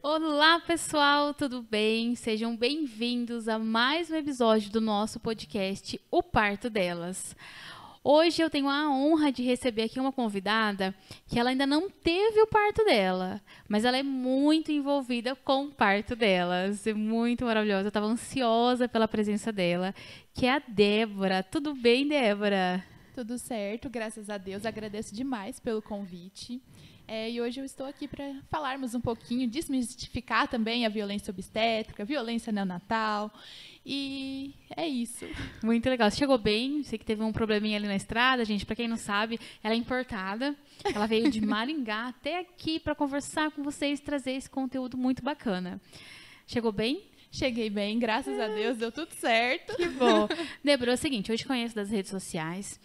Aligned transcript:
Olá, 0.00 0.60
pessoal, 0.60 1.34
tudo 1.34 1.60
bem? 1.60 2.14
Sejam 2.14 2.56
bem-vindos 2.56 3.48
a 3.48 3.58
mais 3.58 4.08
um 4.08 4.14
episódio 4.14 4.70
do 4.70 4.80
nosso 4.80 5.18
podcast 5.18 6.00
O 6.08 6.22
Parto 6.22 6.70
Delas. 6.70 7.34
Hoje 8.04 8.40
eu 8.40 8.48
tenho 8.48 8.68
a 8.68 8.88
honra 8.88 9.32
de 9.32 9.42
receber 9.42 9.82
aqui 9.82 9.98
uma 9.98 10.12
convidada 10.12 10.94
que 11.26 11.36
ela 11.36 11.50
ainda 11.50 11.66
não 11.66 11.90
teve 11.90 12.40
o 12.40 12.46
parto 12.46 12.84
dela, 12.84 13.42
mas 13.68 13.84
ela 13.84 13.98
é 13.98 14.02
muito 14.04 14.70
envolvida 14.70 15.34
com 15.34 15.64
o 15.64 15.70
parto 15.72 16.14
delas. 16.14 16.86
É 16.86 16.94
muito 16.94 17.44
maravilhosa. 17.44 17.82
Eu 17.82 17.88
estava 17.88 18.06
ansiosa 18.06 18.88
pela 18.88 19.08
presença 19.08 19.50
dela, 19.50 19.92
que 20.32 20.46
é 20.46 20.52
a 20.52 20.62
Débora. 20.66 21.42
Tudo 21.42 21.74
bem, 21.74 22.06
Débora? 22.06 22.84
Tudo 23.16 23.36
certo, 23.36 23.90
graças 23.90 24.30
a 24.30 24.38
Deus. 24.38 24.64
Agradeço 24.64 25.12
demais 25.12 25.58
pelo 25.58 25.82
convite. 25.82 26.62
É, 27.10 27.30
e 27.30 27.40
hoje 27.40 27.58
eu 27.58 27.64
estou 27.64 27.86
aqui 27.86 28.06
para 28.06 28.34
falarmos 28.50 28.94
um 28.94 29.00
pouquinho, 29.00 29.48
desmistificar 29.48 30.46
também 30.46 30.84
a 30.84 30.90
violência 30.90 31.30
obstétrica, 31.30 32.02
a 32.02 32.06
violência 32.06 32.52
neonatal. 32.52 33.32
E 33.84 34.54
é 34.76 34.86
isso. 34.86 35.24
Muito 35.64 35.88
legal. 35.88 36.10
Você 36.10 36.18
chegou 36.18 36.36
bem, 36.36 36.82
sei 36.82 36.98
que 36.98 37.06
teve 37.06 37.22
um 37.22 37.32
probleminha 37.32 37.78
ali 37.78 37.86
na 37.86 37.96
estrada, 37.96 38.44
gente. 38.44 38.66
Para 38.66 38.76
quem 38.76 38.86
não 38.86 38.98
sabe, 38.98 39.40
ela 39.64 39.72
é 39.72 39.78
importada. 39.78 40.54
Ela 40.84 41.06
veio 41.06 41.30
de 41.30 41.40
Maringá 41.40 42.08
até 42.08 42.40
aqui 42.40 42.78
para 42.78 42.94
conversar 42.94 43.50
com 43.52 43.62
vocês, 43.62 44.00
trazer 44.00 44.32
esse 44.32 44.50
conteúdo 44.50 44.98
muito 44.98 45.22
bacana. 45.22 45.80
Chegou 46.46 46.72
bem? 46.72 47.02
Cheguei 47.30 47.70
bem, 47.70 47.98
graças 47.98 48.38
a 48.38 48.48
Deus, 48.48 48.76
deu 48.76 48.92
tudo 48.92 49.14
certo. 49.14 49.76
Que 49.76 49.88
bom. 49.88 50.28
Débora, 50.62 50.92
é 50.92 50.94
o 50.94 50.98
seguinte, 50.98 51.30
eu 51.30 51.36
te 51.36 51.46
conheço 51.46 51.74
das 51.74 51.90
redes 51.90 52.10
sociais 52.10 52.78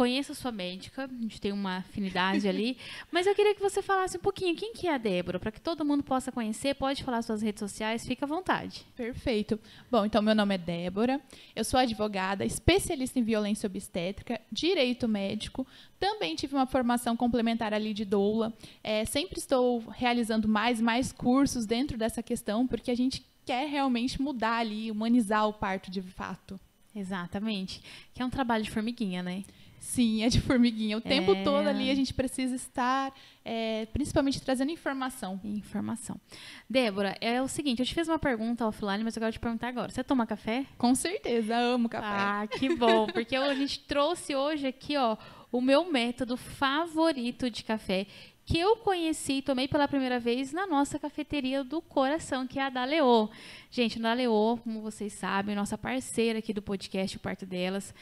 conheço 0.00 0.32
a 0.32 0.34
sua 0.34 0.50
médica, 0.50 1.04
a 1.04 1.22
gente 1.22 1.38
tem 1.38 1.52
uma 1.52 1.76
afinidade 1.76 2.48
ali, 2.48 2.78
mas 3.12 3.26
eu 3.26 3.34
queria 3.34 3.54
que 3.54 3.60
você 3.60 3.82
falasse 3.82 4.16
um 4.16 4.20
pouquinho 4.20 4.56
quem 4.56 4.72
que 4.72 4.88
é 4.88 4.94
a 4.94 4.96
Débora, 4.96 5.38
para 5.38 5.52
que 5.52 5.60
todo 5.60 5.84
mundo 5.84 6.02
possa 6.02 6.32
conhecer, 6.32 6.74
pode 6.74 7.04
falar 7.04 7.20
suas 7.20 7.42
redes 7.42 7.60
sociais, 7.60 8.06
fica 8.06 8.24
à 8.24 8.28
vontade. 8.28 8.86
Perfeito. 8.96 9.60
Bom, 9.90 10.06
então 10.06 10.22
meu 10.22 10.34
nome 10.34 10.54
é 10.54 10.58
Débora, 10.58 11.20
eu 11.54 11.62
sou 11.62 11.78
advogada, 11.78 12.46
especialista 12.46 13.18
em 13.18 13.22
violência 13.22 13.66
obstétrica, 13.66 14.40
direito 14.50 15.06
médico, 15.06 15.66
também 15.98 16.34
tive 16.34 16.54
uma 16.54 16.66
formação 16.66 17.14
complementar 17.14 17.74
ali 17.74 17.92
de 17.92 18.06
doula, 18.06 18.54
é, 18.82 19.04
sempre 19.04 19.38
estou 19.38 19.80
realizando 19.80 20.48
mais 20.48 20.80
e 20.80 20.82
mais 20.82 21.12
cursos 21.12 21.66
dentro 21.66 21.98
dessa 21.98 22.22
questão, 22.22 22.66
porque 22.66 22.90
a 22.90 22.96
gente 22.96 23.22
quer 23.44 23.68
realmente 23.68 24.22
mudar 24.22 24.60
ali, 24.60 24.90
humanizar 24.90 25.46
o 25.46 25.52
parto 25.52 25.90
de 25.90 26.00
fato. 26.00 26.58
Exatamente. 26.94 27.82
Que 28.14 28.22
é 28.22 28.24
um 28.24 28.30
trabalho 28.30 28.64
de 28.64 28.70
formiguinha, 28.70 29.22
né? 29.22 29.44
Sim, 29.80 30.22
é 30.22 30.28
de 30.28 30.40
formiguinha. 30.42 30.98
O 30.98 31.00
tempo 31.00 31.32
é... 31.32 31.42
todo 31.42 31.66
ali 31.66 31.90
a 31.90 31.94
gente 31.94 32.12
precisa 32.12 32.54
estar, 32.54 33.12
é, 33.42 33.86
principalmente 33.86 34.40
trazendo 34.40 34.70
informação. 34.70 35.40
Informação. 35.42 36.20
Débora, 36.68 37.16
é 37.18 37.40
o 37.40 37.48
seguinte, 37.48 37.80
eu 37.80 37.86
te 37.86 37.94
fiz 37.94 38.06
uma 38.06 38.18
pergunta 38.18 38.66
offline, 38.66 39.02
mas 39.02 39.16
eu 39.16 39.20
quero 39.20 39.32
te 39.32 39.40
perguntar 39.40 39.68
agora. 39.68 39.90
Você 39.90 40.04
toma 40.04 40.26
café? 40.26 40.66
Com 40.76 40.94
certeza, 40.94 41.56
amo 41.56 41.88
café. 41.88 42.06
Ah, 42.06 42.46
que 42.46 42.76
bom, 42.76 43.06
porque 43.06 43.34
a 43.34 43.54
gente 43.54 43.80
trouxe 43.80 44.36
hoje 44.36 44.66
aqui, 44.66 44.98
ó, 44.98 45.16
o 45.50 45.62
meu 45.62 45.90
método 45.90 46.36
favorito 46.36 47.50
de 47.50 47.64
café, 47.64 48.06
que 48.44 48.58
eu 48.58 48.76
conheci 48.76 49.34
e 49.34 49.42
tomei 49.42 49.66
pela 49.66 49.88
primeira 49.88 50.20
vez 50.20 50.52
na 50.52 50.66
nossa 50.66 50.98
cafeteria 50.98 51.64
do 51.64 51.80
coração, 51.80 52.46
que 52.46 52.58
é 52.58 52.64
a 52.64 52.68
da 52.68 52.84
Leô. 52.84 53.30
Gente, 53.70 53.98
a 53.98 54.02
da 54.02 54.12
Leô, 54.12 54.58
como 54.62 54.82
vocês 54.82 55.14
sabem, 55.14 55.56
nossa 55.56 55.78
parceira 55.78 56.40
aqui 56.40 56.52
do 56.52 56.60
podcast, 56.60 57.16
o 57.16 57.20
Parto 57.20 57.46
Delas, 57.46 57.94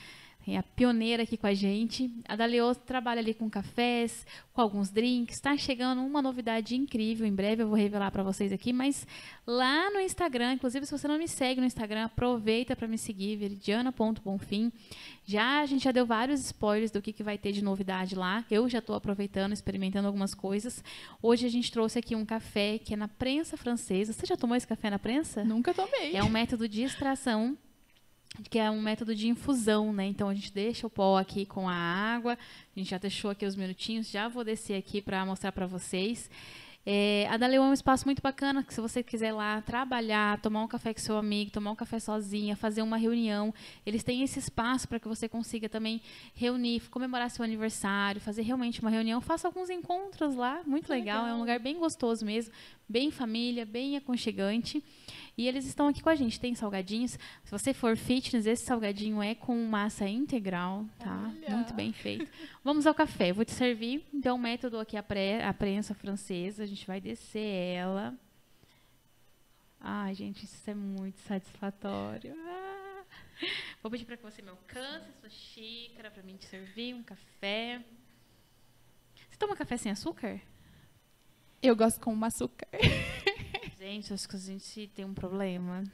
é 0.55 0.59
a 0.59 0.63
pioneira 0.63 1.23
aqui 1.23 1.37
com 1.37 1.47
a 1.47 1.55
gente. 1.55 2.11
A 2.27 2.37
Daleo 2.37 2.75
trabalha 2.75 3.21
ali 3.21 3.35
com 3.35 3.49
cafés, 3.51 4.27
com 4.53 4.61
alguns 4.61 4.91
drinks. 4.91 5.37
Está 5.37 5.57
chegando 5.57 6.03
uma 6.03 6.23
novidade 6.23 6.75
incrível. 6.75 7.27
Em 7.27 7.35
breve 7.35 7.63
eu 7.63 7.69
vou 7.69 7.77
revelar 7.77 8.11
para 8.11 8.23
vocês 8.23 8.53
aqui. 8.53 8.73
Mas 8.73 9.07
lá 9.47 9.91
no 9.91 10.01
Instagram, 10.01 10.55
inclusive 10.55 10.87
se 10.87 10.93
você 10.93 11.07
não 11.07 11.19
me 11.19 11.29
segue 11.29 11.61
no 11.61 11.67
Instagram, 11.67 12.05
aproveita 12.05 12.75
para 12.75 12.89
me 12.89 12.97
seguir, 12.97 13.37
veridiana.bonfim. 13.37 14.73
Já 15.25 15.61
a 15.61 15.67
gente 15.67 15.85
já 15.85 15.93
deu 15.93 16.07
vários 16.07 16.41
spoilers 16.41 16.91
do 16.91 17.03
que, 17.03 17.13
que 17.13 17.23
vai 17.23 17.37
ter 17.37 17.53
de 17.53 17.63
novidade 17.63 18.15
lá. 18.15 18.45
Eu 18.51 18.69
já 18.69 18.79
estou 18.79 18.97
aproveitando, 18.97 19.53
experimentando 19.53 20.07
algumas 20.07 20.35
coisas. 20.35 20.83
Hoje 21.23 21.47
a 21.47 21.51
gente 21.51 21.71
trouxe 21.71 21.99
aqui 21.99 22.17
um 22.17 22.25
café 22.25 22.79
que 22.79 22.95
é 22.95 22.97
na 22.97 23.09
prensa 23.09 23.57
francesa. 23.57 24.13
Você 24.13 24.27
já 24.27 24.37
tomou 24.37 24.57
esse 24.57 24.67
café 24.67 24.89
na 24.89 24.99
prensa? 24.99 25.45
Nunca 25.45 25.75
tomei. 25.75 26.17
É 26.17 26.25
um 26.25 26.31
método 26.31 26.69
de 26.69 26.83
extração 26.83 27.57
que 28.51 28.59
é 28.59 28.71
um 28.71 28.81
método 28.81 29.15
de 29.15 29.29
infusão, 29.29 29.93
né? 29.93 30.07
Então 30.07 30.29
a 30.29 30.35
gente 30.35 30.53
deixa 30.53 30.87
o 30.87 30.91
pó 30.91 31.19
aqui 31.19 31.45
com 31.45 31.69
a 31.69 31.75
água, 31.75 32.35
a 32.35 32.79
gente 32.79 32.91
já 32.91 32.99
deixou 32.99 33.31
aqui 33.31 33.45
os 33.45 33.57
minutinhos, 33.57 34.11
já 34.11 34.29
vou 34.29 34.45
descer 34.45 34.75
aqui 34.75 35.03
para 35.03 35.25
mostrar 35.25 35.53
para 35.53 35.67
vocês. 35.67 36.31
É, 36.91 37.27
a 37.29 37.37
Daleu 37.37 37.63
é 37.63 37.67
um 37.67 37.73
espaço 37.75 38.07
muito 38.07 38.23
bacana 38.23 38.63
que 38.63 38.73
se 38.73 38.81
você 38.81 39.03
quiser 39.03 39.31
lá 39.33 39.61
trabalhar, 39.61 40.41
tomar 40.41 40.63
um 40.63 40.67
café 40.67 40.95
com 40.95 41.01
seu 41.01 41.19
amigo, 41.19 41.51
tomar 41.51 41.71
um 41.73 41.77
café 41.77 41.99
sozinha, 41.99 42.57
fazer 42.57 42.81
uma 42.81 42.97
reunião, 42.97 43.53
eles 43.85 44.03
têm 44.03 44.23
esse 44.23 44.39
espaço 44.39 44.89
para 44.89 44.99
que 44.99 45.07
você 45.07 45.29
consiga 45.29 45.69
também 45.69 46.01
reunir, 46.35 46.81
comemorar 46.89 47.31
seu 47.31 47.45
aniversário, 47.45 48.23
fazer 48.23 48.41
realmente 48.41 48.81
uma 48.81 48.89
reunião, 48.89 49.21
faça 49.21 49.47
alguns 49.47 49.69
encontros 49.69 50.35
lá, 50.35 50.63
muito 50.65 50.89
legal, 50.89 51.25
legal. 51.25 51.35
é 51.35 51.37
um 51.37 51.41
lugar 51.41 51.59
bem 51.59 51.79
gostoso 51.79 52.25
mesmo, 52.25 52.55
bem 52.89 53.11
família, 53.11 53.67
bem 53.67 53.99
aconchegante. 53.99 54.83
E 55.39 55.47
eles 55.47 55.65
estão 55.67 55.87
aqui 55.87 56.03
com 56.03 56.09
a 56.09 56.17
gente. 56.17 56.41
Tem 56.41 56.53
salgadinhos. 56.57 57.13
Se 57.13 57.51
você 57.53 57.73
for 57.73 57.97
fitness, 57.97 58.45
esse 58.45 58.65
salgadinho 58.65 59.23
é 59.23 59.37
com 59.37 59.57
massa 59.67 60.09
integral, 60.09 60.85
tá? 60.99 61.33
Olha. 61.33 61.57
Muito 61.57 61.73
bem 61.75 61.93
feito. 61.93 62.29
Vamos 62.65 62.89
ao 62.89 62.93
café. 62.93 63.31
Eu 63.31 63.37
vou 63.37 63.45
te 63.45 63.53
servir. 63.53 64.05
Então, 64.13 64.35
o 64.35 64.39
método 64.39 64.81
aqui, 64.81 64.97
a, 64.97 65.03
pré, 65.03 65.45
a 65.45 65.55
prensa 65.55 65.95
francesa. 65.95 66.65
A 66.65 66.67
gente 66.67 66.85
vai 66.85 67.01
descer 67.01 67.77
ela. 67.77 68.19
Ai, 69.81 70.13
gente, 70.13 70.43
isso 70.43 70.69
é 70.69 70.75
muito 70.75 71.21
satisfatório. 71.21 72.35
Ah. 72.37 73.05
Vou 73.81 73.93
pedir 73.93 74.07
para 74.07 74.17
que 74.17 74.25
você 74.25 74.43
me 74.43 74.49
alcance 74.49 75.09
a 75.09 75.21
sua 75.21 75.31
xícara 75.31 76.11
para 76.11 76.25
mim 76.25 76.37
te 76.37 76.47
servir 76.47 76.97
um 76.97 77.03
café. 77.05 77.81
Você 79.15 79.37
toma 79.39 79.55
café 79.55 79.77
sem 79.77 79.93
açúcar? 79.93 80.41
Eu 81.63 81.77
gosto 81.77 82.01
com 82.01 82.25
açúcar. 82.25 82.67
Gente, 83.79 84.13
acho 84.13 84.29
que 84.29 84.35
a 84.35 84.41
gente 84.41 84.89
tem 84.89 85.05
um 85.05 85.15
problema. 85.15 85.85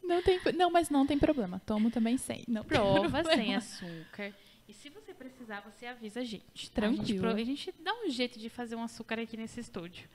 Não, 0.00 0.22
tem, 0.22 0.40
não, 0.54 0.70
mas 0.70 0.88
não 0.88 1.04
tem 1.04 1.18
problema. 1.18 1.60
Tomo 1.66 1.90
também 1.90 2.16
sem. 2.16 2.44
Não 2.46 2.62
Prova 2.64 3.24
sem 3.24 3.56
açúcar. 3.56 4.32
E 4.68 4.72
se 4.72 4.88
você 4.88 5.12
precisar, 5.12 5.60
você 5.62 5.86
avisa 5.86 6.20
a 6.20 6.24
gente. 6.24 6.70
Tá? 6.70 6.82
Tranquilo. 6.82 7.26
A 7.26 7.36
gente, 7.36 7.50
a 7.50 7.72
gente 7.72 7.82
dá 7.82 7.92
um 7.92 8.08
jeito 8.08 8.38
de 8.38 8.48
fazer 8.48 8.76
um 8.76 8.82
açúcar 8.84 9.18
aqui 9.18 9.36
nesse 9.36 9.58
estúdio. 9.58 10.08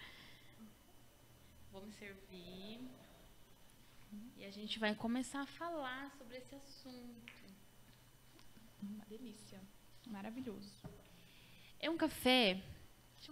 Vamos 1.74 1.94
servir. 1.96 2.80
E 4.38 4.46
a 4.46 4.50
gente 4.50 4.80
vai 4.80 4.96
começar 4.96 5.42
a 5.42 5.46
falar 5.46 6.10
sobre 6.18 6.38
esse 6.38 6.56
assunto. 6.56 7.34
Uma 8.82 9.04
delícia. 9.06 9.60
Maravilhoso. 10.08 10.72
É 11.78 11.90
um 11.90 11.98
café. 11.98 12.64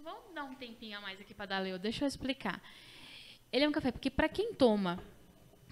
Vamos 0.04 0.34
dar 0.34 0.44
um 0.44 0.56
tempinho 0.56 0.98
a 0.98 1.02
mais 1.02 1.22
aqui 1.22 1.34
para 1.34 1.46
dar 1.46 1.60
Leo. 1.60 1.80
Deixa 1.80 2.04
eu 2.04 2.08
explicar. 2.08 2.62
Ele 3.54 3.66
é 3.66 3.70
um 3.70 3.72
café 3.72 3.92
porque 3.92 4.10
para 4.10 4.28
quem 4.28 4.56
toma 4.56 5.00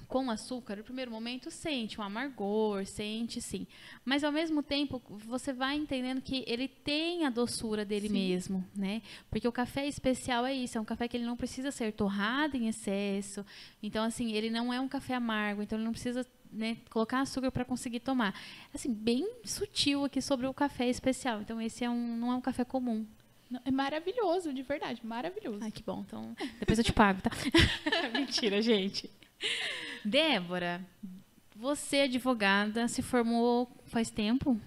com 0.07 0.29
açúcar, 0.29 0.75
no 0.75 0.83
primeiro 0.83 1.09
momento 1.09 1.49
sente 1.49 1.99
um 1.99 2.03
amargor, 2.03 2.85
sente 2.85 3.41
sim. 3.41 3.65
Mas 4.03 4.25
ao 4.25 4.31
mesmo 4.31 4.61
tempo, 4.61 5.01
você 5.09 5.53
vai 5.53 5.77
entendendo 5.77 6.21
que 6.21 6.43
ele 6.45 6.67
tem 6.67 7.25
a 7.25 7.29
doçura 7.29 7.85
dele 7.85 8.09
sim. 8.09 8.13
mesmo, 8.13 8.65
né? 8.75 9.01
Porque 9.29 9.47
o 9.47 9.53
café 9.53 9.87
especial 9.87 10.45
é 10.45 10.53
isso, 10.53 10.77
é 10.77 10.81
um 10.81 10.85
café 10.85 11.07
que 11.07 11.15
ele 11.15 11.25
não 11.25 11.37
precisa 11.37 11.71
ser 11.71 11.93
torrado 11.93 12.57
em 12.57 12.67
excesso. 12.67 13.45
Então 13.81 14.03
assim, 14.03 14.33
ele 14.33 14.49
não 14.49 14.71
é 14.73 14.81
um 14.81 14.87
café 14.87 15.15
amargo, 15.15 15.63
então 15.63 15.77
ele 15.77 15.85
não 15.85 15.93
precisa 15.93 16.27
né, 16.51 16.75
colocar 16.89 17.21
açúcar 17.21 17.49
para 17.49 17.63
conseguir 17.63 18.01
tomar. 18.01 18.35
Assim, 18.73 18.93
bem 18.93 19.27
sutil 19.45 20.03
aqui 20.03 20.21
sobre 20.21 20.45
o 20.45 20.53
café 20.53 20.89
especial. 20.89 21.39
Então 21.41 21.59
esse 21.61 21.85
é 21.85 21.89
um, 21.89 22.17
não 22.17 22.33
é 22.33 22.35
um 22.35 22.41
café 22.41 22.65
comum, 22.65 23.07
é 23.65 23.71
maravilhoso, 23.71 24.53
de 24.53 24.61
verdade, 24.61 25.05
maravilhoso. 25.05 25.59
Ai, 25.61 25.71
que 25.71 25.83
bom. 25.83 26.03
Então, 26.07 26.35
depois 26.59 26.77
eu 26.77 26.83
te 26.83 26.93
pago, 26.93 27.21
tá? 27.21 27.31
Mentira, 28.13 28.61
gente. 28.61 29.09
Débora, 30.03 30.85
você 31.55 31.97
é 31.97 32.03
advogada, 32.03 32.87
se 32.87 33.01
formou 33.01 33.69
faz 33.85 34.09
tempo? 34.09 34.59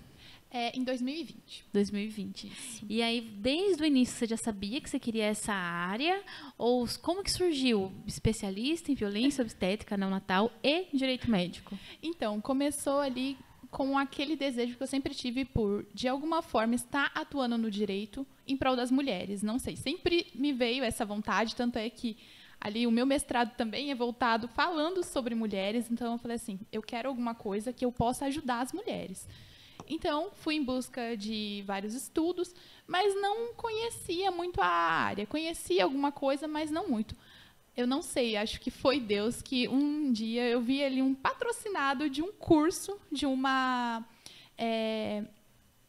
É, 0.51 0.77
em 0.79 0.85
2020. 0.85 1.65
2020. 1.73 2.47
Isso. 2.47 2.87
E 2.89 3.03
aí, 3.03 3.21
desde 3.21 3.83
o 3.83 3.87
início, 3.87 4.17
você 4.17 4.27
já 4.27 4.37
sabia 4.37 4.81
que 4.81 4.89
você 4.89 5.01
queria 5.01 5.25
essa 5.25 5.53
área? 5.53 6.23
Ou 6.57 6.87
como 7.03 7.25
que 7.25 7.33
surgiu? 7.33 7.93
Especialista 8.07 8.93
em 8.93 8.95
violência 8.95 9.43
obstétrica 9.43 9.97
neonatal 9.97 10.53
e 10.63 10.87
direito 10.93 11.29
médico? 11.29 11.77
Então, 12.01 12.41
começou 12.41 13.01
ali 13.01 13.37
com 13.69 13.99
aquele 13.99 14.37
desejo 14.37 14.77
que 14.77 14.83
eu 14.85 14.87
sempre 14.87 15.13
tive 15.13 15.45
por, 15.45 15.85
de 15.93 16.07
alguma 16.07 16.41
forma, 16.41 16.77
estar 16.77 17.11
atuando 17.13 17.59
no 17.59 17.69
direito 17.69 18.25
em 18.47 18.57
prol 18.57 18.77
das 18.77 18.91
mulheres. 18.91 19.43
Não 19.43 19.59
sei, 19.59 19.77
sempre 19.77 20.27
me 20.35 20.53
veio 20.53 20.85
essa 20.85 21.05
vontade, 21.05 21.55
tanto 21.57 21.79
é 21.79 21.89
que 21.89 22.17
ali 22.61 22.87
o 22.87 22.91
meu 22.91 23.05
mestrado 23.05 23.55
também 23.57 23.91
é 23.91 23.95
voltado 23.95 24.49
falando 24.49 25.03
sobre 25.03 25.35
mulheres, 25.35 25.91
então 25.91 26.13
eu 26.13 26.19
falei 26.19 26.37
assim, 26.37 26.59
eu 26.73 26.81
quero 26.83 27.09
alguma 27.09 27.35
coisa 27.35 27.73
que 27.73 27.85
eu 27.85 27.93
possa 27.93 28.27
ajudar 28.27 28.61
as 28.61 28.73
mulheres. 28.73 29.29
Então, 29.87 30.31
fui 30.33 30.55
em 30.55 30.65
busca 30.65 31.17
de 31.17 31.63
vários 31.67 31.95
estudos, 31.95 32.55
mas 32.87 33.15
não 33.21 33.53
conhecia 33.55 34.31
muito 34.31 34.61
a 34.63 34.67
área. 34.67 35.27
Conhecia 35.27 35.85
alguma 35.85 36.11
coisa, 36.11 36.49
mas 36.49 36.71
não 36.71 36.89
muito. 36.89 37.15
eu 37.77 37.87
não 37.87 38.03
sei, 38.03 38.37
acho 38.37 38.61
que 38.61 38.71
foi 38.71 39.01
Deus 39.01 39.43
que 39.43 39.69
um 39.69 40.13
dia 40.13 40.49
eu 40.49 40.61
vi 40.61 40.83
ali 40.83 41.03
um 41.03 41.15
patrocinado 41.15 42.09
de 42.09 42.23
um 42.23 42.33
curso 42.33 42.99
de 43.11 43.27
uma 43.27 44.05
é, 44.57 45.25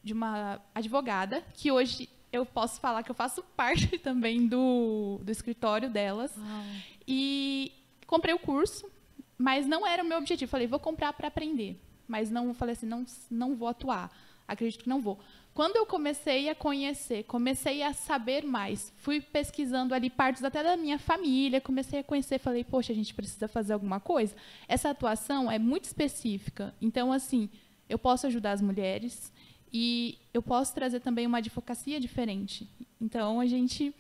de 0.04 0.12
uma 0.12 0.60
advogada 0.74 1.44
que 1.54 1.72
hoje 1.72 2.10
eu 2.38 2.46
posso 2.46 2.80
falar 2.80 3.04
que 3.04 3.12
eu 3.12 3.16
faço 3.16 3.44
parte 3.56 3.98
também 4.00 4.48
do, 4.48 5.20
do 5.24 5.32
escritório 5.32 5.90
delas 5.90 6.36
Uau. 6.38 6.64
e 7.08 7.72
comprei 8.06 8.34
o 8.34 8.40
curso, 8.40 8.90
mas 9.38 9.66
não 9.68 9.86
era 9.86 10.04
o 10.04 10.06
meu 10.06 10.18
objetivo. 10.18 10.50
Falei, 10.50 10.68
vou 10.68 10.80
comprar 10.80 11.14
para 11.14 11.28
aprender, 11.28 11.80
mas 12.08 12.30
não 12.30 12.54
falei 12.54 12.74
assim, 12.74 12.86
não 12.86 13.06
não 13.30 13.56
vou 13.56 13.68
atuar. 13.68 14.12
Acredito 14.48 14.84
que 14.84 14.90
não 14.90 15.02
vou. 15.02 15.20
Quando 15.56 15.78
eu 15.78 15.86
comecei 15.86 16.50
a 16.50 16.54
conhecer, 16.54 17.24
comecei 17.24 17.82
a 17.82 17.94
saber 17.94 18.44
mais, 18.44 18.92
fui 18.98 19.22
pesquisando 19.22 19.94
ali 19.94 20.10
partes 20.10 20.44
até 20.44 20.62
da 20.62 20.76
minha 20.76 21.00
família, 21.00 21.62
comecei 21.62 22.00
a 22.00 22.04
conhecer, 22.04 22.40
falei, 22.40 22.64
poxa, 22.64 22.92
a 22.92 22.96
gente 22.96 23.14
precisa 23.14 23.48
fazer 23.48 23.72
alguma 23.72 24.00
coisa. 24.00 24.36
Essa 24.68 24.90
atuação 24.90 25.50
é 25.50 25.58
muito 25.58 25.86
específica. 25.86 26.76
Então, 26.82 27.12
assim, 27.12 27.50
eu 27.88 27.98
posso 27.98 28.28
ajudar 28.28 28.52
as 28.52 28.62
mulheres 28.62 29.32
e 29.72 30.18
eu 30.34 30.42
posso 30.42 30.74
trazer 30.74 31.00
também 31.00 31.26
uma 31.28 31.40
advocacia 31.40 32.00
diferente. 32.00 32.68
Então, 33.00 33.40
a 33.40 33.46
gente. 33.46 33.94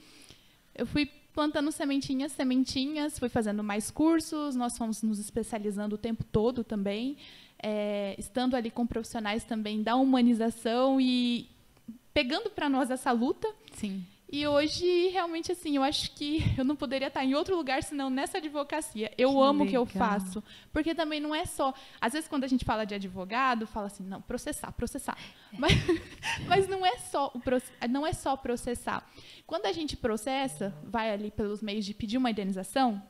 Eu 0.74 0.86
fui 0.86 1.10
plantando 1.34 1.72
sementinhas, 1.72 2.32
sementinhas, 2.32 3.20
fui 3.20 3.30
fazendo 3.30 3.64
mais 3.64 3.92
cursos, 3.92 4.56
nós 4.56 4.78
fomos 4.78 5.02
nos 5.02 5.20
especializando 5.20 5.96
o 5.96 5.98
tempo 5.98 6.24
todo 6.24 6.64
também 6.64 7.18
é, 7.68 8.16
estando 8.18 8.56
ali 8.56 8.70
com 8.70 8.86
profissionais 8.86 9.44
também 9.44 9.82
da 9.82 9.96
humanização 9.96 11.00
e 11.02 11.50
pegando 12.14 12.50
para 12.50 12.70
nós 12.70 12.90
essa 12.92 13.12
luta. 13.12 13.52
Sim. 13.74 14.06
E 14.28 14.46
hoje, 14.48 15.10
realmente, 15.10 15.52
assim, 15.52 15.76
eu 15.76 15.84
acho 15.84 16.12
que 16.12 16.44
eu 16.58 16.66
não 16.66 16.76
poderia 16.76 17.08
estar 17.08 17.24
em 17.24 17.36
outro 17.36 17.56
lugar 17.56 17.84
senão 17.84 18.10
nessa 18.10 18.40
advocacia. 18.40 19.12
Eu 19.18 19.32
que 19.32 19.40
amo 19.40 19.64
o 19.64 19.68
que 19.68 19.78
eu 19.78 19.86
faço. 19.86 20.44
Porque 20.74 20.96
também 20.96 21.20
não 21.20 21.34
é 21.34 21.46
só. 21.46 21.74
Às 22.02 22.14
vezes, 22.14 22.28
quando 22.28 22.44
a 22.44 22.48
gente 22.48 22.66
fala 22.66 22.86
de 22.86 22.96
advogado, 22.96 23.68
fala 23.68 23.88
assim, 23.88 24.04
não, 24.04 24.22
processar, 24.22 24.72
processar. 24.72 25.18
É. 25.54 25.58
Mas, 25.58 25.74
mas 26.48 26.68
não 26.68 26.86
é 26.86 26.98
só 26.98 27.32
o 27.34 27.88
não 27.88 28.06
é 28.06 28.14
só 28.14 28.36
processar. 28.36 29.08
Quando 29.46 29.68
a 29.68 29.72
gente 29.72 29.96
processa, 29.96 30.76
vai 30.84 31.12
ali 31.12 31.30
pelos 31.30 31.62
meios 31.62 31.86
de 31.86 31.94
pedir 31.94 32.18
uma 32.18 32.32
indenização, 32.32 33.02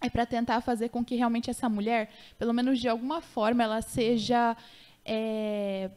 é 0.00 0.08
para 0.08 0.24
tentar 0.24 0.60
fazer 0.60 0.88
com 0.88 1.04
que 1.04 1.16
realmente 1.16 1.50
essa 1.50 1.68
mulher, 1.68 2.10
pelo 2.38 2.52
menos 2.52 2.78
de 2.78 2.88
alguma 2.88 3.20
forma, 3.20 3.62
ela 3.62 3.82
seja. 3.82 4.56
é, 5.04 5.90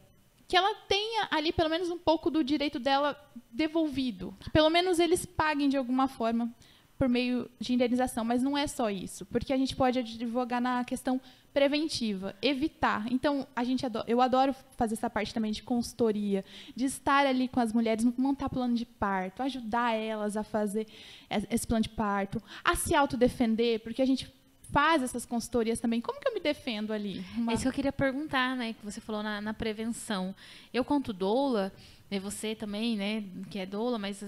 que 0.48 0.56
ela 0.56 0.74
tenha 0.88 1.28
ali 1.30 1.52
pelo 1.52 1.70
menos 1.70 1.90
um 1.90 1.98
pouco 1.98 2.30
do 2.32 2.44
direito 2.44 2.80
dela 2.80 3.20
devolvido. 3.52 4.34
Que 4.40 4.50
pelo 4.50 4.70
menos 4.70 5.00
eles 5.00 5.26
paguem 5.26 5.68
de 5.70 5.76
alguma 5.78 6.08
forma 6.08 6.54
por 6.98 7.08
meio 7.10 7.50
de 7.60 7.74
indenização. 7.74 8.24
Mas 8.24 8.42
não 8.42 8.58
é 8.58 8.66
só 8.66 8.90
isso, 8.90 9.26
porque 9.26 9.52
a 9.54 9.58
gente 9.58 9.76
pode 9.76 10.00
advogar 10.00 10.62
na 10.62 10.84
questão 10.84 11.20
preventiva, 11.54 12.36
evitar. 12.42 13.12
Então, 13.12 13.48
a 13.56 13.64
gente 13.64 13.84
eu 14.06 14.22
adoro 14.22 14.56
fazer 14.76 14.94
essa 14.94 15.10
parte 15.10 15.34
também 15.34 15.52
de 15.52 15.64
consultoria, 15.64 16.46
de 16.76 16.86
estar 16.86 17.26
ali 17.26 17.48
com 17.48 17.60
as 17.60 17.74
mulheres, 17.74 18.06
montar 18.18 18.48
plano 18.48 18.76
de 18.76 18.86
parto, 18.86 19.42
ajudar 19.42 19.94
elas 19.96 20.38
a 20.38 20.44
fazer 20.44 20.86
es- 21.30 21.48
esse 21.50 21.66
plano 21.66 21.82
de 21.84 21.90
parto, 21.90 22.42
a 22.64 22.76
se 22.76 22.94
autodefender, 22.94 23.80
porque 23.80 24.04
a 24.04 24.06
gente 24.06 24.32
faz 24.72 25.02
essas 25.04 25.26
consultorias 25.26 25.80
também. 25.80 26.02
Como 26.02 26.20
que 26.20 26.28
eu 26.28 26.34
me 26.34 26.40
defendo 26.40 26.92
ali? 26.94 27.24
Uma- 27.36 27.54
isso 27.54 27.64
que 27.64 27.68
eu 27.70 27.74
queria 27.74 27.92
perguntar, 27.92 28.56
né? 28.56 28.74
Que 28.74 28.84
você 28.84 29.00
falou 29.02 29.24
na, 29.24 29.40
na 29.42 29.54
prevenção. 29.54 30.34
Eu 30.74 30.84
conto 30.84 31.14
doula, 31.14 31.72
né, 32.10 32.20
você 32.20 32.56
também, 32.56 32.96
né? 32.98 33.24
Que 33.50 33.60
é 33.60 33.66
doula, 33.66 33.98
mas 33.98 34.24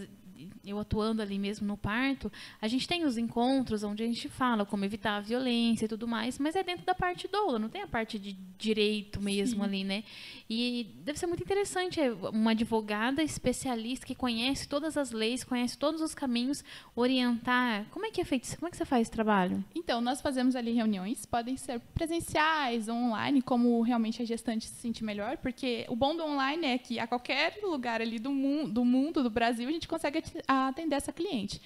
eu 0.65 0.78
atuando 0.80 1.21
ali 1.21 1.39
mesmo 1.39 1.65
no 1.65 1.78
parto, 1.78 2.32
a 2.62 2.67
gente 2.67 2.88
tem 2.88 3.06
os 3.06 3.17
encontros 3.17 3.84
onde 3.84 4.04
a 4.04 4.06
gente 4.06 4.28
fala 4.28 4.65
como 4.65 4.84
evitar 4.84 5.17
a 5.17 5.21
violência 5.21 5.86
e 5.86 5.88
tudo 5.88 6.08
mais, 6.08 6.38
mas 6.38 6.56
é 6.56 6.63
dentro 6.63 6.86
da 6.86 6.93
parte 6.93 7.28
doula, 7.28 7.58
não 7.58 7.69
tem 7.69 7.82
a 7.82 7.88
parte 7.88 8.19
de 8.19 8.34
direito 8.58 9.21
mesmo 9.21 9.60
Sim. 9.60 9.65
ali, 9.65 9.84
né? 9.84 10.04
E 10.49 10.88
deve 11.04 11.17
ser 11.17 11.28
muito 11.28 11.43
interessante 11.43 11.99
é, 11.99 12.12
uma 12.12 12.52
advogada 12.52 13.23
especialista 13.23 14.06
que 14.06 14.15
conhece 14.15 14.67
todas 14.67 14.97
as 14.97 15.12
leis, 15.12 15.43
conhece 15.43 15.78
todos 15.78 16.02
os 16.02 16.13
caminhos, 16.13 16.63
orientar. 16.95 17.86
Como 17.91 18.06
é 18.06 18.12
que 18.12 18.19
é 18.19 18.25
feito? 18.25 18.49
isso? 18.49 18.58
Como 18.58 18.67
é 18.67 18.71
que 18.71 18.78
você 18.78 18.86
faz 18.86 19.04
esse 19.04 19.12
trabalho? 19.12 19.63
Então, 19.75 20.02
nós 20.02 20.21
fazemos 20.21 20.56
ali 20.56 20.71
reuniões, 20.73 21.25
podem 21.25 21.56
ser 21.58 21.80
presenciais, 21.93 22.89
online, 22.89 23.41
como 23.41 23.82
realmente 23.82 24.21
a 24.21 24.25
gestante 24.25 24.65
se 24.65 24.75
sentir 24.75 25.04
melhor, 25.04 25.38
porque 25.38 25.86
o 25.89 25.95
bom 25.95 26.15
do 26.15 26.23
online 26.23 26.65
é 26.65 26.78
que 26.78 26.99
a 26.99 27.08
qualquer 27.08 27.60
lugar 27.63 28.02
ali 28.02 28.19
do, 28.19 28.32
mu 28.32 28.67
do 28.67 28.84
mundo, 28.84 29.23
do 29.23 29.30
Brasil, 29.30 29.67
a 29.67 29.71
gente 29.71 29.88
consegue 29.88 30.17
atender 30.47 30.95
essa 30.95 31.11
cliente. 31.11 31.61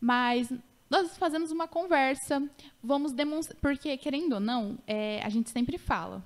Mas 0.00 0.52
nós 0.90 1.16
fazemos 1.16 1.50
uma 1.50 1.66
conversa, 1.66 2.42
vamos 2.82 3.12
demonstrar, 3.12 3.56
porque 3.60 3.96
querendo 3.96 4.34
ou 4.34 4.40
não, 4.40 4.78
é, 4.86 5.22
a 5.22 5.28
gente 5.28 5.48
sempre 5.48 5.78
fala. 5.78 6.22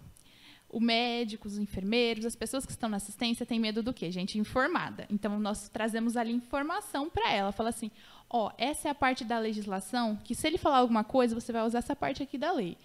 O 0.69 0.81
médico, 0.81 1.47
os 1.47 1.57
enfermeiros, 1.57 2.25
as 2.25 2.35
pessoas 2.35 2.67
que 2.67 2.73
estão 2.73 2.89
na 2.89 2.97
assistência 2.97 3.47
têm 3.47 3.61
medo 3.61 3.83
do 3.83 3.95
quê? 3.95 4.11
Gente 4.11 4.39
informada. 4.39 5.07
Então, 5.09 5.39
nós 5.39 5.69
trazemos 5.69 6.17
ali 6.17 6.33
informação 6.33 7.09
para 7.09 7.31
ela. 7.31 7.53
Fala 7.53 7.69
assim, 7.69 7.91
ó, 8.29 8.51
essa 8.59 8.89
é 8.89 8.91
a 8.91 8.95
parte 8.95 9.25
da 9.25 9.39
legislação 9.39 10.19
que 10.25 10.35
se 10.35 10.47
ele 10.47 10.59
falar 10.59 10.79
alguma 10.79 11.05
coisa, 11.05 11.35
você 11.35 11.53
vai 11.53 11.65
usar 11.65 11.79
essa 11.79 11.95
parte 11.95 12.23
aqui 12.23 12.37
da 12.37 12.51
lei. 12.51 12.77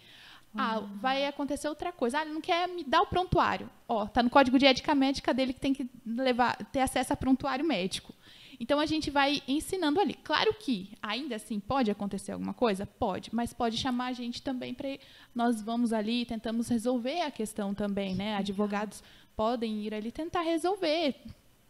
Ah, 0.55 0.81
vai 0.99 1.25
acontecer 1.25 1.67
outra 1.69 1.91
coisa. 1.91 2.19
Ah, 2.19 2.21
ele 2.23 2.33
não 2.33 2.41
quer 2.41 2.67
me 2.67 2.83
dar 2.83 3.01
o 3.01 3.07
prontuário. 3.07 3.69
Ó, 3.87 4.05
tá 4.05 4.21
no 4.21 4.29
código 4.29 4.59
de 4.59 4.65
ética 4.65 4.93
médica 4.93 5.33
dele 5.33 5.53
que 5.53 5.59
tem 5.59 5.73
que 5.73 5.89
levar, 6.05 6.57
ter 6.65 6.81
acesso 6.81 7.13
a 7.13 7.15
prontuário 7.15 7.65
médico. 7.65 8.13
Então 8.61 8.79
a 8.79 8.85
gente 8.85 9.09
vai 9.09 9.41
ensinando 9.47 9.99
ali. 9.99 10.13
Claro 10.13 10.53
que 10.53 10.91
ainda 11.01 11.35
assim 11.35 11.59
pode 11.59 11.89
acontecer 11.89 12.31
alguma 12.31 12.53
coisa, 12.53 12.85
pode, 12.85 13.33
mas 13.33 13.51
pode 13.51 13.75
chamar 13.75 14.05
a 14.09 14.13
gente 14.13 14.39
também 14.43 14.71
para 14.71 14.99
nós 15.33 15.63
vamos 15.63 15.91
ali 15.91 16.21
e 16.21 16.25
tentamos 16.25 16.69
resolver 16.69 17.21
a 17.21 17.31
questão 17.31 17.73
também, 17.73 18.13
né? 18.13 18.35
Advogados 18.35 19.01
podem 19.35 19.81
ir 19.81 19.95
ali 19.95 20.11
tentar 20.11 20.41
resolver. 20.41 21.15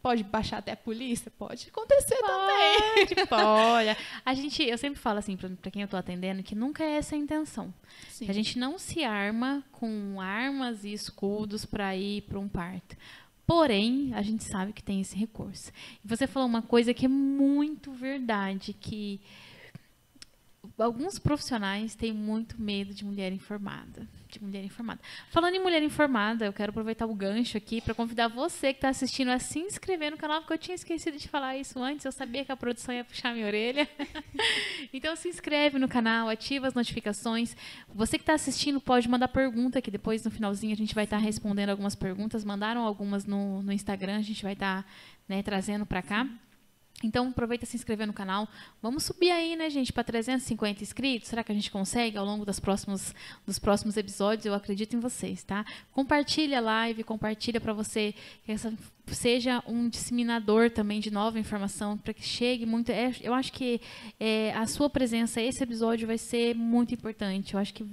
Pode 0.02 0.22
baixar 0.24 0.58
até 0.58 0.74
a 0.74 0.76
polícia, 0.76 1.32
pode 1.32 1.70
acontecer 1.70 2.18
também. 2.18 3.06
Tipo, 3.08 3.36
olha, 3.36 3.96
a 4.26 4.34
gente, 4.34 4.62
eu 4.62 4.78
sempre 4.78 5.00
falo 5.00 5.20
assim 5.20 5.38
para 5.38 5.72
quem 5.72 5.84
eu 5.84 5.88
tô 5.88 5.96
atendendo 5.96 6.44
que 6.44 6.56
nunca 6.56 6.84
é 6.84 6.98
essa 6.98 7.16
a 7.16 7.18
intenção. 7.18 7.74
Sim. 8.10 8.26
Que 8.26 8.32
a 8.32 8.34
gente 8.34 8.60
não 8.60 8.78
se 8.78 9.06
arma 9.06 9.64
com 9.72 10.20
armas 10.20 10.84
e 10.84 10.92
escudos 10.92 11.64
para 11.64 11.96
ir 11.96 12.24
para 12.24 12.38
um 12.38 12.50
parto. 12.50 12.98
Porém, 13.52 14.14
a 14.14 14.22
gente 14.22 14.46
sabe 14.46 14.72
que 14.72 14.82
tem 14.82 15.02
esse 15.02 15.14
recurso. 15.14 15.74
E 16.02 16.08
você 16.08 16.26
falou 16.26 16.48
uma 16.48 16.62
coisa 16.62 16.94
que 16.94 17.06
é 17.06 17.10
muito 17.10 17.92
verdade, 17.92 18.72
que 18.72 19.20
alguns 20.78 21.20
profissionais 21.20 21.96
têm 21.96 22.14
muito 22.14 22.62
medo 22.62 22.94
de 22.94 23.06
mulher 23.06 23.32
informada. 23.32 24.08
De 24.30 24.42
mulher 24.42 24.64
informada. 24.64 25.02
Falando 25.30 25.56
em 25.56 25.60
mulher 25.60 25.84
informada, 25.84 26.46
eu 26.46 26.54
quero 26.54 26.70
aproveitar 26.70 27.06
o 27.06 27.14
gancho 27.14 27.58
aqui 27.58 27.82
para 27.82 27.94
convidar 27.94 28.30
você 28.30 28.72
que 28.72 28.78
está 28.78 28.90
assistindo 28.90 29.30
a 29.30 29.40
se 29.40 29.60
inscrever 29.60 30.12
no 30.12 30.18
canal, 30.18 30.42
porque 30.42 30.54
eu 30.54 30.58
tinha 30.58 30.76
esquecido 30.76 31.18
de 31.18 31.28
falar 31.28 31.58
isso 31.58 31.82
antes. 31.82 32.06
Eu 32.06 32.12
sabia 32.12 32.46
que 32.46 32.52
a 32.52 32.56
produção 32.56 32.96
ia 32.96 33.04
puxar 33.04 33.34
minha 33.34 33.46
orelha. 33.46 33.90
então 34.94 35.16
se 35.16 35.28
inscreve 35.28 35.78
no 35.78 35.88
canal, 35.88 36.30
ativa 36.30 36.68
as 36.68 36.74
notificações. 36.74 37.56
Você 37.94 38.18
que 38.18 38.24
está 38.24 38.34
assistindo 38.34 38.80
pode 38.80 39.10
mandar 39.10 39.28
pergunta, 39.28 39.82
que 39.82 39.92
depois 39.92 40.24
no 40.24 40.32
finalzinho 40.32 40.74
a 40.74 40.78
gente 40.78 40.96
vai 40.96 41.04
estar 41.04 41.18
respondendo 41.18 41.70
algumas 41.70 41.96
perguntas. 41.96 42.46
Mandaram 42.46 42.84
algumas 42.84 43.26
no, 43.26 43.62
no 43.62 43.74
Instagram, 43.74 44.18
a 44.18 44.22
gente 44.22 44.44
vai 44.44 44.54
estar 44.54 44.86
né, 45.28 45.44
trazendo 45.44 45.86
para 45.86 46.02
cá. 46.02 46.28
Então, 47.04 47.30
aproveita 47.30 47.66
se 47.66 47.76
inscrever 47.76 48.08
no 48.08 48.14
canal. 48.14 48.48
Vamos 48.82 49.04
subir 49.04 49.32
aí, 49.32 49.56
né, 49.56 49.70
gente, 49.70 49.92
para 49.92 50.04
350 50.04 50.84
inscritos. 50.84 51.30
Será 51.30 51.44
que 51.44 51.52
a 51.52 51.56
gente 51.56 51.72
consegue 51.72 52.18
ao 52.18 52.26
longo 52.26 52.46
das 52.46 52.60
próximos, 52.60 53.14
dos 53.46 53.60
próximos 53.60 53.98
episódios? 53.98 54.46
Eu 54.46 54.54
acredito 54.54 54.96
em 54.96 55.00
vocês, 55.00 55.44
tá? 55.44 55.66
Compartilha 55.92 56.60
a 56.60 56.62
live, 56.62 57.04
compartilha 57.04 57.60
para 57.60 57.74
você 57.74 58.14
que 58.46 58.52
essa 58.52 58.74
seja 59.08 59.62
um 59.68 59.90
disseminador 59.90 60.70
também 60.70 61.00
de 61.00 61.12
nova 61.12 61.40
informação, 61.40 61.98
para 61.98 62.14
que 62.14 62.24
chegue 62.24 62.66
muito. 62.66 62.90
é, 62.92 63.14
eu 63.22 63.34
acho 63.34 63.52
que 63.52 63.82
é, 64.20 64.54
a 64.54 64.66
sua 64.68 64.90
presença, 64.90 65.42
esse 65.42 65.64
episódio 65.64 66.08
vai 66.08 66.18
ser 66.18 66.56
muito 66.56 66.94
importante. 66.94 67.54
Eu 67.54 67.60
acho 67.60 67.74
que 67.74 67.86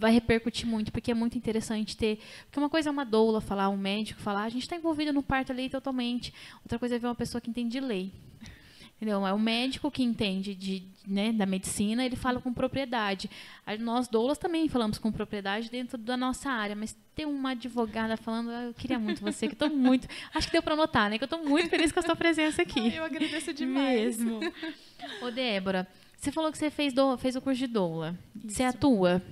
vai 0.00 0.10
repercutir 0.10 0.66
muito, 0.66 0.90
porque 0.90 1.10
é 1.10 1.14
muito 1.14 1.36
interessante 1.36 1.96
ter. 1.96 2.18
Porque 2.46 2.58
uma 2.58 2.70
coisa 2.70 2.88
é 2.88 2.92
uma 2.92 3.04
doula 3.04 3.40
falar, 3.40 3.68
um 3.68 3.76
médico 3.76 4.20
falar, 4.20 4.44
a 4.44 4.48
gente 4.48 4.62
está 4.62 4.74
envolvido 4.74 5.12
no 5.12 5.22
parto 5.22 5.52
ali 5.52 5.68
totalmente. 5.68 6.32
Outra 6.64 6.78
coisa 6.78 6.96
é 6.96 6.98
ver 6.98 7.06
uma 7.06 7.14
pessoa 7.14 7.40
que 7.40 7.50
entende 7.50 7.72
de 7.72 7.80
lei. 7.80 8.10
Entendeu? 8.96 9.26
É 9.26 9.32
o 9.32 9.38
médico 9.38 9.90
que 9.90 10.02
entende 10.02 10.54
de, 10.54 10.82
né, 11.06 11.32
da 11.32 11.46
medicina, 11.46 12.04
ele 12.04 12.16
fala 12.16 12.40
com 12.40 12.52
propriedade. 12.52 13.30
Nós, 13.78 14.08
doulas, 14.08 14.38
também 14.38 14.68
falamos 14.68 14.98
com 14.98 15.12
propriedade 15.12 15.70
dentro 15.70 15.96
da 15.96 16.16
nossa 16.16 16.50
área, 16.50 16.76
mas 16.76 16.96
ter 17.14 17.26
uma 17.26 17.50
advogada 17.50 18.16
falando, 18.16 18.50
ah, 18.50 18.64
eu 18.64 18.74
queria 18.74 18.98
muito 18.98 19.20
você, 19.20 19.46
que 19.46 19.54
estou 19.54 19.70
muito. 19.70 20.08
Acho 20.34 20.46
que 20.46 20.52
deu 20.52 20.62
para 20.62 20.76
notar, 20.76 21.10
né? 21.10 21.18
Que 21.18 21.24
eu 21.24 21.26
estou 21.26 21.44
muito 21.44 21.68
feliz 21.68 21.92
com 21.92 22.00
a 22.00 22.02
sua 22.02 22.16
presença 22.16 22.62
aqui. 22.62 22.80
Ai, 22.80 22.98
eu 22.98 23.04
agradeço 23.04 23.52
demais. 23.52 24.18
Mesmo. 24.18 24.40
Ô, 25.22 25.30
Débora, 25.30 25.86
você 26.20 26.30
falou 26.30 26.52
que 26.52 26.58
você 26.58 26.70
fez, 26.70 26.92
do, 26.92 27.16
fez 27.16 27.34
o 27.36 27.40
curso 27.40 27.58
de 27.58 27.66
doula. 27.66 28.14
Você 28.44 28.62
Isso. 28.62 28.76
atua? 28.76 29.22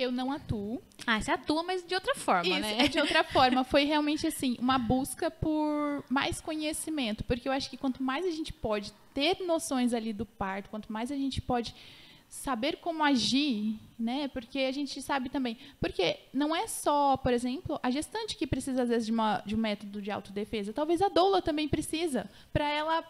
Eu 0.00 0.10
não 0.10 0.32
atuo. 0.32 0.82
Ah, 1.06 1.20
você 1.20 1.30
atua, 1.30 1.62
mas 1.62 1.86
de 1.86 1.94
outra 1.94 2.14
forma, 2.14 2.48
Isso, 2.48 2.60
né? 2.60 2.84
é 2.84 2.88
de 2.88 2.98
outra 2.98 3.22
forma. 3.22 3.64
Foi 3.64 3.84
realmente 3.84 4.26
assim, 4.26 4.56
uma 4.58 4.78
busca 4.78 5.30
por 5.30 6.02
mais 6.08 6.40
conhecimento. 6.40 7.22
Porque 7.24 7.48
eu 7.48 7.52
acho 7.52 7.68
que 7.68 7.76
quanto 7.76 8.02
mais 8.02 8.24
a 8.24 8.30
gente 8.30 8.52
pode 8.52 8.92
ter 9.12 9.38
noções 9.44 9.92
ali 9.92 10.12
do 10.12 10.24
parto, 10.24 10.70
quanto 10.70 10.90
mais 10.92 11.12
a 11.12 11.16
gente 11.16 11.40
pode 11.40 11.74
saber 12.30 12.76
como 12.76 13.02
agir, 13.02 13.76
né? 13.98 14.28
Porque 14.28 14.60
a 14.60 14.72
gente 14.72 15.02
sabe 15.02 15.28
também. 15.28 15.58
Porque 15.80 16.18
não 16.32 16.54
é 16.54 16.66
só, 16.68 17.16
por 17.16 17.32
exemplo, 17.32 17.78
a 17.82 17.90
gestante 17.90 18.36
que 18.36 18.46
precisa, 18.46 18.84
às 18.84 18.88
vezes, 18.88 19.06
de, 19.06 19.12
uma, 19.12 19.42
de 19.44 19.54
um 19.54 19.58
método 19.58 20.00
de 20.00 20.10
autodefesa. 20.10 20.72
Talvez 20.72 21.02
a 21.02 21.08
doula 21.08 21.42
também 21.42 21.68
precisa, 21.68 22.30
para 22.52 22.68
ela 22.68 23.04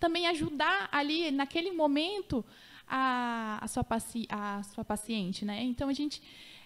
também 0.00 0.26
ajudar 0.26 0.88
ali, 0.90 1.30
naquele 1.30 1.70
momento, 1.72 2.44
a, 2.86 3.58
a, 3.60 3.68
sua, 3.68 3.84
paci, 3.84 4.26
a 4.28 4.62
sua 4.62 4.84
paciente, 4.84 5.44
né? 5.44 5.62
Então, 5.62 5.88
a 5.88 5.92
gente 5.92 6.22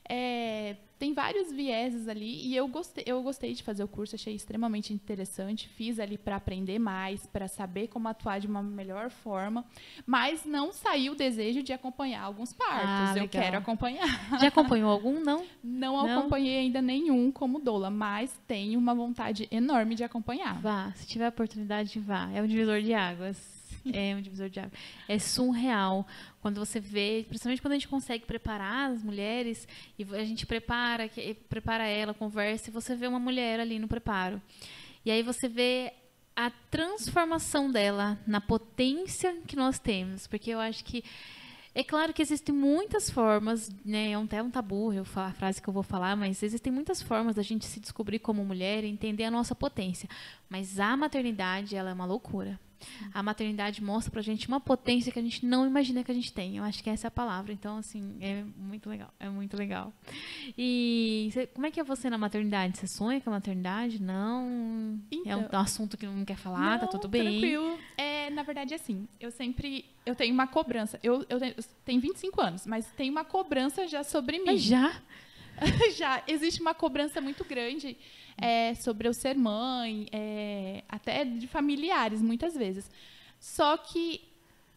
é, 0.09 0.77
tem 0.99 1.13
vários 1.13 1.53
vieses 1.53 2.09
ali 2.09 2.47
e 2.47 2.57
eu 2.57 2.67
gostei, 2.67 3.05
eu 3.07 3.23
gostei 3.23 3.53
de 3.53 3.63
fazer 3.63 3.85
o 3.85 3.89
curso, 3.89 4.15
achei 4.15 4.35
extremamente 4.35 4.93
interessante. 4.93 5.69
Fiz 5.69 6.01
ali 6.01 6.17
para 6.17 6.37
aprender 6.37 6.79
mais, 6.79 7.27
para 7.27 7.47
saber 7.47 7.89
como 7.89 8.09
atuar 8.09 8.41
de 8.41 8.47
uma 8.47 8.63
melhor 8.63 9.11
forma, 9.11 9.65
mas 10.07 10.47
não 10.47 10.73
saiu 10.73 11.13
o 11.13 11.17
desejo 11.17 11.63
de 11.63 11.75
acompanhar 11.75 12.23
alguns 12.23 12.55
partos. 12.55 12.89
Ah, 12.89 13.15
eu 13.19 13.29
quero 13.29 13.59
acompanhar. 13.59 14.09
Já 14.41 14.49
acompanhou 14.49 14.91
algum? 14.91 15.21
Não? 15.21 15.45
Não, 15.63 15.97
não? 15.97 16.19
acompanhei 16.19 16.59
ainda 16.59 16.81
nenhum 16.81 17.31
como 17.31 17.59
doula, 17.59 17.91
mas 17.91 18.33
tenho 18.47 18.79
uma 18.79 18.95
vontade 18.95 19.47
enorme 19.51 19.95
de 19.95 20.03
acompanhar. 20.03 20.61
Vá, 20.61 20.93
se 20.95 21.07
tiver 21.07 21.29
oportunidade, 21.29 21.99
vá. 22.01 22.31
É 22.33 22.43
um 22.43 22.47
divisor 22.47 22.81
de 22.81 22.95
águas. 22.95 23.58
É 23.93 24.15
um 24.15 24.21
divisor 24.21 24.49
de 24.49 24.61
águas. 24.61 24.79
É 25.09 25.19
surreal. 25.19 26.07
Quando 26.41 26.59
você 26.59 26.81
vê, 26.81 27.25
principalmente 27.29 27.63
quando 27.63 27.73
a 27.73 27.77
gente 27.77 27.89
consegue 27.89 28.25
preparar 28.25 28.91
as 28.93 29.03
mulheres, 29.03 29.67
e 29.99 30.05
a 30.15 30.25
gente 30.25 30.47
prepara, 30.47 31.11
prepara 31.49 31.87
ela, 31.87 32.15
conversa, 32.15 32.71
e 32.71 32.73
você 32.73 32.95
vê 32.95 33.07
uma 33.07 33.19
mulher 33.19 33.61
ali 33.61 33.79
no 33.79 33.89
preparo. 33.89 34.41
E 35.05 35.11
aí 35.11 35.23
você 35.23 35.49
vê 35.49 35.93
a 36.35 36.51
transformação 36.71 37.71
dela 37.71 38.19
na 38.27 38.41
potência 38.41 39.35
que 39.47 39.57
nós 39.57 39.79
temos. 39.79 40.27
Porque 40.27 40.51
eu 40.51 40.61
acho 40.61 40.85
que 40.85 41.03
é 41.75 41.85
claro 41.85 42.13
que 42.13 42.23
existem 42.23 42.55
muitas 42.55 43.11
formas, 43.11 43.71
né? 43.85 44.11
É 44.11 44.15
até 44.15 44.43
um 44.43 44.51
tabu 44.51 44.93
eu 44.93 45.05
a 45.15 45.33
frase 45.33 45.61
que 45.61 45.69
eu 45.69 45.73
vou 45.73 45.83
falar, 45.83 46.17
mas 46.17 46.43
existem 46.43 46.73
muitas 46.73 47.03
formas 47.03 47.37
da 47.37 47.43
gente 47.43 47.67
se 47.67 47.79
descobrir 47.79 48.19
como 48.19 48.45
mulher 48.45 48.85
e 48.85 48.89
entender 48.89 49.25
a 49.25 49.31
nossa 49.31 49.55
potência. 49.55 50.09
Mas 50.49 50.81
a 50.81 50.97
maternidade, 50.97 51.77
ela 51.77 51.91
é 51.91 51.93
uma 51.93 52.05
loucura. 52.05 52.59
A 53.13 53.23
maternidade 53.23 53.83
mostra 53.83 54.11
pra 54.11 54.23
gente 54.23 54.49
uma 54.49 54.61
potência 54.61 55.13
que 55.13 55.19
a 55.19 55.23
gente 55.23 55.45
não 55.45 55.67
imagina 55.67 56.03
que 56.05 56.11
a 56.11 56.15
gente 56.15 56.33
tem. 56.33 56.57
Eu 56.57 56.65
acho 56.65 56.83
que 56.83 56.91
essa 56.91 57.07
é 57.07 57.09
a 57.09 57.11
palavra. 57.11 57.53
Então, 57.53 57.79
assim, 57.79 58.17
é 58.21 58.45
muito 58.57 58.89
legal. 58.89 59.13
É 59.19 59.29
muito 59.29 59.57
legal. 59.57 59.93
E 60.57 61.31
cê, 61.33 61.47
como 61.47 61.67
é 61.67 61.71
que 61.71 61.81
é 61.81 61.85
você 61.85 62.09
na 62.09 62.19
maternidade? 62.19 62.79
Você 62.79 62.87
sonha 62.87 63.21
com 63.21 63.31
a 63.31 63.35
maternidade? 63.35 64.01
Não? 64.01 64.99
Então, 65.11 65.33
é 65.33 65.37
um, 65.37 65.43
então, 65.43 65.61
assunto 65.61 65.97
que 65.97 66.07
não 66.07 66.25
quer 66.25 66.37
falar? 66.37 66.73
Não, 66.73 66.79
tá 66.79 66.87
tudo 66.87 67.09
bem? 67.09 67.41
Tranquilo. 67.41 67.79
É, 67.97 68.31
na 68.31 68.43
verdade, 68.43 68.75
assim, 68.75 69.09
eu 69.21 69.31
sempre... 69.31 69.85
Eu 70.07 70.15
tenho 70.15 70.33
uma 70.33 70.47
cobrança. 70.47 70.99
Eu, 71.03 71.25
eu, 71.29 71.39
tenho, 71.39 71.55
eu 71.57 71.65
tenho 71.85 72.01
25 72.01 72.41
anos, 72.41 72.67
mas 72.67 72.87
tem 72.93 73.11
uma 73.11 73.25
cobrança 73.25 73.87
já 73.87 74.03
sobre 74.03 74.39
mim. 74.39 74.47
Mas 74.47 74.63
já? 74.63 75.03
já. 75.97 76.23
Existe 76.27 76.61
uma 76.61 76.75
cobrança 76.75 77.21
muito 77.21 77.45
grande 77.45 77.97
é, 78.41 78.75
sobre 78.75 79.09
eu 79.09 79.13
ser 79.13 79.37
mãe, 79.37 80.07
é, 80.13 80.85
até 80.89 81.25
de 81.25 81.47
familiares, 81.47 82.23
muitas 82.23 82.55
vezes. 82.55 82.91
Só 83.39 83.77
que 83.77 84.21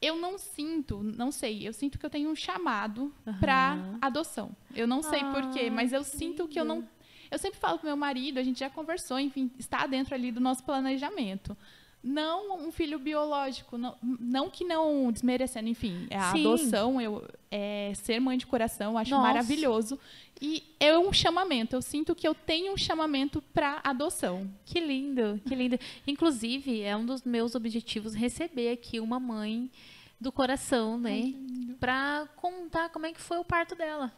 eu 0.01 0.15
não 0.17 0.37
sinto, 0.37 1.01
não 1.03 1.31
sei, 1.31 1.67
eu 1.67 1.73
sinto 1.73 1.99
que 1.99 2.05
eu 2.05 2.09
tenho 2.09 2.29
um 2.29 2.35
chamado 2.35 3.13
uhum. 3.25 3.33
para 3.39 3.77
adoção. 4.01 4.55
Eu 4.75 4.87
não 4.87 5.03
sei 5.03 5.21
ah, 5.21 5.31
porquê, 5.31 5.69
mas 5.69 5.93
eu 5.93 6.03
sinto 6.03 6.47
que 6.47 6.59
eu 6.59 6.65
não. 6.65 6.87
Eu 7.29 7.37
sempre 7.37 7.59
falo 7.59 7.79
com 7.79 7.87
meu 7.87 7.95
marido, 7.95 8.39
a 8.39 8.43
gente 8.43 8.59
já 8.59 8.69
conversou, 8.69 9.19
enfim, 9.19 9.49
está 9.57 9.85
dentro 9.87 10.13
ali 10.13 10.31
do 10.31 10.39
nosso 10.39 10.63
planejamento 10.63 11.55
não 12.03 12.67
um 12.67 12.71
filho 12.71 12.97
biológico, 12.97 13.77
não, 13.77 13.95
não 14.01 14.49
que 14.49 14.63
não 14.63 15.11
desmerecendo, 15.11 15.69
enfim, 15.69 16.07
é 16.09 16.17
a 16.17 16.31
Sim. 16.31 16.39
adoção, 16.41 16.99
eu, 16.99 17.27
é, 17.49 17.93
ser 17.95 18.19
mãe 18.19 18.37
de 18.37 18.47
coração, 18.47 18.97
acho 18.97 19.11
Nossa. 19.11 19.27
maravilhoso. 19.27 19.99
E 20.41 20.63
é 20.79 20.97
um 20.97 21.13
chamamento, 21.13 21.75
eu 21.75 21.81
sinto 21.81 22.15
que 22.15 22.27
eu 22.27 22.33
tenho 22.33 22.73
um 22.73 22.77
chamamento 22.77 23.41
para 23.53 23.79
adoção. 23.83 24.49
Que 24.65 24.79
lindo, 24.79 25.39
que 25.47 25.53
lindo. 25.53 25.77
Inclusive, 26.07 26.81
é 26.81 26.97
um 26.97 27.05
dos 27.05 27.21
meus 27.23 27.53
objetivos 27.53 28.15
receber 28.15 28.71
aqui 28.71 28.99
uma 28.99 29.19
mãe 29.19 29.69
do 30.19 30.31
coração, 30.31 30.97
né? 30.97 31.33
Para 31.79 32.27
contar 32.35 32.89
como 32.89 33.05
é 33.05 33.13
que 33.13 33.21
foi 33.21 33.37
o 33.37 33.45
parto 33.45 33.75
dela. 33.75 34.11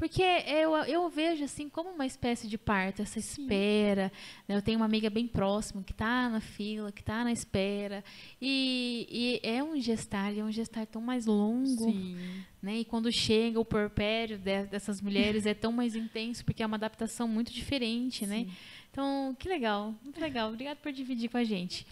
Porque 0.00 0.22
eu, 0.22 0.74
eu 0.86 1.10
vejo 1.10 1.44
assim 1.44 1.68
como 1.68 1.90
uma 1.90 2.06
espécie 2.06 2.48
de 2.48 2.56
parto, 2.56 3.02
essa 3.02 3.18
espera. 3.18 4.10
Né? 4.48 4.56
Eu 4.56 4.62
tenho 4.62 4.78
uma 4.78 4.86
amiga 4.86 5.10
bem 5.10 5.26
próxima 5.26 5.82
que 5.82 5.92
está 5.92 6.26
na 6.30 6.40
fila, 6.40 6.90
que 6.90 7.02
está 7.02 7.22
na 7.22 7.30
espera. 7.30 8.02
E, 8.40 9.06
e, 9.44 9.46
é 9.46 9.62
um 9.62 9.78
gestar, 9.78 10.34
é 10.34 10.42
um 10.42 10.50
gestar 10.50 10.86
tão 10.86 11.02
mais 11.02 11.26
longo. 11.26 11.92
Sim. 11.92 12.16
Né? 12.62 12.78
E 12.78 12.84
quando 12.86 13.12
chega 13.12 13.60
o 13.60 13.64
porpério 13.64 14.38
de, 14.38 14.64
dessas 14.64 15.02
mulheres 15.02 15.44
é 15.44 15.52
tão 15.52 15.70
mais 15.70 15.94
intenso, 15.94 16.46
porque 16.46 16.62
é 16.62 16.66
uma 16.66 16.78
adaptação 16.78 17.28
muito 17.28 17.52
diferente. 17.52 18.26
Né? 18.26 18.46
Então, 18.90 19.36
que 19.38 19.50
legal, 19.50 19.94
muito 20.02 20.18
legal. 20.18 20.48
Obrigada 20.48 20.80
por 20.82 20.92
dividir 20.92 21.28
com 21.28 21.36
a 21.36 21.44
gente. 21.44 21.86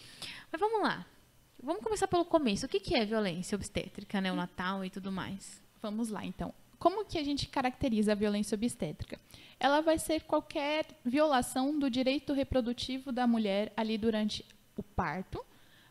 Mas 0.51 0.59
vamos 0.59 0.81
lá. 0.81 1.05
Vamos 1.61 1.83
começar 1.83 2.07
pelo 2.07 2.25
começo. 2.25 2.65
O 2.65 2.69
que, 2.69 2.79
que 2.79 2.95
é 2.95 3.05
violência 3.05 3.55
obstétrica, 3.55 4.19
né? 4.19 4.31
O 4.31 4.35
Natal 4.35 4.83
e 4.83 4.89
tudo 4.89 5.11
mais. 5.11 5.61
Vamos 5.79 6.09
lá, 6.09 6.25
então. 6.25 6.51
Como 6.79 7.05
que 7.05 7.17
a 7.17 7.23
gente 7.23 7.47
caracteriza 7.47 8.13
a 8.13 8.15
violência 8.15 8.55
obstétrica? 8.55 9.19
Ela 9.59 9.81
vai 9.81 9.99
ser 9.99 10.21
qualquer 10.21 10.85
violação 11.03 11.77
do 11.77 11.89
direito 11.89 12.31
reprodutivo 12.31 13.11
da 13.11 13.27
mulher 13.27 13.73
ali 13.75 13.97
durante 13.97 14.45
o 14.77 14.81
parto, 14.81 15.45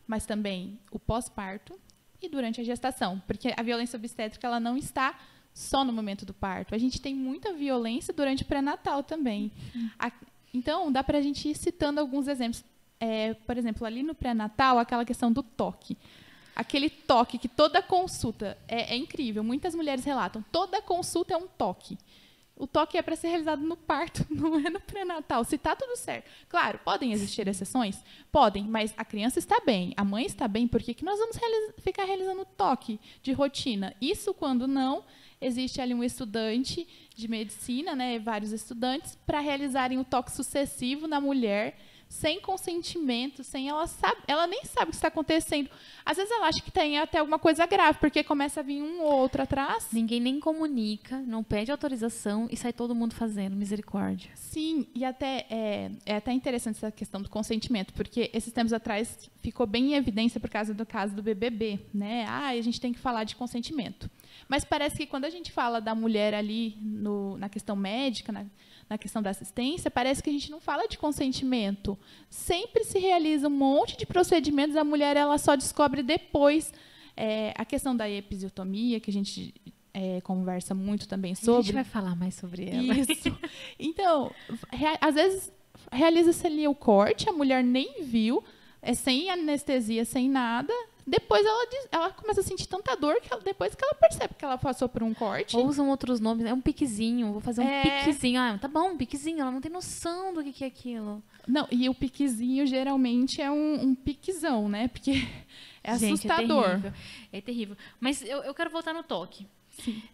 mas 0.07 0.25
também 0.25 0.79
o 0.91 0.97
pós-parto 0.97 1.79
e 2.19 2.27
durante 2.27 2.59
a 2.59 2.63
gestação, 2.63 3.21
porque 3.27 3.53
a 3.55 3.61
violência 3.61 3.95
obstétrica 3.95 4.47
ela 4.47 4.59
não 4.59 4.75
está 4.75 5.17
só 5.53 5.85
no 5.85 5.93
momento 5.93 6.25
do 6.25 6.33
parto. 6.33 6.73
A 6.73 6.77
gente 6.77 6.99
tem 6.99 7.13
muita 7.13 7.53
violência 7.53 8.13
durante 8.13 8.43
o 8.43 8.45
pré-natal 8.45 9.03
também. 9.03 9.51
A, 9.99 10.11
então, 10.53 10.91
dá 10.91 11.03
para 11.03 11.19
a 11.19 11.21
gente 11.21 11.47
ir 11.49 11.55
citando 11.55 11.99
alguns 11.99 12.27
exemplos. 12.27 12.63
É, 12.99 13.33
por 13.33 13.57
exemplo, 13.57 13.85
ali 13.85 14.03
no 14.03 14.15
pré-natal, 14.15 14.77
aquela 14.79 15.05
questão 15.05 15.31
do 15.31 15.41
toque 15.41 15.97
aquele 16.59 16.89
toque 16.89 17.37
que 17.37 17.47
toda 17.47 17.81
consulta 17.81 18.57
é, 18.67 18.93
é, 18.93 18.97
incrível. 18.97 19.41
Muitas 19.41 19.73
mulheres 19.73 20.03
relatam, 20.03 20.43
toda 20.51 20.81
consulta 20.81 21.33
é 21.33 21.37
um 21.37 21.47
toque. 21.47 21.97
O 22.53 22.67
toque 22.67 22.97
é 22.97 23.01
para 23.01 23.15
ser 23.15 23.29
realizado 23.29 23.61
no 23.61 23.77
parto, 23.77 24.25
não 24.29 24.59
é 24.59 24.69
no 24.69 24.81
pré-natal. 24.81 25.45
Se 25.45 25.55
está 25.55 25.73
tudo 25.73 25.95
certo. 25.95 26.29
Claro, 26.49 26.77
podem 26.83 27.13
existir 27.13 27.47
exceções? 27.47 28.03
Podem, 28.29 28.65
mas 28.65 28.93
a 28.97 29.05
criança 29.05 29.39
está 29.39 29.61
bem, 29.65 29.93
a 29.95 30.03
mãe 30.03 30.25
está 30.25 30.49
bem, 30.49 30.67
por 30.67 30.83
que, 30.83 30.93
que 30.93 31.05
nós 31.05 31.17
vamos 31.17 31.37
realiza 31.37 31.73
ficar 31.81 32.03
realizando 32.03 32.43
toque 32.57 32.99
de 33.23 33.31
rotina? 33.31 33.95
Isso 34.01 34.33
quando 34.33 34.67
não 34.67 35.05
existe 35.39 35.79
ali 35.79 35.93
um 35.93 36.03
estudante 36.03 36.85
de 37.15 37.27
medicina, 37.29 37.95
né, 37.95 38.19
vários 38.19 38.51
estudantes, 38.51 39.17
para 39.25 39.39
realizarem 39.39 39.97
o 39.97 40.03
toque 40.03 40.29
sucessivo 40.29 41.07
na 41.07 41.21
mulher 41.21 41.79
sem 42.09 42.41
consentimento, 42.41 43.43
sem 43.43 43.69
ela 43.69 43.85
sabe, 43.85 44.17
ela 44.27 44.47
nem 44.47 44.65
sabe 44.65 44.87
o 44.87 44.89
que 44.89 44.95
está 44.95 45.09
acontecendo. 45.09 45.69
Às 46.03 46.17
vezes 46.17 46.31
ela 46.31 46.47
acha 46.47 46.59
que 46.59 46.71
tem 46.71 46.97
até 46.97 47.19
alguma 47.19 47.37
coisa 47.37 47.67
grave, 47.67 47.99
porque 47.99 48.23
começa 48.23 48.61
a 48.61 48.63
vir 48.63 48.81
um 48.81 49.01
ou 49.01 49.13
outro 49.19 49.43
atrás. 49.43 49.89
Ninguém 49.93 50.19
nem 50.19 50.39
comunica, 50.39 51.19
não 51.19 51.43
pede 51.43 51.71
autorização 51.71 52.47
e 52.51 52.57
sai 52.57 52.73
todo 52.73 52.95
mundo 52.95 53.13
fazendo, 53.13 53.55
misericórdia. 53.55 54.31
Sim, 54.33 54.87
e 54.95 55.05
até 55.05 55.45
é, 55.51 55.91
é 56.03 56.15
até 56.15 56.33
interessante 56.33 56.77
essa 56.77 56.91
questão 56.91 57.21
do 57.21 57.29
consentimento, 57.29 57.93
porque 57.93 58.31
esses 58.33 58.51
tempos 58.51 58.73
atrás 58.73 59.29
ficou 59.43 59.67
bem 59.67 59.93
em 59.93 59.95
evidência 59.95 60.39
por 60.39 60.49
causa 60.49 60.73
do 60.73 60.85
caso 60.87 61.13
do 61.13 61.21
BBB, 61.21 61.79
né? 61.93 62.25
Ah, 62.27 62.47
a 62.47 62.61
gente 62.61 62.81
tem 62.81 62.91
que 62.91 62.99
falar 62.99 63.23
de 63.23 63.35
consentimento. 63.35 64.09
Mas 64.47 64.65
parece 64.65 64.97
que 64.97 65.05
quando 65.05 65.25
a 65.25 65.29
gente 65.29 65.51
fala 65.51 65.79
da 65.79 65.93
mulher 65.93 66.33
ali 66.33 66.75
no, 66.81 67.37
na 67.37 67.49
questão 67.49 67.75
médica, 67.75 68.31
na, 68.31 68.45
na 68.89 68.97
questão 68.97 69.21
da 69.21 69.29
assistência, 69.29 69.91
parece 69.91 70.23
que 70.23 70.29
a 70.29 70.33
gente 70.33 70.49
não 70.49 70.59
fala 70.59 70.87
de 70.87 70.97
consentimento. 70.97 71.97
Sempre 72.29 72.83
se 72.83 72.97
realiza 72.97 73.47
um 73.47 73.51
monte 73.51 73.95
de 73.95 74.05
procedimentos, 74.05 74.75
a 74.75 74.83
mulher 74.83 75.15
ela 75.15 75.37
só 75.37 75.55
descobre 75.55 76.01
depois 76.01 76.73
é, 77.15 77.53
a 77.55 77.63
questão 77.63 77.95
da 77.95 78.09
episiotomia, 78.09 78.99
que 78.99 79.11
a 79.11 79.13
gente 79.13 79.53
é, 79.93 80.21
conversa 80.21 80.73
muito 80.73 81.07
também 81.07 81.35
sobre. 81.35 81.59
A 81.59 81.63
gente 81.63 81.73
vai 81.73 81.83
falar 81.83 82.15
mais 82.15 82.35
sobre 82.35 82.69
ela. 82.69 82.97
Isso. 82.97 83.37
Então, 83.77 84.31
às 84.99 85.15
vezes 85.15 85.51
realiza-se 85.91 86.45
ali 86.47 86.67
o 86.67 86.75
corte, 86.75 87.29
a 87.29 87.33
mulher 87.33 87.63
nem 87.63 88.03
viu, 88.03 88.43
é 88.81 88.93
sem 88.93 89.29
anestesia, 89.29 90.05
sem 90.05 90.29
nada, 90.29 90.73
depois 91.09 91.45
ela, 91.45 91.65
diz, 91.69 91.87
ela 91.91 92.09
começa 92.11 92.41
a 92.41 92.43
sentir 92.43 92.67
tanta 92.67 92.95
dor 92.95 93.19
que 93.19 93.33
ela, 93.33 93.41
depois 93.41 93.73
que 93.73 93.83
ela 93.83 93.95
percebe 93.95 94.35
que 94.37 94.45
ela 94.45 94.57
passou 94.57 94.87
por 94.87 95.01
um 95.01 95.13
corte. 95.13 95.57
Ou 95.57 95.67
usam 95.67 95.89
outros 95.89 96.19
nomes, 96.19 96.45
é 96.45 96.53
um 96.53 96.61
piquezinho, 96.61 97.31
vou 97.31 97.41
fazer 97.41 97.61
um 97.61 97.67
é... 97.67 97.81
piquezinho. 97.81 98.39
Ah, 98.39 98.57
tá 98.59 98.67
bom, 98.67 98.91
um 98.91 98.97
piquezinho, 98.97 99.41
ela 99.41 99.51
não 99.51 99.59
tem 99.59 99.71
noção 99.71 100.33
do 100.33 100.43
que, 100.43 100.53
que 100.53 100.63
é 100.63 100.67
aquilo. 100.67 101.23
Não, 101.47 101.67
e 101.71 101.89
o 101.89 101.95
piquezinho 101.95 102.67
geralmente 102.67 103.41
é 103.41 103.49
um, 103.49 103.81
um 103.81 103.95
piquezão, 103.95 104.69
né? 104.69 104.87
Porque 104.87 105.27
é 105.83 105.97
Gente, 105.97 106.13
assustador. 106.13 106.65
É 106.65 106.69
terrível. 106.69 106.93
É 107.33 107.41
terrível. 107.41 107.77
Mas 107.99 108.21
eu, 108.21 108.43
eu 108.43 108.53
quero 108.53 108.69
voltar 108.69 108.93
no 108.93 109.03
toque. 109.03 109.47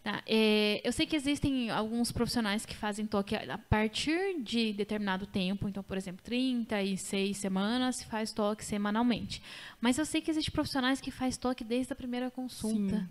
Tá? 0.03 0.21
É, 0.27 0.81
eu 0.83 0.91
sei 0.91 1.05
que 1.05 1.15
existem 1.15 1.69
alguns 1.69 2.11
profissionais 2.11 2.65
que 2.65 2.75
fazem 2.75 3.05
toque 3.05 3.35
a 3.35 3.57
partir 3.57 4.41
de 4.41 4.73
determinado 4.73 5.25
tempo, 5.25 5.67
então, 5.67 5.83
por 5.83 5.97
exemplo, 5.97 6.23
36 6.23 7.37
semanas 7.37 7.97
se 7.97 8.05
faz 8.05 8.31
toque 8.31 8.63
semanalmente. 8.63 9.41
Mas 9.81 9.97
eu 9.97 10.05
sei 10.05 10.21
que 10.21 10.31
existem 10.31 10.53
profissionais 10.53 11.01
que 11.01 11.11
fazem 11.11 11.39
toque 11.39 11.63
desde 11.63 11.93
a 11.93 11.95
primeira 11.95 12.31
consulta. 12.31 12.97
Sim. 12.97 13.07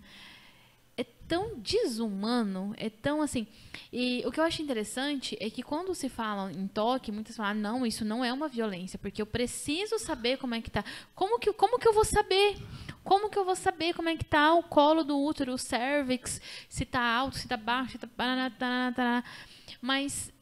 É 0.97 1.05
tão 1.05 1.59
desumano, 1.59 2.75
é 2.77 2.89
tão 2.89 3.21
assim. 3.23 3.47
E 3.93 4.23
o 4.27 4.31
que 4.31 4.39
eu 4.39 4.45
acho 4.45 4.63
interessante 4.63 5.37
é 5.41 5.51
que 5.51 5.63
quando 5.63 5.95
se 5.95 6.09
fala 6.09 6.53
em 6.53 6.67
toque, 6.67 7.11
muitas 7.11 7.37
falam, 7.37 7.51
ah, 7.51 7.55
não, 7.55 7.87
isso 7.87 8.05
não 8.05 8.25
é 8.25 8.33
uma 8.33 8.49
violência, 8.49 8.99
porque 8.99 9.21
eu 9.21 9.27
preciso 9.27 9.99
saber 9.99 10.39
como 10.39 10.55
é 10.55 10.61
que 10.61 10.71
tá. 10.71 10.85
Como 11.15 11.39
que, 11.39 11.53
como 11.53 11.79
que 11.79 11.89
eu 11.89 11.93
vou 11.93 12.05
saber? 12.05 12.57
Como 13.03 13.29
que 13.29 13.39
eu 13.39 13.45
vou 13.45 13.57
saber 13.57 13.95
como 13.95 14.09
é 14.09 14.17
que 14.17 14.25
tá 14.25 14.55
o 14.55 14.63
colo 14.63 15.03
do 15.03 15.19
útero, 15.19 15.53
o 15.53 15.59
cervix, 15.59 16.41
se 16.69 16.85
tá 16.85 17.01
alto, 17.01 17.37
se 17.37 17.49
tá 17.49 17.57
baixo, 17.57 17.93
se 17.93 17.99
tá. 17.99 19.25
Mas 19.81 20.33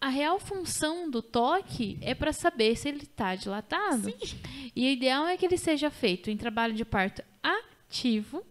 a 0.00 0.08
real 0.08 0.40
função 0.40 1.10
do 1.10 1.20
toque 1.20 1.98
é 2.00 2.14
para 2.14 2.32
saber 2.32 2.74
se 2.76 2.88
ele 2.88 3.02
está 3.02 3.34
dilatado. 3.34 4.10
Sim. 4.10 4.40
E 4.74 4.86
o 4.86 4.90
ideal 4.90 5.26
é 5.26 5.36
que 5.36 5.44
ele 5.44 5.58
seja 5.58 5.90
feito 5.90 6.30
em 6.30 6.36
trabalho 6.36 6.72
de 6.72 6.84
parto 6.84 7.22
ativo, 7.42 8.42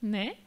né? 0.00 0.38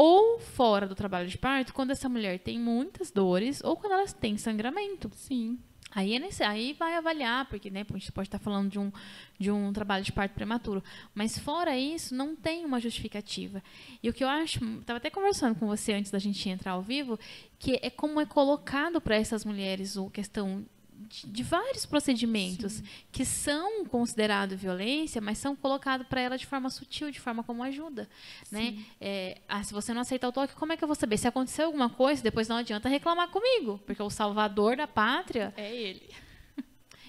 Ou 0.00 0.38
fora 0.38 0.86
do 0.86 0.94
trabalho 0.94 1.26
de 1.26 1.36
parto, 1.36 1.74
quando 1.74 1.90
essa 1.90 2.08
mulher 2.08 2.38
tem 2.38 2.56
muitas 2.56 3.10
dores 3.10 3.60
ou 3.64 3.76
quando 3.76 3.94
ela 3.94 4.06
tem 4.06 4.38
sangramento. 4.38 5.10
Sim. 5.12 5.58
Aí, 5.90 6.14
é 6.14 6.20
nesse, 6.20 6.44
aí 6.44 6.72
vai 6.72 6.94
avaliar, 6.94 7.46
porque 7.48 7.68
né, 7.68 7.80
a 7.80 7.98
gente 7.98 8.12
pode 8.12 8.28
estar 8.28 8.38
falando 8.38 8.70
de 8.70 8.78
um, 8.78 8.92
de 9.40 9.50
um 9.50 9.72
trabalho 9.72 10.04
de 10.04 10.12
parto 10.12 10.34
prematuro. 10.34 10.84
Mas 11.12 11.36
fora 11.36 11.76
isso, 11.76 12.14
não 12.14 12.36
tem 12.36 12.64
uma 12.64 12.78
justificativa. 12.78 13.60
E 14.00 14.08
o 14.08 14.12
que 14.12 14.22
eu 14.22 14.28
acho, 14.28 14.64
estava 14.78 14.98
até 14.98 15.10
conversando 15.10 15.58
com 15.58 15.66
você 15.66 15.94
antes 15.94 16.12
da 16.12 16.20
gente 16.20 16.48
entrar 16.48 16.72
ao 16.74 16.82
vivo, 16.82 17.18
que 17.58 17.80
é 17.82 17.90
como 17.90 18.20
é 18.20 18.24
colocado 18.24 19.00
para 19.00 19.16
essas 19.16 19.44
mulheres 19.44 19.96
a 19.96 20.08
questão 20.10 20.64
de, 21.08 21.42
vários 21.42 21.86
procedimentos 21.86 22.74
Sim. 22.74 22.84
que 23.10 23.24
são 23.24 23.84
considerados 23.86 24.60
violência, 24.60 25.20
mas 25.20 25.38
são 25.38 25.56
colocados 25.56 26.06
para 26.06 26.20
ela 26.20 26.36
de 26.36 26.46
forma 26.46 26.68
sutil, 26.70 27.10
de 27.10 27.20
forma 27.20 27.42
como 27.42 27.62
ajuda, 27.62 28.08
né? 28.50 28.78
É, 29.00 29.40
ah, 29.48 29.62
se 29.62 29.72
você 29.72 29.94
não 29.94 30.02
aceitar 30.02 30.28
o 30.28 30.32
toque, 30.32 30.54
como 30.54 30.72
é 30.72 30.76
que 30.76 30.84
eu 30.84 30.88
vou 30.88 30.94
saber? 30.94 31.16
Se 31.16 31.26
aconteceu 31.26 31.66
alguma 31.66 31.88
coisa, 31.88 32.22
depois 32.22 32.48
não 32.48 32.56
adianta 32.56 32.88
reclamar 32.88 33.28
comigo, 33.28 33.80
porque 33.86 34.02
o 34.02 34.10
salvador 34.10 34.76
da 34.76 34.86
pátria 34.86 35.52
é 35.56 35.74
ele. 35.74 36.08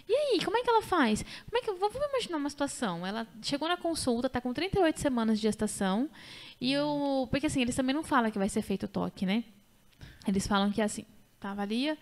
E 0.08 0.16
aí, 0.16 0.44
como 0.44 0.58
é 0.58 0.64
que 0.64 0.70
ela 0.70 0.82
faz? 0.82 1.24
Como 1.48 1.58
é 1.58 1.62
que 1.62 1.72
vamos 1.72 1.96
imaginar 1.96 2.38
uma 2.38 2.50
situação? 2.50 3.06
Ela 3.06 3.28
chegou 3.44 3.68
na 3.68 3.78
consulta, 3.78 4.26
está 4.26 4.42
com 4.42 4.52
38 4.52 5.00
semanas 5.00 5.38
de 5.38 5.44
gestação, 5.44 6.10
e 6.60 6.76
o 6.80 7.28
porque 7.30 7.46
assim, 7.46 7.62
eles 7.62 7.76
também 7.76 7.94
não 7.94 8.04
falam 8.04 8.32
que 8.32 8.40
vai 8.40 8.50
ser 8.50 8.64
feito 8.64 8.88
o 8.88 8.90
toque, 8.90 9.24
né? 9.24 9.44
Eles 10.28 10.48
falam 10.48 10.72
que 10.72 10.82
é 10.82 10.84
assim, 10.84 11.06
tá, 11.40 11.52
avalia, 11.52 11.96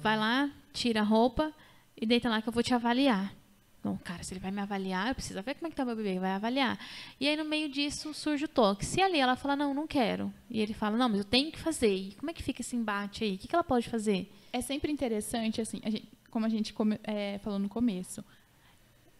vai 0.00 0.16
lá, 0.16 0.50
tira 0.72 1.00
a 1.00 1.04
roupa 1.04 1.52
e 1.96 2.06
deita 2.06 2.28
lá 2.28 2.40
que 2.40 2.48
eu 2.48 2.52
vou 2.52 2.62
te 2.62 2.74
avaliar. 2.74 3.34
Bom, 3.82 3.96
cara, 3.96 4.22
se 4.22 4.32
ele 4.32 4.40
vai 4.40 4.50
me 4.50 4.60
avaliar, 4.60 5.08
eu 5.08 5.14
preciso 5.14 5.40
ver 5.42 5.54
como 5.54 5.68
é 5.68 5.70
que 5.70 5.76
tá 5.76 5.84
meu 5.84 5.94
bebê, 5.94 6.18
vai 6.18 6.32
avaliar. 6.32 6.78
E 7.20 7.28
aí, 7.28 7.36
no 7.36 7.44
meio 7.44 7.68
disso, 7.68 8.12
surge 8.12 8.44
o 8.44 8.48
toque. 8.48 8.84
Se 8.84 9.00
ali 9.00 9.18
ela 9.18 9.36
fala, 9.36 9.54
não, 9.54 9.72
não 9.72 9.86
quero. 9.86 10.32
E 10.50 10.60
ele 10.60 10.74
fala, 10.74 10.96
não, 10.96 11.08
mas 11.08 11.20
eu 11.20 11.24
tenho 11.24 11.52
que 11.52 11.58
fazer. 11.58 11.94
E 11.94 12.12
como 12.16 12.30
é 12.30 12.34
que 12.34 12.42
fica 12.42 12.60
esse 12.60 12.74
embate 12.74 13.24
aí? 13.24 13.36
O 13.36 13.38
que, 13.38 13.46
que 13.46 13.54
ela 13.54 13.64
pode 13.64 13.88
fazer? 13.88 14.30
É 14.52 14.60
sempre 14.60 14.90
interessante, 14.90 15.60
assim, 15.60 15.80
a 15.84 15.90
gente, 15.90 16.08
como 16.30 16.44
a 16.44 16.48
gente 16.48 16.72
come, 16.72 16.98
é, 17.04 17.38
falou 17.38 17.58
no 17.58 17.68
começo. 17.68 18.24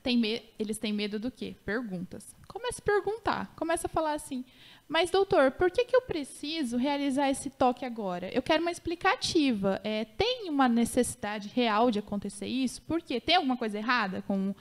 Tem 0.03 0.17
me, 0.17 0.43
eles 0.59 0.79
têm 0.79 0.93
medo 0.93 1.19
do 1.21 1.31
quê? 1.31 1.57
Perguntas. 1.65 2.35
Começa 2.49 2.81
a 2.81 2.85
perguntar. 2.85 3.55
Começa 3.55 3.87
a 3.87 3.91
falar 3.91 4.15
assim, 4.15 4.45
mas, 4.89 5.11
doutor, 5.11 5.51
por 5.51 5.71
que, 5.71 5.85
que 5.85 5.95
eu 5.95 6.01
preciso 6.01 6.79
realizar 6.79 7.29
esse 7.29 7.51
toque 7.51 7.85
agora? 7.85 8.31
Eu 8.33 8.41
quero 8.41 8.63
uma 8.63 8.71
explicativa. 8.71 9.79
É, 9.85 10.07
tem 10.07 10.49
uma 10.49 10.67
necessidade 10.67 11.49
real 11.55 11.91
de 11.91 11.99
acontecer 11.99 12.47
isso? 12.47 12.81
Por 12.83 13.03
quê? 13.03 13.21
Tem 13.21 13.37
alguma 13.37 13.57
coisa 13.57 13.77
errada 13.77 14.23
com, 14.23 14.55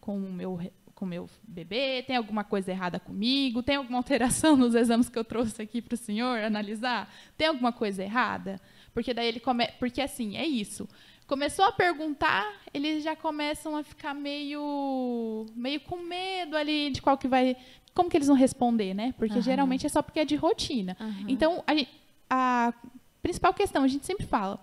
com 0.00 0.16
o 0.16 0.32
meu 0.32 0.58
com 0.94 1.04
meu 1.04 1.28
bebê? 1.42 2.02
Tem 2.06 2.16
alguma 2.16 2.44
coisa 2.44 2.70
errada 2.70 2.98
comigo? 3.00 3.62
Tem 3.62 3.76
alguma 3.76 3.98
alteração 3.98 4.56
nos 4.56 4.74
exames 4.74 5.08
que 5.08 5.18
eu 5.18 5.24
trouxe 5.24 5.60
aqui 5.60 5.82
para 5.82 5.94
o 5.94 5.98
senhor 5.98 6.38
analisar? 6.38 7.12
Tem 7.36 7.48
alguma 7.48 7.72
coisa 7.72 8.02
errada? 8.02 8.60
Porque 8.94 9.12
daí 9.12 9.26
ele 9.26 9.40
come... 9.40 9.66
porque 9.78 10.00
assim 10.00 10.36
é 10.36 10.46
isso. 10.46 10.88
Começou 11.26 11.64
a 11.64 11.72
perguntar, 11.72 12.46
eles 12.72 13.02
já 13.02 13.16
começam 13.16 13.76
a 13.76 13.82
ficar 13.82 14.14
meio 14.14 15.46
meio 15.54 15.80
com 15.80 15.96
medo 15.96 16.56
ali 16.56 16.90
de 16.90 17.02
qual 17.02 17.18
que 17.18 17.26
vai 17.26 17.56
como 17.94 18.10
que 18.10 18.16
eles 18.16 18.26
vão 18.26 18.36
responder, 18.36 18.92
né? 18.92 19.14
Porque 19.16 19.36
uhum. 19.36 19.42
geralmente 19.42 19.86
é 19.86 19.88
só 19.88 20.02
porque 20.02 20.20
é 20.20 20.24
de 20.24 20.34
rotina. 20.34 20.96
Uhum. 21.00 21.24
Então, 21.28 21.64
a, 21.66 22.68
a, 22.68 22.74
principal 23.22 23.54
questão, 23.54 23.84
a 23.84 23.88
gente 23.88 24.04
sempre 24.04 24.26
fala, 24.26 24.58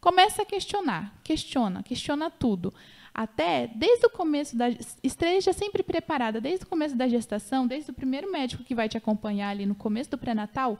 começa 0.00 0.42
a 0.42 0.46
questionar, 0.46 1.12
questiona, 1.24 1.82
questiona 1.82 2.30
tudo. 2.30 2.72
Até, 3.12 3.66
desde 3.66 4.06
o 4.06 4.10
começo 4.10 4.56
da... 4.56 4.68
Esteja 5.02 5.52
sempre 5.52 5.82
preparada, 5.82 6.40
desde 6.40 6.64
o 6.64 6.68
começo 6.68 6.94
da 6.94 7.08
gestação, 7.08 7.66
desde 7.66 7.90
o 7.90 7.94
primeiro 7.94 8.30
médico 8.30 8.62
que 8.62 8.74
vai 8.74 8.88
te 8.88 8.96
acompanhar 8.96 9.48
ali 9.48 9.66
no 9.66 9.74
começo 9.74 10.10
do 10.10 10.18
pré-natal, 10.18 10.78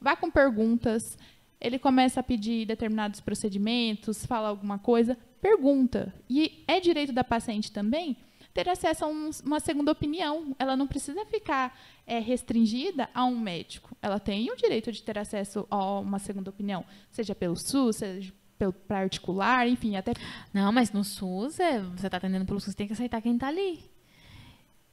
vá 0.00 0.14
com 0.14 0.30
perguntas, 0.30 1.18
ele 1.60 1.78
começa 1.78 2.20
a 2.20 2.22
pedir 2.22 2.66
determinados 2.66 3.20
procedimentos, 3.20 4.24
fala 4.24 4.48
alguma 4.48 4.78
coisa, 4.78 5.18
pergunta. 5.40 6.14
E 6.28 6.62
é 6.68 6.78
direito 6.78 7.12
da 7.12 7.24
paciente 7.24 7.72
também 7.72 8.16
ter 8.64 8.68
acesso 8.68 9.04
a 9.04 9.08
um, 9.08 9.30
uma 9.44 9.60
segunda 9.60 9.92
opinião. 9.92 10.56
Ela 10.58 10.76
não 10.76 10.86
precisa 10.86 11.24
ficar 11.26 11.78
é, 12.04 12.18
restringida 12.18 13.08
a 13.14 13.24
um 13.24 13.38
médico. 13.38 13.96
Ela 14.02 14.18
tem 14.18 14.50
o 14.50 14.56
direito 14.56 14.90
de 14.90 15.00
ter 15.00 15.16
acesso 15.16 15.64
a 15.70 16.00
uma 16.00 16.18
segunda 16.18 16.50
opinião, 16.50 16.84
seja 17.08 17.36
pelo 17.36 17.54
SUS, 17.54 17.96
seja 17.96 18.32
pelo 18.58 18.72
particular, 18.72 19.68
enfim, 19.68 19.94
até. 19.94 20.12
Não, 20.52 20.72
mas 20.72 20.90
no 20.90 21.04
SUS, 21.04 21.60
é, 21.60 21.80
você 21.80 22.06
está 22.06 22.16
atendendo 22.16 22.44
pelo 22.44 22.58
SUS, 22.58 22.74
tem 22.74 22.88
que 22.88 22.92
aceitar 22.92 23.22
quem 23.22 23.34
está 23.34 23.46
ali. 23.46 23.78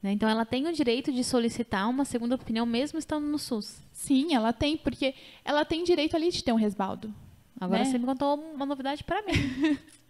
Né? 0.03 0.11
Então, 0.11 0.29
ela 0.29 0.45
tem 0.45 0.67
o 0.67 0.73
direito 0.73 1.11
de 1.11 1.23
solicitar 1.23 1.89
uma 1.89 2.05
segunda 2.05 2.35
opinião, 2.35 2.67
mesmo 2.67 2.99
estando 2.99 3.25
no 3.25 3.39
SUS. 3.39 3.81
Sim, 3.91 4.35
ela 4.35 4.53
tem, 4.53 4.77
porque 4.77 5.15
ela 5.43 5.65
tem 5.65 5.83
direito 5.83 6.15
ali 6.15 6.29
de 6.29 6.43
ter 6.43 6.51
um 6.51 6.57
resbaldo. 6.57 7.11
Agora 7.59 7.79
né? 7.79 7.85
você 7.85 7.97
me 7.97 8.05
contou 8.05 8.35
uma 8.35 8.67
novidade 8.67 9.03
para 9.03 9.23
mim. 9.23 9.33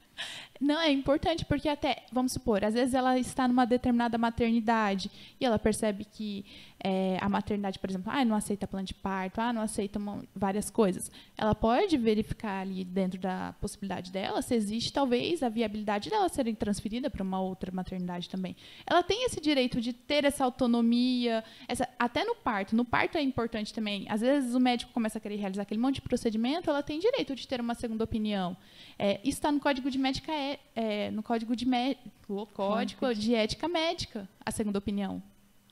Não, 0.60 0.80
é 0.80 0.92
importante 0.92 1.44
porque 1.44 1.68
até, 1.68 2.04
vamos 2.12 2.32
supor, 2.32 2.64
às 2.64 2.74
vezes 2.74 2.94
ela 2.94 3.20
está 3.20 3.48
numa 3.48 3.66
determinada 3.66 4.18
maternidade 4.18 5.12
e 5.40 5.46
ela 5.46 5.60
percebe 5.60 6.06
que 6.06 6.46
é, 6.88 7.18
a 7.20 7.28
maternidade, 7.28 7.80
por 7.80 7.90
exemplo, 7.90 8.12
ah, 8.14 8.24
não 8.24 8.36
aceita 8.36 8.68
plano 8.68 8.86
de 8.86 8.94
parto, 8.94 9.42
ah, 9.42 9.52
não 9.52 9.64
aceita 9.64 9.98
uma, 9.98 10.24
várias 10.36 10.70
coisas. 10.70 11.12
Ela 11.36 11.56
pode 11.56 11.98
verificar 11.98 12.62
ali 12.62 12.86
dentro 12.86 13.20
da 13.20 13.56
possibilidade 13.60 14.12
dela 14.12 14.40
se 14.44 14.54
existe 14.54 14.94
talvez 14.94 15.42
a 15.42 15.50
viabilidade 15.50 16.12
dela 16.12 16.30
ser 16.30 16.46
transferida 16.56 17.10
para 17.10 17.24
uma 17.24 17.42
outra 17.42 17.72
maternidade 17.72 18.30
também. 18.30 18.56
Ela 18.86 19.02
tem 19.02 19.26
esse 19.26 19.42
direito 19.42 19.82
de 19.82 19.94
ter 19.94 20.26
essa 20.26 20.46
autonomia, 20.46 21.44
essa, 21.68 21.90
até 21.98 22.24
no 22.24 22.36
parto. 22.36 22.76
No 22.76 22.86
parto 22.86 23.18
é 23.18 23.22
importante 23.24 23.74
também. 23.74 24.06
Às 24.08 24.22
vezes 24.22 24.54
o 24.54 24.60
médico 24.60 24.94
começa 24.94 25.18
a 25.18 25.22
querer 25.22 25.38
realizar 25.38 25.64
aquele 25.64 25.82
monte 25.82 25.96
de 25.96 26.02
procedimento, 26.04 26.70
ela 26.70 26.84
tem 26.84 27.00
direito 27.00 27.34
de 27.34 27.48
ter 27.48 27.60
uma 27.60 27.74
segunda 27.74 28.04
opinião. 28.04 28.56
É, 29.00 29.20
isso 29.24 29.40
está 29.40 29.52
no 29.52 29.60
Código 29.60 29.90
de 29.90 29.98
Médica 29.98 30.32
é, 30.32 30.60
é 30.76 31.10
no 31.10 31.24
Código 31.24 31.56
de 31.56 31.66
o 32.30 32.46
Código 32.46 33.12
de 33.16 33.34
Ética 33.34 33.68
Médica, 33.68 34.30
a 34.46 34.52
segunda 34.52 34.78
opinião. 34.78 35.24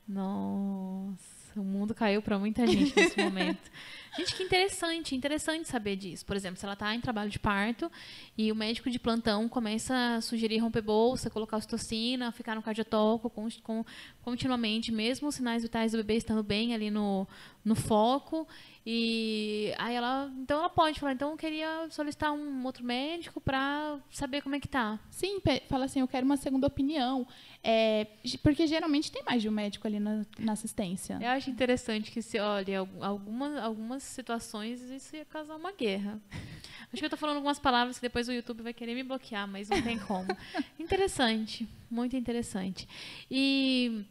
Nossa, 0.06 1.60
o 1.60 1.64
mundo 1.64 1.94
caiu 1.94 2.20
para 2.20 2.38
muita 2.38 2.66
gente 2.66 2.94
nesse 2.94 3.18
momento. 3.22 3.70
Gente, 4.16 4.36
que 4.36 4.42
interessante, 4.44 5.14
interessante 5.16 5.68
saber 5.68 5.96
disso. 5.96 6.24
Por 6.24 6.36
exemplo, 6.36 6.56
se 6.56 6.64
ela 6.64 6.74
está 6.74 6.94
em 6.94 7.00
trabalho 7.00 7.30
de 7.30 7.38
parto 7.38 7.90
e 8.38 8.52
o 8.52 8.54
médico 8.54 8.88
de 8.88 8.98
plantão 8.98 9.48
começa 9.48 10.16
a 10.16 10.20
sugerir 10.20 10.58
romper 10.58 10.82
bolsa, 10.82 11.28
colocar 11.28 11.56
ocitocina, 11.56 12.30
ficar 12.30 12.54
no 12.54 12.62
cardiotoco 12.62 13.28
com, 13.28 13.48
com, 13.62 13.84
continuamente, 14.22 14.92
mesmo 14.92 15.28
os 15.28 15.34
sinais 15.34 15.64
vitais 15.64 15.92
do 15.92 15.98
bebê 15.98 16.16
estando 16.16 16.44
bem 16.44 16.74
ali 16.74 16.90
no, 16.90 17.26
no 17.64 17.74
foco, 17.74 18.46
e 18.86 19.72
aí 19.78 19.94
ela, 19.94 20.30
então 20.38 20.58
ela 20.58 20.68
pode 20.68 21.00
falar, 21.00 21.14
então 21.14 21.30
eu 21.30 21.36
queria 21.36 21.88
solicitar 21.90 22.32
um 22.32 22.64
outro 22.64 22.84
médico 22.84 23.40
para 23.40 23.98
saber 24.10 24.42
como 24.42 24.54
é 24.54 24.60
que 24.60 24.68
tá. 24.68 25.00
Sim, 25.10 25.40
fala 25.68 25.86
assim, 25.86 26.00
eu 26.00 26.08
quero 26.08 26.26
uma 26.26 26.36
segunda 26.36 26.66
opinião, 26.66 27.26
é, 27.62 28.06
porque 28.42 28.66
geralmente 28.66 29.10
tem 29.10 29.22
mais 29.24 29.40
de 29.40 29.48
um 29.48 29.52
médico 29.52 29.86
ali 29.86 29.98
na, 29.98 30.24
na 30.38 30.52
assistência. 30.52 31.18
Eu 31.20 31.30
acho 31.30 31.48
interessante 31.50 32.10
que 32.10 32.20
se 32.20 32.38
olha 32.38 32.86
algumas 33.00 33.56
algumas 33.56 34.03
situações 34.04 34.80
isso 34.82 35.16
ia 35.16 35.24
causar 35.24 35.56
uma 35.56 35.72
guerra. 35.72 36.20
Acho 36.92 37.00
que 37.00 37.04
eu 37.04 37.10
tô 37.10 37.16
falando 37.16 37.36
algumas 37.36 37.58
palavras 37.58 37.98
que 37.98 38.02
depois 38.02 38.28
o 38.28 38.32
YouTube 38.32 38.62
vai 38.62 38.72
querer 38.72 38.94
me 38.94 39.02
bloquear, 39.02 39.48
mas 39.48 39.68
não 39.68 39.82
tem 39.82 39.98
como. 39.98 40.28
interessante, 40.78 41.68
muito 41.90 42.16
interessante. 42.16 42.88
E 43.30 44.04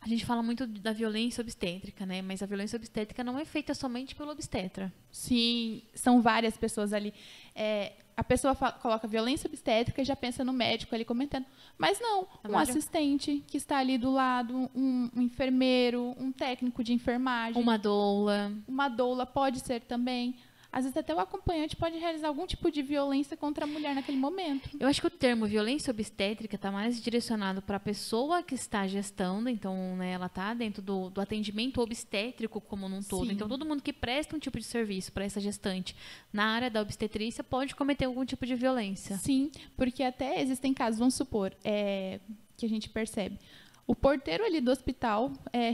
a 0.00 0.08
gente 0.08 0.24
fala 0.24 0.42
muito 0.42 0.66
da 0.66 0.92
violência 0.92 1.40
obstétrica, 1.40 2.04
né? 2.04 2.20
Mas 2.20 2.42
a 2.42 2.46
violência 2.46 2.76
obstétrica 2.76 3.24
não 3.24 3.38
é 3.38 3.44
feita 3.44 3.74
somente 3.74 4.14
pelo 4.14 4.30
obstetra. 4.30 4.92
Sim, 5.10 5.82
são 5.94 6.20
várias 6.20 6.56
pessoas 6.56 6.92
ali. 6.92 7.12
É, 7.54 7.92
a 8.16 8.22
pessoa 8.22 8.54
fala, 8.54 8.72
coloca 8.72 9.08
violência 9.08 9.48
obstétrica 9.48 10.00
e 10.00 10.04
já 10.04 10.14
pensa 10.14 10.44
no 10.44 10.52
médico 10.52 10.94
ali 10.94 11.04
comentando. 11.04 11.46
Mas 11.76 12.00
não, 12.00 12.26
um 12.48 12.56
assistente 12.56 13.42
que 13.46 13.56
está 13.56 13.78
ali 13.78 13.98
do 13.98 14.12
lado, 14.12 14.70
um, 14.74 15.10
um, 15.14 15.22
enfermeiro, 15.22 16.14
um 16.18 16.30
técnico 16.30 16.84
de 16.84 16.92
enfermagem. 16.92 17.60
Uma 17.60 17.76
doula. 17.76 18.52
Uma 18.68 18.88
doula 18.88 19.26
pode 19.26 19.60
ser 19.60 19.80
também. 19.80 20.36
Às 20.74 20.82
vezes 20.82 20.96
até 20.96 21.14
o 21.14 21.20
acompanhante 21.20 21.76
pode 21.76 21.96
realizar 21.98 22.26
algum 22.26 22.44
tipo 22.48 22.68
de 22.68 22.82
violência 22.82 23.36
contra 23.36 23.64
a 23.64 23.66
mulher 23.68 23.94
naquele 23.94 24.18
momento. 24.18 24.68
Eu 24.80 24.88
acho 24.88 25.00
que 25.00 25.06
o 25.06 25.10
termo 25.10 25.46
violência 25.46 25.92
obstétrica 25.92 26.56
está 26.56 26.72
mais 26.72 27.00
direcionado 27.00 27.62
para 27.62 27.76
a 27.76 27.80
pessoa 27.80 28.42
que 28.42 28.56
está 28.56 28.84
gestando, 28.84 29.48
então 29.48 29.94
né, 29.94 30.10
ela 30.10 30.26
está 30.26 30.52
dentro 30.52 30.82
do, 30.82 31.10
do, 31.10 31.20
atendimento 31.20 31.80
obstétrico 31.80 32.60
como 32.60 32.88
num 32.88 33.04
todo. 33.04 33.28
Sim. 33.28 33.34
Então 33.34 33.48
todo 33.48 33.64
mundo 33.64 33.84
que 33.84 33.92
presta 33.92 34.34
um 34.34 34.38
tipo 34.40 34.58
de 34.58 34.64
serviço 34.64 35.12
para 35.12 35.24
essa 35.24 35.40
gestante 35.40 35.94
na 36.32 36.46
área 36.46 36.68
da 36.68 36.82
obstetrícia 36.82 37.44
pode 37.44 37.76
cometer 37.76 38.06
algum 38.06 38.24
tipo 38.24 38.44
de 38.44 38.56
violência. 38.56 39.16
Sim, 39.18 39.52
porque 39.76 40.02
até 40.02 40.42
existem 40.42 40.74
casos, 40.74 40.98
vamos 40.98 41.14
supor, 41.14 41.52
é, 41.64 42.18
que 42.56 42.66
a 42.66 42.68
gente 42.68 42.88
percebe. 42.88 43.38
O 43.86 43.94
porteiro 43.94 44.44
ali 44.44 44.60
do 44.60 44.72
hospital 44.72 45.30
é, 45.52 45.72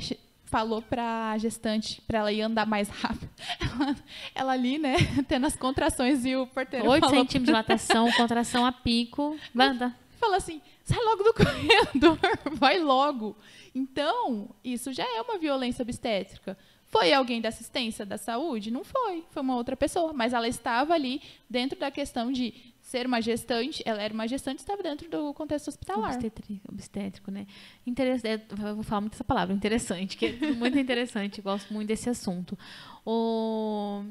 falou 0.50 0.82
para 0.82 1.30
a 1.30 1.38
gestante 1.38 2.02
para 2.02 2.18
ela 2.18 2.32
ir 2.32 2.42
andar 2.42 2.66
mais 2.66 2.88
rápido. 2.88 3.30
Ela, 3.80 3.96
ela, 4.34 4.52
ali, 4.52 4.78
né, 4.78 4.96
tendo 5.28 5.46
as 5.46 5.56
contrações 5.56 6.24
e 6.26 6.36
o 6.36 6.46
porteiro 6.46 6.88
8 6.88 7.00
falou... 7.00 7.16
centímetros 7.16 7.40
de 7.40 7.46
dilatação, 7.46 8.12
contração 8.12 8.66
a 8.66 8.72
pico. 8.72 9.38
Banda. 9.54 9.94
Falou 10.18 10.36
assim, 10.36 10.60
sai 10.84 10.98
logo 11.02 11.22
do 11.22 11.32
corredor, 11.34 12.18
vai 12.52 12.78
logo. 12.78 13.36
Então, 13.74 14.50
isso 14.62 14.92
já 14.92 15.04
é 15.04 15.22
uma 15.22 15.38
violência 15.38 15.82
obstétrica. 15.82 16.58
Foi 16.88 17.12
alguém 17.12 17.40
da 17.40 17.48
assistência 17.48 18.04
da 18.04 18.18
saúde? 18.18 18.70
Não 18.70 18.82
foi, 18.82 19.24
foi 19.30 19.42
uma 19.42 19.54
outra 19.54 19.76
pessoa, 19.76 20.12
mas 20.12 20.32
ela 20.32 20.48
estava 20.48 20.92
ali 20.92 21.22
dentro 21.48 21.78
da 21.78 21.90
questão 21.90 22.32
de 22.32 22.52
ser 22.90 23.06
uma 23.06 23.20
gestante, 23.20 23.84
ela 23.86 24.02
era 24.02 24.12
uma 24.12 24.26
gestante, 24.26 24.58
estava 24.58 24.82
dentro 24.82 25.08
do 25.08 25.32
contexto 25.32 25.68
hospitalar. 25.68 26.10
Obstétrico, 26.10 26.60
obstétrico 26.68 27.30
né? 27.30 27.46
Interessante, 27.86 28.26
é, 28.26 28.74
vou 28.74 28.82
falar 28.82 29.02
muito 29.02 29.14
essa 29.14 29.22
palavra, 29.22 29.54
interessante, 29.54 30.16
que 30.16 30.26
é 30.26 30.52
muito 30.52 30.76
interessante, 30.76 31.40
gosto 31.40 31.72
muito 31.72 31.86
desse 31.86 32.10
assunto. 32.10 32.58
O... 33.06 34.02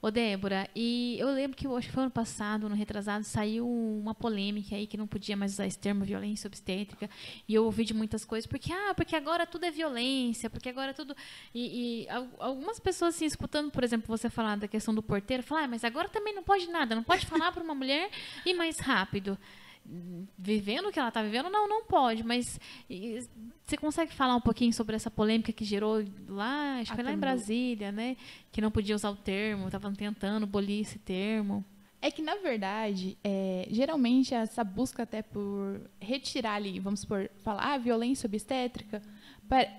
Ô, 0.00 0.12
Débora, 0.12 0.70
e 0.76 1.16
eu 1.18 1.28
lembro 1.32 1.56
que, 1.56 1.66
que 1.66 1.90
foi 1.90 2.04
ano 2.04 2.12
passado, 2.12 2.68
no 2.68 2.74
retrasado, 2.76 3.24
saiu 3.24 3.68
uma 3.68 4.14
polêmica 4.14 4.76
aí 4.76 4.86
que 4.86 4.96
não 4.96 5.08
podia 5.08 5.36
mais 5.36 5.54
usar 5.54 5.66
esse 5.66 5.76
termo 5.78 6.04
violência 6.04 6.46
obstétrica. 6.46 7.10
E 7.48 7.54
eu 7.54 7.64
ouvi 7.64 7.84
de 7.84 7.92
muitas 7.92 8.24
coisas, 8.24 8.46
porque, 8.46 8.72
ah, 8.72 8.94
porque 8.94 9.16
agora 9.16 9.44
tudo 9.44 9.64
é 9.64 9.72
violência, 9.72 10.48
porque 10.48 10.68
agora 10.68 10.94
tudo. 10.94 11.16
E, 11.52 12.04
e 12.04 12.08
algumas 12.38 12.78
pessoas, 12.78 13.16
assim, 13.16 13.24
escutando, 13.24 13.72
por 13.72 13.82
exemplo, 13.82 14.06
você 14.06 14.30
falar 14.30 14.56
da 14.56 14.68
questão 14.68 14.94
do 14.94 15.02
porteiro, 15.02 15.42
falar, 15.42 15.64
ah, 15.64 15.68
mas 15.68 15.82
agora 15.82 16.08
também 16.08 16.32
não 16.32 16.44
pode 16.44 16.68
nada, 16.68 16.94
não 16.94 17.02
pode 17.02 17.26
falar 17.26 17.50
para 17.50 17.64
uma 17.64 17.74
mulher 17.74 18.08
ir 18.46 18.54
mais 18.54 18.78
rápido 18.78 19.36
vivendo 20.36 20.88
o 20.88 20.92
que 20.92 20.98
ela 20.98 21.08
está 21.08 21.22
vivendo, 21.22 21.48
não, 21.50 21.68
não 21.68 21.84
pode. 21.84 22.22
Mas 22.22 22.60
e, 22.88 23.26
você 23.64 23.76
consegue 23.76 24.14
falar 24.14 24.36
um 24.36 24.40
pouquinho 24.40 24.72
sobre 24.72 24.96
essa 24.96 25.10
polêmica 25.10 25.52
que 25.52 25.64
gerou 25.64 26.04
lá, 26.28 26.78
acho 26.80 26.90
que 26.90 26.96
foi 26.96 27.04
lá 27.04 27.12
em 27.12 27.18
Brasília, 27.18 27.92
né? 27.92 28.16
Que 28.52 28.60
não 28.60 28.70
podia 28.70 28.94
usar 28.94 29.10
o 29.10 29.16
termo, 29.16 29.66
estavam 29.66 29.94
tentando 29.94 30.44
abolir 30.44 30.80
esse 30.80 30.98
termo. 30.98 31.64
É 32.00 32.12
que, 32.12 32.22
na 32.22 32.36
verdade, 32.36 33.18
é, 33.24 33.66
geralmente 33.70 34.32
essa 34.32 34.62
busca 34.62 35.02
até 35.02 35.20
por 35.20 35.80
retirar 36.00 36.54
ali, 36.54 36.78
vamos 36.78 37.00
supor, 37.00 37.28
falar 37.42 37.74
ah, 37.74 37.78
violência 37.78 38.28
obstétrica, 38.28 39.02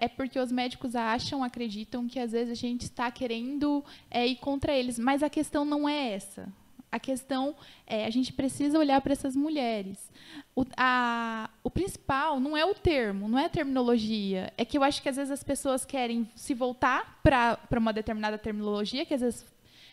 é 0.02 0.08
porque 0.08 0.38
os 0.38 0.52
médicos 0.52 0.95
acham, 0.95 1.43
acreditam 1.43 2.08
que 2.08 2.19
às 2.19 2.34
vezes 2.34 2.52
a 2.52 2.56
gente 2.56 2.82
está 2.82 3.10
querendo 3.10 3.86
é, 4.12 4.28
ir 4.28 4.36
contra 4.38 4.74
eles, 4.74 5.00
mas 5.00 5.24
a 5.24 5.30
questão 5.30 5.63
não 5.63 5.88
é 5.88 6.12
essa. 6.12 6.52
A 6.91 6.99
questão 6.99 7.56
é, 7.86 8.06
a 8.06 8.10
gente 8.10 8.34
precisa 8.34 8.80
olhar 8.80 8.99
para 9.02 9.13
essas 9.13 9.36
mulheres. 9.36 10.12
O, 10.56 10.65
a, 10.75 11.49
o 11.63 11.69
principal 11.69 12.39
não 12.39 12.58
é 12.58 12.65
o 12.65 12.73
termo, 12.73 13.28
não 13.28 13.38
é 13.38 13.45
a 13.45 13.49
terminologia. 13.49 14.52
É 14.58 14.65
que 14.65 14.78
eu 14.78 14.84
acho 14.84 15.02
que 15.02 15.10
às 15.10 15.15
vezes 15.15 15.32
as 15.32 15.43
pessoas 15.43 15.86
querem 15.86 16.30
se 16.36 16.54
voltar 16.54 17.19
para 17.21 17.60
uma 17.78 17.93
determinada 17.93 18.38
terminologia, 18.38 19.06
que 19.06 19.13
às 19.13 19.21
vezes 19.21 19.45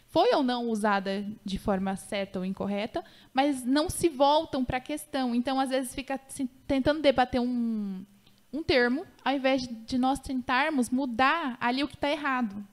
foi 0.06 0.35
ou 0.35 0.42
não 0.42 0.68
usada 0.68 1.26
de 1.44 1.59
forma 1.59 1.94
certa 1.96 2.38
ou 2.38 2.44
incorreta, 2.44 3.04
mas 3.35 3.64
não 3.64 3.90
se 3.90 4.09
voltam 4.09 4.64
para 4.64 4.78
a 4.78 4.80
questão. 4.80 5.35
Então, 5.35 5.61
às 5.61 5.68
vezes, 5.68 5.94
fica 5.94 6.18
assim, 6.26 6.48
tentando 6.66 7.02
debater 7.02 7.40
um, 7.40 8.04
um 8.52 8.62
termo, 8.62 9.04
ao 9.22 9.35
invés 9.35 9.68
de 9.68 9.98
nós 9.98 10.18
tentarmos 10.18 10.88
mudar 10.88 11.59
ali 11.61 11.85
o 11.85 11.88
que 11.88 11.96
está 11.96 12.11
errado. 12.11 12.64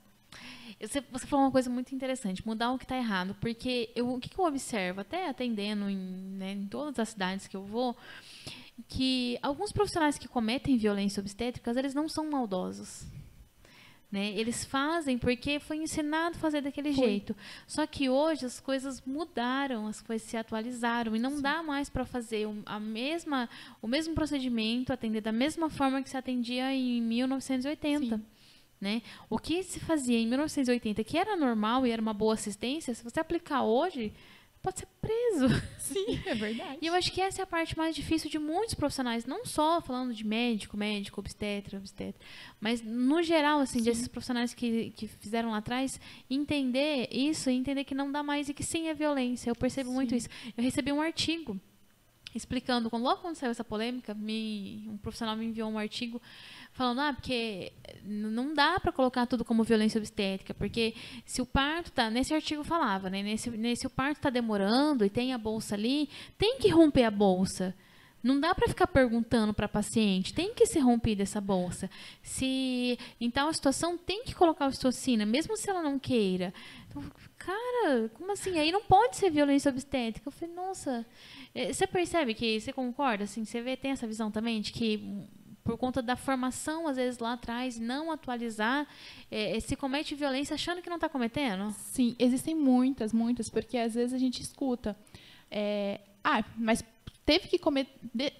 Você, 0.87 1.01
você 1.11 1.25
falou 1.25 1.45
uma 1.45 1.51
coisa 1.51 1.69
muito 1.69 1.95
interessante, 1.95 2.45
mudar 2.45 2.71
o 2.71 2.77
que 2.77 2.85
está 2.85 2.97
errado. 2.97 3.35
Porque 3.39 3.89
eu, 3.95 4.13
o 4.13 4.19
que, 4.19 4.29
que, 4.29 4.39
eu 4.39 4.45
observo, 4.45 5.01
até 5.01 5.29
atendendo 5.29 5.89
em, 5.89 5.97
né, 5.97 6.51
em 6.51 6.67
todas 6.67 6.99
as 6.99 7.09
cidades 7.09 7.47
que 7.47 7.55
eu 7.55 7.63
vou, 7.63 7.95
que 8.87 9.37
alguns 9.41 9.71
profissionais 9.71 10.17
que 10.17 10.27
cometem 10.27 10.77
violência 10.77 11.21
obstétrica, 11.21 11.71
eles 11.71 11.93
não 11.93 12.09
são 12.09 12.29
maldosos. 12.29 13.05
Né? 14.13 14.31
Eles 14.35 14.63
fazem 14.63 15.17
porque 15.17 15.59
foi 15.59 15.77
ensinado 15.77 16.37
a 16.37 16.39
fazer 16.39 16.61
daquele 16.61 16.93
foi. 16.93 17.03
jeito. 17.03 17.35
Só 17.65 17.87
que 17.87 18.09
hoje 18.09 18.45
as 18.45 18.59
coisas 18.59 19.01
mudaram, 19.01 19.87
as 19.87 20.01
coisas 20.01 20.27
se 20.27 20.37
atualizaram 20.37 21.15
e 21.15 21.19
não 21.19 21.37
Sim. 21.37 21.41
dá 21.41 21.63
mais 21.63 21.89
para 21.89 22.05
fazer 22.05 22.47
a 22.63 22.79
mesma, 22.79 23.49
o 23.81 23.87
mesmo 23.87 24.13
procedimento, 24.13 24.93
atender 24.93 25.21
da 25.21 25.31
mesma 25.31 25.67
forma 25.67 26.03
que 26.03 26.11
se 26.11 26.15
atendia 26.15 26.71
em 26.71 27.01
1980. 27.01 28.17
Sim. 28.17 28.23
Né? 28.83 29.01
O 29.29 29.39
que 29.39 29.63
se 29.63 29.79
fazia 29.79 30.19
em 30.19 30.27
1980, 30.27 31.01
que 31.05 31.17
era 31.17 31.37
normal 31.37 31.87
e 31.87 31.91
era 31.91 32.01
uma 32.01 32.13
boa 32.13 32.33
assistência, 32.33 32.93
se 32.93 33.01
você 33.01 33.17
aplicar 33.17 33.63
hoje, 33.63 34.11
pode 34.61 34.79
ser 34.79 34.87
preso. 34.99 35.47
Sim, 35.79 36.21
é 36.25 36.35
verdade. 36.35 36.79
e 36.81 36.87
eu 36.87 36.93
acho 36.93 37.09
que 37.09 37.21
essa 37.21 37.41
é 37.41 37.43
a 37.43 37.47
parte 37.47 37.77
mais 37.77 37.95
difícil 37.95 38.29
de 38.29 38.37
muitos 38.37 38.73
profissionais, 38.73 39.25
não 39.25 39.45
só 39.45 39.79
falando 39.79 40.13
de 40.13 40.25
médico, 40.27 40.75
médico, 40.75 41.21
obstetra, 41.21 41.77
obstetra, 41.77 42.19
mas 42.59 42.81
no 42.81 43.23
geral, 43.23 43.61
assim, 43.61 43.79
sim. 43.79 43.85
desses 43.85 44.09
profissionais 44.09 44.53
que, 44.53 44.91
que 44.91 45.07
fizeram 45.07 45.51
lá 45.51 45.59
atrás, 45.59 45.97
entender 46.29 47.07
isso 47.09 47.49
e 47.49 47.53
entender 47.53 47.85
que 47.85 47.95
não 47.95 48.11
dá 48.11 48.21
mais 48.21 48.49
e 48.49 48.53
que 48.53 48.65
sim 48.65 48.89
é 48.89 48.93
violência. 48.93 49.49
Eu 49.49 49.55
percebo 49.55 49.91
sim. 49.91 49.95
muito 49.95 50.13
isso. 50.13 50.27
Eu 50.57 50.61
recebi 50.61 50.91
um 50.91 51.01
artigo 51.01 51.57
explicando, 52.33 52.89
logo 52.91 53.21
quando 53.21 53.35
saiu 53.35 53.51
essa 53.51 53.63
polêmica, 53.63 54.13
me, 54.13 54.87
um 54.89 54.97
profissional 54.97 55.35
me 55.35 55.45
enviou 55.45 55.69
um 55.69 55.77
artigo 55.77 56.21
falando, 56.71 57.01
ah, 57.01 57.13
porque 57.13 57.71
não 58.03 58.53
dá 58.53 58.79
para 58.79 58.91
colocar 58.91 59.25
tudo 59.25 59.45
como 59.45 59.63
violência 59.63 59.99
obstétrica, 59.99 60.53
porque 60.53 60.95
se 61.25 61.41
o 61.41 61.45
parto 61.45 61.91
tá, 61.91 62.09
nesse 62.09 62.33
artigo 62.33 62.63
falava, 62.63 63.09
né, 63.09 63.21
nesse, 63.21 63.49
nesse 63.51 63.85
o 63.85 63.89
parto 63.89 64.17
está 64.17 64.29
demorando 64.29 65.05
e 65.05 65.09
tem 65.09 65.33
a 65.33 65.37
bolsa 65.37 65.75
ali, 65.75 66.09
tem 66.37 66.57
que 66.57 66.69
romper 66.69 67.03
a 67.03 67.11
bolsa. 67.11 67.75
Não 68.23 68.39
dá 68.39 68.55
para 68.55 68.69
ficar 68.69 68.87
perguntando 68.87 69.53
para 69.53 69.67
paciente, 69.67 70.33
tem 70.33 70.53
que 70.53 70.65
ser 70.65 70.79
rompida 70.79 71.23
essa 71.23 71.41
bolsa. 71.41 71.89
Se 72.21 72.97
em 73.19 73.29
tal 73.29 73.53
situação 73.53 73.97
tem 73.97 74.23
que 74.23 74.33
colocar 74.33 74.67
ocitocina, 74.67 75.25
mesmo 75.25 75.57
se 75.57 75.69
ela 75.69 75.81
não 75.81 75.99
queira. 75.99 76.53
Então, 76.87 77.03
cara, 77.37 78.09
como 78.13 78.31
assim? 78.31 78.57
Aí 78.57 78.71
não 78.71 78.81
pode 78.81 79.17
ser 79.17 79.29
violência 79.29 79.69
obstétrica. 79.69 80.29
Eu 80.29 80.31
falei, 80.31 80.55
nossa, 80.55 81.05
você 81.71 81.85
percebe 81.85 82.33
que 82.33 82.59
você 82.59 82.73
concorda 82.73 83.25
assim, 83.25 83.45
você 83.45 83.61
vê 83.61 83.77
tem 83.77 83.91
essa 83.91 84.07
visão 84.07 84.31
também 84.31 84.59
de 84.59 84.71
que 84.71 85.27
por 85.63 85.77
conta 85.77 86.01
da 86.01 86.15
formação, 86.15 86.87
às 86.87 86.97
vezes, 86.97 87.19
lá 87.19 87.33
atrás, 87.33 87.79
não 87.79 88.11
atualizar, 88.11 88.85
é, 89.31 89.55
é 89.55 89.59
se 89.59 89.75
comete 89.75 90.13
violência 90.13 90.55
achando 90.55 90.81
que 90.81 90.89
não 90.89 90.97
está 90.97 91.07
cometendo? 91.07 91.71
Sim, 91.71 92.15
existem 92.19 92.53
muitas, 92.53 93.13
muitas, 93.13 93.49
porque 93.49 93.77
às 93.77 93.95
vezes 93.95 94.13
a 94.13 94.17
gente 94.17 94.41
escuta. 94.41 94.95
É, 95.49 96.01
ah, 96.23 96.43
mas 96.57 96.83
teve 97.25 97.47
que, 97.47 97.57
comer, 97.57 97.87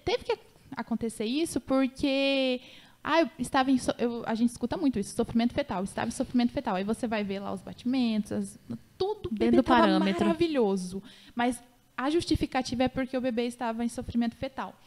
teve 0.04 0.24
que 0.24 0.38
acontecer 0.76 1.24
isso 1.24 1.60
porque 1.60 2.60
ah, 3.02 3.20
eu 3.20 3.30
estava 3.38 3.70
em. 3.70 3.78
Eu, 3.98 4.22
a 4.26 4.34
gente 4.34 4.50
escuta 4.50 4.76
muito 4.76 4.98
isso, 4.98 5.14
sofrimento 5.14 5.54
fetal. 5.54 5.84
Estava 5.84 6.08
em 6.08 6.10
sofrimento 6.10 6.52
fetal. 6.52 6.74
Aí 6.74 6.84
você 6.84 7.06
vai 7.06 7.24
ver 7.24 7.38
lá 7.38 7.52
os 7.52 7.62
batimentos, 7.62 8.32
as, 8.32 8.58
tudo. 8.98 9.30
Dentro 9.30 9.56
do 9.56 9.64
parâmetro. 9.64 10.24
maravilhoso. 10.26 11.02
Mas 11.34 11.62
a 11.96 12.10
justificativa 12.10 12.84
é 12.84 12.88
porque 12.88 13.16
o 13.16 13.20
bebê 13.20 13.46
estava 13.46 13.84
em 13.84 13.88
sofrimento 13.88 14.36
fetal. 14.36 14.78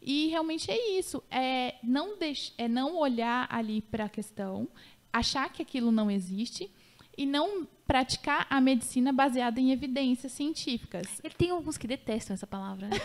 E 0.00 0.28
realmente 0.28 0.70
é 0.70 0.98
isso, 0.98 1.22
é 1.30 1.74
não, 1.82 2.18
deix, 2.18 2.52
é 2.56 2.68
não 2.68 2.96
olhar 2.96 3.48
ali 3.50 3.80
para 3.80 4.04
a 4.04 4.08
questão, 4.08 4.68
achar 5.12 5.50
que 5.52 5.62
aquilo 5.62 5.90
não 5.90 6.10
existe 6.10 6.70
e 7.16 7.26
não 7.26 7.66
praticar 7.86 8.46
a 8.50 8.60
medicina 8.60 9.12
baseada 9.12 9.60
em 9.60 9.72
evidências 9.72 10.32
científicas. 10.32 11.20
Ele 11.24 11.34
tem 11.34 11.50
alguns 11.50 11.78
que 11.78 11.86
detestam 11.86 12.34
essa 12.34 12.46
palavra. 12.46 12.88
Né? 12.88 12.96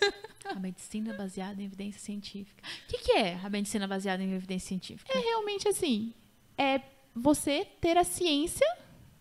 a 0.50 0.58
medicina 0.58 1.12
baseada 1.14 1.60
em 1.60 1.66
evidência 1.66 2.00
científica. 2.00 2.62
O 2.84 2.88
que, 2.88 2.98
que 2.98 3.12
é 3.12 3.38
a 3.42 3.50
medicina 3.50 3.86
baseada 3.86 4.22
em 4.22 4.32
evidência 4.32 4.68
científica? 4.68 5.12
É 5.12 5.20
realmente 5.20 5.68
assim, 5.68 6.14
é 6.56 6.80
você 7.14 7.66
ter 7.80 7.96
a 7.96 8.04
ciência 8.04 8.66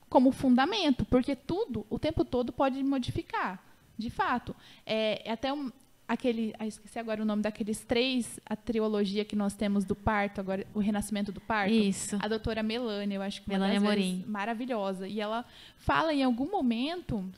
como 0.09 0.31
fundamento, 0.31 1.03
porque 1.05 1.35
tudo, 1.35 1.85
o 1.89 1.99
tempo 1.99 2.23
todo, 2.23 2.53
pode 2.53 2.81
modificar. 2.81 3.61
De 3.97 4.09
fato. 4.09 4.55
É, 4.85 5.27
é 5.27 5.31
até 5.31 5.51
um, 5.51 5.71
aquele, 6.07 6.53
ah, 6.57 6.65
esqueci 6.65 6.97
agora 6.97 7.21
o 7.21 7.25
nome 7.25 7.41
daqueles 7.41 7.83
três, 7.83 8.39
a 8.45 8.55
trilogia 8.55 9.25
que 9.25 9.35
nós 9.35 9.53
temos 9.53 9.83
do 9.83 9.95
parto, 9.95 10.39
agora 10.39 10.65
o 10.73 10.79
renascimento 10.79 11.31
do 11.31 11.41
parto. 11.41 11.73
Isso. 11.73 12.17
A 12.21 12.27
doutora 12.27 12.63
Melania, 12.63 13.17
eu 13.17 13.21
acho 13.21 13.41
que 13.41 13.49
Melania 13.49 13.81
Morim. 13.81 14.23
maravilhosa. 14.27 15.07
E 15.07 15.19
ela 15.19 15.43
fala 15.77 16.13
em 16.13 16.23
algum 16.23 16.49
momento 16.49 17.29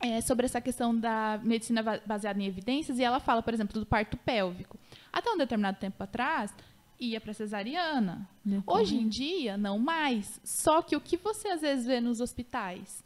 é, 0.00 0.20
sobre 0.20 0.44
essa 0.44 0.60
questão 0.60 0.94
da 0.98 1.40
medicina 1.42 1.82
baseada 2.04 2.40
em 2.40 2.46
evidências, 2.46 2.98
e 2.98 3.02
ela 3.02 3.20
fala, 3.20 3.42
por 3.42 3.54
exemplo, 3.54 3.80
do 3.80 3.86
parto 3.86 4.16
pélvico. 4.16 4.78
Até 5.12 5.30
um 5.30 5.38
determinado 5.38 5.78
tempo 5.78 6.02
atrás, 6.02 6.52
ia 7.00 7.20
para 7.20 7.32
cesariana. 7.32 8.28
Hoje 8.66 8.96
em 8.96 9.08
dia, 9.08 9.56
não 9.56 9.78
mais. 9.78 10.40
Só 10.44 10.82
que 10.82 10.94
o 10.96 11.00
que 11.00 11.16
você 11.16 11.48
às 11.48 11.62
vezes 11.62 11.86
vê 11.86 12.00
nos 12.00 12.20
hospitais? 12.20 13.02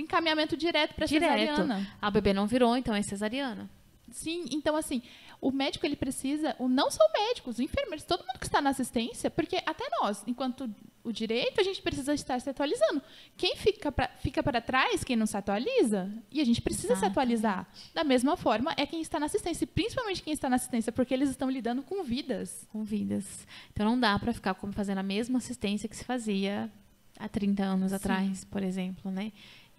Encaminhamento 0.00 0.56
direto 0.56 0.94
para 0.94 1.06
cesariana. 1.06 1.88
A 2.00 2.10
bebê 2.10 2.32
não 2.32 2.46
virou, 2.46 2.76
então 2.76 2.94
é 2.94 3.02
cesariana. 3.02 3.68
Sim, 4.10 4.46
então 4.50 4.74
assim, 4.76 5.02
o 5.40 5.50
médico 5.50 5.86
ele 5.86 5.96
precisa, 5.96 6.54
o 6.58 6.68
não 6.68 6.90
só 6.90 7.02
o 7.02 7.12
médico, 7.12 7.48
os 7.48 7.58
enfermeiros, 7.58 8.04
todo 8.04 8.20
mundo 8.20 8.38
que 8.38 8.46
está 8.46 8.60
na 8.60 8.70
assistência, 8.70 9.30
porque 9.30 9.56
até 9.64 9.88
nós, 10.00 10.22
enquanto 10.26 10.68
o 11.02 11.12
direito, 11.12 11.60
a 11.60 11.64
gente 11.64 11.80
precisa 11.80 12.12
estar 12.12 12.38
se 12.40 12.50
atualizando. 12.50 13.00
Quem 13.36 13.56
fica 13.56 13.90
para 13.90 14.08
fica 14.18 14.42
para 14.42 14.60
trás, 14.60 15.02
quem 15.02 15.16
não 15.16 15.26
se 15.26 15.36
atualiza, 15.36 16.10
e 16.30 16.40
a 16.40 16.44
gente 16.44 16.60
precisa 16.60 16.94
se 16.94 17.04
atualizar. 17.04 17.66
Da 17.94 18.04
mesma 18.04 18.36
forma, 18.36 18.74
é 18.76 18.84
quem 18.84 19.00
está 19.00 19.18
na 19.18 19.26
assistência, 19.26 19.66
principalmente 19.66 20.22
quem 20.22 20.32
está 20.32 20.48
na 20.50 20.56
assistência, 20.56 20.92
porque 20.92 21.14
eles 21.14 21.30
estão 21.30 21.48
lidando 21.48 21.82
com 21.82 22.02
vidas. 22.02 22.66
Com 22.70 22.84
vidas. 22.84 23.46
Então 23.72 23.86
não 23.86 23.98
dá 23.98 24.18
para 24.18 24.34
ficar 24.34 24.54
como 24.54 24.72
fazendo 24.72 24.98
a 24.98 25.02
mesma 25.02 25.38
assistência 25.38 25.88
que 25.88 25.96
se 25.96 26.04
fazia 26.04 26.70
há 27.18 27.28
30 27.28 27.62
anos 27.62 27.90
Sim. 27.90 27.96
atrás, 27.96 28.44
por 28.44 28.62
exemplo, 28.62 29.10
né? 29.10 29.32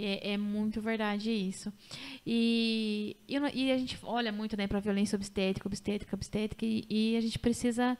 É, 0.03 0.33
é 0.33 0.37
muito 0.37 0.81
verdade 0.81 1.31
isso. 1.31 1.71
E, 2.25 3.15
e, 3.27 3.35
e 3.35 3.71
a 3.71 3.77
gente 3.77 3.97
olha 4.03 4.31
muito 4.31 4.57
né, 4.57 4.67
para 4.67 4.79
violência 4.79 5.15
obstétrica, 5.15 5.67
obstétrica, 5.67 6.15
obstétrica, 6.15 6.65
e, 6.65 6.85
e 6.89 7.17
a 7.17 7.21
gente 7.21 7.37
precisa 7.37 7.97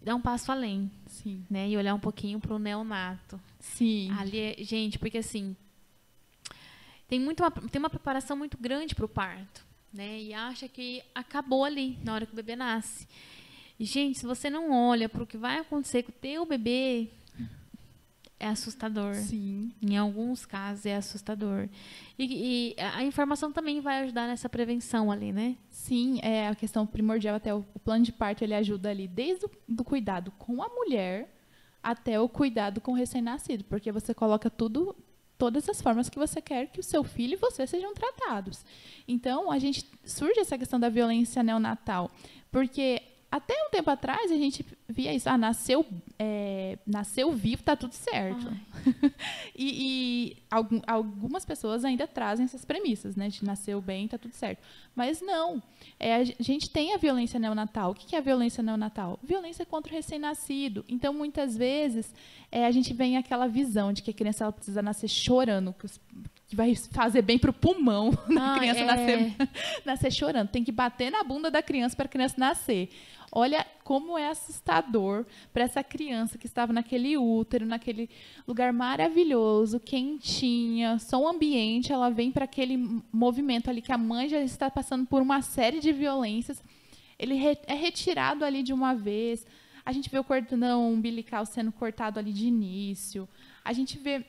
dar 0.00 0.14
um 0.14 0.20
passo 0.20 0.50
além, 0.50 0.90
Sim. 1.06 1.44
né? 1.48 1.68
E 1.68 1.76
olhar 1.76 1.94
um 1.94 2.00
pouquinho 2.00 2.40
para 2.40 2.54
o 2.54 2.58
neonato. 2.58 3.40
Sim. 3.60 4.10
Ali, 4.18 4.38
é- 4.38 4.56
gente, 4.58 4.98
porque 4.98 5.18
assim, 5.18 5.56
tem, 7.08 7.20
muito 7.20 7.42
uma, 7.42 7.50
tem 7.50 7.78
uma 7.78 7.90
preparação 7.90 8.36
muito 8.36 8.58
grande 8.58 8.94
para 8.94 9.04
o 9.04 9.08
parto, 9.08 9.64
né? 9.92 10.20
E 10.20 10.34
acha 10.34 10.68
que 10.68 11.02
acabou 11.14 11.64
ali, 11.64 11.96
na 12.02 12.14
hora 12.14 12.26
que 12.26 12.32
o 12.32 12.36
bebê 12.36 12.56
nasce. 12.56 13.06
Gente, 13.78 14.18
se 14.18 14.26
você 14.26 14.48
não 14.50 14.70
olha 14.70 15.08
para 15.08 15.22
o 15.22 15.26
que 15.26 15.36
vai 15.36 15.58
acontecer 15.58 16.02
com 16.02 16.10
o 16.10 16.14
teu 16.14 16.44
bebê, 16.44 17.08
é 18.42 18.48
assustador. 18.48 19.14
Sim. 19.14 19.72
Em 19.80 19.96
alguns 19.96 20.44
casos 20.44 20.84
é 20.84 20.96
assustador. 20.96 21.68
E, 22.18 22.74
e 22.74 22.80
a 22.80 23.04
informação 23.04 23.52
também 23.52 23.80
vai 23.80 24.02
ajudar 24.02 24.26
nessa 24.26 24.48
prevenção 24.48 25.12
ali, 25.12 25.32
né? 25.32 25.56
Sim, 25.70 26.18
é 26.22 26.48
a 26.48 26.54
questão 26.54 26.84
primordial 26.84 27.36
até 27.36 27.54
o, 27.54 27.64
o 27.72 27.78
plano 27.78 28.04
de 28.04 28.12
parto 28.12 28.42
ele 28.42 28.54
ajuda 28.54 28.90
ali 28.90 29.06
desde 29.06 29.46
o 29.46 29.50
do 29.68 29.84
cuidado 29.84 30.32
com 30.32 30.60
a 30.60 30.68
mulher 30.68 31.32
até 31.80 32.20
o 32.20 32.28
cuidado 32.28 32.80
com 32.80 32.92
o 32.92 32.94
recém-nascido, 32.96 33.64
porque 33.64 33.92
você 33.92 34.12
coloca 34.12 34.50
tudo 34.50 34.94
todas 35.38 35.68
as 35.68 35.80
formas 35.80 36.08
que 36.08 36.18
você 36.18 36.40
quer 36.40 36.66
que 36.66 36.78
o 36.78 36.84
seu 36.84 37.02
filho 37.02 37.34
e 37.34 37.36
você 37.36 37.66
sejam 37.66 37.94
tratados. 37.94 38.64
Então, 39.08 39.50
a 39.50 39.58
gente 39.58 39.88
surge 40.04 40.38
essa 40.38 40.58
questão 40.58 40.78
da 40.78 40.88
violência 40.88 41.42
neonatal, 41.42 42.10
porque 42.50 43.02
até 43.32 43.54
um 43.66 43.70
tempo 43.70 43.90
atrás 43.90 44.30
a 44.30 44.36
gente 44.36 44.64
via 44.88 45.12
isso, 45.12 45.28
ah, 45.28 45.38
nasceu, 45.38 45.84
é, 46.18 46.78
nasceu 46.86 47.32
vivo, 47.32 47.62
tá 47.62 47.74
tudo 47.74 47.94
certo. 47.94 48.46
E, 49.54 50.32
e 50.34 50.36
algum- 50.50 50.80
algumas 50.86 51.44
pessoas 51.44 51.84
ainda 51.84 52.06
trazem 52.06 52.44
essas 52.44 52.64
premissas, 52.64 53.14
né? 53.16 53.28
De 53.28 53.44
nasceu 53.44 53.80
bem, 53.80 54.08
tá 54.08 54.16
tudo 54.18 54.34
certo. 54.34 54.60
Mas 54.94 55.20
não. 55.20 55.62
É, 56.00 56.16
a 56.16 56.24
gente 56.24 56.68
tem 56.70 56.94
a 56.94 56.96
violência 56.96 57.38
neonatal. 57.38 57.90
O 57.90 57.94
que 57.94 58.06
que 58.06 58.16
é 58.16 58.18
a 58.18 58.22
violência 58.22 58.62
neonatal? 58.62 59.18
Violência 59.22 59.64
contra 59.66 59.92
o 59.92 59.94
recém-nascido. 59.96 60.84
Então, 60.88 61.12
muitas 61.14 61.56
vezes, 61.56 62.12
é, 62.50 62.66
a 62.66 62.70
gente 62.70 62.92
vem 62.92 63.16
aquela 63.16 63.46
visão 63.46 63.92
de 63.92 64.02
que 64.02 64.10
a 64.10 64.14
criança 64.14 64.44
ela 64.44 64.52
precisa 64.52 64.82
nascer 64.82 65.08
chorando, 65.08 65.72
que, 65.78 65.84
os- 65.86 66.00
que 66.48 66.56
vai 66.56 66.74
fazer 66.74 67.22
bem 67.22 67.38
pro 67.38 67.52
pulmão 67.52 68.10
da 68.34 68.54
Ah, 68.54 68.58
criança 68.58 68.80
é. 68.80 68.84
nascer, 68.84 69.34
nascer 69.84 70.10
chorando. 70.12 70.48
Tem 70.48 70.64
que 70.64 70.72
bater 70.72 71.10
na 71.10 71.22
bunda 71.22 71.50
da 71.50 71.62
criança 71.62 71.94
para 71.94 72.06
a 72.06 72.08
criança 72.08 72.34
nascer. 72.38 72.88
Olha 73.34 73.66
como 73.82 74.18
é 74.18 74.28
assustador 74.28 75.24
para 75.54 75.64
essa 75.64 75.82
criança 75.82 76.36
que 76.36 76.46
estava 76.46 76.70
naquele 76.70 77.16
útero, 77.16 77.64
naquele 77.64 78.10
lugar 78.46 78.74
maravilhoso, 78.74 79.80
quentinha, 79.80 80.98
som 80.98 81.26
ambiente, 81.26 81.90
ela 81.90 82.10
vem 82.10 82.30
para 82.30 82.44
aquele 82.44 82.76
movimento 83.10 83.70
ali 83.70 83.80
que 83.80 83.90
a 83.90 83.96
mãe 83.96 84.28
já 84.28 84.38
está 84.40 84.70
passando 84.70 85.06
por 85.06 85.22
uma 85.22 85.40
série 85.40 85.80
de 85.80 85.92
violências. 85.92 86.62
Ele 87.18 87.38
é 87.66 87.74
retirado 87.74 88.44
ali 88.44 88.62
de 88.62 88.74
uma 88.74 88.94
vez. 88.94 89.46
A 89.84 89.92
gente 89.92 90.10
vê 90.10 90.18
o 90.18 90.24
cordão 90.24 90.92
umbilical 90.92 91.46
sendo 91.46 91.72
cortado 91.72 92.18
ali 92.18 92.34
de 92.34 92.46
início. 92.46 93.26
A 93.64 93.72
gente 93.72 93.98
vê 93.98 94.26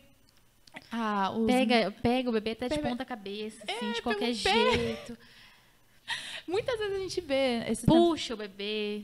ah, 0.90 1.30
os 1.36 1.46
Pega, 1.46 1.92
pega 2.02 2.30
o 2.30 2.34
bebê 2.34 2.52
até 2.52 2.70
de 2.70 2.76
Pega- 2.76 2.90
ponta 2.90 3.04
cabeça, 3.04 3.64
assim, 3.68 3.92
de 3.92 4.02
pelo 4.02 4.04
qualquer 4.04 4.36
pé. 4.42 5.16
Muitas 6.48 6.78
vezes 6.80 6.96
a 6.96 7.00
gente 7.00 7.22
vê 7.22 7.64
esse 7.70 7.86
Puxa 7.86 8.34
o 8.34 8.38
bebê. 8.38 9.04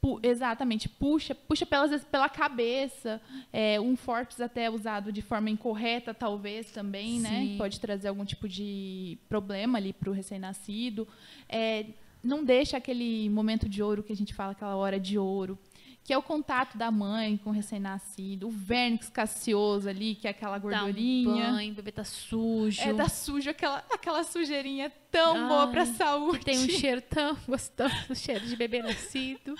Pu- 0.00 0.18
exatamente, 0.22 0.88
puxa, 0.88 1.34
puxa 1.34 1.66
pelas 1.66 2.02
pela 2.04 2.26
cabeça, 2.28 3.20
é, 3.52 3.78
um 3.78 3.94
forceps 3.96 4.40
até 4.40 4.70
usado 4.70 5.12
de 5.12 5.20
forma 5.20 5.50
incorreta, 5.50 6.14
talvez 6.14 6.70
também, 6.70 7.20
né? 7.20 7.28
Sim. 7.40 7.54
Pode 7.58 7.78
trazer 7.78 8.08
algum 8.08 8.24
tipo 8.24 8.48
de 8.48 9.18
problema 9.28 9.76
ali 9.76 9.92
para 9.92 10.08
o 10.08 10.12
recém-nascido. 10.14 11.06
É, 11.46 11.84
não 12.24 12.42
deixa 12.42 12.78
aquele 12.78 13.28
momento 13.28 13.68
de 13.68 13.82
ouro 13.82 14.02
que 14.02 14.12
a 14.12 14.16
gente 14.16 14.32
fala, 14.32 14.52
aquela 14.52 14.74
hora 14.76 14.98
de 14.98 15.18
ouro, 15.18 15.58
que 16.02 16.12
é 16.12 16.18
o 16.18 16.22
contato 16.22 16.76
da 16.76 16.90
mãe 16.90 17.36
com 17.36 17.50
o 17.50 17.52
recém-nascido, 17.52 18.48
o 18.48 18.50
vernix 18.50 19.08
cascioso 19.08 19.88
ali, 19.88 20.14
que 20.16 20.26
é 20.26 20.30
aquela 20.30 20.58
Dá 20.58 20.66
um 20.66 20.70
gordurinha. 20.86 21.52
banho, 21.52 21.72
o 21.72 21.76
bebê 21.76 21.92
tá 21.92 22.02
sujo. 22.04 22.80
é, 22.80 22.92
tá 22.94 23.08
sujo, 23.08 23.48
aquela, 23.50 23.84
aquela 23.92 24.24
sujeirinha 24.24 24.90
tão 25.10 25.46
boa 25.48 25.68
para 25.68 25.82
a 25.82 25.84
Ai, 25.86 25.92
saúde. 25.94 26.44
Tem 26.44 26.58
um 26.58 26.68
cheiro 26.70 27.00
tão 27.02 27.36
gostoso, 27.46 27.94
o 28.08 28.14
cheiro 28.14 28.44
de 28.46 28.56
bebê 28.56 28.82
nascido. 28.82 29.54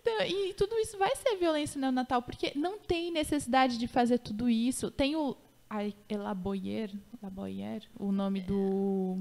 Então, 0.00 0.26
e 0.26 0.54
tudo 0.54 0.74
isso 0.78 0.96
vai 0.96 1.14
ser 1.16 1.36
violência 1.36 1.78
neonatal, 1.80 2.22
porque 2.22 2.52
não 2.54 2.78
tem 2.78 3.10
necessidade 3.10 3.76
de 3.76 3.86
fazer 3.86 4.18
tudo 4.18 4.48
isso. 4.48 4.90
Tem 4.90 5.16
o 5.16 5.36
ai, 5.68 5.92
Elaboyer, 6.08 6.90
Elaboyer, 7.20 7.82
o 7.98 8.12
nome 8.12 8.40
do, 8.40 9.18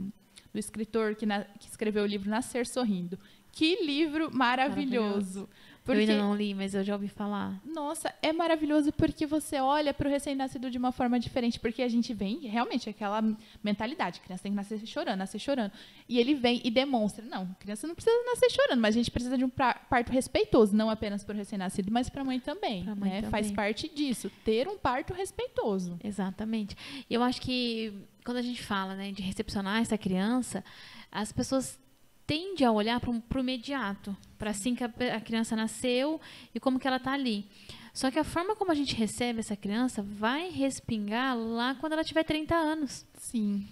do 0.54 0.60
escritor 0.60 1.16
que, 1.16 1.26
na- 1.26 1.46
que 1.46 1.68
escreveu 1.68 2.04
o 2.04 2.08
livro 2.08 2.30
Nascer 2.30 2.66
Sorrindo. 2.68 3.20
Que 3.52 3.84
livro 3.84 4.30
maravilhoso. 4.36 5.42
Eu 5.42 5.50
Porque, 5.86 6.02
ainda 6.02 6.18
não 6.18 6.34
li, 6.36 6.54
mas 6.54 6.74
eu 6.74 6.84
já 6.84 6.94
ouvi 6.94 7.08
falar. 7.10 7.60
nossa, 7.66 8.14
é 8.22 8.32
maravilhoso 8.32 8.92
porque 8.94 9.26
você 9.26 9.60
olha 9.60 9.94
para 9.94 10.08
o 10.08 10.12
recém-nascido 10.12 10.72
de 10.72 10.78
uma 10.78 10.92
forma 10.92 11.20
diferente, 11.20 11.60
porque 11.60 11.82
a 11.82 11.88
gente 11.90 12.14
vem 12.14 12.40
realmente 12.48 12.90
aquela 12.90 13.22
mentalidade, 13.64 14.20
a 14.22 14.24
criança 14.24 14.44
tem 14.44 14.52
que 14.52 14.56
nascer 14.56 14.80
chorando, 14.86 15.18
nascer 15.18 15.40
chorando. 15.40 15.72
E 16.08 16.20
ele 16.20 16.36
vem 16.36 16.62
e 16.64 16.72
demonstra, 16.72 17.26
não, 17.26 17.44
a 17.44 17.56
criança 17.56 17.86
não 17.88 17.96
precisa 17.96 18.16
nascer 18.26 18.50
chorando, 18.50 18.80
mas 18.80 18.96
a 18.96 18.98
gente 18.98 19.12
precisa 19.12 19.38
de 19.38 19.44
um 19.44 19.50
parto 19.50 20.12
respeitoso, 20.12 20.76
não 20.76 20.90
apenas 20.90 21.24
para 21.24 21.34
o 21.34 21.38
recém-nascido, 21.38 21.92
mas 21.92 22.10
para 22.10 22.22
a 22.22 22.26
mãe 22.26 22.40
também, 22.40 22.84
Pra 22.84 22.96
mãe 22.96 23.10
né? 23.10 23.16
também. 23.18 23.32
Faz 23.32 23.52
parte 23.52 23.90
disso, 23.94 24.32
ter 24.46 24.68
um 24.68 24.78
parto 24.78 25.14
respeitoso. 25.14 26.00
Exatamente. 26.04 26.76
E 27.10 27.14
eu 27.14 27.22
acho 27.22 27.42
que 27.42 27.94
quando 28.24 28.38
a 28.38 28.42
gente 28.42 28.64
fala 28.64 28.96
né, 28.96 29.12
de 29.12 29.22
recepcionar 29.22 29.82
essa 29.82 29.98
criança, 29.98 30.64
as 31.12 31.32
pessoas 31.34 31.78
tendem 32.26 32.66
a 32.66 32.72
olhar 32.72 33.00
para 33.00 33.12
o 33.12 33.40
imediato, 33.40 34.16
para 34.38 34.52
assim 34.52 34.76
que 34.76 34.84
a, 34.84 34.92
a 35.16 35.22
criança 35.22 35.56
nasceu 35.56 36.20
e 36.54 36.60
como 36.60 36.80
que 36.80 36.88
ela 36.88 36.98
está 36.98 37.14
ali. 37.14 37.46
Só 37.94 38.10
que 38.10 38.18
a 38.18 38.24
forma 38.24 38.56
como 38.56 38.72
a 38.72 38.76
gente 38.76 38.96
recebe 38.96 39.40
essa 39.40 39.56
criança 39.56 40.02
vai 40.02 40.50
respingar 40.50 41.38
lá 41.38 41.76
quando 41.76 41.94
ela 41.94 42.04
tiver 42.04 42.24
30 42.24 42.56
anos. 42.56 43.06
Sim. 43.18 43.68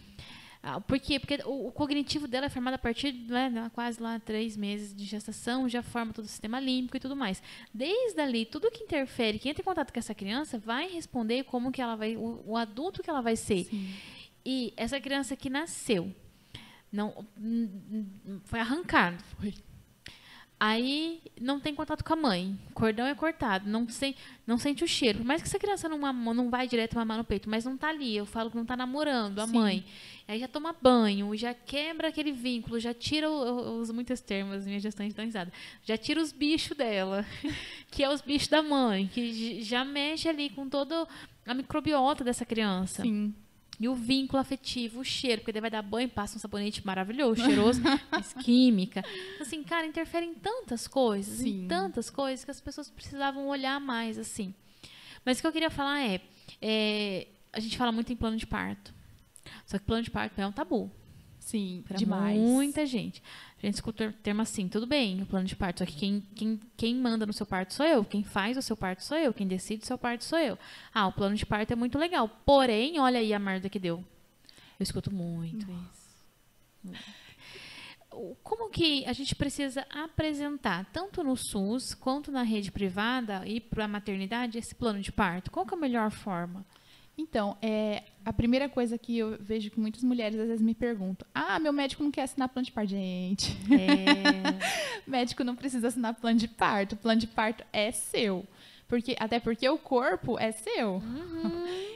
Ah, 0.63 0.79
Por 0.79 0.99
quê? 0.99 1.19
Porque 1.19 1.39
o, 1.43 1.69
o 1.69 1.71
cognitivo 1.71 2.27
dela 2.27 2.45
é 2.45 2.49
formado 2.49 2.75
a 2.75 2.77
partir 2.77 3.11
né, 3.13 3.51
lá, 3.53 3.69
quase 3.71 3.99
lá 3.99 4.19
três 4.19 4.55
meses 4.55 4.93
de 4.93 5.05
gestação, 5.05 5.67
já 5.67 5.81
forma 5.81 6.13
todo 6.13 6.25
o 6.25 6.27
sistema 6.27 6.59
límbico 6.59 6.97
e 6.97 6.99
tudo 6.99 7.15
mais. 7.15 7.41
Desde 7.73 8.21
ali, 8.21 8.45
tudo 8.45 8.69
que 8.69 8.83
interfere, 8.83 9.39
que 9.39 9.49
entra 9.49 9.61
em 9.61 9.65
contato 9.65 9.91
com 9.91 9.97
essa 9.97 10.13
criança, 10.13 10.59
vai 10.59 10.87
responder 10.87 11.45
como 11.45 11.71
que 11.71 11.81
ela 11.81 11.95
vai, 11.95 12.15
o, 12.15 12.43
o 12.45 12.55
adulto 12.55 13.01
que 13.01 13.09
ela 13.09 13.21
vai 13.21 13.35
ser. 13.35 13.63
Sim. 13.65 13.91
E 14.45 14.71
essa 14.77 15.01
criança 15.01 15.35
que 15.35 15.49
nasceu, 15.49 16.13
não 16.91 17.25
foi 18.45 18.59
arrancado. 18.59 19.17
Foi. 19.39 19.53
Aí 20.63 21.19
não 21.39 21.59
tem 21.59 21.73
contato 21.73 22.03
com 22.03 22.13
a 22.13 22.15
mãe. 22.15 22.55
O 22.69 22.73
cordão 22.73 23.07
é 23.07 23.15
cortado, 23.15 23.67
não, 23.67 23.89
sen, 23.89 24.13
não 24.45 24.59
sente 24.59 24.83
o 24.83 24.87
cheiro. 24.87 25.17
Por 25.17 25.25
mais 25.25 25.41
que 25.41 25.47
essa 25.47 25.57
criança 25.57 25.89
não, 25.89 25.97
mama- 25.97 26.35
não 26.35 26.51
vai 26.51 26.67
direto 26.67 26.95
mamar 26.95 27.17
no 27.17 27.23
peito, 27.23 27.49
mas 27.49 27.65
não 27.65 27.75
tá 27.75 27.89
ali. 27.89 28.15
Eu 28.15 28.27
falo 28.27 28.51
que 28.51 28.55
não 28.57 28.63
tá 28.65 28.77
namorando 28.77 29.39
a 29.39 29.47
Sim. 29.47 29.53
mãe. 29.53 29.83
Aí 30.27 30.39
já 30.39 30.47
toma 30.47 30.71
banho, 30.79 31.35
já 31.35 31.51
quebra 31.55 32.09
aquele 32.09 32.31
vínculo, 32.31 32.79
já 32.79 32.93
tira, 32.93 33.27
o- 33.27 33.43
eu 33.43 33.73
uso 33.81 33.91
muitos 33.91 34.21
termos, 34.21 34.63
minha 34.67 34.79
gestante 34.79 35.15
dão 35.15 35.25
risada. 35.25 35.51
Já 35.83 35.97
tira 35.97 36.21
os 36.21 36.31
bichos 36.31 36.77
dela, 36.77 37.25
que 37.89 38.03
é 38.03 38.09
os 38.13 38.21
bichos 38.21 38.47
da 38.47 38.61
mãe, 38.61 39.07
que 39.11 39.63
já 39.63 39.83
mexe 39.83 40.29
ali 40.29 40.51
com 40.51 40.69
toda 40.69 41.07
a 41.43 41.55
microbiota 41.55 42.23
dessa 42.23 42.45
criança. 42.45 43.01
Sim. 43.01 43.33
E 43.81 43.89
o 43.89 43.95
vínculo 43.95 44.39
afetivo, 44.39 44.99
o 44.99 45.03
cheiro, 45.03 45.41
porque 45.41 45.51
daí 45.51 45.59
vai 45.59 45.71
dar 45.71 45.81
banho, 45.81 46.07
passa 46.07 46.37
um 46.37 46.39
sabonete 46.39 46.85
maravilhoso, 46.85 47.43
cheiroso, 47.43 47.81
mas 48.11 48.31
química. 48.31 49.03
Assim, 49.39 49.63
cara, 49.63 49.87
interfere 49.87 50.23
em 50.23 50.35
tantas 50.35 50.87
coisas, 50.87 51.39
Sim. 51.39 51.63
em 51.63 51.67
tantas 51.67 52.07
coisas 52.07 52.45
que 52.45 52.51
as 52.51 52.61
pessoas 52.61 52.91
precisavam 52.91 53.47
olhar 53.47 53.81
mais, 53.81 54.19
assim. 54.19 54.53
Mas 55.25 55.39
o 55.39 55.41
que 55.41 55.47
eu 55.47 55.51
queria 55.51 55.71
falar 55.71 55.99
é, 55.99 56.21
é, 56.61 57.27
a 57.51 57.59
gente 57.59 57.75
fala 57.75 57.91
muito 57.91 58.13
em 58.13 58.15
plano 58.15 58.37
de 58.37 58.45
parto. 58.45 58.93
Só 59.65 59.79
que 59.79 59.83
plano 59.83 60.03
de 60.03 60.11
parto 60.11 60.39
é 60.39 60.45
um 60.45 60.51
tabu 60.51 60.91
Sim. 61.39 61.83
para 61.87 61.97
Demais. 61.97 62.39
muita 62.39 62.85
gente. 62.85 63.23
A 63.61 63.65
gente 63.65 63.75
escuta 63.75 64.07
o 64.07 64.11
termo 64.13 64.41
assim, 64.41 64.67
tudo 64.67 64.87
bem, 64.87 65.21
o 65.21 65.25
plano 65.25 65.45
de 65.45 65.55
parto, 65.55 65.79
só 65.79 65.85
que 65.85 65.95
quem, 65.95 66.21
quem, 66.35 66.59
quem 66.75 66.95
manda 66.95 67.25
no 67.27 67.33
seu 67.33 67.45
parto 67.45 67.73
sou 67.75 67.85
eu, 67.85 68.03
quem 68.03 68.23
faz 68.23 68.57
o 68.57 68.61
seu 68.61 68.75
parto 68.75 69.03
sou 69.03 69.17
eu, 69.17 69.31
quem 69.33 69.47
decide 69.47 69.83
o 69.83 69.85
seu 69.85 69.97
parto 69.99 70.23
sou 70.23 70.39
eu. 70.39 70.57
Ah, 70.93 71.05
o 71.07 71.11
plano 71.13 71.35
de 71.35 71.45
parto 71.45 71.71
é 71.71 71.75
muito 71.75 71.99
legal, 71.99 72.27
porém, 72.45 72.99
olha 72.99 73.19
aí 73.19 73.33
a 73.33 73.39
merda 73.39 73.69
que 73.69 73.77
deu. 73.77 73.97
Eu 74.79 74.83
escuto 74.83 75.13
muito 75.13 75.67
isso. 75.71 76.95
O- 78.11 78.35
Como 78.43 78.69
que 78.69 79.05
a 79.05 79.13
gente 79.13 79.35
precisa 79.35 79.85
apresentar, 79.89 80.85
tanto 80.91 81.23
no 81.23 81.37
SUS 81.37 81.93
quanto 81.93 82.31
na 82.31 82.41
rede 82.43 82.71
privada 82.71 83.43
e 83.47 83.61
para 83.61 83.85
a 83.85 83.87
maternidade, 83.87 84.57
esse 84.57 84.73
plano 84.75 84.99
de 85.01 85.11
parto? 85.11 85.51
Qual 85.51 85.65
que 85.65 85.73
é 85.73 85.77
a 85.77 85.79
melhor 85.79 86.09
forma? 86.11 86.65
Então, 87.17 87.55
é, 87.61 88.03
a 88.23 88.31
primeira 88.33 88.69
coisa 88.69 88.97
que 88.97 89.17
eu 89.17 89.37
vejo 89.39 89.69
que 89.71 89.79
muitas 89.79 90.03
mulheres 90.03 90.39
às 90.39 90.47
vezes 90.47 90.61
me 90.61 90.73
perguntam: 90.75 91.27
Ah, 91.33 91.59
meu 91.59 91.73
médico 91.73 92.03
não 92.03 92.11
quer 92.11 92.23
assinar 92.23 92.49
plano 92.49 92.65
de 92.65 92.71
parto. 92.71 92.89
Gente, 92.89 93.57
É, 93.71 95.05
médico 95.09 95.43
não 95.43 95.55
precisa 95.55 95.87
assinar 95.87 96.13
plano 96.15 96.37
de 96.39 96.47
parto. 96.47 96.93
O 96.93 96.97
plano 96.97 97.19
de 97.19 97.27
parto 97.27 97.63
é 97.73 97.91
seu. 97.91 98.45
Porque, 98.87 99.15
até 99.19 99.39
porque 99.39 99.67
o 99.69 99.77
corpo 99.77 100.37
é 100.39 100.51
seu. 100.51 101.01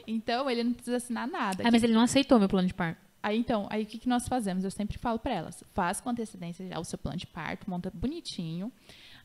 Então, 0.08 0.48
ele 0.48 0.62
não 0.62 0.72
precisa 0.72 0.98
assinar 0.98 1.26
nada. 1.26 1.64
ah, 1.66 1.70
mas 1.72 1.82
ele 1.82 1.92
não 1.92 2.00
aceitou 2.00 2.38
meu 2.38 2.48
plano 2.48 2.68
de 2.68 2.74
parto. 2.74 3.00
Aí, 3.20 3.36
então, 3.36 3.66
aí 3.70 3.82
o 3.82 3.86
que, 3.86 3.98
que 3.98 4.08
nós 4.08 4.28
fazemos? 4.28 4.62
Eu 4.62 4.70
sempre 4.70 4.96
falo 4.98 5.18
para 5.18 5.34
elas: 5.34 5.64
faz 5.74 6.00
com 6.00 6.08
antecedência 6.10 6.66
já 6.68 6.78
o 6.78 6.84
seu 6.84 6.96
plano 6.96 7.18
de 7.18 7.26
parto, 7.26 7.68
monta 7.68 7.90
bonitinho. 7.92 8.70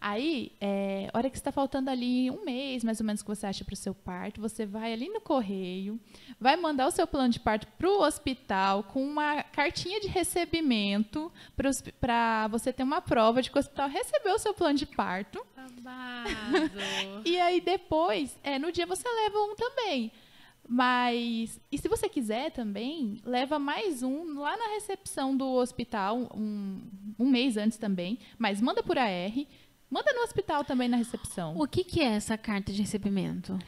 Aí, 0.04 0.52
é, 0.60 1.12
hora 1.14 1.30
que 1.30 1.38
está 1.38 1.52
faltando 1.52 1.92
ali 1.92 2.32
um 2.32 2.44
mês, 2.44 2.84
mais 2.84 3.00
ou 3.00 3.06
menos, 3.06 3.22
que 3.22 3.28
você 3.28 3.46
acha 3.46 3.64
para 3.64 3.74
o 3.74 3.78
seu 3.78 3.94
parto, 3.94 4.42
você 4.42 4.66
vai 4.66 4.92
ali 4.92 5.08
no 5.10 5.22
correio, 5.22 6.00
vai 6.40 6.56
mandar 6.56 6.88
o 6.88 6.92
seu 6.92 7.06
plano 7.06 7.32
de 7.32 7.40
parto 7.40 7.68
para 7.78 7.88
o 7.88 8.02
hospital 8.02 8.82
com 8.82 9.06
uma 9.06 9.44
cartinha 9.44 10.00
de 10.00 10.08
recebimento 10.08 11.32
para 11.56 12.48
você 12.48 12.74
ter 12.74 12.82
uma 12.82 13.00
prova 13.00 13.44
de 13.44 13.52
que 13.52 13.58
o 13.58 13.60
hospital 13.60 13.88
recebeu 13.88 14.34
o 14.34 14.40
seu 14.40 14.56
plano 14.56 14.80
de 14.80 14.88
parto. 14.88 15.46
E 17.24 17.40
aí 17.40 17.62
depois, 17.62 18.40
é, 18.44 18.58
no 18.58 18.72
dia 18.72 18.88
você 18.88 19.08
leva 19.08 19.38
um 19.38 19.56
também. 19.56 20.12
Mas, 20.68 21.60
e 21.72 21.78
se 21.78 21.90
você 21.90 22.08
quiser 22.08 22.52
também, 22.52 23.20
leva 23.26 23.60
mais 23.60 24.04
um 24.04 24.40
lá 24.40 24.56
na 24.56 24.68
recepção 24.70 25.36
do 25.36 25.46
hospital, 25.46 26.30
um, 26.34 26.82
um 27.20 27.30
mês 27.30 27.58
antes 27.58 27.78
também. 27.78 28.18
Mas 28.38 28.62
manda 28.62 28.82
por 28.82 28.98
AR, 28.98 29.34
manda 29.92 30.12
no 30.14 30.22
hospital 30.22 30.64
também 30.64 30.88
na 30.88 30.98
recepção. 30.98 31.56
o 31.58 31.68
que, 31.68 31.84
que 31.84 32.00
é 32.00 32.06
essa 32.16 32.38
carta 32.38 32.72
de 32.72 32.82
recebimento? 32.82 33.60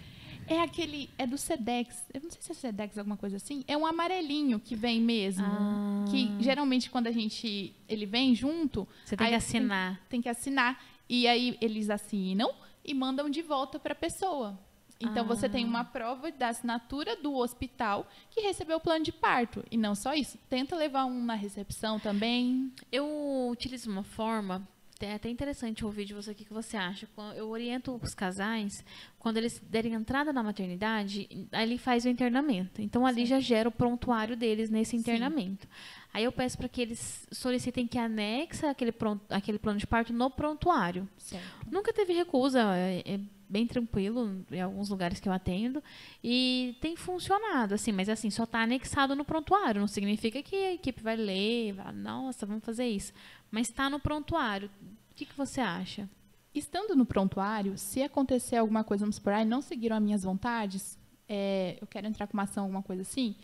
É 0.47 0.59
aquele, 0.61 1.09
é 1.17 1.25
do 1.25 1.37
Sedex, 1.37 2.03
eu 2.13 2.19
não 2.21 2.29
sei 2.29 2.41
se 2.41 2.51
é 2.51 2.55
Sedex, 2.55 2.97
alguma 2.97 3.15
coisa 3.15 3.37
assim. 3.37 3.63
É 3.67 3.77
um 3.77 3.85
amarelinho 3.85 4.59
que 4.59 4.75
vem 4.75 4.99
mesmo. 4.99 5.45
Ah. 5.45 6.03
Que 6.09 6.29
geralmente 6.41 6.89
quando 6.89 7.07
a 7.07 7.11
gente, 7.11 7.73
ele 7.87 8.05
vem 8.05 8.35
junto, 8.35 8.85
Você 9.05 9.15
tem 9.15 9.25
que 9.27 9.29
tem- 9.31 9.37
assinar. 9.37 10.01
tem 10.09 10.21
que 10.21 10.27
assinar. 10.29 10.83
E 11.07 11.27
aí 11.27 11.57
eles 11.61 11.89
assinam 11.89 12.51
e 12.83 12.93
mandam 12.93 13.29
de 13.29 13.41
volta 13.41 13.79
para 13.79 13.93
a 13.93 13.95
pessoa. 13.95 14.59
Então 14.99 15.25
você 15.25 15.49
tem 15.49 15.65
uma 15.65 15.83
prova 15.83 16.31
da 16.31 16.49
assinatura 16.49 17.15
do 17.17 17.35
hospital 17.35 18.07
que 18.29 18.39
recebeu 18.41 18.77
o 18.77 18.79
plano 18.79 19.03
de 19.03 19.11
parto. 19.11 19.63
E 19.69 19.75
não 19.77 19.95
só 19.95 20.13
isso, 20.13 20.37
tenta 20.49 20.75
levar 20.77 21.05
um 21.05 21.23
na 21.25 21.35
recepção 21.35 21.99
também. 21.99 22.71
Eu 22.91 23.49
utilizo 23.49 23.89
uma 23.89 24.03
forma, 24.03 24.65
é 25.05 25.13
até 25.15 25.29
interessante 25.29 25.83
ouvir 25.85 26.05
de 26.05 26.13
você 26.13 26.31
o 26.31 26.35
que 26.35 26.45
você 26.53 26.75
acha. 26.77 27.07
Eu 27.35 27.49
oriento 27.49 27.99
os 28.01 28.13
casais, 28.13 28.83
quando 29.19 29.37
eles 29.37 29.59
derem 29.69 29.93
entrada 29.93 30.31
na 30.33 30.41
maternidade, 30.43 31.27
ali 31.51 31.77
faz 31.77 32.05
o 32.05 32.09
internamento. 32.09 32.81
Então 32.81 33.05
ali 33.05 33.25
já 33.25 33.39
gera 33.39 33.69
o 33.69 33.71
prontuário 33.71 34.35
deles 34.35 34.69
nesse 34.69 34.95
internamento. 34.95 35.67
Aí 36.13 36.23
eu 36.23 36.31
peço 36.31 36.57
para 36.57 36.69
que 36.69 36.81
eles 36.81 37.27
solicitem 37.31 37.87
que 37.87 37.97
anexa 37.97 38.69
aquele, 38.69 38.91
pron- 38.91 39.19
aquele 39.29 39.57
plano 39.57 39.79
de 39.79 39.87
parto 39.87 40.13
no 40.13 40.29
prontuário. 40.29 41.07
Certo. 41.17 41.43
Nunca 41.71 41.91
teve 41.91 42.13
recusa, 42.13 42.61
é, 42.75 43.01
é 43.05 43.19
bem 43.49 43.67
tranquilo 43.67 44.43
em 44.51 44.61
alguns 44.61 44.89
lugares 44.89 45.19
que 45.19 45.27
eu 45.29 45.33
atendo 45.33 45.83
e 46.23 46.75
tem 46.81 46.95
funcionado, 46.95 47.75
assim, 47.75 47.91
mas 47.91 48.09
assim, 48.09 48.29
só 48.31 48.45
está 48.45 48.61
anexado 48.63 49.15
no 49.15 49.23
prontuário, 49.23 49.79
não 49.81 49.87
significa 49.87 50.41
que 50.41 50.55
a 50.55 50.73
equipe 50.73 51.01
vai 51.03 51.15
ler, 51.15 51.73
vai, 51.73 51.91
nossa, 51.93 52.47
vamos 52.47 52.63
fazer 52.63 52.87
isso, 52.87 53.13
mas 53.53 53.69
está 53.69 53.87
no 53.87 53.99
prontuário. 53.99 54.67
O 55.11 55.13
que, 55.13 55.27
que 55.27 55.37
você 55.37 55.61
acha? 55.61 56.09
Estando 56.55 56.95
no 56.95 57.05
prontuário, 57.05 57.77
se 57.77 58.01
acontecer 58.01 58.55
alguma 58.55 58.83
coisa, 58.83 59.01
vamos 59.01 59.17
supor, 59.17 59.33
ai, 59.33 59.45
não 59.45 59.61
seguiram 59.61 59.95
as 59.95 60.01
minhas 60.01 60.23
vontades, 60.23 60.97
é, 61.29 61.77
eu 61.79 61.85
quero 61.85 62.07
entrar 62.07 62.25
com 62.25 62.33
uma 62.33 62.43
ação, 62.43 62.63
alguma 62.63 62.81
coisa 62.81 63.03
assim, 63.03 63.35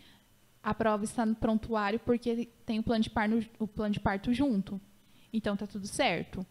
a 0.60 0.74
prova 0.74 1.04
está 1.04 1.24
no 1.24 1.36
prontuário 1.36 2.00
porque 2.00 2.48
tem 2.66 2.80
o 2.80 2.82
plano 2.82 3.04
de 3.04 3.08
parto, 3.08 3.48
o 3.60 3.68
plano 3.68 3.94
de 3.94 4.00
parto 4.00 4.34
junto. 4.34 4.80
Então 5.32 5.56
tá 5.56 5.64
tudo 5.64 5.86
certo. 5.86 6.44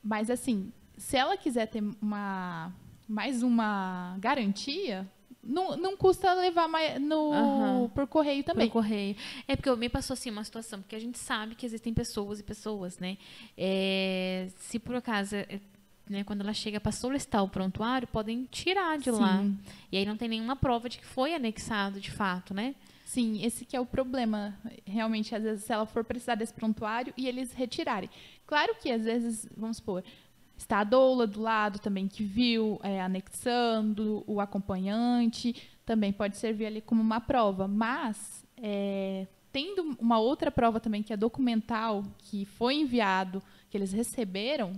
Mas 0.00 0.30
assim, 0.30 0.72
se 0.96 1.16
ela 1.16 1.36
quiser 1.36 1.66
ter 1.66 1.82
uma 2.00 2.72
mais 3.08 3.42
uma 3.42 4.16
garantia, 4.20 5.10
não, 5.44 5.76
não 5.76 5.96
custa 5.96 6.32
levar 6.34 6.66
mais 6.68 7.00
no 7.00 7.32
Aham. 7.32 7.88
por 7.94 8.06
correio 8.06 8.42
também. 8.42 8.68
Pelo 8.68 8.82
correio. 8.82 9.16
É 9.46 9.54
porque 9.54 9.74
me 9.76 9.88
passou 9.88 10.14
assim 10.14 10.30
uma 10.30 10.44
situação, 10.44 10.80
porque 10.80 10.96
a 10.96 11.00
gente 11.00 11.18
sabe 11.18 11.54
que 11.54 11.66
existem 11.66 11.92
pessoas 11.92 12.40
e 12.40 12.42
pessoas, 12.42 12.98
né? 12.98 13.18
É, 13.56 14.48
se 14.56 14.78
por 14.78 14.96
acaso, 14.96 15.36
é, 15.36 15.60
né, 16.08 16.24
quando 16.24 16.40
ela 16.40 16.52
chega 16.52 16.80
para 16.80 16.92
solicitar 16.92 17.42
o 17.42 17.48
prontuário, 17.48 18.08
podem 18.08 18.46
tirar 18.50 18.98
de 18.98 19.10
lá. 19.10 19.38
Sim. 19.38 19.58
E 19.92 19.98
aí 19.98 20.06
não 20.06 20.16
tem 20.16 20.28
nenhuma 20.28 20.56
prova 20.56 20.88
de 20.88 20.98
que 20.98 21.06
foi 21.06 21.34
anexado 21.34 22.00
de 22.00 22.10
fato, 22.10 22.54
né? 22.54 22.74
Sim, 23.04 23.44
esse 23.44 23.64
que 23.64 23.76
é 23.76 23.80
o 23.80 23.86
problema. 23.86 24.58
Realmente, 24.84 25.34
às 25.34 25.42
vezes, 25.42 25.64
se 25.64 25.72
ela 25.72 25.86
for 25.86 26.02
precisar 26.02 26.34
desse 26.34 26.52
prontuário 26.52 27.14
e 27.16 27.28
eles 27.28 27.52
retirarem. 27.52 28.10
Claro 28.46 28.74
que, 28.82 28.90
às 28.90 29.04
vezes, 29.04 29.48
vamos 29.56 29.76
supor, 29.76 30.02
está 30.56 30.80
a 30.80 30.84
doula 30.84 31.26
do 31.26 31.40
lado 31.40 31.78
também 31.78 32.08
que 32.08 32.24
viu, 32.24 32.80
é, 32.82 33.00
anexando, 33.00 34.24
o 34.26 34.40
acompanhante, 34.40 35.54
também 35.84 36.12
pode 36.12 36.36
servir 36.36 36.66
ali 36.66 36.80
como 36.80 37.02
uma 37.02 37.20
prova. 37.20 37.68
Mas, 37.68 38.44
é, 38.56 39.26
tendo 39.52 39.96
uma 40.00 40.18
outra 40.18 40.50
prova 40.50 40.80
também, 40.80 41.02
que 41.02 41.12
é 41.12 41.16
documental, 41.16 42.04
que 42.18 42.44
foi 42.44 42.76
enviado, 42.76 43.42
que 43.70 43.76
eles 43.76 43.92
receberam, 43.92 44.72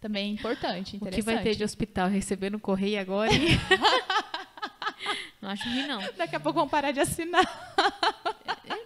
também 0.00 0.30
é 0.30 0.34
importante, 0.34 0.94
O 0.94 0.96
interessante. 0.96 1.24
que 1.24 1.34
vai 1.34 1.42
ter 1.42 1.56
de 1.56 1.64
hospital 1.64 2.08
receber 2.08 2.50
no 2.50 2.60
correio 2.60 3.00
agora? 3.00 3.30
não 5.42 5.50
acho 5.50 5.68
ruim, 5.68 5.86
não. 5.86 6.00
Daqui 6.16 6.36
a 6.36 6.40
pouco 6.40 6.58
vão 6.58 6.68
parar 6.68 6.92
de 6.92 7.00
assinar. 7.00 7.44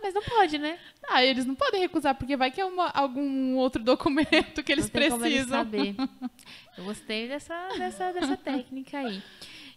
Mas 0.02 0.12
não 0.14 0.22
pode, 0.22 0.58
né? 0.58 0.78
Ah, 1.08 1.24
eles 1.24 1.44
não 1.46 1.54
podem 1.54 1.80
recusar, 1.80 2.14
porque 2.16 2.36
vai 2.36 2.50
que 2.50 2.60
é 2.60 2.64
uma- 2.64 2.90
algum 2.90 3.54
outro 3.56 3.82
documento 3.82 4.62
que 4.62 4.72
eles 4.72 4.90
como 4.90 5.02
eles 5.04 5.14
precisam. 5.18 5.58
saber. 5.58 5.94
Eu 6.76 6.84
gostei 6.84 7.28
dessa, 7.28 7.68
dessa, 7.78 8.12
dessa 8.12 8.36
técnica 8.36 8.98
aí. 8.98 9.22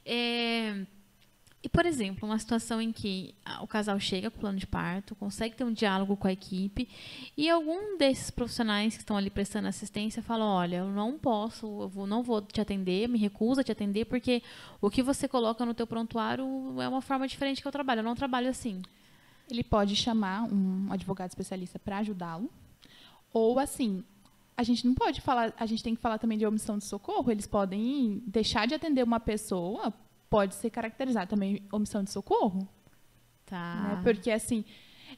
É, 0.06 0.86
e, 1.62 1.70
por 1.70 1.86
exemplo, 1.86 2.28
uma 2.28 2.38
situação 2.40 2.82
em 2.82 2.92
que 2.92 3.34
o 3.62 3.68
casal 3.68 4.00
chega 4.00 4.30
com 4.32 4.38
o 4.38 4.40
plano 4.40 4.58
de 4.60 4.66
parto, 4.68 5.16
consegue 5.16 5.56
ter 5.56 5.64
um 5.64 5.74
diálogo 5.74 6.16
com 6.16 6.28
a 6.28 6.32
equipe, 6.32 6.88
e 7.36 7.50
algum 7.50 7.98
desses 7.98 8.30
profissionais 8.30 8.94
que 8.96 9.02
estão 9.02 9.18
ali 9.18 9.30
prestando 9.30 9.68
assistência 9.68 10.22
fala, 10.24 10.46
olha, 10.46 10.78
eu 10.78 10.90
não 10.90 11.18
posso, 11.18 11.66
eu 11.82 11.90
vou- 11.90 12.06
não 12.08 12.22
vou 12.24 12.42
te 12.42 12.62
atender, 12.62 13.10
me 13.10 13.18
recuso 13.18 13.62
a 13.62 13.64
te 13.64 13.72
atender, 13.72 14.06
porque 14.06 14.42
o 14.80 14.90
que 14.90 15.02
você 15.04 15.28
coloca 15.28 15.66
no 15.66 15.74
teu 15.74 15.88
prontuário 15.88 16.46
é 16.82 16.88
uma 16.88 17.02
forma 17.02 17.28
diferente 17.28 17.62
que 17.62 17.68
eu 17.68 17.72
trabalho. 17.72 18.00
Eu 18.00 18.04
não 18.04 18.16
trabalho 18.16 18.48
assim. 18.50 18.82
Ele 19.50 19.64
pode 19.64 19.96
chamar 19.96 20.44
um 20.44 20.92
advogado 20.92 21.30
especialista 21.30 21.78
para 21.78 22.00
ajudá-lo. 22.00 22.50
Ou 23.32 23.60
assim, 23.60 24.04
a 24.58 24.64
gente 24.64 24.86
não 24.86 24.94
pode 24.94 25.22
falar, 25.22 25.54
a 25.58 25.66
gente 25.66 25.84
tem 25.84 25.96
que 25.96 26.02
falar 26.02 26.18
também 26.18 26.38
de 26.38 26.46
omissão 26.46 26.78
de 26.78 26.86
socorro. 26.86 27.32
Eles 27.32 27.46
podem 27.46 28.24
deixar 28.26 28.66
de 28.68 28.74
atender 28.74 29.04
uma 29.04 29.20
pessoa, 29.20 29.94
pode 30.30 30.56
ser 30.56 30.70
caracterizado 30.70 31.30
também 31.30 31.62
omissão 31.72 32.04
de 32.04 32.12
socorro. 32.12 32.68
Tá. 33.46 33.76
né? 33.76 34.02
Porque, 34.04 34.32
assim, 34.32 34.66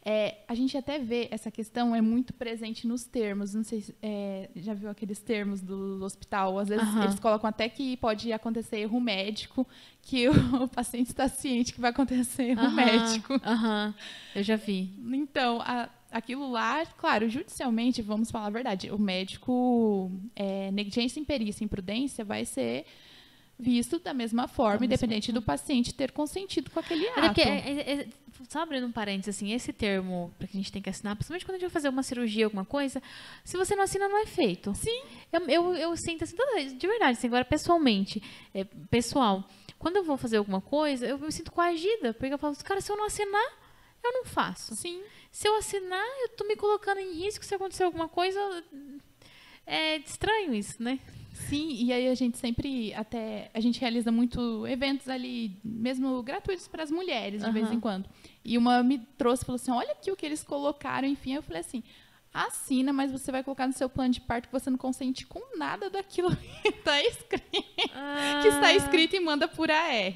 é, 0.06 0.38
a 0.48 0.56
gente 0.56 0.78
até 0.78 0.98
vê 1.00 1.28
essa 1.32 1.50
questão 1.52 1.96
é 1.96 2.02
muito 2.02 2.34
presente 2.34 2.88
nos 2.88 3.04
termos. 3.06 3.54
Não 3.54 3.64
sei 3.64 3.82
se 3.82 3.96
é, 4.02 4.50
já 4.56 4.74
viu 4.74 4.90
aqueles 4.90 5.20
termos 5.20 5.62
do 5.62 6.04
hospital. 6.04 6.58
Às 6.60 6.70
vezes 6.70 6.88
Aham. 6.88 7.04
eles 7.04 7.20
colocam 7.20 7.50
até 7.50 7.68
que 7.70 7.98
pode 7.98 8.32
acontecer 8.32 8.78
erro 8.78 9.00
médico, 9.00 9.68
que 10.02 10.28
o, 10.30 10.34
paciente 10.70 11.08
está 11.10 11.28
ciente 11.28 11.74
que 11.74 11.82
vai 11.82 11.92
acontecer 11.92 12.44
erro 12.52 12.62
Aham, 12.62 12.72
médico. 12.72 13.34
Aham, 13.44 13.94
eu 14.36 14.44
já 14.44 14.56
vi. 14.56 14.94
Então, 15.14 15.62
a- 15.62 15.90
aquilo 16.12 16.50
lá, 16.50 16.86
claro, 16.86 17.30
judicialmente, 17.30 18.02
vamos 18.02 18.32
falar 18.32 18.48
a 18.48 18.52
verdade, 18.52 18.90
o 18.92 18.98
médico, 18.98 20.12
é, 20.36 20.72
negligência, 20.72 21.20
imperícia 21.20 21.64
e 21.64 21.66
imprudência 21.66 22.24
vai 22.24 22.46
ser 22.46 22.86
visto 23.60 24.00
da 24.00 24.14
mesma 24.14 24.48
forma, 24.48 24.74
Da 24.74 24.80
mesma 24.82 24.96
independente 24.96 25.32
do 25.32 25.42
paciente 25.42 25.94
ter 25.94 26.12
consentido 26.12 26.70
com 26.70 26.80
aquele 26.80 27.08
Até 27.10 27.20
ato. 27.20 27.28
porque, 27.28 27.42
é, 27.42 27.72
é, 27.72 27.94
é, 28.02 28.08
só 28.50 28.60
abrindo 28.62 28.86
um 28.86 28.92
parênteses, 28.92 29.36
assim, 29.36 29.52
esse 29.52 29.74
termo 29.74 30.32
que 30.40 30.46
a 30.46 30.48
gente 30.48 30.72
tem 30.72 30.82
que 30.82 30.90
assinar, 30.90 31.16
principalmente 31.16 31.46
quando 31.46 31.56
a 31.56 31.60
gente 31.60 31.68
vai 31.68 31.74
fazer 31.74 31.90
uma 31.90 32.04
cirurgia, 32.04 32.46
alguma 32.46 32.66
coisa, 32.66 33.02
se 33.44 33.58
você 33.58 33.76
não 33.76 33.84
assina, 33.84 34.08
não 34.08 34.20
é 34.20 34.26
feito. 34.26 34.74
Sim. 34.76 35.02
Eu, 35.32 35.50
eu, 35.50 35.76
eu 35.76 35.98
sinto 35.98 36.24
assim, 36.24 36.36
de 36.78 36.88
verdade, 36.88 37.18
assim, 37.18 37.28
agora 37.28 37.44
pessoalmente, 37.46 38.22
é, 38.54 38.64
pessoal, 38.92 39.44
quando 39.80 39.98
eu 39.98 40.04
vou 40.04 40.18
fazer 40.18 40.38
alguma 40.38 40.62
coisa, 40.62 41.06
eu 41.06 41.18
me 41.18 41.32
sinto 41.32 41.52
coagida, 41.52 42.14
porque 42.14 42.34
eu 42.34 42.38
falo, 42.38 42.56
cara, 42.64 42.80
se 42.80 42.92
eu 42.92 42.98
não 42.98 43.06
assinar, 43.06 43.68
eu 44.04 44.14
não 44.14 44.26
faço. 44.26 44.76
Sim. 44.76 45.02
Se 45.32 45.48
eu 45.48 45.56
assinar, 45.58 46.06
eu 46.22 46.30
tô 46.30 46.44
me 46.46 46.56
colocando 46.56 47.00
em 47.00 47.14
risco 47.14 47.44
se 47.44 47.54
acontecer 47.56 47.84
alguma 47.84 48.08
coisa. 48.08 48.40
É 49.66 49.98
estranho 49.98 50.54
isso, 50.54 50.82
né? 50.82 51.00
Sim, 51.38 51.70
e 51.86 51.94
aí 51.94 52.08
a 52.10 52.16
gente 52.16 52.38
sempre 52.38 52.94
até 52.94 53.50
a 53.54 53.60
gente 53.60 53.80
realiza 53.80 54.12
muito 54.12 54.66
eventos 54.68 55.08
ali, 55.08 55.58
mesmo 55.64 56.22
gratuitos 56.24 56.68
para 56.68 56.84
as 56.84 56.92
mulheres 56.92 57.44
de 57.44 57.52
vez 57.52 57.68
Aham. 57.68 57.76
em 57.76 57.80
quando. 57.80 58.10
E 58.44 58.58
uma 58.58 58.82
me 58.82 58.98
trouxe 59.18 59.44
e 59.44 59.46
falou 59.46 59.58
assim: 59.58 59.72
"Olha 59.72 59.92
aqui 59.92 60.12
o 60.12 60.16
que 60.16 60.26
eles 60.26 60.44
colocaram". 60.44 61.08
Enfim, 61.08 61.36
eu 61.36 61.44
falei 61.44 61.62
assim: 61.62 61.84
"Assina, 62.34 62.92
mas 62.92 63.12
você 63.12 63.32
vai 63.32 63.44
colocar 63.44 63.68
no 63.68 63.74
seu 63.74 63.88
plano 63.88 64.14
de 64.14 64.22
parto 64.22 64.48
que 64.48 64.52
você 64.52 64.70
não 64.70 64.78
consente 64.78 65.26
com 65.26 65.42
nada 65.58 65.90
daquilo 65.90 66.36
que 66.64 66.70
está 66.70 67.02
escrito, 67.04 67.52
que 68.42 68.48
está 68.48 68.74
escrito 68.74 69.16
e 69.16 69.20
manda 69.20 69.48
por 69.48 69.70
AR". 69.70 70.14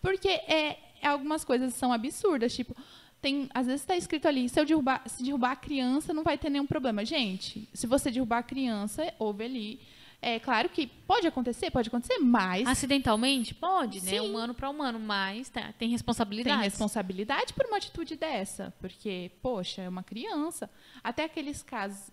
Porque 0.00 0.28
é, 0.28 0.78
é 1.02 1.06
algumas 1.06 1.44
coisas 1.44 1.74
são 1.74 1.92
absurdas, 1.92 2.54
tipo 2.54 2.74
tem, 3.20 3.48
às 3.54 3.66
vezes 3.66 3.82
está 3.82 3.96
escrito 3.96 4.26
ali, 4.26 4.48
se 4.48 4.58
eu 4.58 4.64
derrubar, 4.64 5.02
se 5.06 5.22
derrubar 5.22 5.52
a 5.52 5.56
criança, 5.56 6.12
não 6.12 6.24
vai 6.24 6.36
ter 6.36 6.50
nenhum 6.50 6.66
problema. 6.66 7.04
Gente, 7.04 7.68
se 7.72 7.86
você 7.86 8.10
derrubar 8.10 8.38
a 8.38 8.42
criança, 8.42 9.14
houve 9.16 9.44
ali. 9.44 9.80
É 10.24 10.38
claro 10.38 10.68
que 10.68 10.86
pode 10.86 11.26
acontecer, 11.26 11.70
pode 11.72 11.88
acontecer, 11.88 12.16
mas 12.18 12.64
Acidentalmente? 12.66 13.52
Pode, 13.54 14.00
né? 14.00 14.10
Sim. 14.12 14.20
Humano 14.20 14.54
para 14.54 14.70
humano, 14.70 15.00
mas 15.00 15.48
tá, 15.48 15.62
tem 15.62 15.72
tem 15.78 15.88
responsabilidade. 15.88 16.62
responsabilidade 16.62 17.52
por 17.52 17.66
uma 17.66 17.76
atitude 17.76 18.14
dessa. 18.14 18.72
Porque, 18.78 19.32
poxa, 19.42 19.82
é 19.82 19.88
uma 19.88 20.04
criança. 20.04 20.70
Até 21.02 21.24
aqueles 21.24 21.60
casos. 21.60 22.10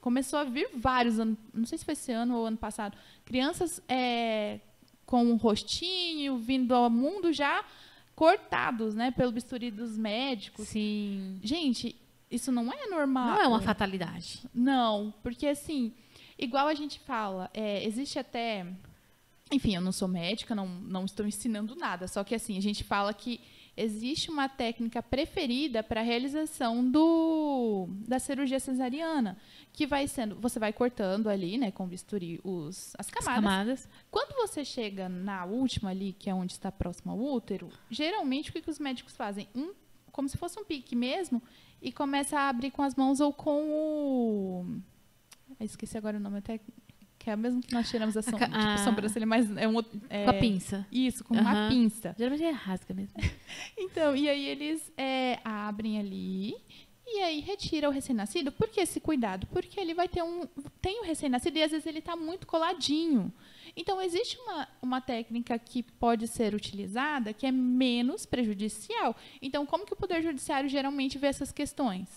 Começou 0.00 0.38
a 0.38 0.44
vir 0.44 0.70
vários, 0.74 1.18
anos, 1.18 1.36
não 1.52 1.66
sei 1.66 1.76
se 1.76 1.84
foi 1.84 1.92
esse 1.92 2.10
ano 2.10 2.38
ou 2.38 2.46
ano 2.46 2.56
passado, 2.56 2.96
crianças 3.26 3.82
é, 3.86 4.60
com 5.04 5.22
um 5.24 5.36
rostinho 5.36 6.38
vindo 6.38 6.74
ao 6.74 6.88
mundo 6.88 7.30
já 7.32 7.62
cortados, 8.14 8.94
né, 8.94 9.10
pelo 9.10 9.32
bisturi 9.32 9.70
dos 9.70 9.98
médicos. 9.98 10.68
Sim. 10.68 11.38
Gente, 11.42 11.94
isso 12.30 12.50
não 12.50 12.72
é 12.72 12.86
normal. 12.86 13.34
Não 13.34 13.42
é 13.42 13.46
uma 13.46 13.60
fatalidade. 13.60 14.40
Não, 14.54 15.12
porque 15.22 15.46
assim, 15.46 15.92
igual 16.40 16.66
a 16.66 16.74
gente 16.74 16.98
fala, 17.00 17.50
é, 17.52 17.84
existe 17.84 18.18
até. 18.18 18.66
Enfim, 19.52 19.74
eu 19.74 19.80
não 19.80 19.92
sou 19.92 20.08
médica, 20.08 20.54
não, 20.54 20.66
não 20.66 21.04
estou 21.04 21.26
ensinando 21.26 21.74
nada, 21.74 22.06
só 22.06 22.22
que 22.22 22.34
assim, 22.34 22.56
a 22.56 22.62
gente 22.62 22.84
fala 22.84 23.12
que 23.12 23.40
existe 23.76 24.30
uma 24.30 24.48
técnica 24.48 25.02
preferida 25.02 25.82
para 25.82 26.00
a 26.00 26.04
realização 26.04 26.88
do, 26.88 27.88
da 28.06 28.18
cirurgia 28.18 28.60
cesariana, 28.60 29.36
que 29.72 29.86
vai 29.86 30.06
sendo, 30.06 30.36
você 30.36 30.58
vai 30.58 30.72
cortando 30.72 31.28
ali, 31.28 31.58
né, 31.58 31.70
com 31.70 31.86
bisturi, 31.86 32.40
os, 32.44 32.94
as 32.98 33.06
As 33.06 33.10
camadas. 33.10 33.44
camadas. 33.44 33.88
Quando 34.10 34.36
você 34.36 34.64
chega 34.64 35.08
na 35.08 35.44
última 35.44 35.90
ali, 35.90 36.12
que 36.12 36.30
é 36.30 36.34
onde 36.34 36.52
está 36.52 36.70
próximo 36.70 37.12
ao 37.12 37.18
útero, 37.18 37.70
geralmente 37.90 38.50
o 38.50 38.52
que, 38.52 38.60
que 38.60 38.70
os 38.70 38.78
médicos 38.78 39.16
fazem? 39.16 39.48
Um, 39.54 39.72
como 40.12 40.28
se 40.28 40.36
fosse 40.36 40.60
um 40.60 40.64
pique 40.64 40.94
mesmo, 40.94 41.42
e 41.82 41.90
começa 41.90 42.38
a 42.38 42.48
abrir 42.48 42.70
com 42.70 42.82
as 42.82 42.94
mãos 42.94 43.20
ou 43.20 43.32
com 43.32 43.70
o. 43.72 44.66
Ah, 45.60 45.64
esqueci 45.64 45.96
agora 45.98 46.16
o 46.16 46.20
nome, 46.20 46.38
até. 46.38 46.58
Que 47.18 47.28
é 47.28 47.34
o 47.34 47.38
mesmo 47.38 47.60
que 47.60 47.74
nós 47.74 47.86
tiramos 47.90 48.16
a, 48.16 48.22
som, 48.22 48.38
ca- 48.38 48.46
tipo, 48.46 48.56
a- 48.56 48.78
sobrancelha, 48.78 49.26
mas 49.26 49.54
é 49.58 49.68
um 49.68 49.74
outro. 49.74 50.00
é- 50.08 50.24
Com 50.24 50.30
a 50.30 50.34
pinça. 50.34 50.86
Isso, 50.90 51.22
com 51.22 51.34
uma 51.34 51.50
Aham. 51.50 51.68
pinça. 51.68 52.14
Geralmente 52.18 52.44
é 52.44 52.50
rasga 52.50 52.94
mesmo. 52.94 53.14
Então, 53.76 54.16
e 54.16 54.28
aí 54.28 54.46
eles 54.46 54.90
é, 54.96 55.38
abrem 55.44 55.98
ali 55.98 56.54
e 57.06 57.20
aí 57.20 57.40
retira 57.40 57.88
o 57.88 57.92
recém-nascido. 57.92 58.50
Por 58.52 58.68
que 58.68 58.80
esse 58.80 59.00
cuidado? 59.00 59.46
Porque 59.48 59.78
ele 59.78 59.92
vai 59.92 60.08
ter 60.08 60.22
um. 60.22 60.46
Tem 60.80 61.00
o 61.02 61.04
recém-nascido 61.04 61.58
e 61.58 61.62
às 61.62 61.70
vezes 61.72 61.84
ele 61.86 61.98
está 61.98 62.16
muito 62.16 62.46
coladinho. 62.46 63.30
Então, 63.76 64.00
existe 64.00 64.38
uma, 64.38 64.68
uma 64.80 65.00
técnica 65.00 65.58
que 65.58 65.82
pode 65.82 66.26
ser 66.26 66.54
utilizada 66.54 67.32
que 67.34 67.44
é 67.46 67.52
menos 67.52 68.24
prejudicial. 68.24 69.14
Então, 69.42 69.66
como 69.66 69.84
que 69.84 69.92
o 69.92 69.96
Poder 69.96 70.22
Judiciário 70.22 70.68
geralmente 70.70 71.18
vê 71.18 71.26
essas 71.26 71.52
questões? 71.52 72.08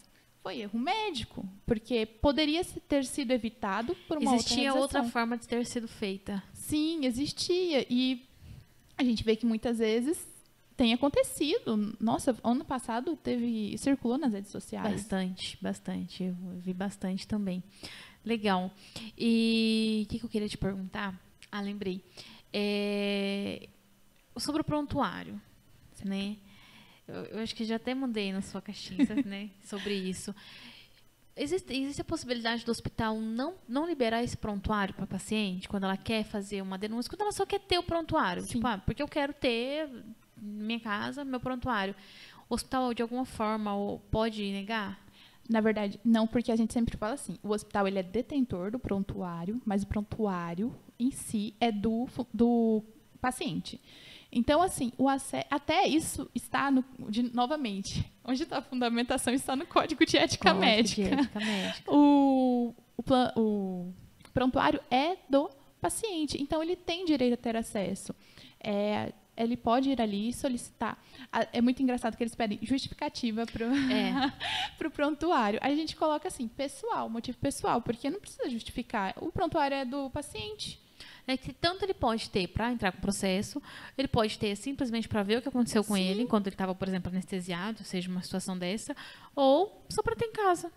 Foi 0.44 0.60
erro 0.60 0.78
médico, 0.78 1.48
porque 1.66 2.06
poderia 2.06 2.64
ter 2.66 3.06
sido 3.06 3.32
evitado 3.32 3.96
por 4.10 4.18
uma 4.18 4.36
Existia 4.36 4.74
outra 4.74 5.00
outra 5.00 5.04
forma 5.12 5.38
de 5.38 5.48
ter 5.48 5.66
sido 5.66 5.88
feita. 5.88 6.44
Sim, 6.54 7.06
existia. 7.06 7.88
E 7.89 8.28
a 8.98 9.04
gente 9.06 9.24
vê 9.24 9.38
que 9.38 9.46
muitas 9.46 9.78
vezes 9.78 10.28
tem 10.76 10.94
acontecido. 10.94 11.96
Nossa, 11.98 12.38
ano 12.44 12.66
passado 12.66 13.16
teve. 13.16 13.78
circulou 13.78 14.18
nas 14.18 14.34
redes 14.34 14.52
sociais. 14.52 14.91
Bastante, 14.91 15.58
bastante. 15.62 16.24
Eu 16.24 16.36
vi 16.60 16.74
bastante 16.74 17.26
também. 17.26 17.64
Legal. 18.26 18.70
E 19.18 20.04
o 20.06 20.10
que, 20.10 20.20
que 20.20 20.26
eu 20.26 20.30
queria 20.30 20.50
te 20.50 20.58
perguntar? 20.58 21.18
Ah, 21.50 21.62
lembrei. 21.62 22.04
É, 22.52 23.70
Sobre 24.38 24.62
o 24.62 24.64
prontuário, 24.66 25.39
né? 26.04 26.36
Eu, 27.08 27.24
eu 27.26 27.39
acho 27.39 27.56
que 27.56 27.66
já 27.66 27.76
até 27.76 27.93
mandei 27.93 28.32
na 28.32 28.41
sua 28.41 28.62
caixinha, 28.62 29.08
né? 29.26 29.49
Sobre 29.64 29.93
isso. 29.93 30.34
Existe, 31.36 31.74
existe 31.74 32.01
a 32.01 32.06
possibilidade 32.06 32.64
do 32.64 32.72
hospital 32.72 33.20
não, 33.20 33.56
não 33.68 33.88
liberar 33.88 34.24
esse 34.24 34.38
prontuário 34.38 34.93
para 34.93 35.06
a 35.06 35.08
paciente 35.08 35.68
quando 35.68 35.86
ela 35.86 35.97
quer 35.97 36.24
fazer 36.24 36.62
uma 36.62 36.78
denúncia, 36.78 37.10
quando 37.10 37.22
ela 37.22 37.32
só 37.32 37.45
quer 37.45 37.60
ter 37.60 37.80
o 37.80 37.84
prontuário. 37.84 38.43
Sim. 38.43 38.49
Tipo, 38.49 38.68
ah, 38.68 38.78
porque 38.78 39.01
eu 39.01 39.08
quero 39.08 39.34
ter 39.34 39.89
na 40.38 40.64
minha 40.66 40.80
casa 40.80 41.26
meu 41.26 41.39
prontuário. 41.39 41.95
O 42.47 42.54
hospital, 42.54 42.93
de 42.93 43.01
alguma 43.01 43.26
forma, 43.26 43.72
pode 44.12 44.43
negar? 44.51 45.01
Na 45.49 45.60
verdade, 45.60 45.99
não, 46.06 46.28
porque 46.28 46.51
a 46.51 46.56
gente 46.56 46.72
sempre 46.72 46.95
fala 46.97 47.14
assim: 47.14 47.38
o 47.41 47.49
hospital 47.49 47.88
ele 47.88 47.99
é 47.99 48.04
detentor 48.04 48.72
do 48.72 48.80
prontuário, 48.80 49.62
mas 49.66 49.84
o 49.84 49.88
prontuário 49.88 50.76
em 50.99 51.12
si 51.12 51.56
é 51.60 51.72
do, 51.72 52.08
do 52.34 52.84
paciente. 53.20 53.82
Então, 54.36 54.62
assim, 54.62 54.92
o 54.98 55.10
ace- 55.10 55.46
até 55.50 55.88
isso 55.88 56.30
está 56.34 56.72
no, 56.72 56.84
de- 57.10 57.34
novamente, 57.36 58.04
onde 58.26 58.44
está 58.44 58.58
a 58.58 58.62
fundamentação 58.62 59.34
está 59.34 59.56
no 59.56 59.66
Código 59.68 60.06
de 60.06 60.18
Ética 60.18 60.50
Código 60.54 60.66
de 60.66 60.72
Médica. 60.72 61.16
ética 61.16 61.40
médica. 61.40 61.84
O, 61.94 62.74
o, 62.98 63.04
plan- 63.04 63.32
o 63.38 63.94
prontuário 64.34 64.80
é 64.90 65.18
do 65.30 65.50
paciente, 65.80 66.42
então 66.42 66.64
ele 66.64 66.76
tem 66.76 67.06
direito 67.06 67.34
a 67.34 67.38
ter 67.38 67.56
acesso. 67.56 68.16
É, 68.60 69.12
ele 69.36 69.58
pode 69.58 69.90
ir 69.90 70.00
ali 70.02 70.30
e 70.30 70.34
solicitar. 70.34 70.98
É 71.52 71.60
muito 71.60 71.82
engraçado 71.82 72.16
que 72.16 72.24
eles 72.24 72.36
pedem 72.36 72.60
justificativa 72.62 73.46
para 73.46 73.66
É. 73.66 74.32
o 74.86 74.92
prontuário. 74.92 75.60
A 75.62 75.70
gente 75.74 75.96
coloca 75.96 76.28
assim, 76.28 76.48
pessoal, 76.48 77.10
motivo 77.10 77.38
pessoal, 77.40 77.82
porque 77.82 78.10
não 78.10 78.20
precisa 78.20 78.50
justificar. 78.50 79.14
O 79.22 79.32
prontuário 79.32 79.76
é 79.76 79.86
do 79.86 80.10
paciente. 80.12 80.80
É 81.26 81.38
que 81.38 81.54
tanto 81.54 81.84
ele 81.86 81.94
pode 81.94 82.30
ter 82.30 82.48
para 82.48 82.72
entrar 82.72 82.92
com 82.92 82.98
o 82.98 83.02
processo, 83.02 83.62
ele 83.98 84.08
pode 84.08 84.38
ter 84.38 84.56
simplesmente 84.58 85.08
para 85.08 85.24
ver 85.24 85.38
o 85.38 85.42
que 85.42 85.48
aconteceu 85.48 85.84
com 85.84 85.96
Sim. 85.96 86.04
ele 86.04 86.24
enquanto 86.24 86.48
ele 86.48 86.54
estava, 86.54 86.76
por 86.76 86.88
exemplo, 86.88 87.10
anestesiado, 87.10 87.84
seja 87.84 88.10
uma 88.10 88.22
situação 88.22 88.58
dessa, 88.58 88.96
ou 89.36 89.86
só 89.90 90.02
para 90.02 90.16
ter 90.16 90.26
em 90.26 90.34
casa. 90.34 90.72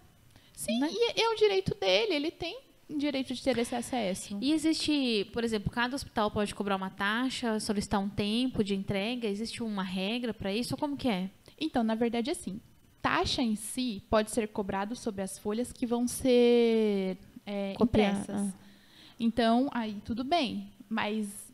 Sim, 0.55 0.79
Né? 0.79 0.89
e 0.91 1.21
é 1.21 1.29
o 1.29 1.37
direito 1.37 1.75
dele, 1.75 2.15
ele 2.15 2.31
tem 2.31 2.59
direito 2.89 3.35
de 3.35 3.43
ter 3.43 3.59
esse 3.59 3.75
acesso. 3.75 4.39
E 4.41 4.53
existe, 4.53 5.29
por 5.33 5.43
exemplo, 5.43 5.71
cada 5.71 5.97
hospital 5.97 6.31
pode 6.31 6.55
cobrar 6.55 6.77
uma 6.77 6.91
taxa, 6.91 7.59
solicitar 7.59 8.01
um 8.01 8.09
tempo 8.09 8.63
de 8.63 8.75
entrega, 8.75 9.27
existe 9.29 9.63
uma 9.63 9.83
regra 9.83 10.33
para 10.33 10.53
isso, 10.53 10.75
ou 10.75 10.79
como 10.79 10.97
que 10.97 11.09
é? 11.09 11.29
Então, 11.59 11.83
na 11.83 11.95
verdade, 11.95 12.31
assim, 12.31 12.61
taxa 13.03 13.43
em 13.43 13.57
si 13.57 14.03
pode 14.09 14.31
ser 14.31 14.49
cobrado 14.49 14.95
sobre 14.95 15.23
as 15.23 15.39
folhas 15.39 15.73
que 15.73 15.87
vão 15.87 16.07
ser 16.07 17.19
é, 17.45 17.75
impressas. 17.81 18.55
Então, 19.19 19.69
aí 19.73 20.01
tudo 20.05 20.23
bem, 20.23 20.73
mas 20.89 21.47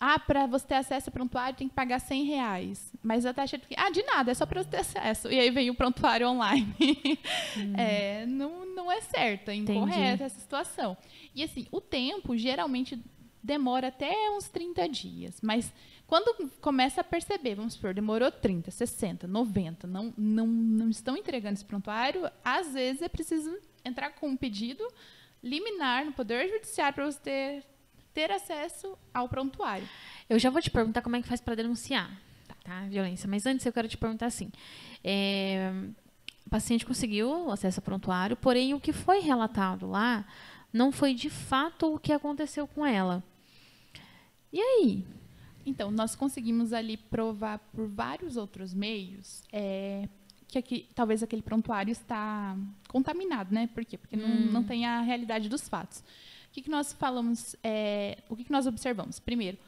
ah, 0.00 0.18
para 0.18 0.46
você 0.46 0.66
ter 0.66 0.74
acesso 0.74 1.10
ao 1.10 1.12
prontuário 1.12 1.56
tem 1.56 1.68
que 1.68 1.74
pagar 1.74 2.00
100 2.00 2.24
reais. 2.24 2.92
Mas 3.02 3.26
a 3.26 3.32
taxa 3.32 3.58
de? 3.58 3.64
Ah, 3.76 3.90
de 3.90 4.02
nada, 4.02 4.30
é 4.30 4.34
só 4.34 4.46
para 4.46 4.62
você 4.62 4.68
ter 4.68 4.78
acesso. 4.78 5.30
E 5.30 5.38
aí 5.38 5.50
vem 5.50 5.70
o 5.70 5.74
prontuário 5.74 6.28
online. 6.28 6.74
É, 7.76 8.24
não, 8.26 8.64
não 8.74 8.92
é 8.92 9.00
certa, 9.00 9.52
é 9.52 9.56
incorreta 9.56 9.98
Entendi. 9.98 10.22
essa 10.22 10.38
situação. 10.38 10.96
E 11.34 11.42
assim, 11.42 11.66
o 11.72 11.80
tempo 11.80 12.36
geralmente 12.36 13.02
demora 13.42 13.88
até 13.88 14.12
uns 14.30 14.48
30 14.48 14.88
dias. 14.88 15.40
Mas 15.42 15.72
quando 16.06 16.50
começa 16.60 17.00
a 17.00 17.04
perceber, 17.04 17.56
vamos 17.56 17.74
supor, 17.74 17.94
demorou 17.94 18.30
30, 18.30 18.70
60, 18.70 19.26
90, 19.26 19.86
não, 19.86 20.14
não, 20.16 20.46
não 20.46 20.88
estão 20.88 21.16
entregando 21.16 21.54
esse 21.54 21.64
prontuário, 21.64 22.30
às 22.44 22.72
vezes 22.72 23.02
é 23.02 23.08
preciso 23.08 23.56
entrar 23.84 24.10
com 24.10 24.28
um 24.28 24.36
pedido 24.36 24.86
liminar 25.42 26.04
no 26.04 26.12
Poder 26.12 26.48
Judiciário 26.48 26.94
para 26.94 27.04
você 27.06 27.18
ter, 27.20 27.64
ter 28.12 28.30
acesso 28.30 28.96
ao 29.12 29.28
prontuário. 29.28 29.88
Eu 30.28 30.38
já 30.38 30.50
vou 30.50 30.60
te 30.60 30.70
perguntar 30.70 31.02
como 31.02 31.16
é 31.16 31.22
que 31.22 31.28
faz 31.28 31.40
para 31.40 31.54
denunciar, 31.54 32.10
tá? 32.64 32.80
A 32.80 32.88
violência. 32.88 33.28
Mas 33.28 33.46
antes 33.46 33.64
eu 33.64 33.72
quero 33.72 33.88
te 33.88 33.96
perguntar 33.96 34.26
assim: 34.26 34.50
é, 35.02 35.70
o 36.46 36.50
paciente 36.50 36.84
conseguiu 36.84 37.50
acesso 37.50 37.80
ao 37.80 37.84
prontuário, 37.84 38.36
porém 38.36 38.74
o 38.74 38.80
que 38.80 38.92
foi 38.92 39.20
relatado 39.20 39.86
lá 39.86 40.26
não 40.72 40.92
foi 40.92 41.14
de 41.14 41.30
fato 41.30 41.94
o 41.94 41.98
que 41.98 42.12
aconteceu 42.12 42.66
com 42.66 42.84
ela. 42.84 43.22
E 44.52 44.60
aí? 44.60 45.04
Então, 45.64 45.90
nós 45.90 46.14
conseguimos 46.14 46.72
ali 46.72 46.96
provar 46.96 47.58
por 47.58 47.86
vários 47.86 48.36
outros 48.36 48.72
meios 48.72 49.42
é, 49.52 50.08
que 50.48 50.58
aqui, 50.58 50.88
talvez 50.94 51.22
aquele 51.22 51.42
prontuário 51.42 51.92
está 51.92 52.56
contaminado, 52.88 53.54
né? 53.54 53.68
Por 53.68 53.84
quê? 53.84 53.98
Porque 53.98 54.16
não, 54.16 54.28
não 54.28 54.64
tem 54.64 54.86
a 54.86 55.02
realidade 55.02 55.48
dos 55.48 55.68
fatos. 55.68 55.98
O 56.48 56.52
que, 56.52 56.62
que 56.62 56.70
nós 56.70 56.92
falamos, 56.94 57.54
é, 57.62 58.18
o 58.28 58.34
que, 58.34 58.44
que 58.44 58.50
nós 58.50 58.66
observamos? 58.66 59.20
Primeiro, 59.20 59.58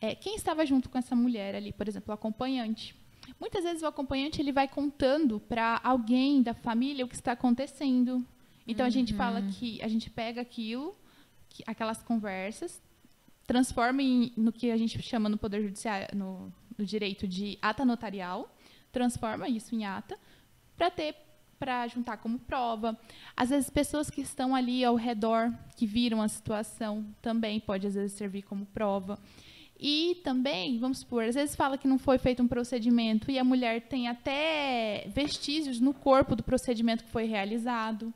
é, 0.00 0.14
quem 0.14 0.36
estava 0.36 0.66
junto 0.66 0.90
com 0.90 0.98
essa 0.98 1.16
mulher 1.16 1.54
ali, 1.54 1.72
por 1.72 1.88
exemplo, 1.88 2.10
o 2.10 2.14
acompanhante. 2.14 2.94
Muitas 3.40 3.64
vezes 3.64 3.82
o 3.82 3.86
acompanhante 3.86 4.40
ele 4.40 4.52
vai 4.52 4.68
contando 4.68 5.40
para 5.40 5.80
alguém 5.82 6.42
da 6.42 6.52
família 6.52 7.04
o 7.04 7.08
que 7.08 7.14
está 7.14 7.32
acontecendo. 7.32 8.24
Então 8.66 8.84
a 8.84 8.90
gente 8.90 9.14
fala 9.14 9.40
que 9.42 9.80
a 9.80 9.88
gente 9.88 10.10
pega 10.10 10.42
aquilo 10.42 10.94
que, 11.48 11.64
aquelas 11.66 12.02
conversas, 12.02 12.82
transforma 13.46 14.02
em, 14.02 14.32
no 14.36 14.52
que 14.52 14.70
a 14.70 14.76
gente 14.76 15.00
chama 15.00 15.28
no 15.28 15.38
Poder 15.38 15.62
Judiciário, 15.62 16.08
no, 16.16 16.52
no 16.76 16.84
direito 16.84 17.26
de 17.26 17.58
ata 17.62 17.84
notarial, 17.84 18.54
transforma 18.92 19.48
isso 19.48 19.74
em 19.74 19.84
ata, 19.84 20.18
para 20.76 20.90
ter 20.90 21.14
para 21.58 21.86
juntar 21.88 22.18
como 22.18 22.38
prova. 22.38 22.98
Às 23.36 23.48
vezes, 23.48 23.70
pessoas 23.70 24.10
que 24.10 24.20
estão 24.20 24.54
ali 24.54 24.84
ao 24.84 24.94
redor, 24.94 25.50
que 25.74 25.86
viram 25.86 26.20
a 26.20 26.28
situação, 26.28 27.06
também 27.22 27.58
pode, 27.58 27.86
às 27.86 27.94
vezes, 27.94 28.12
servir 28.12 28.42
como 28.42 28.66
prova. 28.66 29.18
E 29.78 30.20
também, 30.24 30.78
vamos 30.78 31.00
supor, 31.00 31.24
às 31.24 31.34
vezes 31.34 31.54
fala 31.54 31.76
que 31.76 31.86
não 31.86 31.98
foi 31.98 32.16
feito 32.16 32.42
um 32.42 32.48
procedimento 32.48 33.30
e 33.30 33.38
a 33.38 33.44
mulher 33.44 33.82
tem 33.82 34.08
até 34.08 35.06
vestígios 35.14 35.80
no 35.80 35.92
corpo 35.92 36.34
do 36.34 36.42
procedimento 36.42 37.04
que 37.04 37.10
foi 37.10 37.24
realizado. 37.24 38.12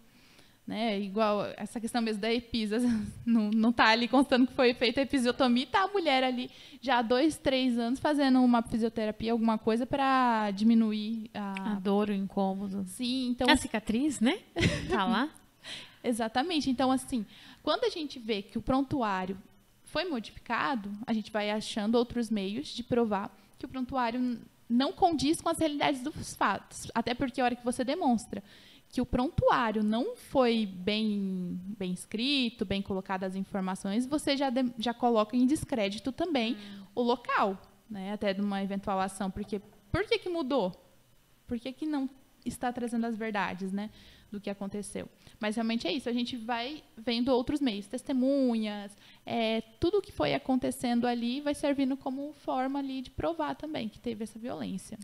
Né? 0.70 1.00
Igual 1.00 1.46
essa 1.56 1.80
questão 1.80 2.00
mesmo 2.00 2.22
da 2.22 2.32
episa, 2.32 2.78
não 3.26 3.70
está 3.70 3.86
ali 3.88 4.06
constando 4.06 4.46
que 4.46 4.52
foi 4.52 4.72
feita 4.72 5.00
a 5.00 5.02
episiotomia, 5.02 5.64
está 5.64 5.82
a 5.82 5.88
mulher 5.88 6.22
ali 6.22 6.48
já 6.80 6.98
há 6.98 7.02
dois, 7.02 7.36
três 7.36 7.76
anos 7.76 7.98
fazendo 7.98 8.40
uma 8.40 8.62
fisioterapia, 8.62 9.32
alguma 9.32 9.58
coisa 9.58 9.84
para 9.84 10.52
diminuir 10.52 11.28
a... 11.34 11.72
a... 11.72 11.74
dor, 11.80 12.10
o 12.10 12.12
incômodo. 12.12 12.84
Sim, 12.86 13.30
então 13.30 13.50
a 13.50 13.56
cicatriz, 13.56 14.20
né? 14.20 14.38
Tá 14.88 15.04
lá. 15.04 15.28
Exatamente. 16.04 16.70
Então, 16.70 16.92
assim, 16.92 17.26
quando 17.64 17.82
a 17.82 17.88
gente 17.88 18.20
vê 18.20 18.40
que 18.40 18.56
o 18.56 18.62
prontuário 18.62 19.36
foi 19.86 20.04
modificado, 20.04 20.88
a 21.04 21.12
gente 21.12 21.32
vai 21.32 21.50
achando 21.50 21.96
outros 21.96 22.30
meios 22.30 22.68
de 22.68 22.84
provar 22.84 23.36
que 23.58 23.66
o 23.66 23.68
prontuário 23.68 24.38
não 24.68 24.92
condiz 24.92 25.40
com 25.40 25.48
as 25.48 25.58
realidades 25.58 26.00
dos 26.00 26.36
fatos. 26.36 26.88
Até 26.94 27.12
porque 27.12 27.40
a 27.40 27.44
hora 27.44 27.56
que 27.56 27.64
você 27.64 27.82
demonstra 27.82 28.40
que 28.90 29.00
o 29.00 29.06
prontuário 29.06 29.82
não 29.82 30.16
foi 30.16 30.66
bem, 30.66 31.58
bem 31.78 31.92
escrito, 31.92 32.64
bem 32.64 32.82
colocadas 32.82 33.32
as 33.32 33.36
informações, 33.36 34.04
você 34.04 34.36
já, 34.36 34.50
de, 34.50 34.72
já 34.78 34.92
coloca 34.92 35.36
em 35.36 35.46
descrédito 35.46 36.10
também 36.10 36.54
hum. 36.54 36.84
o 36.96 37.02
local, 37.02 37.60
né? 37.88 38.12
até 38.12 38.34
de 38.34 38.40
uma 38.40 38.62
eventual 38.62 38.98
ação. 38.98 39.30
Porque, 39.30 39.60
por 39.92 40.04
que, 40.04 40.18
que 40.18 40.28
mudou? 40.28 40.72
Por 41.46 41.58
que, 41.58 41.72
que 41.72 41.86
não 41.86 42.10
está 42.44 42.72
trazendo 42.72 43.06
as 43.06 43.16
verdades 43.16 43.70
né, 43.70 43.90
do 44.30 44.40
que 44.40 44.50
aconteceu? 44.50 45.08
Mas 45.38 45.54
realmente 45.54 45.86
é 45.86 45.92
isso, 45.92 46.08
a 46.08 46.12
gente 46.12 46.36
vai 46.36 46.82
vendo 46.96 47.28
outros 47.28 47.60
meios, 47.60 47.86
testemunhas, 47.86 48.96
é, 49.24 49.60
tudo 49.78 49.98
o 49.98 50.02
que 50.02 50.10
foi 50.10 50.34
acontecendo 50.34 51.06
ali 51.06 51.40
vai 51.40 51.54
servindo 51.54 51.96
como 51.96 52.32
forma 52.32 52.80
ali 52.80 53.02
de 53.02 53.10
provar 53.10 53.54
também 53.54 53.88
que 53.88 54.00
teve 54.00 54.24
essa 54.24 54.38
violência. 54.38 54.98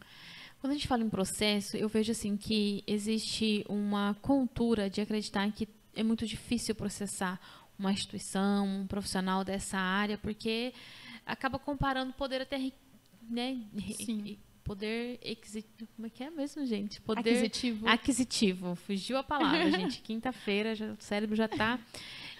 Quando 0.60 0.72
a 0.72 0.74
gente 0.74 0.88
fala 0.88 1.02
em 1.02 1.08
processo, 1.08 1.76
eu 1.76 1.88
vejo 1.88 2.12
assim 2.12 2.36
que 2.36 2.82
existe 2.86 3.64
uma 3.68 4.14
cultura 4.22 4.88
de 4.88 5.00
acreditar 5.00 5.50
que 5.52 5.68
é 5.94 6.02
muito 6.02 6.26
difícil 6.26 6.74
processar 6.74 7.40
uma 7.78 7.92
instituição, 7.92 8.66
um 8.66 8.86
profissional 8.86 9.44
dessa 9.44 9.78
área, 9.78 10.16
porque 10.18 10.72
acaba 11.24 11.58
comparando 11.58 12.12
poder 12.12 12.42
até 12.42 12.58
né, 13.28 13.60
Sim. 13.94 14.38
poder 14.64 15.18
aquisitivo, 15.20 15.88
como 15.94 16.06
é 16.06 16.10
que 16.10 16.22
é 16.22 16.30
mesmo, 16.30 16.64
gente? 16.64 17.00
Poder 17.00 17.30
aquisitivo. 17.30 17.88
Aquisitivo. 17.88 18.74
Fugiu 18.76 19.18
a 19.18 19.22
palavra, 19.22 19.70
gente. 19.72 20.00
Quinta-feira, 20.00 20.72
o 20.98 21.02
cérebro 21.02 21.36
já 21.36 21.46
está 21.46 21.78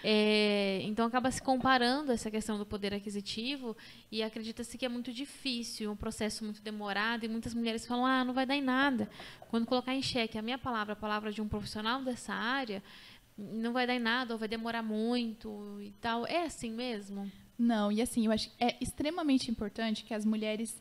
é, 0.03 0.81
então 0.83 1.05
acaba 1.05 1.31
se 1.31 1.41
comparando 1.41 2.11
essa 2.11 2.29
questão 2.29 2.57
do 2.57 2.65
poder 2.65 2.93
aquisitivo 2.93 3.75
e 4.11 4.21
acredita-se 4.21 4.77
que 4.77 4.85
é 4.85 4.89
muito 4.89 5.11
difícil, 5.11 5.91
um 5.91 5.95
processo 5.95 6.43
muito 6.43 6.61
demorado 6.61 7.25
e 7.25 7.27
muitas 7.27 7.53
mulheres 7.53 7.85
falam, 7.85 8.05
ah, 8.05 8.23
não 8.23 8.33
vai 8.33 8.45
dar 8.45 8.55
em 8.55 8.61
nada. 8.61 9.09
Quando 9.49 9.65
colocar 9.65 9.93
em 9.93 10.01
xeque 10.01 10.37
a 10.37 10.41
minha 10.41 10.57
palavra, 10.57 10.93
a 10.93 10.95
palavra 10.95 11.31
de 11.31 11.41
um 11.41 11.47
profissional 11.47 12.03
dessa 12.03 12.33
área, 12.33 12.83
não 13.37 13.73
vai 13.73 13.85
dar 13.85 13.95
em 13.95 13.99
nada 13.99 14.33
ou 14.33 14.39
vai 14.39 14.47
demorar 14.47 14.83
muito 14.83 15.79
e 15.81 15.91
tal. 16.01 16.25
É 16.25 16.43
assim 16.43 16.71
mesmo? 16.71 17.31
Não, 17.57 17.91
e 17.91 18.01
assim, 18.01 18.25
eu 18.25 18.31
acho 18.31 18.49
que 18.49 18.63
é 18.63 18.77
extremamente 18.79 19.49
importante 19.49 20.03
que 20.03 20.13
as 20.13 20.25
mulheres 20.25 20.79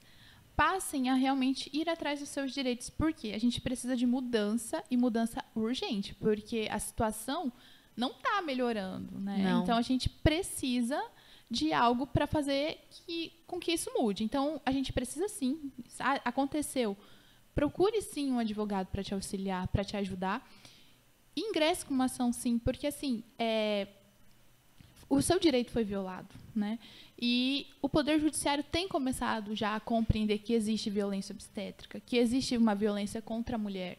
passem 0.55 1.11
a 1.11 1.15
realmente 1.15 1.71
ir 1.73 1.89
atrás 1.89 2.21
dos 2.21 2.31
seus 2.31 2.53
direitos, 2.53 2.89
porque 2.89 3.33
a 3.33 3.39
gente 3.39 3.61
precisa 3.61 3.95
de 3.95 4.07
mudança 4.07 4.83
e 4.91 4.97
mudança 4.97 5.45
urgente, 5.55 6.15
porque 6.15 6.67
a 6.71 6.79
situação 6.79 7.53
não 7.97 8.11
está 8.11 8.43
melhorando, 8.43 9.19
né? 9.19 9.39
Não. 9.39 9.63
Então 9.63 9.77
a 9.77 9.83
gente 9.83 10.09
precisa 10.09 11.03
de 11.51 11.73
algo 11.73 12.07
para 12.07 12.27
fazer 12.27 12.79
que, 12.91 13.33
com 13.47 13.59
que 13.59 13.73
isso 13.73 13.91
mude. 13.97 14.25
Então 14.25 14.61
a 14.65 14.73
gente 14.73 14.93
precisa 14.93 15.29
sim. 15.29 15.73
Aconteceu. 16.25 16.97
Procure 17.55 18.03
sim 18.03 18.33
um 18.33 18.39
advogado 18.39 18.89
para 18.89 19.03
te 19.03 19.15
auxiliar, 19.15 19.67
para 19.69 19.85
te 19.85 19.97
ajudar. 19.97 20.47
ingresse 21.35 21.87
com 21.87 21.95
uma 21.95 22.05
ação 22.05 22.33
sim, 22.33 22.59
porque 22.59 22.87
assim, 22.87 23.23
é, 23.39 23.89
o 25.09 25.23
seu 25.23 25.39
direito 25.39 25.71
foi 25.71 25.85
violado, 25.85 26.35
né? 26.55 26.79
E 27.19 27.69
o 27.81 27.89
Poder 27.89 28.21
Judiciário 28.21 28.65
tem 28.65 28.89
começado 28.89 29.55
já 29.55 29.77
a 29.77 29.81
compreender 29.81 30.39
que 30.39 30.53
existe 30.53 30.91
violência 30.91 31.33
obstétrica, 31.33 32.01
que 32.01 32.19
existe 32.19 32.57
uma 32.57 32.75
violência 32.75 33.23
contra 33.23 33.57
a 33.57 33.59
mulher, 33.59 33.99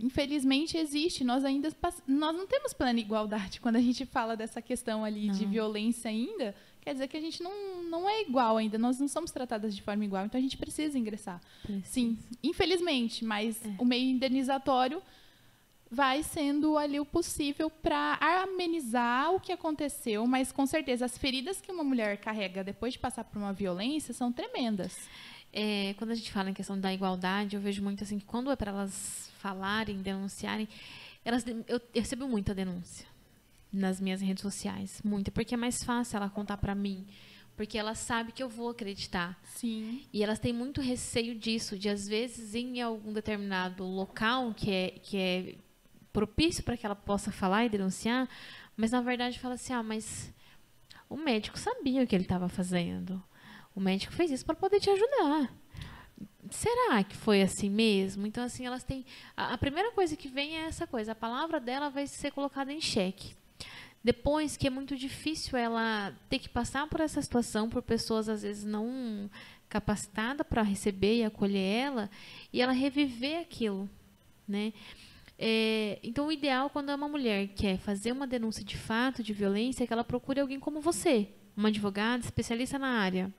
infelizmente 0.00 0.76
existe. 0.76 1.24
Nós 1.24 1.44
ainda 1.44 1.68
nós 2.06 2.34
não 2.34 2.46
temos 2.46 2.72
plena 2.72 3.00
igualdade 3.00 3.60
quando 3.60 3.76
a 3.76 3.80
gente 3.80 4.04
fala 4.04 4.36
dessa 4.36 4.60
questão 4.60 5.04
ali 5.04 5.26
não. 5.26 5.34
de 5.34 5.44
violência 5.46 6.10
ainda. 6.10 6.54
Quer 6.80 6.92
dizer 6.92 7.08
que 7.08 7.16
a 7.16 7.20
gente 7.20 7.42
não, 7.42 7.82
não 7.82 8.08
é 8.08 8.22
igual 8.22 8.56
ainda, 8.56 8.78
nós 8.78 9.00
não 9.00 9.08
somos 9.08 9.32
tratadas 9.32 9.74
de 9.74 9.82
forma 9.82 10.04
igual, 10.04 10.24
então 10.24 10.38
a 10.38 10.42
gente 10.42 10.56
precisa 10.56 10.96
ingressar. 10.96 11.40
Precisa. 11.62 11.84
Sim, 11.84 12.16
infelizmente, 12.44 13.24
mas 13.24 13.60
é. 13.64 13.74
o 13.76 13.84
meio 13.84 14.08
indenizatório 14.08 15.02
vai 15.90 16.22
sendo 16.22 16.76
ali 16.78 16.98
o 17.00 17.04
possível 17.04 17.70
para 17.70 18.18
amenizar 18.20 19.32
o 19.34 19.40
que 19.40 19.52
aconteceu, 19.52 20.26
mas 20.26 20.52
com 20.52 20.66
certeza 20.66 21.04
as 21.04 21.16
feridas 21.16 21.60
que 21.60 21.72
uma 21.72 21.84
mulher 21.84 22.18
carrega 22.18 22.62
depois 22.62 22.92
de 22.92 22.98
passar 22.98 23.24
por 23.24 23.38
uma 23.38 23.52
violência 23.52 24.12
são 24.12 24.32
tremendas. 24.32 24.96
É, 25.58 25.94
quando 25.94 26.10
a 26.10 26.14
gente 26.14 26.30
fala 26.30 26.50
em 26.50 26.54
questão 26.54 26.78
da 26.78 26.92
igualdade, 26.92 27.56
eu 27.56 27.62
vejo 27.62 27.82
muito 27.82 28.04
assim 28.04 28.18
que 28.18 28.26
quando 28.26 28.50
é 28.50 28.56
para 28.56 28.70
elas 28.70 29.32
falarem, 29.38 30.02
denunciarem, 30.02 30.68
elas, 31.24 31.46
eu, 31.46 31.64
eu 31.66 31.80
recebo 31.94 32.28
muita 32.28 32.54
denúncia 32.54 33.06
nas 33.72 33.98
minhas 33.98 34.20
redes 34.20 34.42
sociais, 34.42 35.00
muita, 35.02 35.30
porque 35.30 35.54
é 35.54 35.56
mais 35.56 35.82
fácil 35.82 36.18
ela 36.18 36.28
contar 36.28 36.58
para 36.58 36.74
mim, 36.74 37.06
porque 37.56 37.78
ela 37.78 37.94
sabe 37.94 38.32
que 38.32 38.42
eu 38.42 38.50
vou 38.50 38.68
acreditar. 38.68 39.40
Sim. 39.44 40.02
E 40.12 40.22
elas 40.22 40.38
têm 40.38 40.52
muito 40.52 40.82
receio 40.82 41.34
disso, 41.34 41.78
de 41.78 41.88
às 41.88 42.06
vezes 42.06 42.54
em 42.54 42.82
algum 42.82 43.10
determinado 43.10 43.82
local 43.82 44.52
que 44.52 44.70
é 44.70 44.90
que 44.90 45.16
é 45.16 45.54
propício 46.12 46.62
para 46.62 46.76
que 46.76 46.84
ela 46.84 46.94
possa 46.94 47.32
falar 47.32 47.64
e 47.64 47.70
denunciar, 47.70 48.28
mas 48.76 48.90
na 48.90 49.00
verdade 49.00 49.38
fala 49.38 49.54
assim: 49.54 49.72
"Ah, 49.72 49.82
mas 49.82 50.30
o 51.08 51.16
médico 51.16 51.58
sabia 51.58 52.02
o 52.02 52.06
que 52.06 52.14
ele 52.14 52.24
estava 52.24 52.46
fazendo. 52.46 53.22
O 53.76 53.80
médico 53.80 54.12
fez 54.12 54.32
isso 54.32 54.44
para 54.44 54.56
poder 54.56 54.80
te 54.80 54.90
ajudar." 54.90 55.54
será 56.50 57.02
que 57.02 57.16
foi 57.16 57.42
assim 57.42 57.68
mesmo? 57.68 58.26
Então, 58.26 58.44
assim, 58.44 58.66
elas 58.66 58.84
têm. 58.84 59.04
A, 59.36 59.54
a, 59.54 59.58
primeira 59.58 59.90
coisa 59.92 60.16
que 60.16 60.28
vem 60.28 60.56
é 60.56 60.66
essa 60.66 60.86
coisa: 60.86 61.12
a 61.12 61.14
palavra 61.14 61.60
dela 61.60 61.88
vai 61.90 62.06
ser 62.06 62.30
colocada 62.32 62.72
em 62.72 62.80
xeque. 62.80 63.34
Depois, 64.02 64.56
que 64.56 64.66
é 64.66 64.70
muito 64.70 64.96
difícil 64.96 65.58
ela 65.58 66.14
ter 66.28 66.38
que 66.38 66.48
passar 66.48 66.86
por 66.88 67.00
essa 67.00 67.20
situação, 67.20 67.68
por 67.68 67.82
pessoas 67.82 68.28
às 68.28 68.42
vezes 68.42 68.64
não 68.64 69.28
capacitadas 69.68 70.46
para 70.46 70.62
receber 70.62 71.18
e 71.18 71.24
acolher 71.24 71.58
ela, 71.58 72.10
e 72.52 72.62
ela 72.62 72.72
reviver 72.72 73.40
aquilo, 73.40 73.90
né? 74.46 74.72
É, 75.36 75.98
então, 76.04 76.28
o 76.28 76.32
ideal 76.32 76.70
quando 76.70 76.90
é 76.90 76.94
uma 76.94 77.08
mulher 77.08 77.48
quer 77.48 77.78
fazer 77.78 78.12
uma 78.12 78.28
denúncia 78.28 78.64
de 78.64 78.76
fato 78.76 79.24
de 79.24 79.32
violência 79.32 79.82
é 79.82 79.86
que 79.86 79.92
ela 79.92 80.04
procure 80.04 80.40
alguém 80.40 80.60
como 80.60 80.80
você, 80.80 81.28
uma 81.56 81.68
advogada 81.68 82.24
especialista 82.24 82.78
na 82.78 83.00
área, 83.00 83.34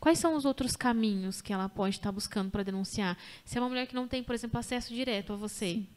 Quais 0.00 0.18
são 0.18 0.34
os 0.34 0.44
outros 0.44 0.76
caminhos 0.76 1.40
que 1.40 1.52
ela 1.52 1.68
pode 1.68 1.96
estar 1.96 2.12
buscando 2.12 2.50
para 2.50 2.62
denunciar? 2.62 3.16
Se 3.44 3.58
é 3.58 3.60
uma 3.60 3.68
mulher 3.68 3.86
que 3.86 3.94
não 3.94 4.08
tem, 4.08 4.22
por 4.22 4.34
exemplo, 4.34 4.58
acesso 4.58 4.92
direto 4.92 5.32
a 5.32 5.36
você. 5.36 5.66
Sim. 5.66 5.88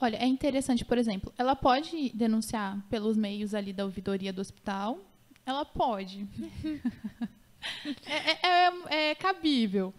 Olha, 0.00 0.16
é 0.16 0.26
interessante, 0.26 0.84
por 0.84 0.98
exemplo, 0.98 1.32
ela 1.38 1.56
pode 1.56 2.10
denunciar 2.10 2.78
pelos 2.90 3.16
meios 3.16 3.54
ali 3.54 3.72
da 3.72 3.84
ouvidoria 3.84 4.32
do 4.32 4.40
hospital. 4.40 4.98
Ela 5.44 5.64
pode. 5.64 6.26
é, 8.04 8.30
é, 8.30 8.46
é, 8.46 9.10
é, 9.10 9.14
cabível. 9.14 9.94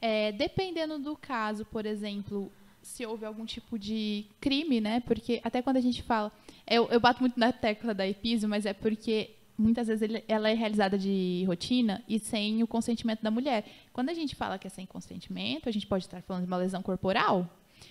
É, 0.00 0.32
dependendo 0.32 0.98
do 0.98 1.14
caso, 1.14 1.66
por 1.66 1.84
exemplo, 1.84 2.50
se 2.82 3.04
houve 3.04 3.26
algum 3.26 3.44
tipo 3.44 3.78
de 3.78 4.26
crime, 4.40 4.80
né? 4.80 5.00
Porque 5.00 5.40
até 5.44 5.60
quando 5.60 5.76
a 5.76 5.82
gente 5.82 6.02
fala. 6.02 6.32
Eu, 6.66 6.88
eu 6.88 6.98
bato 6.98 7.20
muito 7.20 7.38
na 7.38 7.52
tecla 7.52 7.92
da 7.92 8.06
EPISO, 8.06 8.48
mas 8.48 8.64
é 8.64 8.72
porque 8.72 9.30
muitas 9.56 9.88
vezes 9.88 10.02
ele, 10.02 10.24
ela 10.26 10.50
é 10.50 10.54
realizada 10.54 10.98
de 10.98 11.44
rotina 11.46 12.02
e 12.08 12.18
sem 12.18 12.62
o 12.62 12.66
consentimento 12.66 13.22
da 13.22 13.30
mulher. 13.30 13.64
Quando 13.92 14.08
a 14.08 14.14
gente 14.14 14.34
fala 14.34 14.58
que 14.58 14.66
é 14.66 14.70
sem 14.70 14.86
consentimento, 14.86 15.68
a 15.68 15.72
gente 15.72 15.86
pode 15.86 16.04
estar 16.04 16.22
falando 16.22 16.44
de 16.44 16.48
uma 16.48 16.56
lesão 16.56 16.82
corporal. 16.82 17.48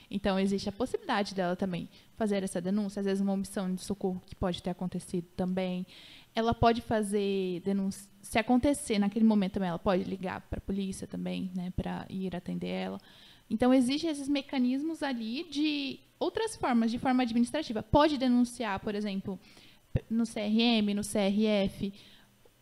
Então, 0.09 0.39
existe 0.39 0.69
a 0.69 0.71
possibilidade 0.71 1.35
dela 1.35 1.55
também 1.55 1.89
fazer 2.15 2.43
essa 2.43 2.61
denúncia, 2.61 2.99
às 2.99 3.05
vezes 3.05 3.21
uma 3.21 3.33
omissão 3.33 3.73
de 3.73 3.83
socorro 3.83 4.21
que 4.25 4.35
pode 4.35 4.61
ter 4.61 4.69
acontecido 4.69 5.27
também. 5.35 5.85
Ela 6.33 6.53
pode 6.53 6.81
fazer 6.81 7.61
denúncia, 7.61 8.09
se 8.21 8.39
acontecer 8.39 8.99
naquele 8.99 9.25
momento 9.25 9.53
também, 9.53 9.69
ela 9.69 9.79
pode 9.79 10.03
ligar 10.03 10.41
para 10.41 10.59
a 10.59 10.61
polícia 10.61 11.07
também, 11.07 11.51
né, 11.53 11.73
para 11.75 12.05
ir 12.09 12.35
atender 12.35 12.67
ela. 12.67 12.99
Então, 13.49 13.73
existem 13.73 14.09
esses 14.09 14.29
mecanismos 14.29 15.03
ali 15.03 15.45
de 15.49 15.99
outras 16.17 16.55
formas, 16.55 16.91
de 16.91 16.97
forma 16.97 17.23
administrativa. 17.23 17.83
Pode 17.83 18.17
denunciar, 18.17 18.79
por 18.79 18.95
exemplo, 18.95 19.37
no 20.09 20.23
CRM, 20.25 20.93
no 20.95 21.01
CRF, 21.01 21.93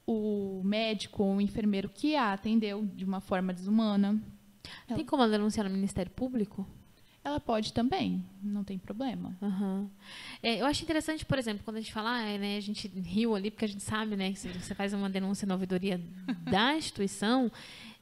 o 0.06 0.62
médico 0.64 1.24
ou 1.24 1.36
o 1.36 1.42
enfermeiro 1.42 1.90
que 1.90 2.16
a 2.16 2.34
atendeu 2.34 2.86
de 2.86 3.06
uma 3.06 3.22
forma 3.22 3.54
desumana. 3.54 4.20
Tem 4.88 5.06
como 5.06 5.24
ela 5.24 5.32
denunciar 5.32 5.68
no 5.68 5.76
Ministério 5.76 6.12
Público? 6.12 6.68
Ela 7.24 7.40
pode 7.40 7.74
também, 7.74 8.26
não 8.42 8.64
tem 8.64 8.78
problema. 8.78 9.38
Uhum. 9.42 9.90
É, 10.42 10.62
eu 10.62 10.66
acho 10.66 10.84
interessante, 10.84 11.26
por 11.26 11.38
exemplo, 11.38 11.64
quando 11.64 11.78
a 11.78 11.82
gente 11.82 11.94
fala, 11.94 12.12
ah, 12.12 12.38
né, 12.38 12.58
a 12.58 12.62
gente 12.62 12.88
riu 12.88 13.36
ali, 13.36 13.52
porque 13.52 13.66
a 13.66 13.68
gente 13.68 13.84
sabe, 13.84 14.16
né, 14.16 14.32
que 14.32 14.40
se 14.40 14.48
você 14.48 14.74
faz 14.74 14.94
uma 14.94 15.10
denúncia 15.10 15.46
na 15.46 15.54
ouvidoria 15.54 16.02
da 16.50 16.76
instituição, 16.76 17.52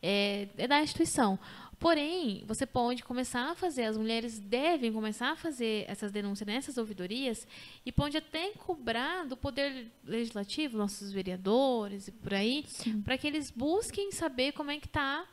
é, 0.02 0.48
é 0.58 0.68
da 0.68 0.82
instituição. 0.82 1.40
Porém, 1.80 2.44
você 2.48 2.66
pode 2.66 3.04
começar 3.04 3.52
a 3.52 3.56
fazer, 3.56 3.84
as 3.84 3.98
mulheres 3.98 4.40
devem 4.40 4.92
começar 4.92 5.32
a 5.32 5.36
fazer 5.36 5.86
essas 5.88 6.12
denúncias 6.12 6.48
nessas 6.48 6.76
ouvidorias 6.76 7.48
e 7.86 7.92
pode 7.92 8.18
até 8.18 8.50
cobrar 8.54 9.26
do 9.26 9.38
Poder 9.38 9.92
Legislativo, 10.04 10.76
nossos 10.78 11.12
vereadores 11.12 12.08
e 12.08 12.12
por 12.12 12.34
aí, 12.34 12.66
para 13.04 13.16
que 13.16 13.28
eles 13.28 13.52
busquem 13.52 14.12
saber 14.12 14.54
como 14.54 14.72
é 14.72 14.80
que 14.80 14.88
está 14.88 15.24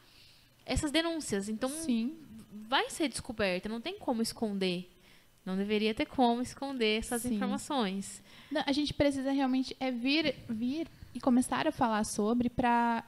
essas 0.66 0.90
denúncias. 0.90 1.48
Então, 1.48 1.70
Sim. 1.70 2.14
vai 2.68 2.90
ser 2.90 3.08
descoberta, 3.08 3.66
não 3.66 3.80
tem 3.80 3.98
como 3.98 4.20
esconder. 4.20 4.90
Não 5.46 5.56
deveria 5.56 5.94
ter 5.94 6.06
como 6.06 6.40
esconder 6.42 6.98
essas 6.98 7.22
Sim. 7.22 7.34
informações. 7.34 8.22
Não, 8.50 8.62
a 8.66 8.72
gente 8.72 8.94
precisa 8.94 9.30
realmente 9.30 9.76
é 9.78 9.90
vir, 9.90 10.34
vir 10.48 10.88
e 11.14 11.20
começar 11.20 11.66
a 11.66 11.72
falar 11.72 12.04
sobre 12.04 12.48
para 12.48 13.04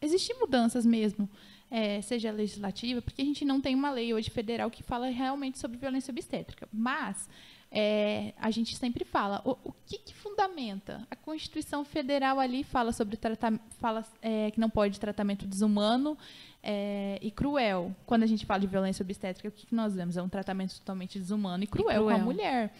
existir 0.00 0.34
mudanças 0.34 0.86
mesmo, 0.86 1.28
é, 1.70 2.02
seja 2.02 2.32
legislativa, 2.32 3.00
porque 3.00 3.22
a 3.22 3.24
gente 3.24 3.44
não 3.44 3.60
tem 3.60 3.74
uma 3.74 3.90
lei 3.90 4.12
hoje 4.12 4.30
federal 4.30 4.70
que 4.70 4.82
fala 4.82 5.08
realmente 5.08 5.58
sobre 5.58 5.78
violência 5.78 6.10
obstétrica. 6.10 6.68
Mas 6.72 7.28
é, 7.70 8.34
a 8.36 8.50
gente 8.50 8.74
sempre 8.76 9.04
fala 9.04 9.40
o, 9.44 9.56
o 9.62 9.72
que, 9.86 9.98
que, 9.98 10.12
fundamenta 10.12 11.06
a 11.08 11.14
Constituição 11.14 11.84
Federal 11.84 12.40
ali 12.40 12.64
fala 12.64 12.92
sobre 12.92 13.16
tratamento, 13.16 13.62
fala 13.78 14.04
é, 14.20 14.50
que 14.50 14.58
não 14.58 14.68
pode 14.68 14.98
tratamento 14.98 15.46
desumano 15.46 16.18
é, 16.60 17.18
e 17.22 17.30
cruel. 17.30 17.94
Quando 18.04 18.24
a 18.24 18.26
gente 18.26 18.44
fala 18.44 18.58
de 18.58 18.66
violência 18.66 19.04
obstétrica, 19.04 19.48
o 19.48 19.52
que, 19.52 19.66
que 19.66 19.74
nós 19.74 19.94
vemos? 19.94 20.16
É 20.16 20.22
um 20.22 20.28
tratamento 20.28 20.76
totalmente 20.80 21.18
desumano 21.18 21.62
e 21.62 21.66
cruel, 21.68 21.90
e 21.90 21.94
cruel. 21.94 22.16
com 22.16 22.22
a 22.22 22.24
mulher. 22.24 22.74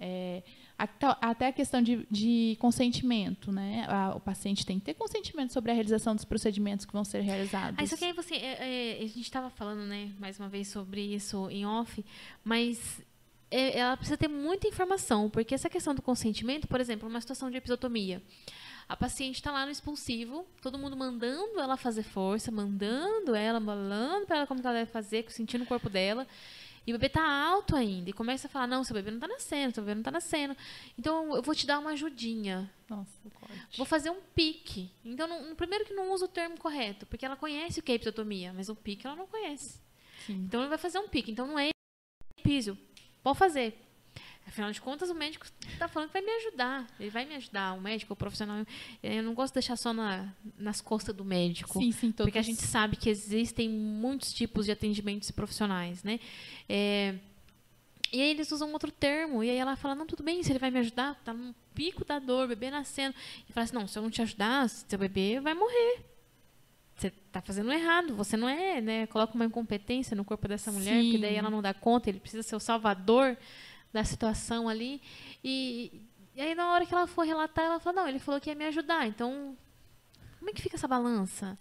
É, 0.00 0.42
até 0.76 1.46
a 1.48 1.52
questão 1.52 1.80
de, 1.80 2.06
de 2.10 2.56
consentimento, 2.58 3.52
né? 3.52 3.86
A, 3.88 4.16
o 4.16 4.20
paciente 4.20 4.66
tem 4.66 4.78
que 4.78 4.84
ter 4.84 4.94
consentimento 4.94 5.52
sobre 5.52 5.70
a 5.70 5.74
realização 5.74 6.14
dos 6.14 6.24
procedimentos 6.24 6.84
que 6.84 6.92
vão 6.92 7.04
ser 7.04 7.20
realizados. 7.20 7.78
Ah, 7.78 7.84
isso 7.84 7.94
aqui 7.94 8.12
você, 8.12 8.34
é, 8.34 8.98
é, 8.98 9.04
a 9.04 9.06
gente 9.06 9.20
estava 9.22 9.50
falando, 9.50 9.86
né, 9.86 10.12
mais 10.18 10.38
uma 10.38 10.48
vez 10.48 10.68
sobre 10.68 11.00
isso 11.00 11.48
em 11.48 11.64
off, 11.64 12.04
mas 12.42 13.00
é, 13.50 13.78
ela 13.78 13.96
precisa 13.96 14.16
ter 14.16 14.26
muita 14.26 14.66
informação, 14.66 15.30
porque 15.30 15.54
essa 15.54 15.70
questão 15.70 15.94
do 15.94 16.02
consentimento, 16.02 16.66
por 16.66 16.80
exemplo, 16.80 17.08
uma 17.08 17.20
situação 17.20 17.50
de 17.50 17.56
episotomia, 17.56 18.20
a 18.88 18.96
paciente 18.96 19.36
está 19.36 19.50
lá 19.50 19.64
no 19.64 19.72
expulsivo, 19.72 20.44
todo 20.60 20.78
mundo 20.78 20.96
mandando 20.96 21.58
ela 21.58 21.76
fazer 21.76 22.02
força, 22.02 22.50
mandando 22.50 23.34
ela, 23.34 23.60
falando 23.60 24.26
para 24.26 24.38
ela 24.38 24.46
como 24.46 24.60
ela 24.60 24.72
deve 24.72 24.90
fazer, 24.90 25.24
sentindo 25.30 25.64
o 25.64 25.66
corpo 25.66 25.88
dela. 25.88 26.26
E 26.86 26.92
o 26.92 26.96
bebê 26.96 27.06
está 27.06 27.24
alto 27.24 27.74
ainda. 27.74 28.10
E 28.10 28.12
começa 28.12 28.46
a 28.46 28.50
falar, 28.50 28.66
não, 28.66 28.84
seu 28.84 28.94
bebê 28.94 29.10
não 29.10 29.18
está 29.18 29.28
nascendo, 29.28 29.74
seu 29.74 29.82
bebê 29.82 29.94
não 29.94 30.00
está 30.02 30.10
nascendo. 30.10 30.56
Então, 30.98 31.34
eu 31.34 31.42
vou 31.42 31.54
te 31.54 31.66
dar 31.66 31.78
uma 31.78 31.90
ajudinha. 31.90 32.70
Nossa, 32.88 33.10
corte. 33.34 33.76
Vou 33.76 33.86
fazer 33.86 34.10
um 34.10 34.20
pique. 34.34 34.90
Então, 35.04 35.26
no, 35.26 35.56
primeiro 35.56 35.84
que 35.84 35.94
não 35.94 36.12
usa 36.12 36.26
o 36.26 36.28
termo 36.28 36.58
correto, 36.58 37.06
porque 37.06 37.24
ela 37.24 37.36
conhece 37.36 37.80
o 37.80 37.82
que 37.82 37.92
é 37.92 37.94
episiotomia, 37.94 38.52
mas 38.52 38.68
o 38.68 38.76
pique 38.76 39.06
ela 39.06 39.16
não 39.16 39.26
conhece. 39.26 39.80
Sim. 40.26 40.44
Então, 40.46 40.60
ele 40.60 40.68
vai 40.68 40.78
fazer 40.78 40.98
um 40.98 41.08
pique. 41.08 41.30
Então, 41.30 41.46
não 41.46 41.58
é 41.58 41.70
piso. 42.42 42.76
Pode 43.22 43.38
fazer. 43.38 43.83
Afinal 44.46 44.70
de 44.70 44.80
contas, 44.80 45.08
o 45.10 45.14
médico 45.14 45.46
está 45.66 45.88
falando 45.88 46.08
que 46.08 46.12
vai 46.12 46.22
me 46.22 46.30
ajudar. 46.30 46.86
Ele 47.00 47.10
vai 47.10 47.24
me 47.24 47.34
ajudar, 47.34 47.72
o 47.72 47.80
médico, 47.80 48.12
o 48.12 48.16
profissional. 48.16 48.64
Eu 49.02 49.22
não 49.22 49.34
gosto 49.34 49.52
de 49.52 49.60
deixar 49.60 49.76
só 49.76 49.92
na, 49.92 50.32
nas 50.58 50.80
costas 50.80 51.14
do 51.14 51.24
médico. 51.24 51.78
Sim, 51.78 51.90
sim, 51.92 52.12
todos. 52.12 52.26
Porque 52.26 52.38
a 52.38 52.42
gente 52.42 52.60
sabe 52.60 52.96
que 52.96 53.08
existem 53.08 53.68
muitos 53.68 54.32
tipos 54.32 54.66
de 54.66 54.72
atendimentos 54.72 55.30
profissionais, 55.30 56.04
né? 56.04 56.20
É, 56.68 57.14
e 58.12 58.20
aí 58.20 58.30
eles 58.30 58.52
usam 58.52 58.70
outro 58.72 58.92
termo. 58.92 59.42
E 59.42 59.50
aí 59.50 59.56
ela 59.56 59.76
fala, 59.76 59.94
não, 59.94 60.06
tudo 60.06 60.22
bem, 60.22 60.42
se 60.42 60.52
ele 60.52 60.58
vai 60.58 60.70
me 60.70 60.78
ajudar, 60.78 61.14
tá 61.24 61.32
no 61.32 61.54
pico 61.74 62.04
da 62.04 62.18
dor, 62.18 62.46
bebê 62.46 62.70
nascendo. 62.70 63.14
E 63.48 63.52
fala 63.52 63.64
assim, 63.64 63.74
não, 63.74 63.88
se 63.88 63.98
eu 63.98 64.02
não 64.02 64.10
te 64.10 64.22
ajudar, 64.22 64.68
seu 64.68 64.98
bebê 64.98 65.40
vai 65.40 65.54
morrer. 65.54 66.04
Você 66.96 67.08
está 67.08 67.40
fazendo 67.40 67.72
errado, 67.72 68.14
você 68.14 68.36
não 68.36 68.48
é, 68.48 68.80
né? 68.80 69.06
Coloca 69.08 69.34
uma 69.34 69.46
incompetência 69.46 70.14
no 70.14 70.24
corpo 70.24 70.46
dessa 70.46 70.70
mulher, 70.70 71.02
Sim. 71.02 71.10
que 71.10 71.18
daí 71.18 71.34
ela 71.34 71.50
não 71.50 71.60
dá 71.60 71.74
conta, 71.74 72.08
ele 72.08 72.20
precisa 72.20 72.44
ser 72.44 72.54
o 72.54 72.60
salvador 72.60 73.36
da 73.94 74.04
situação 74.04 74.68
ali. 74.68 75.00
E, 75.42 76.02
e 76.34 76.42
aí, 76.42 76.54
na 76.54 76.72
hora 76.72 76.84
que 76.84 76.92
ela 76.92 77.06
for 77.06 77.24
relatar, 77.24 77.64
ela 77.64 77.80
falou: 77.80 78.02
não, 78.02 78.08
ele 78.08 78.18
falou 78.18 78.40
que 78.40 78.50
ia 78.50 78.56
me 78.56 78.66
ajudar. 78.66 79.06
Então, 79.06 79.56
como 80.38 80.50
é 80.50 80.52
que 80.52 80.60
fica 80.60 80.76
essa 80.76 80.88
balança? 80.88 81.58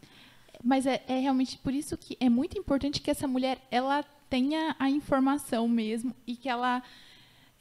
Mas 0.62 0.86
é, 0.86 1.04
é 1.08 1.20
realmente 1.20 1.58
por 1.60 1.74
isso 1.74 1.96
que 1.98 2.18
é 2.20 2.30
muito 2.30 2.58
importante 2.58 3.00
que 3.00 3.12
essa 3.12 3.28
mulher 3.28 3.60
ela 3.70 4.04
tenha 4.30 4.76
a 4.80 4.90
informação 4.90 5.68
mesmo 5.68 6.16
e 6.26 6.36
que 6.36 6.50
ela 6.50 6.82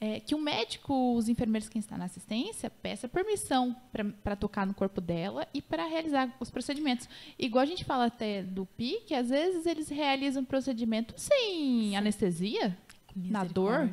é, 0.00 0.18
que 0.18 0.34
o 0.34 0.40
médico, 0.40 1.14
os 1.14 1.28
enfermeiros 1.28 1.68
que 1.68 1.78
estão 1.78 1.96
na 1.96 2.06
assistência, 2.06 2.68
peça 2.68 3.08
permissão 3.08 3.76
para 4.24 4.34
tocar 4.34 4.66
no 4.66 4.74
corpo 4.74 5.00
dela 5.00 5.46
e 5.54 5.62
para 5.62 5.86
realizar 5.86 6.34
os 6.40 6.50
procedimentos. 6.50 7.08
Igual 7.38 7.62
a 7.62 7.66
gente 7.66 7.84
fala 7.84 8.06
até 8.06 8.42
do 8.42 8.66
PI, 8.66 9.02
que 9.06 9.14
às 9.14 9.28
vezes 9.28 9.64
eles 9.64 9.88
realizam 9.88 10.44
procedimento 10.44 11.14
sem 11.16 11.90
Sim. 11.90 11.96
anestesia, 11.96 12.76
na 13.14 13.44
dor. 13.44 13.90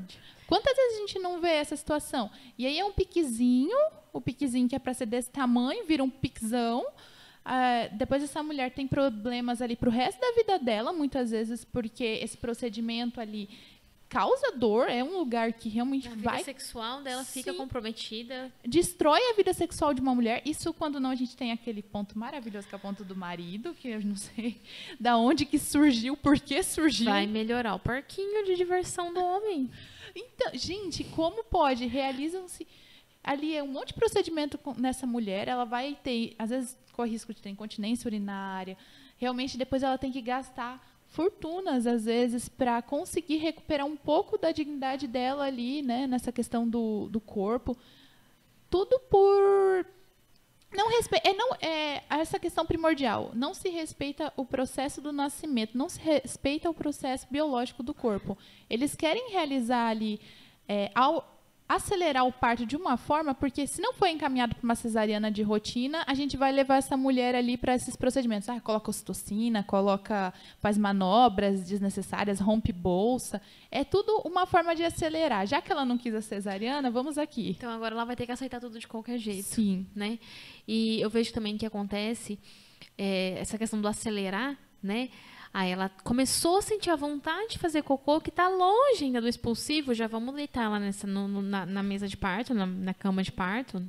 Quantas 0.47 0.75
vezes 0.75 0.97
a 0.97 0.99
gente 1.01 1.19
não 1.19 1.39
vê 1.39 1.49
essa 1.49 1.75
situação? 1.75 2.29
E 2.57 2.65
aí 2.65 2.79
é 2.79 2.85
um 2.85 2.91
piquezinho, 2.91 3.77
o 4.11 4.19
piquezinho 4.19 4.67
que 4.67 4.75
é 4.75 4.79
para 4.79 4.93
ser 4.93 5.05
desse 5.05 5.29
tamanho, 5.29 5.85
vira 5.85 6.03
um 6.03 6.09
piquezão. 6.09 6.85
Uh, 7.45 7.97
depois 7.97 8.23
essa 8.23 8.43
mulher 8.43 8.71
tem 8.71 8.87
problemas 8.87 9.61
ali 9.61 9.75
para 9.75 9.89
o 9.89 9.91
resto 9.91 10.19
da 10.19 10.31
vida 10.33 10.59
dela, 10.59 10.91
muitas 10.91 11.31
vezes 11.31 11.63
porque 11.63 12.03
esse 12.03 12.37
procedimento 12.37 13.19
ali 13.19 13.49
causa 14.09 14.51
dor, 14.51 14.89
é 14.89 15.03
um 15.03 15.17
lugar 15.17 15.53
que 15.53 15.69
realmente 15.69 16.07
a 16.07 16.15
vai. 16.15 16.35
A 16.35 16.37
vida 16.37 16.45
sexual 16.45 17.01
dela 17.01 17.23
Sim. 17.23 17.43
fica 17.43 17.53
comprometida. 17.53 18.51
Destrói 18.65 19.21
a 19.29 19.33
vida 19.35 19.53
sexual 19.53 19.93
de 19.93 20.01
uma 20.01 20.15
mulher. 20.15 20.41
Isso 20.45 20.73
quando 20.73 20.99
não 20.99 21.11
a 21.11 21.15
gente 21.15 21.37
tem 21.37 21.51
aquele 21.51 21.83
ponto 21.83 22.17
maravilhoso 22.17 22.67
que 22.67 22.73
é 22.73 22.77
o 22.77 22.81
ponto 22.81 23.03
do 23.03 23.15
marido, 23.15 23.73
que 23.73 23.87
eu 23.87 24.01
não 24.01 24.15
sei 24.15 24.59
da 24.99 25.15
onde 25.15 25.45
que 25.45 25.59
surgiu, 25.59 26.17
por 26.17 26.39
que 26.39 26.61
surgiu. 26.63 27.05
Vai 27.05 27.27
melhorar 27.27 27.75
o 27.75 27.79
parquinho 27.79 28.43
de 28.45 28.55
diversão 28.55 29.13
do 29.13 29.19
homem. 29.19 29.69
Então, 30.15 30.51
gente, 30.55 31.03
como 31.03 31.43
pode? 31.43 31.85
Realizam-se 31.85 32.67
ali 33.23 33.55
é 33.55 33.61
um 33.61 33.67
monte 33.67 33.89
de 33.89 33.93
procedimento 33.93 34.59
nessa 34.77 35.05
mulher, 35.05 35.47
ela 35.47 35.65
vai 35.65 35.95
ter, 36.01 36.35
às 36.39 36.49
vezes 36.49 36.77
corre 36.93 37.11
risco 37.11 37.33
de 37.33 37.41
ter 37.41 37.49
incontinência 37.49 38.07
urinária. 38.07 38.75
Realmente 39.17 39.57
depois 39.57 39.83
ela 39.83 39.97
tem 39.97 40.11
que 40.11 40.21
gastar 40.21 40.81
fortunas 41.09 41.85
às 41.85 42.05
vezes 42.05 42.47
para 42.47 42.81
conseguir 42.81 43.37
recuperar 43.37 43.85
um 43.85 43.97
pouco 43.97 44.37
da 44.37 44.51
dignidade 44.51 45.07
dela 45.07 45.45
ali, 45.45 45.81
né, 45.81 46.07
nessa 46.07 46.31
questão 46.31 46.67
do, 46.67 47.07
do 47.09 47.19
corpo. 47.19 47.77
Tudo 48.69 48.99
por 49.09 49.85
não 50.71 50.87
respeita, 50.89 51.27
é, 51.27 51.33
não, 51.33 51.55
é 51.59 52.03
essa 52.09 52.37
questão 52.37 52.65
primordial. 52.65 53.31
Não 53.33 53.53
se 53.55 53.69
respeita 53.69 54.31
o 54.37 54.45
processo 54.45 55.01
do 55.01 55.11
nascimento, 55.11 55.77
não 55.77 55.89
se 55.89 55.99
respeita 55.99 56.69
o 56.69 56.73
processo 56.73 57.25
biológico 57.29 57.81
do 57.81 57.93
corpo. 57.93 58.37
Eles 58.69 58.95
querem 58.95 59.31
realizar 59.31 59.87
ali, 59.87 60.21
é, 60.67 60.91
ao 60.93 61.38
acelerar 61.69 62.25
o 62.25 62.31
parto 62.33 62.65
de 62.65 62.75
uma 62.75 62.97
forma, 62.97 63.35
porque 63.35 63.67
se 63.67 63.79
não 63.79 63.93
for 63.93 64.07
encaminhado 64.07 64.55
para 64.55 64.63
uma 64.63 64.73
cesariana 64.73 65.29
de 65.29 65.43
rotina, 65.43 66.03
a 66.07 66.15
gente 66.15 66.35
vai 66.35 66.51
levar 66.51 66.77
essa 66.77 66.97
mulher 66.97 67.35
ali 67.35 67.55
para 67.57 67.75
esses 67.75 67.95
procedimentos. 67.95 68.49
Ah, 68.49 68.59
coloca 68.59 68.89
ocitocina, 68.89 69.63
coloca, 69.63 70.33
faz 70.59 70.79
manobras 70.79 71.63
desnecessárias, 71.67 72.39
rompe 72.39 72.73
bolsa. 72.73 73.39
É 73.69 73.83
tudo 73.83 74.19
uma 74.25 74.47
forma 74.47 74.75
de 74.75 74.83
acelerar. 74.83 75.45
Já 75.45 75.61
que 75.61 75.71
ela 75.71 75.85
não 75.85 75.95
quis 75.95 76.15
a 76.15 76.21
cesariana, 76.23 76.89
vamos 76.89 77.19
aqui. 77.19 77.51
Então 77.51 77.71
agora 77.71 77.93
ela 77.93 78.03
vai 78.03 78.15
ter 78.15 78.25
que 78.25 78.31
aceitar 78.31 78.59
tudo 78.59 78.79
de 78.79 78.87
qualquer 78.87 79.19
jeito. 79.19 79.45
Sim. 79.45 79.85
Né? 79.95 80.17
E 80.67 80.99
eu 80.99 81.09
vejo 81.09 81.31
também 81.31 81.55
que 81.55 81.67
acontece 81.67 82.39
é, 82.97 83.37
essa 83.39 83.59
questão 83.59 83.79
do 83.79 83.87
acelerar, 83.87 84.57
né? 84.81 85.09
Aí 85.53 85.71
ela 85.71 85.89
começou 86.03 86.57
a 86.57 86.61
sentir 86.61 86.91
a 86.91 86.95
vontade 86.95 87.53
de 87.53 87.59
fazer 87.59 87.81
cocô, 87.81 88.21
que 88.21 88.29
está 88.29 88.47
longe 88.47 89.03
ainda 89.03 89.19
do 89.19 89.27
expulsivo. 89.27 89.93
Já 89.93 90.07
vamos 90.07 90.35
deitar 90.35 90.65
ela 90.65 90.79
nessa, 90.79 91.07
no, 91.07 91.27
no, 91.27 91.41
na, 91.41 91.65
na, 91.65 91.81
mesa 91.81 92.07
de 92.07 92.15
parto, 92.15 92.53
na, 92.53 92.65
na, 92.65 92.93
cama 92.93 93.23
de 93.23 93.31
parto. 93.31 93.83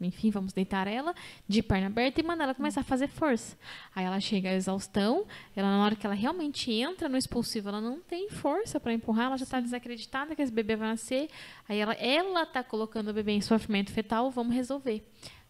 Enfim, 0.00 0.30
vamos 0.30 0.52
deitar 0.52 0.86
ela 0.86 1.14
de 1.46 1.62
perna 1.62 1.88
aberta 1.88 2.20
e 2.20 2.24
mandar 2.24 2.44
ela 2.44 2.54
começar 2.54 2.80
a 2.80 2.84
fazer 2.84 3.08
força. 3.08 3.58
Aí 3.94 4.04
ela 4.04 4.18
chega 4.18 4.48
à 4.48 4.54
exaustão, 4.54 5.26
ela 5.54 5.68
na 5.68 5.84
hora 5.84 5.94
que 5.94 6.06
ela 6.06 6.14
realmente 6.14 6.72
entra 6.72 7.06
no 7.06 7.18
expulsivo, 7.18 7.68
ela 7.68 7.82
não 7.82 8.00
tem 8.00 8.30
força 8.30 8.80
para 8.80 8.94
empurrar, 8.94 9.26
ela 9.26 9.36
já 9.36 9.44
está 9.44 9.60
desacreditada 9.60 10.34
que 10.34 10.40
esse 10.40 10.52
bebê 10.52 10.74
vai 10.74 10.88
nascer. 10.88 11.28
Aí 11.68 11.78
ela 11.78 11.92
ela 11.94 12.44
está 12.44 12.64
colocando 12.64 13.08
o 13.08 13.12
bebê 13.12 13.32
em 13.32 13.42
sofrimento 13.42 13.92
fetal, 13.92 14.30
vamos 14.30 14.54
resolver. 14.54 15.04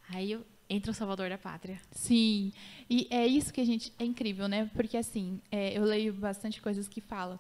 Aí 0.09 0.33
eu, 0.33 0.45
entra 0.71 0.93
o 0.93 0.95
salvador 0.95 1.29
da 1.29 1.37
pátria. 1.37 1.81
Sim, 1.91 2.53
e 2.89 3.09
é 3.11 3.27
isso 3.27 3.53
que 3.53 3.61
a 3.61 3.67
gente 3.67 3.93
é 3.99 4.05
incrível, 4.05 4.47
né? 4.49 4.71
Porque 4.75 4.97
assim, 4.97 5.43
é, 5.51 5.77
eu 5.77 5.83
leio 5.83 6.15
bastante 6.15 6.63
coisas 6.63 6.89
que 6.89 7.01
falam 7.01 7.39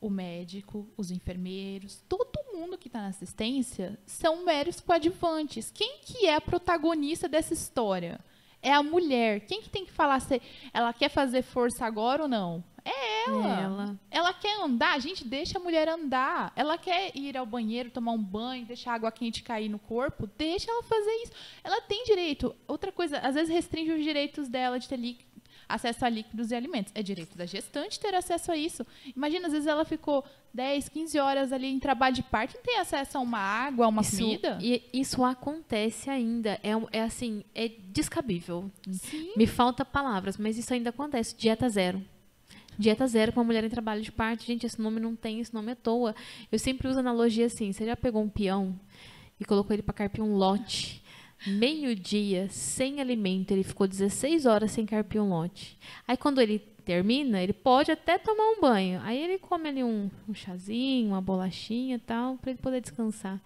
o 0.00 0.10
médico, 0.10 0.86
os 0.98 1.10
enfermeiros, 1.10 2.04
todo 2.06 2.44
mundo 2.52 2.76
que 2.76 2.88
está 2.88 3.00
na 3.00 3.08
assistência 3.08 3.98
são 4.06 4.44
meros 4.44 4.78
coadjuvantes. 4.78 5.70
Quem 5.70 6.00
que 6.02 6.26
é 6.26 6.34
a 6.34 6.40
protagonista 6.40 7.26
dessa 7.26 7.54
história? 7.54 8.20
É 8.60 8.70
a 8.70 8.82
mulher. 8.82 9.40
Quem 9.40 9.62
que 9.62 9.70
tem 9.70 9.86
que 9.86 9.92
falar 9.92 10.20
se 10.20 10.40
ela 10.74 10.92
quer 10.92 11.08
fazer 11.08 11.42
força 11.42 11.86
agora 11.86 12.22
ou 12.22 12.28
não? 12.28 12.62
É 12.84 13.24
ela. 13.24 13.58
É 13.58 13.62
ela. 13.62 14.00
Ela 14.10 14.34
quer 14.34 14.60
andar, 14.60 14.94
a 14.94 14.98
gente 14.98 15.26
deixa 15.26 15.58
a 15.58 15.62
mulher 15.62 15.88
andar. 15.88 16.52
Ela 16.54 16.76
quer 16.76 17.16
ir 17.16 17.36
ao 17.36 17.46
banheiro, 17.46 17.90
tomar 17.90 18.12
um 18.12 18.22
banho, 18.22 18.66
deixar 18.66 18.92
a 18.92 18.94
água 18.94 19.10
quente 19.10 19.42
cair 19.42 19.68
no 19.68 19.78
corpo, 19.78 20.28
deixa 20.38 20.70
ela 20.70 20.82
fazer 20.82 21.12
isso. 21.22 21.32
Ela 21.62 21.80
tem 21.80 22.04
direito. 22.04 22.54
Outra 22.68 22.92
coisa, 22.92 23.18
às 23.18 23.34
vezes 23.34 23.52
restringe 23.52 23.92
os 23.92 24.04
direitos 24.04 24.48
dela 24.48 24.78
de 24.78 24.88
ter 24.88 24.98
acesso 25.68 26.04
a 26.04 26.08
líquidos 26.08 26.50
e 26.50 26.54
alimentos. 26.54 26.92
É 26.94 27.02
direito 27.02 27.36
da 27.36 27.46
gestante 27.46 27.98
ter 27.98 28.14
acesso 28.14 28.52
a 28.52 28.56
isso. 28.56 28.86
Imagina, 29.16 29.46
às 29.46 29.52
vezes 29.52 29.66
ela 29.66 29.84
ficou 29.84 30.24
10, 30.52 30.88
15 30.88 31.18
horas 31.18 31.52
ali 31.52 31.66
em 31.66 31.78
trabalho 31.78 32.14
de 32.14 32.22
parto, 32.22 32.54
não 32.54 32.62
tem 32.62 32.78
acesso 32.78 33.18
a 33.18 33.20
uma 33.20 33.38
água, 33.38 33.86
a 33.86 33.88
uma 33.88 34.02
isso, 34.02 34.18
comida. 34.18 34.58
E 34.60 34.82
isso 34.92 35.24
acontece 35.24 36.10
ainda. 36.10 36.60
É, 36.62 36.98
é 36.98 37.02
assim, 37.02 37.42
é 37.54 37.68
descabível. 37.68 38.70
Sim. 38.90 39.32
Me 39.36 39.46
falta 39.46 39.84
palavras, 39.84 40.36
mas 40.36 40.58
isso 40.58 40.72
ainda 40.72 40.90
acontece. 40.90 41.34
Dieta 41.34 41.68
zero. 41.68 42.02
Dieta 42.78 43.06
zero 43.06 43.32
com 43.32 43.40
uma 43.40 43.46
mulher 43.46 43.64
em 43.64 43.68
trabalho 43.68 44.02
de 44.02 44.12
parto. 44.12 44.44
Gente, 44.44 44.66
esse 44.66 44.80
nome 44.80 45.00
não 45.00 45.14
tem, 45.14 45.40
esse 45.40 45.52
nome 45.54 45.72
é 45.72 45.74
toa. 45.74 46.14
Eu 46.50 46.58
sempre 46.58 46.88
uso 46.88 46.98
analogia 46.98 47.46
assim. 47.46 47.72
Você 47.72 47.84
já 47.84 47.96
pegou 47.96 48.22
um 48.22 48.28
peão 48.28 48.78
e 49.38 49.44
colocou 49.44 49.74
ele 49.74 49.82
para 49.82 49.94
carpir 49.94 50.22
um 50.22 50.36
lote? 50.36 51.02
meio-dia, 51.46 52.48
sem 52.48 53.00
alimento, 53.00 53.50
ele 53.50 53.62
ficou 53.62 53.86
16 53.86 54.46
horas 54.46 54.70
sem 54.70 54.86
carpir 54.86 55.20
um 55.20 55.28
lote. 55.28 55.78
Aí 56.06 56.16
quando 56.16 56.40
ele 56.40 56.58
termina, 56.58 57.42
ele 57.42 57.52
pode 57.52 57.90
até 57.90 58.18
tomar 58.18 58.44
um 58.44 58.60
banho. 58.60 59.00
Aí 59.02 59.22
ele 59.22 59.38
come 59.38 59.68
ali 59.68 59.84
um, 59.84 60.10
um 60.28 60.34
chazinho, 60.34 61.08
uma 61.08 61.20
bolachinha 61.20 61.96
e 61.96 61.98
tal, 61.98 62.36
para 62.36 62.50
ele 62.50 62.60
poder 62.60 62.80
descansar. 62.80 63.40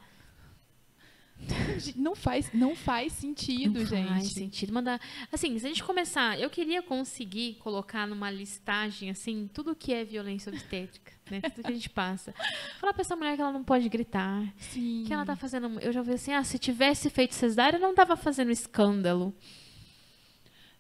Não 1.97 2.15
faz, 2.15 2.51
não 2.53 2.75
faz 2.75 3.13
sentido, 3.13 3.81
não 3.81 3.87
gente. 3.87 4.09
Faz 4.09 4.33
sentido. 4.33 4.73
Mandar. 4.73 5.01
Assim, 5.33 5.59
se 5.59 5.65
a 5.65 5.69
gente 5.69 5.83
começar, 5.85 6.39
eu 6.39 6.51
queria 6.51 6.83
conseguir 6.83 7.55
colocar 7.61 8.07
numa 8.07 8.31
listagem, 8.31 9.11
assim, 9.11 9.49
tudo 9.53 9.75
que 9.75 9.93
é 9.93 10.05
violência 10.05 10.51
obstétrica, 10.51 11.13
né? 11.31 11.41
Tudo 11.49 11.63
que 11.63 11.71
a 11.71 11.75
gente 11.75 11.91
passa. 11.91 12.35
Falar 12.81 12.93
pra 12.93 13.03
essa 13.03 13.15
mulher 13.17 13.37
que 13.37 13.43
ela 13.43 13.53
não 13.53 13.63
pode 13.63 13.89
gritar. 13.89 14.43
Sim. 14.59 15.05
Que 15.07 15.13
ela 15.13 15.25
tá 15.25 15.37
fazendo. 15.37 15.79
Eu 15.81 15.93
já 15.93 16.03
vi 16.03 16.13
assim, 16.13 16.33
ah, 16.33 16.43
se 16.43 16.59
tivesse 16.59 17.09
feito 17.11 17.35
cesárea, 17.35 17.79
não 17.79 17.95
tava 17.95 18.17
fazendo 18.17 18.51
escândalo. 18.51 19.35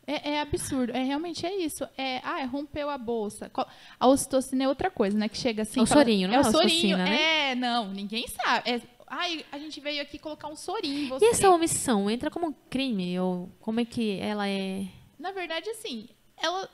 É, 0.06 0.30
é, 0.30 0.40
absurdo. 0.40 0.90
É 0.96 1.02
realmente 1.02 1.44
é 1.44 1.54
isso. 1.54 1.86
É, 1.96 2.18
ah, 2.24 2.42
rompeu 2.46 2.88
a 2.88 2.96
bolsa. 2.96 3.50
A 4.00 4.06
ocitocina 4.06 4.64
é 4.64 4.68
outra 4.68 4.90
coisa, 4.90 5.18
né? 5.18 5.28
Que 5.28 5.36
chega 5.36 5.62
assim. 5.62 5.80
É 5.80 5.82
o 5.82 5.86
fala, 5.86 6.00
sorinho, 6.00 6.28
não 6.28 6.34
é? 6.34 6.38
É 6.38 6.40
o 6.40 6.44
sorinho, 6.44 6.96
né? 6.96 7.50
É, 7.50 7.54
não, 7.54 7.92
ninguém 7.92 8.26
sabe. 8.26 8.70
É, 8.70 8.80
ai, 9.10 9.44
a 9.50 9.58
gente 9.58 9.80
veio 9.80 10.02
aqui 10.02 10.18
colocar 10.18 10.48
um 10.48 10.56
sorinho 10.56 11.04
em 11.04 11.08
você. 11.08 11.24
E 11.24 11.28
essa 11.28 11.50
omissão 11.50 12.08
entra 12.10 12.30
como 12.30 12.46
um 12.48 12.54
crime? 12.70 13.18
Ou 13.18 13.50
como 13.60 13.80
é 13.80 13.84
que 13.84 14.18
ela 14.18 14.48
é. 14.48 14.86
Na 15.18 15.32
verdade, 15.32 15.68
assim, 15.70 16.08
ela 16.36 16.68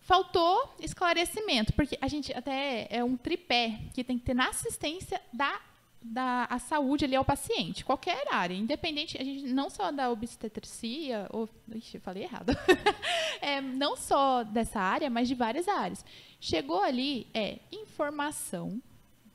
faltou 0.00 0.74
esclarecimento, 0.80 1.72
porque 1.72 1.96
a 2.00 2.08
gente 2.08 2.32
até 2.32 2.88
é 2.90 3.04
um 3.04 3.16
tripé 3.16 3.78
que 3.94 4.02
tem 4.02 4.18
que 4.18 4.24
ter 4.24 4.34
na 4.34 4.48
assistência 4.48 5.20
da 5.32 5.60
da 6.02 6.46
a 6.48 6.58
saúde 6.58 7.04
ali 7.04 7.14
ao 7.14 7.24
paciente, 7.24 7.84
qualquer 7.84 8.24
área, 8.32 8.54
independente, 8.54 9.20
a 9.20 9.24
gente 9.24 9.52
não 9.52 9.68
só 9.68 9.92
da 9.92 10.10
obstetricia, 10.10 11.26
ou, 11.30 11.48
ixi, 11.74 11.98
falei 11.98 12.22
errado, 12.22 12.56
é, 13.40 13.60
não 13.60 13.96
só 13.96 14.42
dessa 14.42 14.80
área, 14.80 15.10
mas 15.10 15.28
de 15.28 15.34
várias 15.34 15.68
áreas. 15.68 16.02
Chegou 16.40 16.82
ali, 16.82 17.26
é 17.34 17.58
informação 17.70 18.80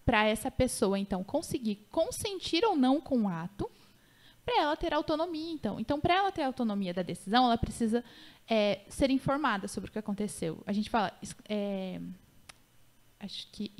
para 0.06 0.26
essa 0.26 0.52
pessoa, 0.52 1.00
então, 1.00 1.24
conseguir 1.24 1.88
consentir 1.92 2.64
ou 2.64 2.76
não 2.76 3.02
com 3.02 3.24
o 3.24 3.28
ato, 3.28 3.70
para 4.46 4.62
ela 4.62 4.78
ter 4.78 4.94
autonomia, 4.94 5.52
então. 5.52 5.80
Então, 5.80 6.00
para 6.00 6.14
ela 6.14 6.32
ter 6.32 6.44
autonomia 6.44 6.94
da 6.94 7.02
decisão, 7.02 7.46
ela 7.46 7.58
precisa 7.58 8.04
é, 8.48 8.82
ser 8.88 9.10
informada 9.10 9.68
sobre 9.68 9.90
o 9.90 9.92
que 9.92 9.98
aconteceu. 9.98 10.62
A 10.68 10.72
gente 10.72 10.90
fala, 10.90 11.12
é, 11.50 12.00
acho 13.20 13.48
que 13.52 13.72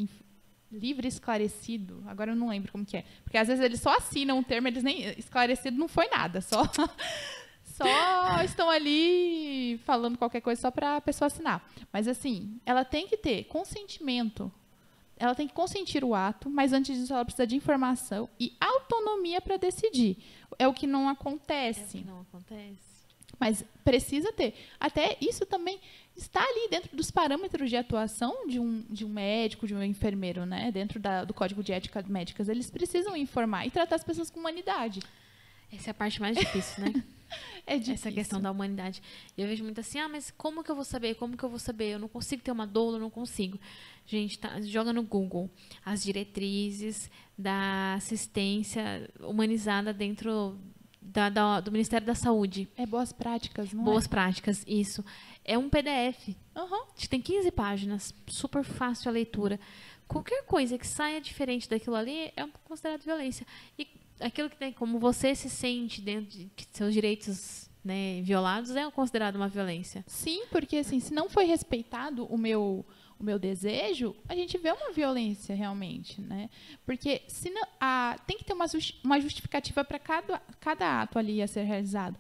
livre 0.72 1.08
esclarecido. 1.08 2.04
Agora 2.08 2.32
eu 2.32 2.36
não 2.36 2.50
lembro 2.50 2.72
como 2.72 2.86
que 2.86 2.98
é. 2.98 3.06
Porque 3.24 3.38
às 3.38 3.48
vezes 3.48 3.64
eles 3.64 3.80
só 3.80 3.96
assinam 3.96 4.40
um 4.40 4.44
termo, 4.44 4.68
eles 4.68 4.84
nem. 4.84 5.04
Esclarecido 5.18 5.78
não 5.78 5.88
foi 5.88 6.08
nada, 6.08 6.42
só. 6.42 6.64
Só 7.64 8.42
estão 8.46 8.70
ali 8.70 9.78
falando 9.80 10.18
qualquer 10.18 10.40
coisa 10.40 10.62
só 10.62 10.72
para 10.72 10.96
a 10.96 11.02
pessoa 11.02 11.28
assinar. 11.28 11.68
Mas 11.92 12.08
assim, 12.08 12.58
ela 12.66 12.86
tem 12.86 13.06
que 13.06 13.18
ter 13.18 13.44
consentimento. 13.46 14.50
Ela 15.18 15.34
tem 15.34 15.48
que 15.48 15.54
consentir 15.54 16.04
o 16.04 16.14
ato, 16.14 16.50
mas 16.50 16.74
antes 16.74 16.98
disso 16.98 17.14
ela 17.14 17.24
precisa 17.24 17.48
de 17.48 17.56
informação 17.56 18.30
e 18.40 18.56
autonomia 18.60 19.40
para 19.40 19.58
decidir. 19.58 20.18
É 20.60 20.68
o 20.68 20.74
que 20.74 20.86
não 20.86 21.08
acontece. 21.08 21.98
É 21.98 22.00
o 22.00 22.04
que 22.04 22.10
não 22.10 22.22
acontece. 22.22 22.96
Mas 23.40 23.64
precisa 23.84 24.32
ter. 24.32 24.54
Até 24.80 25.18
isso 25.22 25.46
também 25.46 25.80
está 26.16 26.42
ali 26.42 26.70
dentro 26.70 26.96
dos 26.96 27.12
parâmetros 27.12 27.70
de 27.70 27.76
atuação 27.76 28.48
de 28.48 28.60
um, 28.60 28.84
de 28.90 29.06
um 29.06 29.10
médico, 29.10 29.68
de 29.68 29.76
um 29.76 29.84
enfermeiro, 29.84 30.46
né? 30.46 30.72
Dentro 30.72 31.00
da, 31.00 31.24
do 31.24 31.34
Código 31.34 31.64
de 31.64 31.74
Ética 31.74 32.04
Médicas. 32.08 32.48
Eles 32.48 32.70
precisam 32.70 33.16
informar 33.16 33.66
e 33.66 33.72
tratar 33.72 33.96
as 33.96 34.04
pessoas 34.04 34.30
com 34.30 34.40
humanidade. 34.40 35.02
Essa 35.72 35.90
é 35.90 35.92
a 35.92 35.94
parte 35.94 36.20
mais 36.22 36.38
difícil, 36.38 36.84
né? 36.84 36.94
é 37.66 37.78
difícil. 37.78 37.94
Essa 37.94 38.12
questão 38.12 38.42
da 38.42 38.52
humanidade. 38.52 39.02
E 39.38 39.42
eu 39.42 39.48
vejo 39.48 39.64
muito 39.64 39.80
assim, 39.80 40.00
ah, 40.00 40.08
mas 40.08 40.32
como 40.32 40.64
que 40.64 40.72
eu 40.72 40.76
vou 40.76 40.86
saber? 40.86 41.16
Como 41.16 41.36
que 41.36 41.44
eu 41.44 41.50
vou 41.50 41.60
saber? 41.60 41.94
Eu 41.94 42.00
não 42.00 42.08
consigo 42.08 42.42
ter 42.42 42.52
uma 42.52 42.66
doula, 42.66 42.98
eu 42.98 43.02
não 43.02 43.10
consigo. 43.10 43.60
Gente, 44.06 44.38
tá, 44.38 44.62
joga 44.62 44.94
no 44.94 45.04
Google 45.04 45.50
as 45.84 46.04
diretrizes 46.04 47.10
da 47.38 47.96
assistência 47.96 49.10
humanizada 49.20 49.94
dentro 49.94 50.58
da, 51.02 51.30
da, 51.30 51.60
do 51.60 51.72
Ministério 51.72 52.06
da 52.06 52.16
Saúde. 52.16 52.68
É 52.78 52.86
boas 52.86 53.12
práticas, 53.12 53.72
não 53.74 53.84
boas 53.84 54.06
é? 54.06 54.10
práticas, 54.10 54.64
isso. 54.68 55.04
É 55.44 55.58
um 55.58 55.70
PDF. 55.70 56.36
Uhum. 56.56 56.86
Tem 57.10 57.22
15 57.22 57.52
páginas, 57.52 58.14
super 58.28 58.64
fácil 58.64 59.10
a 59.10 59.12
leitura. 59.12 59.60
Qualquer 60.08 60.44
coisa 60.46 60.78
que 60.78 60.86
saia 60.86 61.20
diferente 61.20 61.70
daquilo 61.70 61.96
ali 61.96 62.32
é 62.36 62.48
considerado 62.64 63.04
violência. 63.04 63.46
E 63.78 63.88
aquilo 64.20 64.50
que 64.50 64.58
tem 64.58 64.72
como 64.72 65.00
você 65.00 65.36
se 65.36 65.50
sente 65.50 66.02
dentro 66.02 66.30
de 66.30 66.50
seus 66.72 66.94
direitos 66.94 67.70
né, 67.84 68.22
violados 68.24 68.76
é 68.76 68.90
considerado 68.90 69.36
uma 69.36 69.48
violência. 69.48 70.04
Sim, 70.08 70.46
porque 70.50 70.78
assim, 70.78 71.00
se 71.00 71.14
não 71.14 71.30
foi 71.30 71.46
respeitado 71.46 72.26
o 72.26 72.38
meu 72.38 72.86
o 73.18 73.24
meu 73.24 73.40
desejo, 73.40 74.14
a 74.28 74.36
gente 74.36 74.58
vê 74.58 74.72
uma 74.72 74.92
violência 74.92 75.56
realmente, 75.56 76.20
né? 76.20 76.50
Porque 76.86 77.22
se 77.28 77.50
não, 77.50 77.66
a, 77.80 78.20
tem 78.28 78.38
que 78.38 78.44
ter 78.44 78.54
uma, 78.54 78.66
uma 79.04 79.20
justificativa 79.22 79.86
para 79.86 79.98
cada, 79.98 80.42
cada 80.60 81.02
ato 81.02 81.18
ali 81.18 81.42
a 81.42 81.48
ser 81.48 81.64
realizado. 81.64 82.18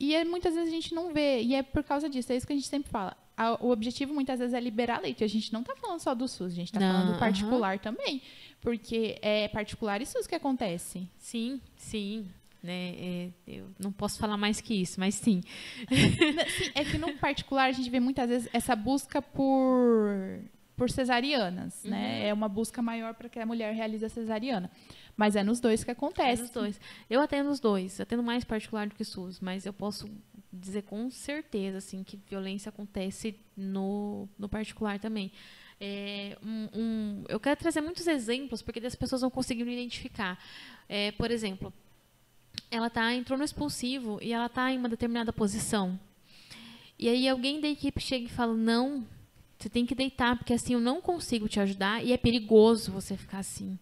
E 0.00 0.14
é, 0.14 0.24
muitas 0.24 0.54
vezes 0.54 0.70
a 0.70 0.74
gente 0.74 0.94
não 0.94 1.12
vê, 1.12 1.42
e 1.42 1.54
é 1.54 1.62
por 1.62 1.84
causa 1.84 2.08
disso, 2.08 2.32
é 2.32 2.36
isso 2.36 2.46
que 2.46 2.52
a 2.52 2.56
gente 2.56 2.68
sempre 2.68 2.90
fala. 2.90 3.16
A, 3.36 3.64
o 3.64 3.70
objetivo 3.70 4.14
muitas 4.14 4.38
vezes 4.38 4.54
é 4.54 4.60
liberar 4.60 5.00
leite. 5.00 5.24
A 5.24 5.28
gente 5.28 5.52
não 5.52 5.60
está 5.60 5.74
falando 5.76 6.00
só 6.00 6.14
do 6.14 6.28
SUS, 6.28 6.52
a 6.52 6.56
gente 6.56 6.68
está 6.68 6.80
falando 6.80 7.12
do 7.12 7.18
particular 7.18 7.78
também. 7.78 8.22
Porque 8.60 9.18
é 9.20 9.48
particular 9.48 10.00
e 10.00 10.06
SUS 10.06 10.26
que 10.26 10.34
acontece. 10.34 11.08
Sim, 11.18 11.60
sim 11.76 12.26
né? 12.64 12.94
É, 12.98 13.28
eu 13.46 13.70
não 13.78 13.92
posso 13.92 14.18
falar 14.18 14.38
mais 14.38 14.60
que 14.60 14.74
isso, 14.74 14.98
mas 14.98 15.14
sim. 15.14 15.42
sim. 15.86 16.70
É 16.74 16.82
que 16.82 16.96
no 16.96 17.12
particular 17.18 17.66
a 17.66 17.72
gente 17.72 17.90
vê 17.90 18.00
muitas 18.00 18.28
vezes 18.28 18.48
essa 18.52 18.74
busca 18.74 19.20
por 19.20 20.40
por 20.76 20.90
cesarianas, 20.90 21.84
né? 21.84 21.96
uhum. 21.96 22.02
né? 22.02 22.28
É 22.28 22.34
uma 22.34 22.48
busca 22.48 22.82
maior 22.82 23.14
para 23.14 23.28
que 23.28 23.38
a 23.38 23.46
mulher 23.46 23.72
realize 23.74 24.04
a 24.04 24.08
cesariana. 24.08 24.68
Mas 25.16 25.36
é 25.36 25.44
nos 25.44 25.60
dois 25.60 25.84
que 25.84 25.90
acontece. 25.90 26.42
É 26.42 26.44
nos 26.44 26.50
dois. 26.50 26.80
Eu 27.08 27.20
atendo 27.20 27.50
os 27.50 27.60
dois. 27.60 28.00
Atendo 28.00 28.22
mais 28.22 28.44
particular 28.44 28.88
do 28.88 28.94
que 28.94 29.04
SUS, 29.04 29.40
mas 29.40 29.64
eu 29.64 29.72
posso 29.72 30.08
dizer 30.52 30.82
com 30.82 31.10
certeza 31.10 31.78
assim 31.78 32.02
que 32.04 32.16
violência 32.28 32.68
acontece 32.68 33.36
no, 33.56 34.28
no 34.38 34.48
particular 34.48 34.98
também. 34.98 35.32
É, 35.80 36.38
um, 36.42 36.68
um, 36.72 37.24
eu 37.28 37.40
quero 37.40 37.58
trazer 37.58 37.80
muitos 37.80 38.06
exemplos 38.06 38.62
porque 38.62 38.84
as 38.86 38.94
pessoas 38.94 39.20
vão 39.20 39.30
conseguir 39.30 39.62
identificar. 39.62 40.38
É, 40.88 41.12
por 41.12 41.30
exemplo, 41.30 41.72
ela 42.70 42.88
tá 42.88 43.12
entrou 43.14 43.38
no 43.38 43.44
expulsivo 43.44 44.18
e 44.22 44.32
ela 44.32 44.48
tá 44.48 44.72
em 44.72 44.78
uma 44.78 44.88
determinada 44.88 45.32
posição. 45.32 45.98
E 46.98 47.08
aí 47.08 47.28
alguém 47.28 47.60
da 47.60 47.68
equipe 47.68 48.00
chega 48.00 48.26
e 48.26 48.28
fala: 48.28 48.54
"Não, 48.54 49.04
você 49.58 49.68
tem 49.68 49.84
que 49.84 49.94
deitar, 49.94 50.36
porque 50.36 50.54
assim 50.54 50.74
eu 50.74 50.80
não 50.80 51.00
consigo 51.00 51.48
te 51.48 51.58
ajudar 51.58 52.04
e 52.04 52.12
é 52.12 52.16
perigoso 52.16 52.92
você 52.92 53.16
ficar 53.16 53.38
assim". 53.38 53.78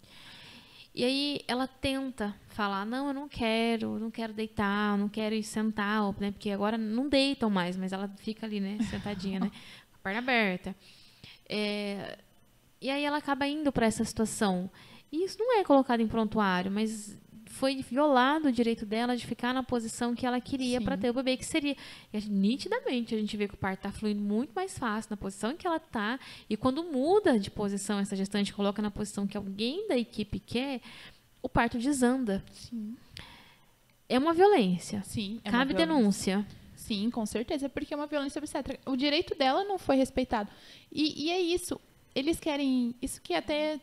E 0.95 1.05
aí 1.05 1.40
ela 1.49 1.66
tenta 1.66 2.34
falar: 2.49 2.84
"Não, 2.84 3.09
eu 3.09 3.14
não 3.14 3.28
quero, 3.28 3.99
não 3.99 4.11
quero 4.11 4.32
deitar, 4.32 4.99
não 4.99 5.09
quero 5.09 5.34
ir 5.34 5.43
sentar, 5.43 6.03
né? 6.20 6.30
Porque 6.30 6.51
agora 6.51 6.76
não 6.76 7.09
deitam 7.09 7.49
mais, 7.49 7.76
mas 7.76 7.93
ela 7.93 8.09
fica 8.18 8.47
ali, 8.47 8.61
né, 8.61 8.78
sentadinha, 8.90 9.40
né, 9.40 9.51
com 9.51 9.97
a 9.97 9.99
perna 10.03 10.18
aberta". 10.18 10.76
É, 11.49 12.18
e 12.80 12.90
aí 12.90 13.05
ela 13.05 13.18
acaba 13.18 13.47
indo 13.47 13.72
para 13.72 13.86
essa 13.86 14.05
situação. 14.05 14.70
E 15.11 15.24
isso 15.24 15.38
não 15.38 15.59
é 15.59 15.64
colocado 15.64 16.01
em 16.01 16.09
prontuário, 16.09 16.70
mas 16.70 17.18
foi 17.53 17.82
violado 17.82 18.48
o 18.48 18.53
direito 18.53 18.86
dela 18.86 19.14
de 19.14 19.26
ficar 19.26 19.53
na 19.53 19.62
posição 19.62 20.14
que 20.14 20.26
ela 20.26 20.40
queria 20.40 20.80
para 20.80 20.96
ter 20.96 21.11
o 21.11 21.12
bebê, 21.12 21.36
que 21.36 21.44
seria. 21.44 21.76
E 22.11 22.20
nitidamente 22.22 23.14
a 23.14 23.18
gente 23.18 23.36
vê 23.36 23.46
que 23.46 23.55
o 23.55 23.59
parto 23.59 23.80
está 23.80 23.92
fluindo 23.92 24.22
muito 24.22 24.53
mais 24.55 24.78
fácil 24.78 25.11
na 25.11 25.18
posição 25.18 25.55
que 25.55 25.66
ela 25.66 25.76
está. 25.76 26.18
E 26.48 26.57
quando 26.57 26.82
muda 26.82 27.38
de 27.38 27.50
posição 27.50 27.98
essa 27.98 28.16
gestante, 28.16 28.55
coloca 28.55 28.80
na 28.80 28.90
posição 28.90 29.26
que 29.26 29.36
alguém 29.36 29.86
da 29.86 29.98
equipe 29.98 30.40
quer, 30.40 30.80
o 31.42 31.48
parto 31.48 31.78
desanda. 31.78 32.42
Sim. 32.53 32.96
É 34.09 34.18
uma 34.18 34.32
violência. 34.32 35.03
Sim. 35.03 35.38
É 35.44 35.50
Cabe 35.50 35.74
violência. 35.74 35.94
denúncia. 35.94 36.46
Sim, 36.74 37.11
com 37.11 37.26
certeza, 37.26 37.68
porque 37.68 37.92
é 37.92 37.96
uma 37.96 38.07
violência 38.07 38.38
obstétrica. 38.38 38.90
O 38.90 38.96
direito 38.96 39.34
dela 39.34 39.62
não 39.62 39.78
foi 39.78 39.96
respeitado. 39.96 40.50
E, 40.90 41.26
e 41.26 41.30
é 41.30 41.38
isso. 41.38 41.78
Eles 42.14 42.40
querem. 42.40 42.94
Isso 43.00 43.20
que 43.20 43.34
até 43.34 43.78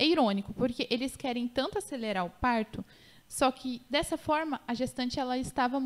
é 0.00 0.06
irônico, 0.06 0.54
porque 0.54 0.86
eles 0.90 1.14
querem 1.14 1.46
tanto 1.46 1.76
acelerar 1.76 2.24
o 2.24 2.30
parto, 2.30 2.82
só 3.28 3.52
que 3.52 3.82
dessa 3.88 4.16
forma 4.16 4.58
a 4.66 4.72
gestante 4.72 5.20
ela 5.20 5.36
estava 5.36 5.78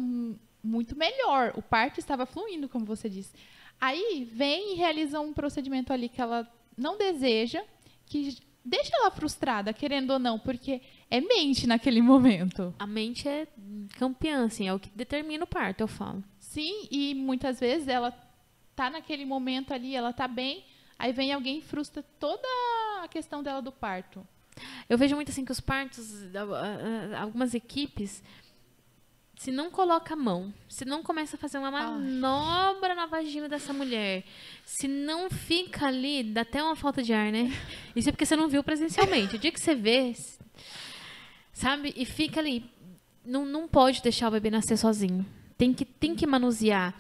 muito 0.63 0.97
melhor, 0.97 1.53
o 1.57 1.61
parto 1.61 1.99
estava 1.99 2.25
fluindo, 2.25 2.69
como 2.69 2.87
você 2.87 3.11
disse. 3.11 3.35
Aí 3.81 4.27
vem 4.33 4.73
e 4.73 4.77
realiza 4.77 5.21
um 5.21 5.33
procedimento 5.33 5.93
ali 5.93 6.09
que 6.09 6.23
ela 6.23 6.49
não 6.77 6.97
deseja, 6.97 7.63
que 8.07 8.39
deixa 8.65 8.97
ela 8.97 9.11
frustrada, 9.11 9.73
querendo 9.73 10.13
ou 10.13 10.19
não, 10.21 10.39
porque 10.39 10.81
é 11.11 11.21
mente 11.21 11.67
naquele 11.67 12.01
momento. 12.01 12.73
A 12.79 12.87
mente 12.87 13.29
é 13.29 13.49
campeã, 13.99 14.47
assim, 14.47 14.69
é 14.69 14.73
o 14.73 14.79
que 14.79 14.91
determina 14.91 15.43
o 15.43 15.49
parto, 15.49 15.81
eu 15.81 15.89
falo. 15.89 16.23
Sim, 16.39 16.87
e 16.89 17.15
muitas 17.17 17.59
vezes 17.59 17.89
ela 17.89 18.13
tá 18.77 18.89
naquele 18.89 19.25
momento 19.25 19.75
ali, 19.75 19.95
ela 19.95 20.13
tá 20.13 20.29
bem, 20.29 20.65
aí 20.97 21.13
vem 21.13 21.33
alguém 21.33 21.59
e 21.59 21.63
frustra 21.63 22.03
toda 22.21 22.47
questão 23.15 23.45
dela 23.45 23.63
do 23.63 23.71
parto. 23.71 24.27
Eu 24.89 24.99
vejo 24.99 25.15
muito 25.15 25.31
assim 25.31 25.45
que 25.45 25.53
os 25.53 25.61
partos, 25.61 26.05
algumas 27.17 27.55
equipes, 27.55 28.23
se 29.37 29.51
não 29.53 29.71
coloca 29.71 30.15
a 30.15 30.17
mão, 30.17 30.53
se 30.69 30.85
não 30.85 31.03
começa 31.03 31.37
a 31.37 31.39
fazer 31.39 31.59
uma 31.59 31.71
manobra 31.71 32.91
Ai. 32.91 32.97
na 32.97 33.07
vagina 33.07 33.49
dessa 33.49 33.73
mulher, 33.73 34.25
se 34.65 34.89
não 34.89 35.31
fica 35.31 35.87
ali, 35.87 36.25
dá 36.25 36.43
até 36.43 36.63
uma 36.63 36.77
falta 36.77 37.03
de 37.03 37.13
ar, 37.13 37.31
né? 37.31 37.53
Isso 37.95 38.09
é 38.09 38.13
porque 38.13 38.27
você 38.27 38.37
não 38.37 38.49
viu 38.49 38.63
presencialmente. 38.65 39.37
O 39.37 39.39
dia 39.39 39.53
que 39.53 39.61
você 39.61 39.75
vê, 39.75 40.13
sabe? 41.53 41.95
E 41.97 42.05
fica 42.05 42.41
ali, 42.41 42.69
não, 43.25 43.45
não 43.45 43.69
pode 43.69 44.03
deixar 44.03 44.29
o 44.29 44.33
bebê 44.33 44.51
nascer 44.51 44.77
sozinho. 44.77 45.25
Tem 45.57 45.73
que, 45.73 45.85
tem 45.85 46.17
que 46.17 46.27
manusear. 46.27 46.95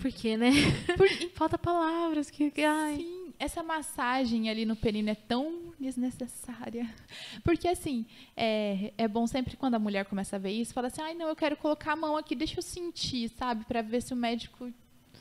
Por 0.00 0.10
quê, 0.10 0.36
né? 0.36 0.50
Por, 0.96 1.08
falta 1.34 1.56
palavras. 1.56 2.30
Que, 2.30 2.52
ai. 2.64 2.96
Sim, 2.96 3.21
essa 3.42 3.60
massagem 3.60 4.48
ali 4.48 4.64
no 4.64 4.76
perino 4.76 5.10
é 5.10 5.16
tão 5.16 5.74
desnecessária. 5.78 6.88
Porque, 7.42 7.66
assim, 7.66 8.06
é, 8.36 8.92
é 8.96 9.08
bom 9.08 9.26
sempre 9.26 9.56
quando 9.56 9.74
a 9.74 9.80
mulher 9.80 10.04
começa 10.04 10.36
a 10.36 10.38
ver 10.38 10.52
isso, 10.52 10.72
fala 10.72 10.86
assim, 10.86 11.02
ai, 11.02 11.14
não, 11.14 11.26
eu 11.26 11.34
quero 11.34 11.56
colocar 11.56 11.94
a 11.94 11.96
mão 11.96 12.16
aqui, 12.16 12.36
deixa 12.36 12.60
eu 12.60 12.62
sentir, 12.62 13.28
sabe? 13.30 13.64
para 13.64 13.82
ver 13.82 14.00
se 14.00 14.12
o 14.12 14.16
médico 14.16 14.72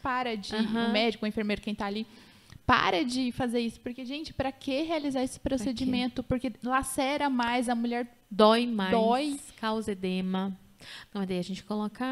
para 0.04 0.38
de... 0.38 0.54
Uhum. 0.54 0.90
O 0.90 0.92
médico, 0.92 1.26
o 1.26 1.28
enfermeiro, 1.28 1.64
quem 1.64 1.74
tá 1.74 1.88
ali 1.88 2.06
para 2.64 3.04
de 3.04 3.32
fazer 3.32 3.60
isso, 3.60 3.80
porque 3.82 4.06
gente, 4.06 4.34
para 4.34 4.52
que 4.52 4.84
realizar 4.84 5.24
esse 5.24 5.40
procedimento? 5.40 6.22
Porque 6.22 6.54
lacera 6.64 7.28
mais, 7.28 7.68
a 7.68 7.76
mulher 7.76 8.08
dói 8.30 8.68
mais, 8.68 8.92
dói, 8.92 9.40
causa 9.58 9.92
edema. 9.92 10.56
Não, 11.14 11.26
daí 11.26 11.40
a 11.40 11.44
gente 11.44 11.64
coloca 11.64 12.06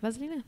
vaselina. 0.00 0.42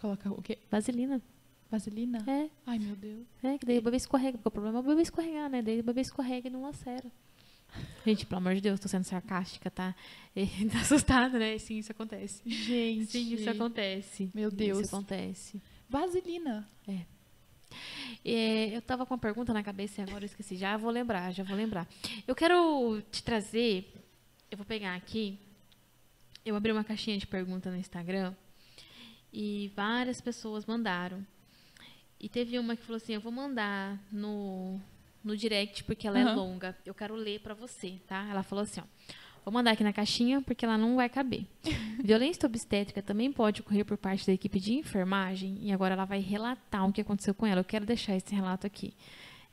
Coloca 0.00 0.28
o 0.30 0.42
quê? 0.42 0.58
Vaselina. 0.70 1.22
Vaselina? 1.70 2.18
É. 2.26 2.48
Ai, 2.66 2.78
meu 2.78 2.96
Deus. 2.96 3.26
É, 3.42 3.58
que 3.58 3.66
daí 3.66 3.78
o 3.78 3.82
bebê 3.82 3.96
escorrega, 3.96 4.38
porque 4.38 4.48
o 4.48 4.50
problema 4.50 4.78
é 4.78 4.80
o 4.80 4.84
bebê 4.84 5.02
escorregar, 5.02 5.50
né? 5.50 5.62
Daí 5.62 5.80
o 5.80 5.82
bebê 5.82 6.00
escorrega 6.00 6.48
e 6.48 6.50
não 6.50 6.62
lacera. 6.62 7.10
Gente, 8.04 8.24
pelo 8.24 8.38
amor 8.38 8.54
de 8.54 8.60
Deus, 8.60 8.80
tô 8.80 8.88
sendo 8.88 9.04
sarcástica, 9.04 9.70
tá? 9.70 9.94
E, 10.34 10.46
tá 10.70 10.80
assustada, 10.80 11.38
né? 11.38 11.58
Sim, 11.58 11.78
isso 11.78 11.92
acontece. 11.92 12.42
Gente. 12.46 13.10
Sim, 13.10 13.34
isso 13.34 13.50
acontece. 13.50 14.30
Meu 14.34 14.50
Deus. 14.50 14.80
Isso 14.80 14.94
acontece. 14.94 15.60
Vaselina. 15.88 16.68
É. 16.86 17.00
é. 18.24 18.76
Eu 18.76 18.82
tava 18.82 19.04
com 19.04 19.14
uma 19.14 19.20
pergunta 19.20 19.52
na 19.52 19.62
cabeça 19.62 20.00
e 20.00 20.04
agora 20.04 20.24
eu 20.24 20.26
esqueci. 20.26 20.56
Já 20.56 20.76
vou 20.76 20.90
lembrar, 20.90 21.32
já 21.32 21.42
vou 21.42 21.56
lembrar. 21.56 21.86
Eu 22.26 22.34
quero 22.34 23.02
te 23.10 23.22
trazer. 23.22 23.92
Eu 24.50 24.56
vou 24.56 24.64
pegar 24.64 24.94
aqui 24.94 25.38
eu 26.46 26.54
abri 26.54 26.70
uma 26.70 26.84
caixinha 26.84 27.18
de 27.18 27.26
pergunta 27.26 27.72
no 27.72 27.76
Instagram 27.76 28.32
e 29.32 29.72
várias 29.74 30.20
pessoas 30.20 30.64
mandaram. 30.64 31.26
E 32.20 32.28
teve 32.28 32.58
uma 32.58 32.76
que 32.76 32.82
falou 32.82 32.96
assim: 32.96 33.14
Eu 33.14 33.20
vou 33.20 33.32
mandar 33.32 33.98
no, 34.10 34.80
no 35.22 35.36
direct 35.36 35.84
porque 35.84 36.06
ela 36.06 36.18
uhum. 36.18 36.28
é 36.28 36.34
longa. 36.34 36.76
Eu 36.84 36.94
quero 36.94 37.14
ler 37.14 37.40
para 37.40 37.54
você, 37.54 38.00
tá? 38.06 38.26
Ela 38.30 38.42
falou 38.42 38.62
assim: 38.62 38.80
ó, 38.80 38.84
Vou 39.46 39.52
mandar 39.52 39.70
aqui 39.70 39.84
na 39.84 39.92
caixinha 39.92 40.42
porque 40.42 40.64
ela 40.64 40.76
não 40.76 40.96
vai 40.96 41.08
caber. 41.08 41.46
Violência 42.02 42.46
obstétrica 42.46 43.00
também 43.00 43.30
pode 43.30 43.60
ocorrer 43.60 43.84
por 43.84 43.96
parte 43.96 44.26
da 44.26 44.32
equipe 44.32 44.58
de 44.58 44.74
enfermagem 44.74 45.58
e 45.62 45.72
agora 45.72 45.94
ela 45.94 46.04
vai 46.04 46.18
relatar 46.18 46.84
o 46.84 46.92
que 46.92 47.00
aconteceu 47.00 47.32
com 47.32 47.46
ela. 47.46 47.60
Eu 47.60 47.64
quero 47.64 47.86
deixar 47.86 48.16
esse 48.16 48.34
relato 48.34 48.66
aqui. 48.66 48.92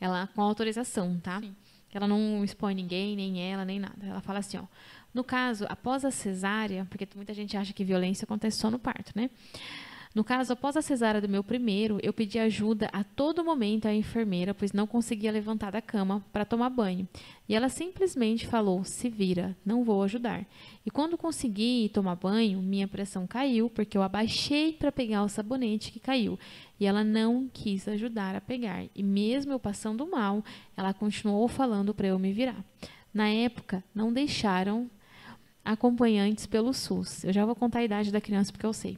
Ela 0.01 0.27
com 0.33 0.41
autorização, 0.41 1.19
tá? 1.19 1.39
Sim. 1.39 1.55
Ela 1.93 2.07
não 2.07 2.43
expõe 2.43 2.73
ninguém, 2.73 3.15
nem 3.15 3.39
ela, 3.39 3.63
nem 3.63 3.79
nada. 3.79 4.03
Ela 4.03 4.19
fala 4.19 4.39
assim, 4.39 4.57
ó: 4.57 4.63
no 5.13 5.23
caso, 5.23 5.67
após 5.69 6.03
a 6.03 6.09
cesárea, 6.09 6.87
porque 6.89 7.07
muita 7.15 7.31
gente 7.31 7.55
acha 7.55 7.71
que 7.71 7.83
violência 7.83 8.25
acontece 8.25 8.57
só 8.57 8.71
no 8.71 8.79
parto, 8.79 9.11
né? 9.15 9.29
No 10.13 10.23
caso, 10.23 10.53
após 10.53 10.77
a 10.77 10.81
cesárea 10.81 11.19
do 11.19 11.27
meu 11.27 11.43
primeiro, 11.43 11.97
eu 12.03 12.13
pedi 12.13 12.37
ajuda 12.37 12.87
a 12.93 13.03
todo 13.03 13.43
momento 13.43 13.87
à 13.87 13.93
enfermeira, 13.93 14.53
pois 14.53 14.71
não 14.71 14.85
conseguia 14.85 15.31
levantar 15.31 15.71
da 15.71 15.81
cama 15.81 16.23
para 16.31 16.45
tomar 16.45 16.69
banho. 16.69 17.07
E 17.49 17.55
ela 17.55 17.67
simplesmente 17.67 18.45
falou: 18.45 18.83
se 18.83 19.09
vira, 19.09 19.57
não 19.65 19.83
vou 19.83 20.03
ajudar. 20.03 20.45
E 20.85 20.91
quando 20.91 21.17
consegui 21.17 21.89
tomar 21.91 22.15
banho, 22.15 22.61
minha 22.61 22.87
pressão 22.87 23.25
caiu, 23.25 23.71
porque 23.71 23.97
eu 23.97 24.03
abaixei 24.03 24.73
para 24.73 24.91
pegar 24.91 25.23
o 25.23 25.29
sabonete 25.29 25.91
que 25.91 25.99
caiu. 25.99 26.37
E 26.79 26.85
ela 26.85 27.03
não 27.03 27.49
quis 27.51 27.87
ajudar 27.87 28.35
a 28.35 28.41
pegar. 28.41 28.85
E 28.93 29.01
mesmo 29.01 29.51
eu 29.51 29.59
passando 29.59 30.05
mal, 30.05 30.43
ela 30.77 30.93
continuou 30.93 31.47
falando 31.47 31.91
para 31.91 32.07
eu 32.07 32.19
me 32.19 32.31
virar. 32.31 32.63
Na 33.11 33.29
época, 33.29 33.83
não 33.95 34.13
deixaram 34.13 34.89
acompanhantes 35.65 36.45
pelo 36.45 36.71
SUS. 36.71 37.23
Eu 37.23 37.33
já 37.33 37.45
vou 37.45 37.55
contar 37.55 37.79
a 37.79 37.83
idade 37.83 38.11
da 38.11 38.21
criança 38.21 38.51
porque 38.51 38.65
eu 38.65 38.73
sei. 38.73 38.97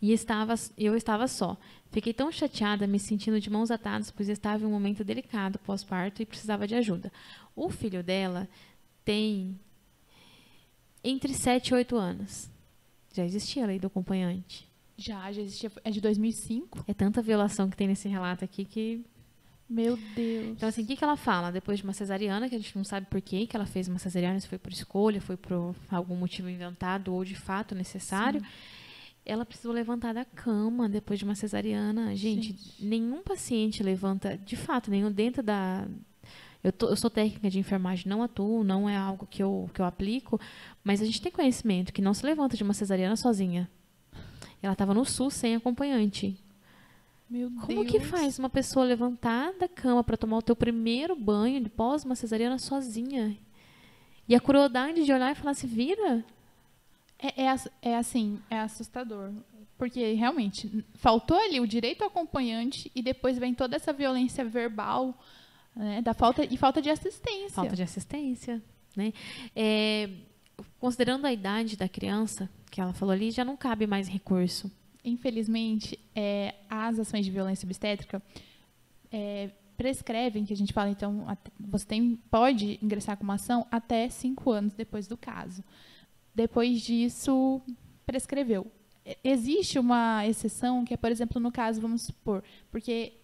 E 0.00 0.12
estava, 0.12 0.54
eu 0.76 0.96
estava 0.96 1.26
só. 1.28 1.56
Fiquei 1.90 2.12
tão 2.12 2.32
chateada, 2.32 2.86
me 2.86 2.98
sentindo 2.98 3.40
de 3.40 3.50
mãos 3.50 3.70
atadas, 3.70 4.10
pois 4.10 4.28
estava 4.28 4.62
em 4.62 4.66
um 4.66 4.70
momento 4.70 5.04
delicado 5.04 5.58
pós-parto 5.58 6.22
e 6.22 6.26
precisava 6.26 6.66
de 6.66 6.74
ajuda. 6.74 7.12
O 7.54 7.68
filho 7.70 8.02
dela 8.02 8.48
tem 9.04 9.58
entre 11.04 11.34
7 11.34 11.68
e 11.68 11.74
8 11.74 11.96
anos. 11.96 12.50
Já 13.12 13.24
existia 13.24 13.64
a 13.64 13.66
lei 13.66 13.78
do 13.78 13.88
acompanhante. 13.88 14.66
Já, 14.96 15.30
já 15.32 15.42
existia. 15.42 15.70
É 15.84 15.90
de 15.90 16.00
2005. 16.00 16.84
É 16.88 16.94
tanta 16.94 17.20
violação 17.20 17.68
que 17.68 17.76
tem 17.76 17.88
nesse 17.88 18.08
relato 18.08 18.44
aqui 18.44 18.64
que 18.64 19.04
meu 19.72 19.96
Deus. 20.14 20.48
Então, 20.48 20.68
assim, 20.68 20.82
o 20.82 20.86
que, 20.86 20.96
que 20.96 21.02
ela 21.02 21.16
fala? 21.16 21.50
Depois 21.50 21.78
de 21.78 21.84
uma 21.84 21.94
cesariana, 21.94 22.46
que 22.46 22.54
a 22.54 22.58
gente 22.58 22.76
não 22.76 22.84
sabe 22.84 23.06
por 23.06 23.22
que 23.22 23.48
ela 23.54 23.64
fez 23.64 23.88
uma 23.88 23.98
cesariana, 23.98 24.38
se 24.38 24.46
foi 24.46 24.58
por 24.58 24.70
escolha, 24.70 25.18
foi 25.18 25.36
por 25.36 25.74
algum 25.90 26.14
motivo 26.14 26.50
inventado 26.50 27.14
ou 27.14 27.24
de 27.24 27.34
fato 27.34 27.74
necessário. 27.74 28.40
Sim. 28.40 28.46
Ela 29.24 29.46
precisou 29.46 29.72
levantar 29.72 30.12
da 30.12 30.24
cama 30.24 30.88
depois 30.88 31.18
de 31.18 31.24
uma 31.24 31.34
cesariana. 31.34 32.14
Gente, 32.16 32.48
gente, 32.48 32.84
nenhum 32.84 33.22
paciente 33.22 33.82
levanta, 33.82 34.36
de 34.36 34.56
fato, 34.56 34.90
nenhum 34.90 35.12
dentro 35.12 35.42
da. 35.42 35.86
Eu, 36.62 36.72
tô, 36.72 36.88
eu 36.88 36.96
sou 36.96 37.10
técnica 37.10 37.50
de 37.50 37.58
enfermagem, 37.58 38.08
não 38.08 38.22
atuo, 38.22 38.62
não 38.62 38.88
é 38.88 38.96
algo 38.96 39.26
que 39.26 39.42
eu, 39.42 39.68
que 39.74 39.80
eu 39.80 39.84
aplico, 39.84 40.40
mas 40.84 41.00
a 41.00 41.04
gente 41.04 41.20
tem 41.20 41.30
conhecimento 41.30 41.92
que 41.92 42.02
não 42.02 42.14
se 42.14 42.24
levanta 42.24 42.56
de 42.56 42.62
uma 42.62 42.74
cesariana 42.74 43.16
sozinha. 43.16 43.68
Ela 44.62 44.74
estava 44.74 44.94
no 44.94 45.04
SUS 45.04 45.34
sem 45.34 45.56
acompanhante. 45.56 46.38
Meu 47.28 47.50
Como 47.50 47.82
Deus. 47.82 47.90
que 47.90 47.98
faz 47.98 48.38
uma 48.38 48.50
pessoa 48.50 48.84
levantar 48.84 49.52
da 49.54 49.66
cama 49.66 50.04
para 50.04 50.16
tomar 50.16 50.36
o 50.36 50.42
teu 50.42 50.54
primeiro 50.54 51.16
banho 51.16 51.68
pós 51.70 52.04
uma 52.04 52.14
cesariana 52.14 52.58
sozinha? 52.58 53.36
E 54.28 54.34
a 54.34 54.40
crueldade 54.40 55.04
de 55.04 55.12
olhar 55.12 55.32
e 55.32 55.34
falar 55.34 55.52
assim, 55.52 55.66
vira? 55.66 56.24
É, 57.22 57.44
é, 57.44 57.54
é 57.82 57.96
assim, 57.96 58.40
é 58.50 58.58
assustador. 58.58 59.32
Porque 59.78 60.12
realmente 60.12 60.84
faltou 60.94 61.36
ali 61.36 61.60
o 61.60 61.66
direito 61.66 62.02
ao 62.02 62.08
acompanhante 62.08 62.90
e 62.94 63.02
depois 63.02 63.38
vem 63.38 63.54
toda 63.54 63.76
essa 63.76 63.92
violência 63.92 64.44
verbal, 64.44 65.18
né, 65.74 66.02
da 66.02 66.12
falta 66.12 66.44
e 66.44 66.56
falta 66.56 66.82
de 66.82 66.90
assistência. 66.90 67.50
Falta 67.50 67.74
de 67.74 67.82
assistência, 67.82 68.62
né? 68.96 69.12
É, 69.56 70.10
considerando 70.78 71.26
a 71.26 71.32
idade 71.32 71.76
da 71.76 71.88
criança 71.88 72.48
que 72.70 72.80
ela 72.80 72.92
falou 72.92 73.12
ali, 73.12 73.30
já 73.30 73.44
não 73.44 73.56
cabe 73.56 73.86
mais 73.86 74.08
recurso 74.08 74.70
infelizmente, 75.04 75.98
é, 76.14 76.54
as 76.68 76.98
ações 76.98 77.24
de 77.24 77.30
violência 77.30 77.66
obstétrica 77.66 78.22
é, 79.10 79.50
prescrevem, 79.76 80.44
que 80.44 80.52
a 80.52 80.56
gente 80.56 80.72
fala, 80.72 80.90
então, 80.90 81.26
você 81.58 81.86
tem, 81.86 82.16
pode 82.30 82.78
ingressar 82.82 83.16
com 83.16 83.24
uma 83.24 83.34
ação 83.34 83.66
até 83.70 84.08
cinco 84.08 84.50
anos 84.50 84.72
depois 84.74 85.06
do 85.06 85.16
caso. 85.16 85.62
Depois 86.34 86.80
disso, 86.80 87.60
prescreveu. 88.06 88.66
Existe 89.24 89.78
uma 89.78 90.26
exceção, 90.26 90.84
que 90.84 90.94
é, 90.94 90.96
por 90.96 91.10
exemplo, 91.10 91.40
no 91.40 91.50
caso, 91.52 91.80
vamos 91.80 92.02
supor, 92.02 92.42
porque 92.70 93.14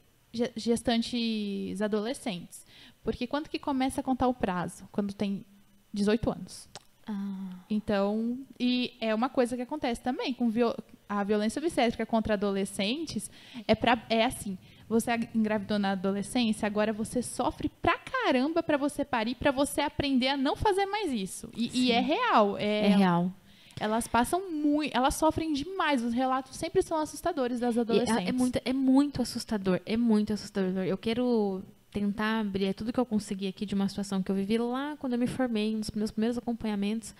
gestantes 0.56 1.80
adolescentes. 1.80 2.66
Porque 3.02 3.26
quando 3.26 3.48
que 3.48 3.58
começa 3.58 4.00
a 4.00 4.04
contar 4.04 4.28
o 4.28 4.34
prazo? 4.34 4.88
Quando 4.92 5.14
tem 5.14 5.44
18 5.92 6.30
anos. 6.30 6.68
Ah, 7.06 7.50
Então, 7.70 8.38
e 8.60 8.94
é 9.00 9.14
uma 9.14 9.28
coisa 9.30 9.56
que 9.56 9.62
acontece 9.62 10.00
também 10.02 10.34
com 10.34 10.50
viol- 10.50 10.76
a 11.08 11.24
violência 11.24 11.58
obstétrica 11.60 12.04
contra 12.04 12.34
adolescentes. 12.34 13.30
É, 13.66 13.74
pra, 13.74 14.04
é 14.10 14.24
assim, 14.24 14.58
você 14.88 15.12
engravidou 15.34 15.78
na 15.78 15.92
adolescência, 15.92 16.66
agora 16.66 16.92
você 16.92 17.22
sofre 17.22 17.68
pra 17.82 17.98
caramba 17.98 18.62
pra 18.62 18.76
você 18.76 19.04
parir, 19.04 19.34
pra 19.34 19.50
você 19.50 19.80
aprender 19.82 20.28
a 20.28 20.36
não 20.36 20.56
fazer 20.56 20.86
mais 20.86 21.12
isso. 21.12 21.48
E, 21.56 21.86
e 21.88 21.92
é 21.92 22.00
real. 22.00 22.56
é 22.58 22.86
É, 22.86 22.96
real. 22.96 23.32
Elas 23.80 24.08
passam 24.08 24.50
muito, 24.50 24.96
elas 24.96 25.14
sofrem 25.14 25.52
demais. 25.52 26.02
Os 26.02 26.12
relatos 26.12 26.56
sempre 26.56 26.82
são 26.82 26.98
assustadores 26.98 27.60
das 27.60 27.76
é- 27.76 27.80
adolescentes. 27.80 28.28
É, 28.28 28.32
muito, 28.32 28.60
é 28.64 28.72
muito 28.72 29.22
assustador, 29.22 29.80
é 29.86 29.96
muito 29.96 30.32
assustador. 30.32 30.82
Eu 30.84 30.98
quero 30.98 31.62
tentar 31.92 32.40
abrir 32.40 32.74
tudo 32.74 32.92
que 32.92 32.98
eu 32.98 33.06
consegui 33.06 33.46
aqui 33.46 33.64
de 33.64 33.74
uma 33.74 33.88
situação 33.88 34.22
que 34.22 34.30
eu 34.30 34.34
vivi 34.34 34.58
lá 34.58 34.96
quando 34.98 35.12
eu 35.12 35.18
me 35.18 35.26
formei, 35.28 35.76
nos 35.76 35.90
meus 35.92 36.10
primeiros 36.10 36.36
acompanhamentos. 36.36 37.14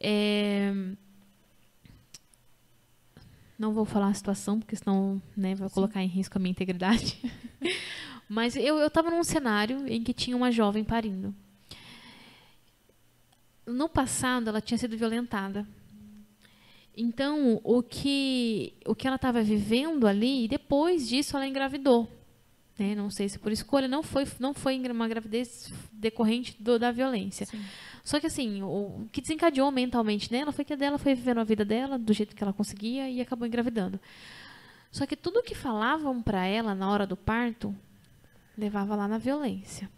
É, 0.00 0.72
Não 3.58 3.72
vou 3.72 3.84
falar 3.84 4.08
a 4.08 4.14
situação, 4.14 4.60
porque 4.60 4.76
senão 4.76 5.20
né, 5.36 5.54
vai 5.54 5.68
colocar 5.68 6.02
em 6.02 6.06
risco 6.06 6.38
a 6.38 6.40
minha 6.40 6.52
integridade. 6.52 7.20
Mas 8.28 8.54
eu 8.54 8.86
estava 8.86 9.10
num 9.10 9.24
cenário 9.24 9.86
em 9.88 10.02
que 10.02 10.12
tinha 10.12 10.36
uma 10.36 10.52
jovem 10.52 10.84
parindo. 10.84 11.34
No 13.66 13.88
passado, 13.88 14.48
ela 14.48 14.60
tinha 14.60 14.78
sido 14.78 14.96
violentada. 14.96 15.66
Então, 16.96 17.60
o 17.64 17.82
que, 17.82 18.74
o 18.86 18.94
que 18.94 19.06
ela 19.06 19.16
estava 19.16 19.42
vivendo 19.42 20.06
ali, 20.06 20.44
e 20.44 20.48
depois 20.48 21.08
disso 21.08 21.36
ela 21.36 21.46
engravidou. 21.46 22.08
Né? 22.78 22.94
Não 22.94 23.10
sei 23.10 23.28
se 23.28 23.38
por 23.38 23.50
escolha, 23.50 23.88
não 23.88 24.02
foi, 24.02 24.26
não 24.38 24.54
foi 24.54 24.78
uma 24.88 25.08
gravidez 25.08 25.72
decorrente 25.92 26.56
do- 26.60 26.78
da 26.78 26.92
violência. 26.92 27.44
Sim. 27.44 27.60
Só 28.04 28.20
que 28.20 28.26
assim, 28.26 28.62
o, 28.62 29.06
que 29.10 29.20
desencadeou 29.20 29.70
mentalmente 29.72 30.30
nela 30.30 30.52
foi 30.52 30.64
que 30.64 30.76
dela 30.76 30.96
foi 30.96 31.14
vivendo 31.14 31.40
a 31.40 31.44
vida 31.44 31.64
dela 31.64 31.98
do 31.98 32.12
jeito 32.12 32.36
que 32.36 32.42
ela 32.42 32.52
conseguia 32.52 33.10
e 33.10 33.20
acabou 33.20 33.46
engravidando. 33.46 34.00
Só 34.92 35.04
que 35.06 35.16
tudo 35.16 35.42
que 35.42 35.54
falavam 35.54 36.22
para 36.22 36.46
ela 36.46 36.74
na 36.74 36.88
hora 36.88 37.06
do 37.06 37.16
parto 37.16 37.74
levava 38.56 38.94
lá 38.94 39.08
na 39.08 39.18
violência. 39.18 39.90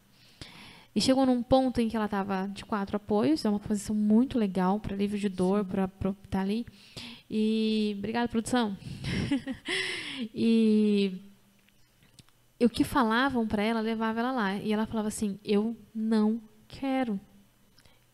E 0.95 1.01
chegou 1.01 1.25
num 1.25 1.43
ponto 1.43 1.81
em 1.81 1.89
que 1.89 1.95
ela 1.95 2.07
estava 2.07 2.49
de 2.49 2.65
quatro 2.65 2.97
apoios, 2.97 3.45
é 3.45 3.49
uma 3.49 3.61
posição 3.61 3.95
muito 3.95 4.37
legal 4.37 4.81
para 4.81 4.95
alívio 4.95 5.19
de 5.19 5.29
dor, 5.29 5.65
para 5.65 5.89
estar 6.25 6.41
ali. 6.41 6.67
E 7.31 7.95
obrigada, 7.99 8.27
produção. 8.27 8.77
e 10.35 11.30
o 12.65 12.71
que 12.71 12.85
falavam 12.85 13.47
para 13.47 13.63
ela 13.63 13.81
levava 13.81 14.21
ela 14.21 14.33
lá. 14.33 14.55
E 14.57 14.73
ela 14.73 14.87
falava 14.87 15.09
assim: 15.09 15.39
Eu 15.45 15.77
não 15.95 16.41
quero. 16.69 17.19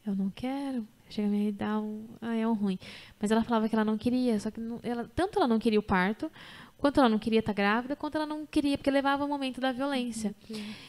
Eu 0.04 0.14
não 0.14 0.30
quero. 0.30 0.86
Chega 1.08 1.28
a 1.28 1.30
me 1.30 1.52
dar 1.52 1.80
um. 1.80 2.06
Ah, 2.20 2.34
é 2.34 2.46
um 2.46 2.52
ruim. 2.52 2.78
Mas 3.20 3.30
ela 3.30 3.42
falava 3.44 3.68
que 3.68 3.74
ela 3.74 3.84
não 3.84 3.96
queria. 3.98 4.38
Só 4.40 4.50
que 4.50 4.60
não- 4.60 4.80
ela, 4.82 5.10
tanto 5.14 5.38
ela 5.38 5.46
não 5.48 5.58
queria 5.58 5.78
o 5.78 5.82
parto, 5.82 6.30
quanto 6.76 6.98
ela 6.98 7.08
não 7.08 7.18
queria 7.18 7.38
estar 7.40 7.52
grávida, 7.52 7.94
quanto 7.96 8.16
ela 8.16 8.26
não 8.26 8.44
queria, 8.46 8.76
porque 8.76 8.90
levava 8.90 9.24
o 9.24 9.28
momento 9.28 9.60
da 9.60 9.72
violência. 9.72 10.34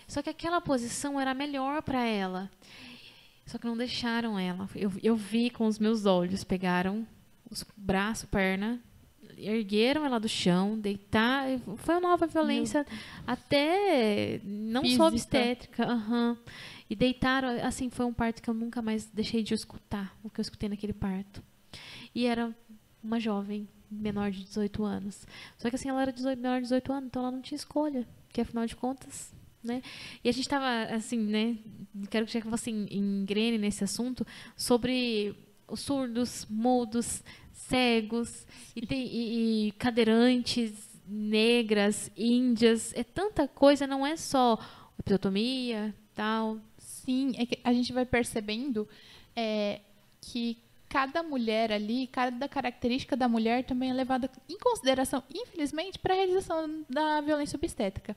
Só 0.08 0.22
que 0.22 0.30
aquela 0.30 0.60
posição 0.62 1.20
era 1.20 1.34
melhor 1.34 1.82
para 1.84 2.04
ela. 2.04 2.50
Só 3.46 3.58
que 3.58 3.66
não 3.66 3.78
deixaram 3.78 4.38
ela. 4.38 4.68
Eu, 4.76 4.92
eu 5.02 5.16
vi 5.16 5.50
com 5.50 5.66
os 5.68 5.80
meus 5.80 6.06
olhos, 6.06 6.44
pegaram 6.44 7.08
os 7.50 7.64
braços, 7.78 8.28
perna, 8.30 8.82
ergueram 9.38 10.06
ela 10.06 10.20
do 10.20 10.28
chão, 10.28 10.78
deitar. 10.78 11.46
Foi 11.78 11.96
uma 11.96 12.02
nova 12.02 12.28
violência, 12.28 12.86
até 13.26 14.42
não 14.44 14.82
Física. 14.82 15.04
só 15.04 15.08
obstétrica. 15.08 15.86
aham. 15.86 16.38
E 16.90 16.96
deitaram, 16.96 17.50
assim, 17.66 17.90
foi 17.90 18.06
um 18.06 18.14
parto 18.14 18.42
que 18.42 18.50
eu 18.50 18.54
nunca 18.54 18.82
mais 18.82 19.06
deixei 19.08 19.44
de 19.44 19.54
escutar, 19.54 20.18
o 20.24 20.30
que 20.30 20.40
eu 20.40 20.42
escutei 20.42 20.70
naquele 20.70 20.94
parto. 20.94 21.44
E 22.16 22.26
era 22.26 22.56
uma 23.04 23.20
jovem, 23.20 23.68
menor 23.92 24.32
de 24.32 24.44
18 24.44 24.84
anos. 24.84 25.28
Só 25.58 25.70
que 25.70 25.76
assim, 25.76 25.90
ela 25.90 26.02
era 26.02 26.12
18, 26.12 26.40
menor 26.40 26.58
de 26.58 26.64
18 26.64 26.94
anos, 26.94 27.08
então 27.08 27.22
ela 27.22 27.32
não 27.32 27.42
tinha 27.42 27.58
escolha, 27.58 28.08
que 28.30 28.40
afinal 28.40 28.66
de 28.66 28.76
contas, 28.76 29.34
né? 29.62 29.82
E 30.24 30.30
a 30.30 30.32
gente 30.32 30.46
estava 30.46 30.84
assim, 30.94 31.18
né? 31.18 31.58
Quero 32.10 32.26
que 32.26 32.40
você 32.42 32.72
engrene 32.72 33.58
nesse 33.58 33.84
assunto 33.84 34.26
sobre 34.56 35.36
os 35.68 35.80
surdos, 35.82 36.46
mudos, 36.50 37.24
cegos 37.52 38.46
e, 38.76 38.86
tem- 38.86 39.06
e- 39.08 39.68
e 39.68 39.72
cadeirantes, 39.74 40.74
negras, 41.08 42.12
índias, 42.18 42.94
é 42.96 43.04
tanta 43.04 43.48
coisa, 43.48 43.86
não 43.88 44.06
é 44.06 44.16
só 44.18 44.58
episiotomia, 45.00 45.94
tal. 46.14 46.58
Sim, 46.78 47.34
é 47.38 47.46
que 47.46 47.60
a 47.64 47.72
gente 47.74 47.94
vai 47.94 48.06
percebendo 48.06 48.88
é, 49.36 49.82
que 50.22 50.58
cada 50.90 51.22
mulher 51.24 51.72
ali, 51.72 52.08
cada 52.08 52.48
característica 52.48 53.16
da 53.16 53.28
mulher 53.28 53.64
também 53.66 53.90
é 53.90 53.94
levada 53.94 54.30
em 54.50 54.58
consideração, 54.58 55.22
infelizmente, 55.34 56.00
para 56.00 56.14
a 56.14 56.18
realização 56.18 56.86
da 56.90 57.22
violência 57.22 57.58
obstétrica. 57.58 58.16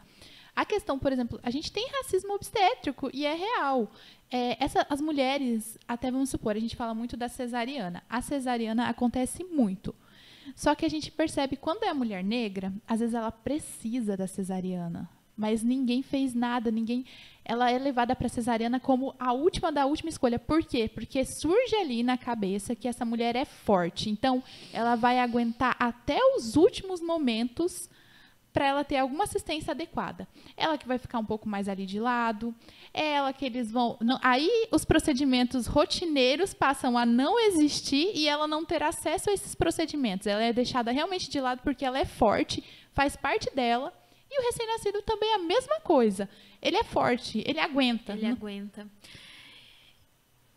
A 0.55 0.65
questão, 0.65 0.99
por 0.99 1.13
exemplo, 1.13 1.39
a 1.43 1.51
gente 1.51 1.73
tem 1.73 1.89
racismo 1.99 2.35
obstétrico 2.35 3.11
e 3.13 3.25
é 3.25 3.35
real. 3.35 3.91
É, 4.31 4.63
essa, 4.63 4.87
as 4.89 5.01
mulheres, 5.01 5.79
até 5.87 6.11
vamos 6.11 6.31
supor, 6.31 6.57
a 6.57 6.61
gente 6.61 6.77
fala 6.77 6.95
muito 6.95 7.17
da 7.17 7.29
cesariana. 7.29 8.03
A 8.09 8.21
cesariana 8.21 8.89
acontece 8.89 9.45
muito. 9.45 9.95
Só 10.55 10.75
que 10.75 10.85
a 10.87 10.89
gente 10.89 11.11
percebe 11.11 11.57
quando 11.57 11.85
é 11.85 11.89
a 11.89 11.95
mulher 11.95 12.25
negra, 12.25 12.73
às 12.87 13.01
vezes 13.01 13.15
ela 13.15 13.31
precisa 13.31 14.17
da 14.17 14.27
cesariana, 14.27 15.09
mas 15.37 15.63
ninguém 15.63 16.03
fez 16.03 16.35
nada, 16.35 16.71
ninguém. 16.71 17.05
Ela 17.45 17.71
é 17.71 17.79
levada 17.79 18.15
para 18.15 18.29
cesariana 18.29 18.79
como 18.79 19.15
a 19.19 19.33
última 19.33 19.73
da 19.73 19.87
última 19.87 20.11
escolha. 20.11 20.39
Por 20.39 20.63
quê? 20.63 20.89
Porque 20.93 21.25
surge 21.25 21.75
ali 21.77 22.03
na 22.03 22.19
cabeça 22.19 22.75
que 22.75 22.87
essa 22.87 23.05
mulher 23.05 23.35
é 23.37 23.45
forte. 23.45 24.11
Então, 24.11 24.43
ela 24.73 24.97
vai 24.97 25.19
aguentar 25.19 25.77
até 25.79 26.19
os 26.37 26.57
últimos 26.57 27.01
momentos 27.01 27.89
para 28.53 28.67
ela 28.67 28.83
ter 28.85 28.97
alguma 28.97 29.25
assistência 29.25 29.71
adequada. 29.71 30.27
Ela 30.57 30.77
que 30.77 30.87
vai 30.89 30.99
ficar 30.99 31.19
um 31.19 31.25
pouco 31.25 31.49
mais 31.49 31.69
ali 31.69 31.87
de 31.87 32.01
lado, 32.01 32.55
ela 32.93 33.33
que 33.33 33.45
eles 33.47 33.71
vão. 33.71 33.97
não- 34.01 34.19
aí 34.23 34.69
os 34.73 34.85
procedimentos 34.85 35.67
rotineiros 35.67 36.53
passam 36.53 36.99
a 36.99 37.07
não 37.07 37.39
existir 37.39 38.11
e 38.15 38.29
ela 38.29 38.49
não 38.49 38.65
ter 38.65 38.83
acesso 38.83 39.31
a 39.31 39.33
esses 39.33 39.55
procedimentos. 39.55 40.27
Ela 40.27 40.43
é 40.43 40.53
deixada 40.53 40.91
realmente 40.91 41.31
de 41.31 41.41
lado 41.41 41.61
porque 41.63 41.85
ela 41.85 41.99
é 41.99 42.05
forte, 42.05 42.63
faz 42.93 43.17
parte 43.17 43.49
dela. 43.55 43.93
E 44.33 44.41
o 44.41 44.45
recém-nascido 44.45 45.03
também 45.03 45.31
é 45.31 45.35
a 45.35 45.39
mesma 45.39 45.81
coisa. 45.81 46.29
Ele 46.63 46.77
é 46.77 46.85
forte, 46.85 47.43
ele 47.47 47.59
aguenta. 47.59 48.13
Ele 48.13 48.27
aguenta. 48.27 48.87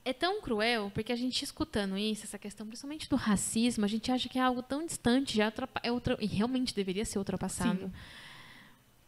É 0.06 0.12
tão 0.12 0.42
cruel, 0.42 0.92
porque 0.94 1.14
a 1.14 1.16
gente 1.16 1.44
escutando 1.44 1.98
isso, 1.98 2.26
essa 2.26 2.38
questão, 2.38 2.68
principalmente 2.68 3.10
do 3.10 3.16
racismo, 3.16 3.86
a 3.86 3.88
gente 3.88 4.12
acha 4.12 4.28
que 4.28 4.38
é 4.38 4.42
algo 4.42 4.62
tão 4.62 4.86
distante, 4.86 5.38
já 5.38 5.52
é 5.82 5.92
ultra- 5.92 6.18
e 6.20 6.26
realmente 6.26 6.76
deveria 6.76 7.06
ser 7.06 7.20
ultrapassado. 7.20 7.86
Sim. 7.86 7.92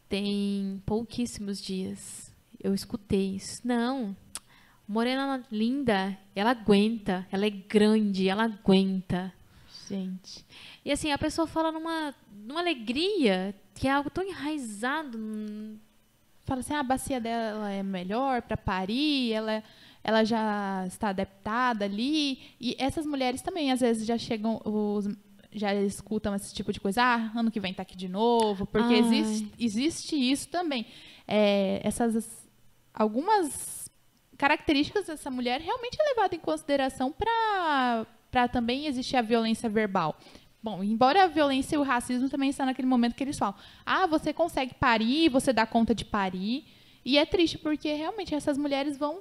Tem 0.08 0.82
pouquíssimos 0.86 1.60
dias 1.60 2.32
eu 2.62 2.74
escutei 2.74 3.36
isso. 3.36 3.60
Não, 3.64 4.16
morena 4.88 5.44
linda, 5.52 6.16
ela 6.34 6.50
aguenta, 6.50 7.26
ela 7.30 7.46
é 7.46 7.50
grande, 7.50 8.28
ela 8.28 8.44
aguenta. 8.44 9.32
Gente. 9.88 10.44
E 10.84 10.90
assim, 10.90 11.12
a 11.12 11.18
pessoa 11.18 11.46
fala 11.46 11.70
numa, 11.70 12.14
numa 12.44 12.60
alegria 12.60 13.54
que 13.74 13.86
é 13.86 13.92
algo 13.92 14.10
tão 14.10 14.24
enraizado. 14.26 15.18
Fala 16.44 16.60
assim, 16.60 16.74
ah, 16.74 16.80
a 16.80 16.84
bacia 16.84 17.20
dela 17.20 17.70
é 17.70 17.82
melhor 17.82 18.42
para 18.42 18.56
parir, 18.56 19.32
ela, 19.32 19.62
ela 20.06 20.22
já 20.22 20.84
está 20.86 21.08
adaptada 21.08 21.84
ali. 21.84 22.38
E 22.60 22.76
essas 22.78 23.04
mulheres 23.04 23.42
também, 23.42 23.72
às 23.72 23.80
vezes, 23.80 24.06
já 24.06 24.16
chegam, 24.16 24.62
os, 24.64 25.08
já 25.52 25.74
escutam 25.74 26.32
esse 26.32 26.54
tipo 26.54 26.72
de 26.72 26.78
coisa. 26.78 27.02
Ah, 27.02 27.32
ano 27.34 27.50
que 27.50 27.58
vem 27.58 27.74
tá 27.74 27.82
aqui 27.82 27.96
de 27.96 28.08
novo. 28.08 28.66
Porque 28.66 28.94
Ai. 28.94 29.00
existe, 29.00 29.52
existe 29.58 30.14
isso 30.14 30.48
também. 30.48 30.86
É, 31.26 31.80
essas, 31.82 32.48
algumas 32.94 33.90
características 34.38 35.06
dessa 35.06 35.28
mulher 35.28 35.60
realmente 35.60 35.96
é 36.00 36.04
levada 36.10 36.36
em 36.36 36.38
consideração 36.38 37.10
para 37.10 38.46
também 38.52 38.86
existir 38.86 39.16
a 39.16 39.22
violência 39.22 39.68
verbal. 39.68 40.16
Bom, 40.62 40.84
embora 40.84 41.24
a 41.24 41.26
violência 41.26 41.74
e 41.74 41.78
o 41.78 41.82
racismo 41.82 42.28
também 42.28 42.50
está 42.50 42.64
naquele 42.64 42.86
momento 42.86 43.16
que 43.16 43.24
eles 43.24 43.36
falam: 43.36 43.56
ah, 43.84 44.06
você 44.06 44.32
consegue 44.32 44.72
parir, 44.74 45.30
você 45.30 45.52
dá 45.52 45.66
conta 45.66 45.92
de 45.92 46.04
parir. 46.04 46.64
E 47.04 47.18
é 47.18 47.26
triste 47.26 47.58
porque 47.58 47.92
realmente 47.92 48.36
essas 48.36 48.56
mulheres 48.56 48.96
vão 48.96 49.20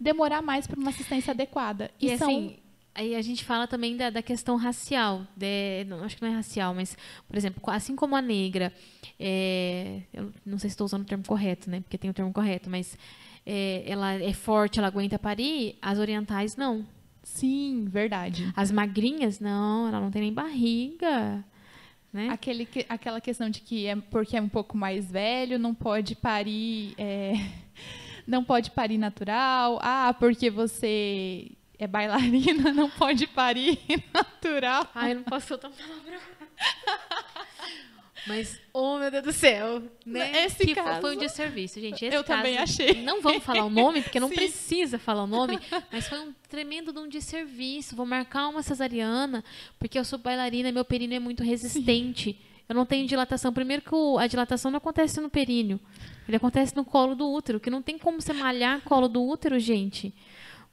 demorar 0.00 0.40
mais 0.42 0.66
para 0.66 0.80
uma 0.80 0.90
assistência 0.90 1.30
adequada. 1.32 1.90
E, 2.00 2.06
E, 2.10 2.16
são 2.18 2.28
assim, 2.30 2.56
aí 2.94 3.14
a 3.14 3.22
gente 3.22 3.44
fala 3.44 3.66
também 3.66 3.96
da, 3.96 4.08
da 4.10 4.22
questão 4.22 4.56
racial. 4.56 5.26
de- 5.36 5.84
não, 5.86 6.02
acho 6.02 6.16
que 6.16 6.22
não 6.22 6.30
é 6.30 6.34
racial, 6.34 6.74
mas, 6.74 6.96
por 7.28 7.36
exemplo, 7.36 7.60
assim 7.66 7.94
como 7.94 8.16
a 8.16 8.22
negra, 8.22 8.72
é, 9.18 10.02
eu 10.12 10.32
não 10.46 10.58
sei 10.58 10.70
se 10.70 10.74
estou 10.74 10.86
usando 10.86 11.02
o 11.02 11.06
termo 11.06 11.24
correto, 11.24 11.68
né? 11.70 11.80
Porque 11.80 11.98
tem 11.98 12.10
o 12.10 12.14
termo 12.14 12.32
correto, 12.32 12.70
mas 12.70 12.96
é, 13.44 13.84
ela 13.86 14.14
é 14.14 14.32
forte, 14.32 14.78
ela 14.78 14.88
aguenta 14.88 15.18
parir, 15.18 15.76
as 15.82 15.98
orientais 15.98 16.56
não. 16.56 16.84
sim, 17.22 17.84
verdade. 17.88 18.50
As 18.56 18.70
magrinhas, 18.72 19.38
não, 19.38 19.86
ela 19.86 20.00
não 20.00 20.10
tem 20.10 20.22
nem 20.22 20.32
barriga. 20.32 21.44
Né? 22.12 22.28
Aquele 22.30 22.66
que- 22.66 22.84
aquela 22.88 23.20
questão 23.20 23.48
de 23.48 23.60
que 23.60 23.86
é 23.86 23.94
porque 23.94 24.36
é 24.36 24.42
um 24.42 24.48
pouco 24.48 24.76
mais 24.76 25.08
velho, 25.10 25.58
não 25.60 25.72
pode 25.74 26.16
parir. 26.16 26.92
é, 26.98 27.34
não 28.30 28.44
pode 28.44 28.70
parir 28.70 28.96
natural. 28.96 29.78
Ah, 29.82 30.14
porque 30.18 30.48
você 30.48 31.50
é 31.78 31.86
bailarina, 31.86 32.72
não 32.74 32.88
pode 32.88 33.26
parir 33.26 33.78
natural. 34.14 34.88
Ai, 34.94 35.12
eu 35.12 35.16
não 35.16 35.22
posso 35.24 35.48
soltar 35.48 35.70
palavra. 35.70 36.20
Mas, 38.26 38.60
oh 38.72 38.98
meu 38.98 39.10
Deus 39.10 39.24
do 39.24 39.32
céu, 39.32 39.82
né? 40.04 40.44
Esse 40.44 40.66
que 40.66 40.74
caso, 40.74 41.00
foi 41.00 41.16
um 41.16 41.18
desserviço, 41.18 41.80
gente. 41.80 42.04
Esse 42.04 42.14
eu 42.14 42.22
caso, 42.22 42.38
também 42.38 42.58
achei. 42.58 43.02
Não 43.02 43.22
vamos 43.22 43.42
falar 43.42 43.64
o 43.64 43.70
nome, 43.70 44.02
porque 44.02 44.20
não 44.20 44.28
Sim. 44.28 44.34
precisa 44.34 44.98
falar 44.98 45.24
o 45.24 45.26
nome, 45.26 45.58
mas 45.90 46.06
foi 46.06 46.20
um 46.20 46.32
tremendo 46.48 46.92
de 46.92 46.98
um 46.98 47.08
desserviço. 47.08 47.96
Vou 47.96 48.04
marcar 48.04 48.48
uma 48.48 48.62
cesariana, 48.62 49.42
porque 49.78 49.98
eu 49.98 50.04
sou 50.04 50.18
bailarina, 50.18 50.70
meu 50.70 50.84
períneo 50.84 51.16
é 51.16 51.18
muito 51.20 51.42
resistente. 51.42 52.38
Eu 52.70 52.76
não 52.76 52.86
tenho 52.86 53.04
dilatação. 53.04 53.52
Primeiro 53.52 53.82
que 53.82 53.96
a 54.20 54.28
dilatação 54.28 54.70
não 54.70 54.78
acontece 54.78 55.20
no 55.20 55.28
períneo. 55.28 55.80
Ele 56.28 56.36
acontece 56.36 56.76
no 56.76 56.84
colo 56.84 57.16
do 57.16 57.28
útero, 57.28 57.58
que 57.58 57.68
não 57.68 57.82
tem 57.82 57.98
como 57.98 58.20
você 58.20 58.32
malhar 58.32 58.80
colo 58.82 59.08
do 59.08 59.20
útero, 59.20 59.58
gente. 59.58 60.14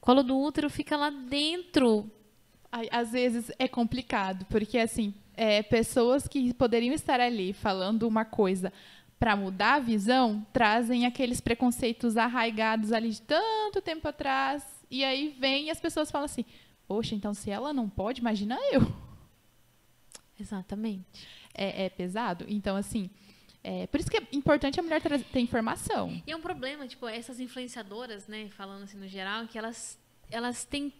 colo 0.00 0.22
do 0.22 0.38
útero 0.38 0.70
fica 0.70 0.96
lá 0.96 1.10
dentro. 1.10 2.08
Às 2.92 3.10
vezes 3.10 3.50
é 3.58 3.66
complicado, 3.66 4.46
porque 4.48 4.78
assim, 4.78 5.12
é, 5.34 5.60
pessoas 5.60 6.28
que 6.28 6.54
poderiam 6.54 6.94
estar 6.94 7.18
ali 7.18 7.52
falando 7.52 8.04
uma 8.04 8.24
coisa 8.24 8.72
para 9.18 9.34
mudar 9.34 9.74
a 9.74 9.80
visão, 9.80 10.46
trazem 10.52 11.04
aqueles 11.04 11.40
preconceitos 11.40 12.16
arraigados 12.16 12.92
ali 12.92 13.10
de 13.10 13.22
tanto 13.22 13.82
tempo 13.82 14.06
atrás, 14.06 14.62
e 14.88 15.02
aí 15.02 15.34
vem 15.40 15.66
e 15.66 15.70
as 15.70 15.80
pessoas 15.80 16.12
falam 16.12 16.26
assim: 16.26 16.44
Poxa, 16.86 17.16
então 17.16 17.34
se 17.34 17.50
ela 17.50 17.72
não 17.72 17.88
pode, 17.88 18.20
imagina 18.20 18.56
eu. 18.70 18.86
Exatamente. 20.38 21.26
É, 21.54 21.86
é 21.86 21.88
pesado? 21.88 22.44
Então, 22.48 22.76
assim, 22.76 23.10
é, 23.62 23.86
por 23.86 24.00
isso 24.00 24.10
que 24.10 24.16
é 24.16 24.22
importante 24.32 24.78
a 24.78 24.82
mulher 24.82 25.00
ter 25.00 25.40
informação. 25.40 26.22
E 26.26 26.32
é 26.32 26.36
um 26.36 26.40
problema, 26.40 26.86
tipo, 26.86 27.06
essas 27.06 27.40
influenciadoras, 27.40 28.26
né, 28.26 28.48
falando 28.50 28.84
assim 28.84 28.98
no 28.98 29.08
geral, 29.08 29.46
que 29.46 29.58
elas, 29.58 29.98
elas 30.30 30.64
têm 30.64 30.92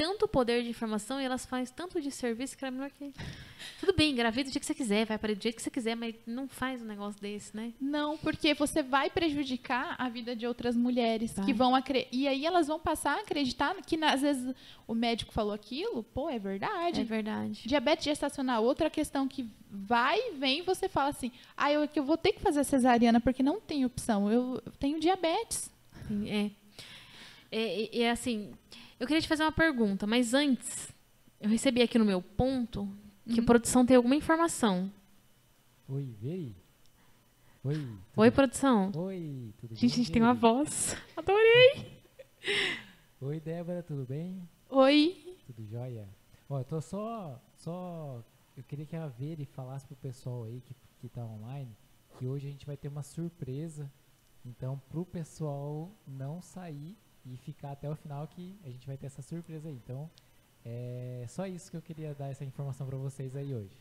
tanto 0.00 0.26
poder 0.26 0.62
de 0.62 0.70
informação 0.70 1.20
e 1.20 1.24
elas 1.26 1.44
fazem 1.44 1.74
tanto 1.76 2.00
de 2.00 2.10
serviço 2.10 2.56
que 2.56 2.64
é 2.64 2.70
melhor 2.70 2.90
que. 2.90 3.12
Tudo 3.78 3.92
bem, 3.92 4.12
engravida 4.12 4.48
do 4.48 4.52
dia 4.52 4.58
que 4.58 4.64
você 4.64 4.74
quiser, 4.74 5.04
vai 5.04 5.18
para 5.18 5.34
do 5.34 5.42
jeito 5.42 5.56
que 5.56 5.62
você 5.62 5.70
quiser, 5.70 5.94
mas 5.94 6.14
não 6.26 6.48
faz 6.48 6.80
um 6.80 6.86
negócio 6.86 7.20
desse, 7.20 7.54
né? 7.54 7.74
Não, 7.78 8.16
porque 8.16 8.54
você 8.54 8.82
vai 8.82 9.10
prejudicar 9.10 9.96
a 9.98 10.08
vida 10.08 10.34
de 10.34 10.46
outras 10.46 10.74
mulheres 10.74 11.34
Vai. 11.34 11.44
que 11.44 11.52
vão 11.52 11.74
acre- 11.76 12.08
e 12.10 12.26
aí 12.26 12.46
elas 12.46 12.66
vão 12.66 12.80
passar 12.80 13.18
a 13.18 13.20
acreditar 13.20 13.74
que 13.86 14.02
às 14.02 14.22
vezes 14.22 14.54
o 14.88 14.94
médico 14.94 15.32
falou 15.34 15.52
aquilo, 15.52 16.02
pô, 16.02 16.30
é 16.30 16.38
verdade. 16.38 17.02
É 17.02 17.04
verdade. 17.04 17.60
Diabetes 17.68 18.06
gestacional, 18.06 18.64
outra 18.64 18.88
questão 18.88 19.28
que 19.28 19.46
vai 19.70 20.18
e 20.18 20.32
vem, 20.36 20.62
você 20.62 20.88
fala 20.88 21.10
assim: 21.10 21.30
"Ah, 21.54 21.70
eu, 21.70 21.86
que 21.86 21.98
eu 22.00 22.04
vou 22.04 22.16
ter 22.16 22.32
que 22.32 22.40
fazer 22.40 22.64
cesariana 22.64 23.20
porque 23.20 23.42
não 23.42 23.60
tem 23.60 23.84
opção. 23.84 24.32
Eu 24.32 24.62
tenho 24.78 24.98
diabetes". 24.98 25.70
Sim, 26.08 26.26
É. 26.30 26.50
É, 27.52 27.96
e 27.98 28.02
é 28.02 28.10
assim, 28.12 28.52
eu 29.00 29.06
queria 29.06 29.22
te 29.22 29.26
fazer 29.26 29.42
uma 29.44 29.50
pergunta, 29.50 30.06
mas 30.06 30.34
antes, 30.34 30.94
eu 31.40 31.48
recebi 31.48 31.80
aqui 31.80 31.98
no 31.98 32.04
meu 32.04 32.20
ponto 32.20 32.86
que 33.24 33.40
a 33.40 33.42
produção 33.42 33.84
tem 33.86 33.96
alguma 33.96 34.14
informação. 34.14 34.92
Oi, 35.88 36.14
Veri. 36.20 36.54
Oi. 37.64 37.98
Oi, 38.14 38.30
produção. 38.30 38.92
Oi, 38.94 39.54
tudo 39.58 39.74
Gente, 39.74 39.92
a 39.92 39.96
bem? 39.96 40.04
gente 40.04 40.12
tem 40.12 40.22
uma 40.22 40.34
voz. 40.34 40.94
Adorei. 41.16 42.02
Oi, 43.22 43.40
Débora, 43.40 43.82
tudo 43.82 44.04
bem? 44.04 44.46
Oi. 44.68 45.38
Tudo 45.46 45.66
jóia? 45.66 46.06
Ó, 46.46 46.58
eu 46.58 46.64
tô 46.64 46.80
só, 46.82 47.40
só, 47.56 48.22
eu 48.54 48.62
queria 48.64 48.84
que 48.84 48.96
a 48.96 49.06
Veri 49.06 49.46
falasse 49.46 49.86
pro 49.86 49.96
pessoal 49.96 50.44
aí 50.44 50.60
que, 50.60 50.74
que 51.00 51.08
tá 51.08 51.24
online, 51.24 51.74
que 52.18 52.26
hoje 52.26 52.48
a 52.48 52.50
gente 52.50 52.66
vai 52.66 52.76
ter 52.76 52.88
uma 52.88 53.02
surpresa, 53.02 53.90
então 54.44 54.78
pro 54.90 55.06
pessoal 55.06 55.90
não 56.06 56.42
sair 56.42 56.98
e 57.24 57.36
ficar 57.36 57.72
até 57.72 57.88
o 57.88 57.96
final 57.96 58.26
que 58.28 58.58
a 58.64 58.70
gente 58.70 58.86
vai 58.86 58.96
ter 58.96 59.06
essa 59.06 59.22
surpresa 59.22 59.68
aí, 59.68 59.74
então 59.74 60.10
é 60.64 61.24
só 61.28 61.46
isso 61.46 61.70
que 61.70 61.76
eu 61.76 61.82
queria 61.82 62.14
dar 62.14 62.28
essa 62.28 62.44
informação 62.44 62.86
pra 62.86 62.96
vocês 62.96 63.34
aí 63.34 63.54
hoje. 63.54 63.76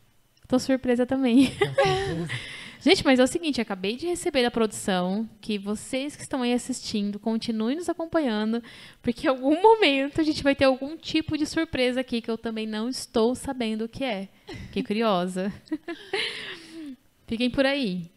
Tô 0.48 0.58
surpresa 0.58 1.06
também. 1.06 1.46
Então? 1.46 2.28
Gente, 2.82 3.04
mas 3.04 3.20
é 3.20 3.24
o 3.24 3.28
seguinte, 3.28 3.60
acabei 3.60 3.98
de 3.98 4.08
receber 4.08 4.42
da 4.42 4.50
produção 4.50 5.30
que 5.42 5.60
vocês 5.60 6.16
que 6.16 6.22
estão 6.24 6.42
aí 6.42 6.54
assistindo 6.54 7.20
continuem 7.20 7.76
nos 7.76 7.90
acompanhando, 7.90 8.64
porque 9.02 9.28
em 9.28 9.30
algum 9.30 9.62
momento 9.62 10.22
a 10.22 10.24
gente 10.24 10.42
vai 10.42 10.56
ter 10.56 10.64
algum 10.64 10.96
tipo 10.96 11.38
de 11.38 11.46
surpresa 11.46 12.00
aqui 12.00 12.22
que 12.22 12.32
eu 12.32 12.38
também 12.38 12.66
não 12.66 12.88
estou 12.88 13.36
sabendo 13.36 13.84
o 13.84 13.90
que 13.90 14.06
é. 14.06 14.30
Fiquei 14.68 14.82
curiosa. 14.82 15.54
Fiquem 17.28 17.52
por 17.52 17.66
aí. 17.66 18.10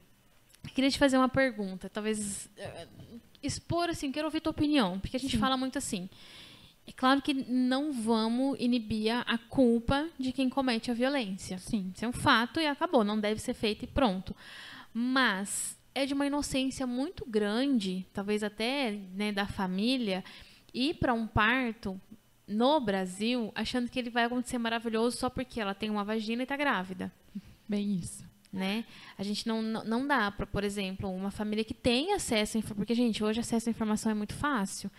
Queria 0.75 0.91
te 0.91 0.99
fazer 0.99 1.19
uma 1.19 1.29
pergunta, 1.29 1.91
talvez 1.91 2.49
eh, 2.57 2.87
expor 3.43 3.89
assim, 3.89 4.13
quero 4.13 4.27
ouvir 4.27 4.41
tua 4.41 4.51
opinião, 4.51 4.99
porque 4.99 5.17
a 5.17 5.21
gente 5.21 5.33
Sim. 5.33 5.39
fala 5.39 5.57
muito 5.57 5.79
assim. 5.79 6.09
É 6.87 6.93
claro 6.93 7.23
que 7.23 7.33
não 7.33 7.93
vamos 7.93 8.59
inibir 8.59 9.13
a 9.15 9.39
culpa 9.39 10.09
de 10.19 10.33
quem 10.33 10.49
comete 10.49 10.91
a 10.91 10.95
violência. 10.95 11.59
Sim. 11.59 11.93
Isso 11.95 12.05
é 12.05 12.09
um 12.09 12.13
fato 12.13 12.61
e 12.61 12.67
acabou, 12.67 13.05
não 13.05 13.19
deve 13.21 13.41
ser 13.41 13.55
feito 13.55 13.85
e 13.85 13.87
pronto. 13.87 14.35
Mas 14.93 15.79
é 15.95 16.05
de 16.05 16.15
uma 16.15 16.27
inocência 16.27 16.87
muito 16.87 17.25
grande, 17.25 18.05
talvez 18.13 18.43
até 18.43 18.99
né, 19.15 19.31
da 19.31 19.47
família, 19.47 20.25
ir 20.75 20.95
para 20.95 21.15
um 21.15 21.27
parto 21.27 22.01
no 22.47 22.81
Brasil 22.81 23.53
achando 23.55 23.89
que 23.89 23.99
ele 23.99 24.11
vai 24.11 24.25
acontecer 24.25 24.59
maravilhoso 24.59 25.17
só 25.19 25.31
porque 25.31 25.61
ela 25.61 25.75
tem 25.75 25.89
uma 25.89 26.05
vagina 26.05 26.43
e 26.43 26.45
está 26.45 26.57
grávida. 26.57 27.13
Bem 27.69 27.97
isso. 27.97 28.32
Né? 28.53 28.85
A 29.17 29.23
gente 29.23 29.47
não, 29.47 29.63
não, 29.63 30.07
dá 30.07 30.31
para, 30.31 30.47
por 30.47 30.63
exemplo, 30.63 31.11
uma 31.11 31.31
família 31.31 31.65
que 31.65 31.73
tem 31.73 32.13
acesso 32.13 32.59
informação, 32.59 32.75
porque, 32.75 32.95
gente, 32.95 33.25
hoje 33.25 33.41
acesso 33.41 33.69
à 33.69 33.71
informação 33.71 34.13
é 34.13 34.15
muito 34.15 34.35
fácil. 34.35 34.91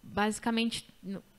Basicamente, 0.00 0.86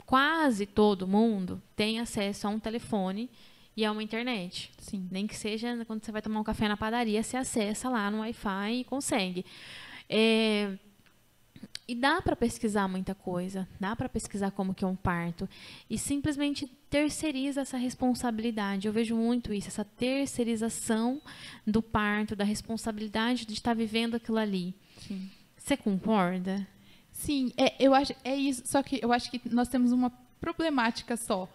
quase 0.06 0.66
todo 0.66 1.08
mundo 1.08 1.62
tem 1.76 2.02
acesso 2.02 2.48
a 2.48 2.50
um 2.50 2.60
telefone 2.60 3.30
e 3.78 3.86
a 3.86 3.92
uma 3.92 4.04
internet. 4.04 4.72
Sim. 4.78 5.08
Nem 5.10 5.26
que 5.26 5.36
seja 5.36 5.86
quando 5.86 6.04
você 6.04 6.12
vai 6.12 6.22
tomar 6.22 6.40
um 6.40 6.44
café 6.44 6.68
na 6.68 6.76
padaria, 6.76 7.24
você 7.24 7.38
acessa 7.38 7.88
lá 7.88 8.12
no 8.12 8.20
Wi-Fi 8.20 8.74
e 8.74 8.84
consegue. 8.84 9.46
É, 10.10 10.74
E 11.88 11.96
dá 11.96 12.22
para 12.22 12.36
pesquisar 12.36 12.88
muita 12.88 13.16
coisa, 13.16 13.68
dá 13.80 13.96
para 13.96 14.10
pesquisar 14.10 14.52
como 14.52 14.74
que 14.74 14.84
é 14.84 14.88
um 14.88 14.96
parto 14.96 15.48
e 15.90 15.98
simplesmente 15.98 16.68
terceiriza 16.90 17.62
essa 17.62 17.78
responsabilidade. 17.78 18.88
Eu 18.88 18.94
vejo 18.94 19.16
muito 19.16 19.54
isso, 19.54 19.70
essa 19.70 19.86
terceirização 19.86 21.22
do 21.66 21.82
parto, 21.82 22.36
da 22.36 22.44
responsabilidade 22.44 23.46
de 23.46 23.54
estar 23.54 23.74
vivendo 23.74 24.16
aquilo 24.16 24.38
ali. 24.38 24.76
Sim. 25.08 25.30
Você 25.56 25.78
concorda? 25.78 26.68
Sim, 27.12 27.54
é, 27.56 27.74
eu 27.80 27.94
acho, 27.94 28.14
é 28.24 28.36
isso. 28.36 28.64
Só 28.66 28.84
que 28.84 29.00
eu 29.02 29.14
acho 29.14 29.32
que 29.32 29.42
nós 29.50 29.70
temos 29.70 29.92
uma 29.94 30.12
problemática 30.42 31.16
só. 31.16 31.48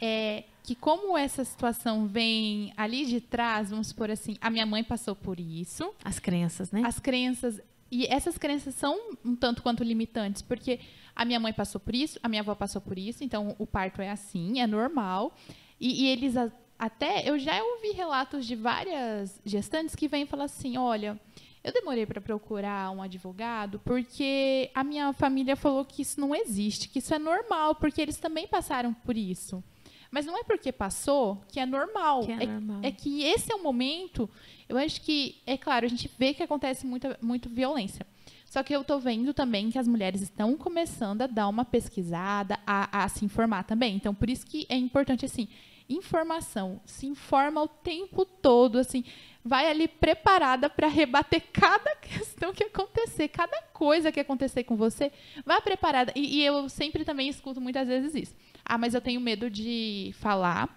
É 0.00 0.44
que 0.62 0.74
como 0.74 1.16
essa 1.16 1.44
situação 1.44 2.06
vem 2.06 2.72
ali 2.76 3.04
de 3.06 3.20
trás, 3.20 3.70
vamos 3.70 3.88
supor 3.88 4.10
assim, 4.10 4.36
a 4.40 4.50
minha 4.50 4.66
mãe 4.66 4.84
passou 4.84 5.16
por 5.16 5.40
isso, 5.40 5.92
As 6.04 6.18
crenças, 6.18 6.70
né? 6.70 6.82
as 6.84 6.98
crenças 6.98 7.60
e 7.90 8.06
essas 8.06 8.38
crenças 8.38 8.74
são 8.74 8.96
um 9.24 9.34
tanto 9.34 9.62
quanto 9.62 9.82
limitantes, 9.82 10.42
porque 10.42 10.78
a 11.14 11.24
minha 11.24 11.40
mãe 11.40 11.52
passou 11.52 11.80
por 11.80 11.94
isso, 11.94 12.18
a 12.22 12.28
minha 12.28 12.42
avó 12.42 12.54
passou 12.54 12.80
por 12.80 12.96
isso, 12.98 13.24
então 13.24 13.54
o 13.58 13.66
parto 13.66 14.00
é 14.00 14.10
assim, 14.10 14.60
é 14.60 14.66
normal. 14.66 15.34
E, 15.80 16.04
e 16.04 16.08
eles 16.08 16.36
a- 16.36 16.52
até 16.78 17.28
eu 17.28 17.38
já 17.38 17.62
ouvi 17.62 17.90
relatos 17.92 18.46
de 18.46 18.54
várias 18.56 19.40
gestantes 19.44 19.94
que 19.94 20.08
vêm 20.08 20.24
falar 20.26 20.44
assim, 20.44 20.76
olha, 20.78 21.20
eu 21.62 21.72
demorei 21.72 22.06
para 22.06 22.20
procurar 22.20 22.90
um 22.90 23.02
advogado 23.02 23.78
porque 23.84 24.70
a 24.74 24.82
minha 24.82 25.12
família 25.12 25.56
falou 25.56 25.84
que 25.84 26.00
isso 26.02 26.18
não 26.20 26.34
existe, 26.34 26.88
que 26.88 27.00
isso 27.00 27.12
é 27.12 27.18
normal, 27.18 27.74
porque 27.74 28.00
eles 28.00 28.16
também 28.16 28.46
passaram 28.46 28.94
por 28.94 29.16
isso. 29.16 29.62
Mas 30.10 30.26
não 30.26 30.36
é 30.36 30.42
porque 30.42 30.72
passou 30.72 31.40
que 31.48 31.60
é 31.60 31.66
normal. 31.66 32.24
Que 32.26 32.32
é 32.32 32.46
normal. 32.46 32.80
é 32.82 32.90
que 32.90 33.22
esse 33.22 33.52
é 33.52 33.54
o 33.54 33.62
momento. 33.62 34.28
Eu 34.68 34.76
acho 34.76 35.00
que, 35.00 35.36
é 35.46 35.56
claro, 35.56 35.86
a 35.86 35.88
gente 35.88 36.10
vê 36.18 36.34
que 36.34 36.42
acontece 36.42 36.86
muita, 36.86 37.18
muito 37.22 37.48
violência. 37.48 38.06
Só 38.44 38.64
que 38.64 38.74
eu 38.74 38.82
tô 38.82 38.98
vendo 38.98 39.32
também 39.32 39.70
que 39.70 39.78
as 39.78 39.86
mulheres 39.86 40.20
estão 40.20 40.56
começando 40.56 41.22
a 41.22 41.28
dar 41.28 41.46
uma 41.46 41.64
pesquisada, 41.64 42.58
a, 42.66 43.04
a 43.04 43.08
se 43.08 43.24
informar 43.24 43.62
também. 43.62 43.94
Então, 43.94 44.12
por 44.12 44.28
isso 44.28 44.44
que 44.44 44.66
é 44.68 44.76
importante, 44.76 45.24
assim, 45.24 45.46
informação. 45.88 46.80
Se 46.84 47.06
informa 47.06 47.62
o 47.62 47.68
tempo 47.68 48.24
todo, 48.24 48.78
assim. 48.78 49.04
Vai 49.44 49.70
ali 49.70 49.88
preparada 49.88 50.68
para 50.68 50.86
rebater 50.86 51.42
cada 51.52 51.96
questão 52.02 52.52
que 52.52 52.64
acontecer, 52.64 53.28
cada 53.28 53.62
coisa 53.72 54.12
que 54.12 54.20
acontecer 54.20 54.64
com 54.64 54.76
você. 54.76 55.10
Vá 55.44 55.60
preparada. 55.60 56.12
E, 56.14 56.38
e 56.38 56.44
eu 56.44 56.68
sempre 56.68 57.04
também 57.04 57.28
escuto 57.28 57.60
muitas 57.60 57.88
vezes 57.88 58.14
isso. 58.14 58.34
Ah, 58.64 58.76
mas 58.76 58.94
eu 58.94 59.00
tenho 59.00 59.20
medo 59.20 59.50
de 59.50 60.12
falar 60.18 60.68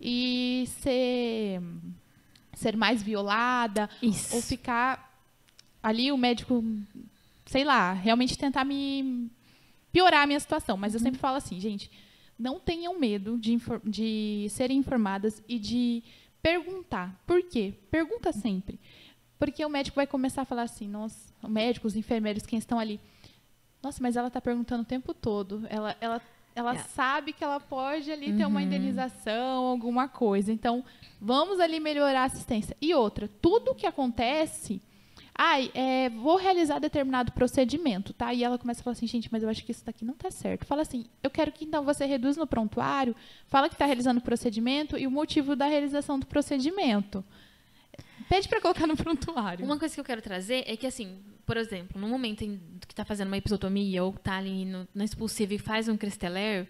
e 0.00 0.64
ser, 0.66 1.60
ser 2.54 2.76
mais 2.76 3.02
violada 3.02 3.90
Isso. 4.02 4.34
ou 4.34 4.40
ficar 4.42 5.10
ali 5.82 6.10
o 6.10 6.16
médico, 6.16 6.64
sei 7.44 7.64
lá, 7.64 7.92
realmente 7.92 8.38
tentar 8.38 8.64
me 8.64 9.30
piorar 9.92 10.22
a 10.22 10.26
minha 10.26 10.40
situação. 10.40 10.76
Mas 10.76 10.94
eu 10.94 11.00
sempre 11.00 11.20
falo 11.20 11.36
assim, 11.36 11.60
gente, 11.60 11.90
não 12.38 12.58
tenham 12.58 12.98
medo 12.98 13.38
de, 13.38 13.58
de 13.84 14.46
serem 14.48 14.78
informadas 14.78 15.42
e 15.48 15.58
de 15.58 16.02
perguntar. 16.42 17.14
Por 17.26 17.42
quê? 17.42 17.74
Pergunta 17.90 18.32
sempre. 18.32 18.78
Porque 19.38 19.64
o 19.64 19.68
médico 19.70 19.96
vai 19.96 20.06
começar 20.06 20.42
a 20.42 20.44
falar 20.44 20.62
assim, 20.62 20.86
nós, 20.88 21.32
o 21.42 21.48
médico, 21.48 21.86
os 21.86 21.96
enfermeiros, 21.96 22.44
quem 22.46 22.58
estão 22.58 22.78
ali, 22.78 23.00
Nossa, 23.82 24.02
mas 24.02 24.14
ela 24.14 24.28
tá 24.30 24.42
perguntando 24.42 24.82
o 24.82 24.86
tempo 24.86 25.14
todo. 25.14 25.66
Ela, 25.70 25.96
ela, 26.02 26.20
ela 26.54 26.74
É. 26.74 26.78
sabe 26.78 27.32
que 27.32 27.42
ela 27.42 27.58
pode 27.58 28.12
ali 28.12 28.30
ter 28.36 28.44
uma 28.44 28.60
Uhum. 28.60 28.66
indenização, 28.66 29.64
alguma 29.64 30.06
coisa. 30.06 30.52
Então, 30.52 30.84
vamos 31.18 31.58
ali 31.58 31.80
melhorar 31.80 32.20
a 32.20 32.24
assistência. 32.24 32.76
E 32.78 32.92
outra, 32.92 33.26
tudo 33.40 33.74
que 33.74 33.86
acontece. 33.86 34.82
Ai, 35.34 35.70
é, 35.74 36.10
vou 36.10 36.36
realizar 36.36 36.78
determinado 36.78 37.32
procedimento, 37.32 38.12
tá? 38.12 38.32
E 38.34 38.44
ela 38.44 38.58
começa 38.58 38.80
a 38.80 38.84
falar 38.84 38.92
assim, 38.92 39.06
gente, 39.06 39.28
mas 39.32 39.42
eu 39.42 39.48
acho 39.48 39.64
que 39.64 39.72
isso 39.72 39.84
daqui 39.84 40.04
não 40.04 40.14
tá 40.14 40.30
certo. 40.30 40.66
Fala 40.66 40.82
assim, 40.82 41.06
eu 41.22 41.30
quero 41.30 41.50
que 41.50 41.64
então 41.64 41.84
você 41.84 42.04
reduza 42.04 42.38
no 42.38 42.46
prontuário, 42.46 43.16
fala 43.46 43.68
que 43.68 43.74
está 43.74 43.86
realizando 43.86 44.18
o 44.18 44.22
procedimento 44.22 44.98
e 44.98 45.06
o 45.06 45.10
motivo 45.10 45.56
da 45.56 45.66
realização 45.66 46.18
do 46.18 46.26
procedimento. 46.26 47.24
Pede 48.28 48.48
para 48.48 48.60
colocar 48.60 48.86
no 48.86 48.96
prontuário. 48.96 49.64
Uma 49.64 49.78
coisa 49.78 49.94
que 49.94 50.00
eu 50.00 50.04
quero 50.04 50.22
trazer 50.22 50.62
é 50.66 50.76
que, 50.76 50.86
assim, 50.86 51.18
por 51.44 51.56
exemplo, 51.56 52.00
no 52.00 52.08
momento 52.08 52.42
em 52.42 52.60
que 52.86 52.94
tá 52.94 53.04
fazendo 53.04 53.28
uma 53.28 53.38
episotomia 53.38 54.04
ou 54.04 54.12
tá 54.12 54.36
ali 54.36 54.64
no, 54.64 54.86
na 54.94 55.04
expulsiva 55.04 55.54
e 55.54 55.58
faz 55.58 55.88
um 55.88 55.96
cristeler, 55.96 56.68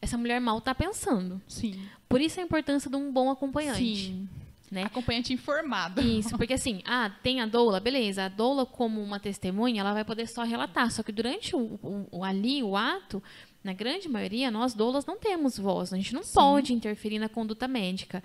essa 0.00 0.16
mulher 0.18 0.40
mal 0.40 0.60
tá 0.60 0.74
pensando. 0.74 1.40
Sim. 1.48 1.80
Por 2.08 2.20
isso 2.20 2.38
a 2.38 2.42
importância 2.42 2.90
de 2.90 2.96
um 2.96 3.12
bom 3.12 3.30
acompanhante. 3.30 3.78
Sim. 3.80 4.28
Né? 4.72 4.84
Acompanhante 4.84 5.34
informado. 5.34 6.00
Isso, 6.00 6.30
porque 6.38 6.54
assim, 6.54 6.80
ah, 6.86 7.10
tem 7.22 7.42
a 7.42 7.46
doula, 7.46 7.78
beleza. 7.78 8.24
A 8.24 8.28
doula, 8.30 8.64
como 8.64 9.02
uma 9.02 9.20
testemunha, 9.20 9.82
ela 9.82 9.92
vai 9.92 10.02
poder 10.02 10.26
só 10.26 10.44
relatar. 10.44 10.90
Só 10.90 11.02
que 11.02 11.12
durante 11.12 11.54
o, 11.54 11.58
o- 11.82 12.08
o- 12.10 12.24
ali, 12.24 12.62
o 12.62 12.74
ato, 12.74 13.22
na 13.62 13.74
grande 13.74 14.08
maioria, 14.08 14.50
nós 14.50 14.72
doulas 14.72 15.04
não 15.04 15.18
temos 15.18 15.58
voz. 15.58 15.92
A 15.92 15.96
gente 15.98 16.14
não 16.14 16.22
Sim. 16.22 16.32
pode 16.32 16.72
interferir 16.72 17.18
na 17.18 17.28
conduta 17.28 17.68
médica. 17.68 18.24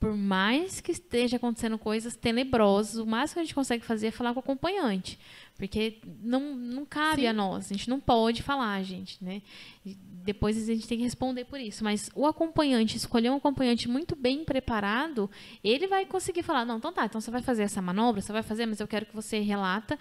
Por 0.00 0.16
mais 0.16 0.80
que 0.80 0.92
esteja 0.92 1.36
acontecendo 1.36 1.78
coisas 1.78 2.16
tenebrosas, 2.16 2.96
o 2.96 3.06
máximo 3.06 3.34
que 3.34 3.40
a 3.40 3.44
gente 3.44 3.54
consegue 3.54 3.84
fazer 3.84 4.06
é 4.06 4.10
falar 4.10 4.32
com 4.32 4.40
o 4.40 4.42
acompanhante. 4.42 5.18
Porque 5.56 5.98
não, 6.22 6.56
não 6.56 6.86
cabe 6.86 7.22
Sim. 7.22 7.28
a 7.28 7.32
nós. 7.34 7.66
A 7.66 7.74
gente 7.74 7.90
não 7.90 8.00
pode 8.00 8.42
falar, 8.42 8.82
gente, 8.82 9.22
né? 9.22 9.42
E 9.84 9.94
depois 9.94 10.56
a 10.56 10.74
gente 10.74 10.88
tem 10.88 10.96
que 10.96 11.04
responder 11.04 11.44
por 11.44 11.60
isso. 11.60 11.84
Mas 11.84 12.10
o 12.14 12.26
acompanhante, 12.26 12.96
escolher 12.96 13.30
um 13.30 13.36
acompanhante 13.36 13.88
muito 13.88 14.16
bem 14.16 14.42
preparado, 14.42 15.30
ele 15.62 15.86
vai 15.86 16.06
conseguir 16.06 16.42
falar, 16.42 16.64
não, 16.64 16.78
então 16.78 16.92
tá, 16.92 17.04
então 17.04 17.20
você 17.20 17.30
vai 17.30 17.42
fazer 17.42 17.64
essa 17.64 17.82
manobra, 17.82 18.22
você 18.22 18.32
vai 18.32 18.42
fazer, 18.42 18.64
mas 18.64 18.80
eu 18.80 18.88
quero 18.88 19.04
que 19.04 19.14
você 19.14 19.40
relata, 19.40 19.98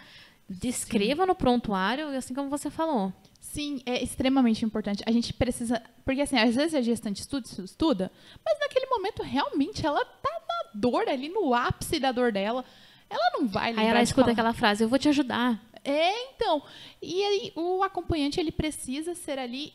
descreva 0.50 1.26
no 1.26 1.36
prontuário, 1.36 2.08
assim 2.18 2.34
como 2.34 2.50
você 2.50 2.70
falou. 2.70 3.14
Sim, 3.40 3.82
é 3.86 4.04
extremamente 4.04 4.66
importante. 4.66 5.04
A 5.06 5.12
gente 5.12 5.34
precisa. 5.34 5.82
Porque, 6.04 6.22
assim, 6.22 6.38
às 6.38 6.56
vezes 6.56 6.74
a 6.74 6.82
gestante 6.82 7.22
estuda, 7.22 7.48
estuda, 7.64 8.12
mas 8.44 8.60
naquele 8.60 8.88
momento 8.88 9.22
realmente 9.22 9.86
ela 9.86 10.04
tá 10.04 10.42
na 10.48 10.72
dor 10.74 11.08
ali, 11.08 11.30
no 11.30 11.54
ápice 11.54 12.00
da 12.00 12.12
dor 12.12 12.32
dela. 12.32 12.66
Ela 13.10 13.32
não 13.34 13.48
vai 13.48 13.70
lembrar 13.70 13.84
Aí 13.84 13.90
ela 13.90 14.02
escuta 14.02 14.26
falar. 14.26 14.34
aquela 14.34 14.54
frase, 14.54 14.84
eu 14.84 14.90
vou 14.90 15.00
te 15.00 15.10
ajudar. 15.10 15.60
É, 15.84 16.30
então. 16.34 16.62
E 17.02 17.24
aí, 17.24 17.54
o 17.56 17.82
acompanhante, 17.84 18.40
ele 18.40 18.52
precisa 18.52 19.16
ser 19.16 19.40
ali 19.40 19.74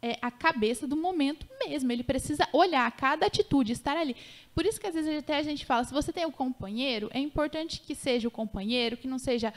é, 0.00 0.18
a 0.20 0.30
cabeça 0.30 0.86
do 0.86 0.96
momento 0.96 1.46
mesmo. 1.64 1.92
Ele 1.92 2.02
precisa 2.02 2.48
olhar 2.52 2.90
cada 2.92 3.26
atitude, 3.26 3.72
estar 3.72 3.96
ali. 3.96 4.16
Por 4.54 4.66
isso 4.66 4.80
que 4.80 4.86
às 4.86 4.94
vezes 4.94 5.18
até 5.18 5.36
a 5.36 5.42
gente 5.42 5.64
fala, 5.64 5.84
se 5.84 5.94
você 5.94 6.12
tem 6.12 6.26
um 6.26 6.32
companheiro, 6.32 7.08
é 7.12 7.20
importante 7.20 7.80
que 7.80 7.94
seja 7.94 8.26
o 8.26 8.32
companheiro, 8.32 8.96
que 8.96 9.06
não 9.06 9.18
seja 9.18 9.54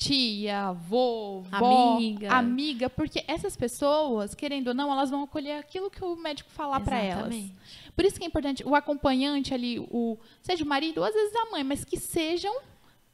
tia, 0.00 0.68
avô, 0.68 1.42
vó, 1.42 1.96
Amiga. 1.96 2.32
amiga, 2.32 2.88
porque 2.88 3.22
essas 3.28 3.54
pessoas, 3.54 4.34
querendo 4.34 4.68
ou 4.68 4.74
não, 4.74 4.90
elas 4.90 5.10
vão 5.10 5.22
acolher 5.24 5.58
aquilo 5.58 5.90
que 5.90 6.02
o 6.02 6.16
médico 6.16 6.50
falar 6.50 6.80
para 6.80 6.98
elas. 6.98 7.34
Por 7.94 8.04
isso 8.06 8.16
que 8.16 8.24
é 8.24 8.26
importante 8.26 8.66
o 8.66 8.74
acompanhante 8.74 9.52
ali, 9.52 9.78
o 9.78 10.16
seja 10.40 10.64
o 10.64 10.66
marido 10.66 10.98
ou 10.98 11.04
às 11.04 11.12
vezes 11.12 11.36
a 11.36 11.50
mãe, 11.50 11.62
mas 11.62 11.84
que 11.84 11.98
sejam 11.98 12.54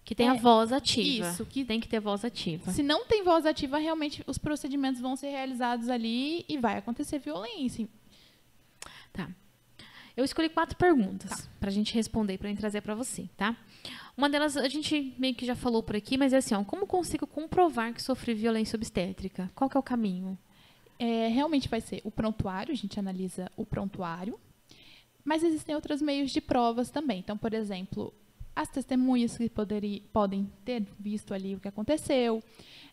Que 0.04 0.14
tem 0.14 0.28
a 0.28 0.36
É, 0.36 0.38
voz 0.38 0.70
ativa. 0.70 1.28
isso, 1.30 1.44
que- 1.44 1.64
tem 1.64 1.80
que 1.80 1.88
ter 1.88 1.98
voz 1.98 2.24
ativa. 2.24 2.70
Se 2.70 2.80
não 2.80 3.04
tem 3.06 3.24
voz 3.24 3.44
ativa, 3.44 3.76
realmente 3.76 4.22
os 4.28 4.38
procedimentos 4.38 5.00
vão 5.00 5.16
ser 5.16 5.30
realizados 5.30 5.88
ali 5.88 6.44
e 6.48 6.56
vai 6.58 6.78
acontecer 6.78 7.18
violência. 7.18 7.88
Tá. 9.12 9.28
Eu 10.16 10.24
escolhi 10.24 10.48
quatro 10.48 10.76
perguntas 10.76 11.48
pra 11.58 11.70
gente 11.72 11.92
responder, 11.92 12.38
pra 12.38 12.48
gente 12.48 12.58
trazer 12.58 12.82
pra 12.82 12.94
você, 12.94 13.28
tá? 13.36 13.56
Uma 14.16 14.28
delas 14.28 14.56
a 14.56 14.68
gente 14.68 15.14
meio 15.18 15.34
que 15.34 15.44
já 15.44 15.54
falou 15.54 15.82
por 15.82 15.96
aqui, 15.96 16.16
mas 16.16 16.32
é 16.32 16.38
assim, 16.38 16.54
ó, 16.54 16.64
como 16.64 16.86
consigo 16.86 17.26
comprovar 17.26 17.92
que 17.92 18.02
sofri 18.02 18.34
violência 18.34 18.76
obstétrica? 18.76 19.50
Qual 19.54 19.68
que 19.68 19.76
é 19.76 19.80
o 19.80 19.82
caminho? 19.82 20.38
É, 20.98 21.28
realmente 21.28 21.68
vai 21.68 21.80
ser 21.80 22.00
o 22.04 22.10
prontuário, 22.10 22.72
a 22.72 22.76
gente 22.76 22.98
analisa 22.98 23.50
o 23.56 23.66
prontuário, 23.66 24.38
mas 25.24 25.42
existem 25.42 25.74
outros 25.74 26.00
meios 26.00 26.30
de 26.30 26.40
provas 26.40 26.90
também. 26.90 27.18
Então, 27.18 27.36
por 27.36 27.52
exemplo, 27.52 28.14
as 28.54 28.68
testemunhas 28.68 29.36
que 29.36 29.50
poderi, 29.50 30.02
podem 30.12 30.50
ter 30.64 30.86
visto 30.98 31.34
ali 31.34 31.54
o 31.54 31.60
que 31.60 31.68
aconteceu, 31.68 32.42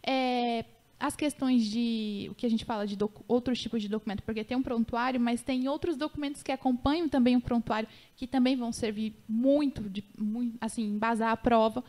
é, 0.06 0.66
as 1.04 1.18
questões 1.18 1.66
de 1.66 2.30
o 2.32 2.34
que 2.34 2.46
a 2.46 2.50
gente 2.50 2.64
fala 2.64 2.88
de 2.88 2.98
outros 3.28 3.62
tipos 3.62 3.82
de 3.82 3.90
documento, 3.90 4.24
porque 4.24 4.42
tem 4.42 4.56
um 4.56 4.64
prontuário, 4.64 5.20
mas 5.20 5.42
tem 5.42 5.68
outros 5.68 5.98
documentos 5.98 6.42
que 6.42 6.50
acompanham 6.50 7.10
também 7.10 7.36
o 7.36 7.42
prontuário, 7.42 7.90
que 8.16 8.26
também 8.26 8.56
vão 8.56 8.72
servir 8.72 9.14
muito, 9.28 9.82
de, 9.90 10.02
muito 10.18 10.58
assim, 10.62 10.84
embasar 10.84 11.34
a 11.34 11.36
prova. 11.36 11.84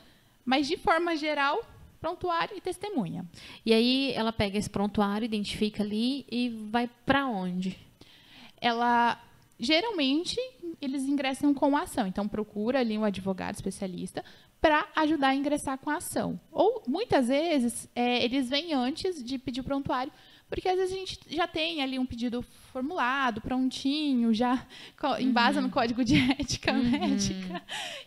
Mas, 0.44 0.66
de 0.66 0.76
forma 0.76 1.14
geral, 1.14 1.64
prontuário 2.00 2.56
e 2.56 2.60
testemunha. 2.60 3.24
E 3.64 3.72
aí 3.72 4.12
ela 4.14 4.32
pega 4.32 4.58
esse 4.58 4.68
prontuário, 4.68 5.24
identifica 5.24 5.84
ali 5.84 6.26
e 6.28 6.48
vai 6.72 6.90
pra 7.06 7.24
onde? 7.24 7.78
ela 8.64 9.22
geralmente 9.58 10.36
eles 10.80 11.02
ingressam 11.04 11.54
com 11.54 11.76
a 11.76 11.82
ação. 11.82 12.06
Então 12.06 12.26
procura 12.28 12.80
ali 12.80 12.96
um 12.98 13.04
advogado 13.04 13.54
especialista 13.54 14.24
para 14.60 14.86
ajudar 14.96 15.28
a 15.28 15.34
ingressar 15.34 15.78
com 15.78 15.90
a 15.90 15.96
ação. 15.96 16.40
Ou 16.50 16.82
muitas 16.86 17.28
vezes 17.28 17.88
é, 17.94 18.24
eles 18.24 18.48
vêm 18.48 18.72
antes 18.74 19.22
de 19.22 19.38
pedir 19.38 19.60
o 19.60 19.64
prontuário, 19.64 20.12
porque 20.48 20.68
às 20.68 20.76
vezes 20.76 20.92
a 20.94 20.98
gente 20.98 21.18
já 21.28 21.46
tem 21.46 21.82
ali 21.82 21.98
um 21.98 22.06
pedido 22.06 22.42
formulado, 22.72 23.40
prontinho, 23.40 24.32
já 24.34 24.66
co- 24.98 25.18
embasa 25.18 25.60
no 25.60 25.70
código 25.70 26.04
de 26.04 26.16
ética 26.38 26.72
médica 26.72 27.62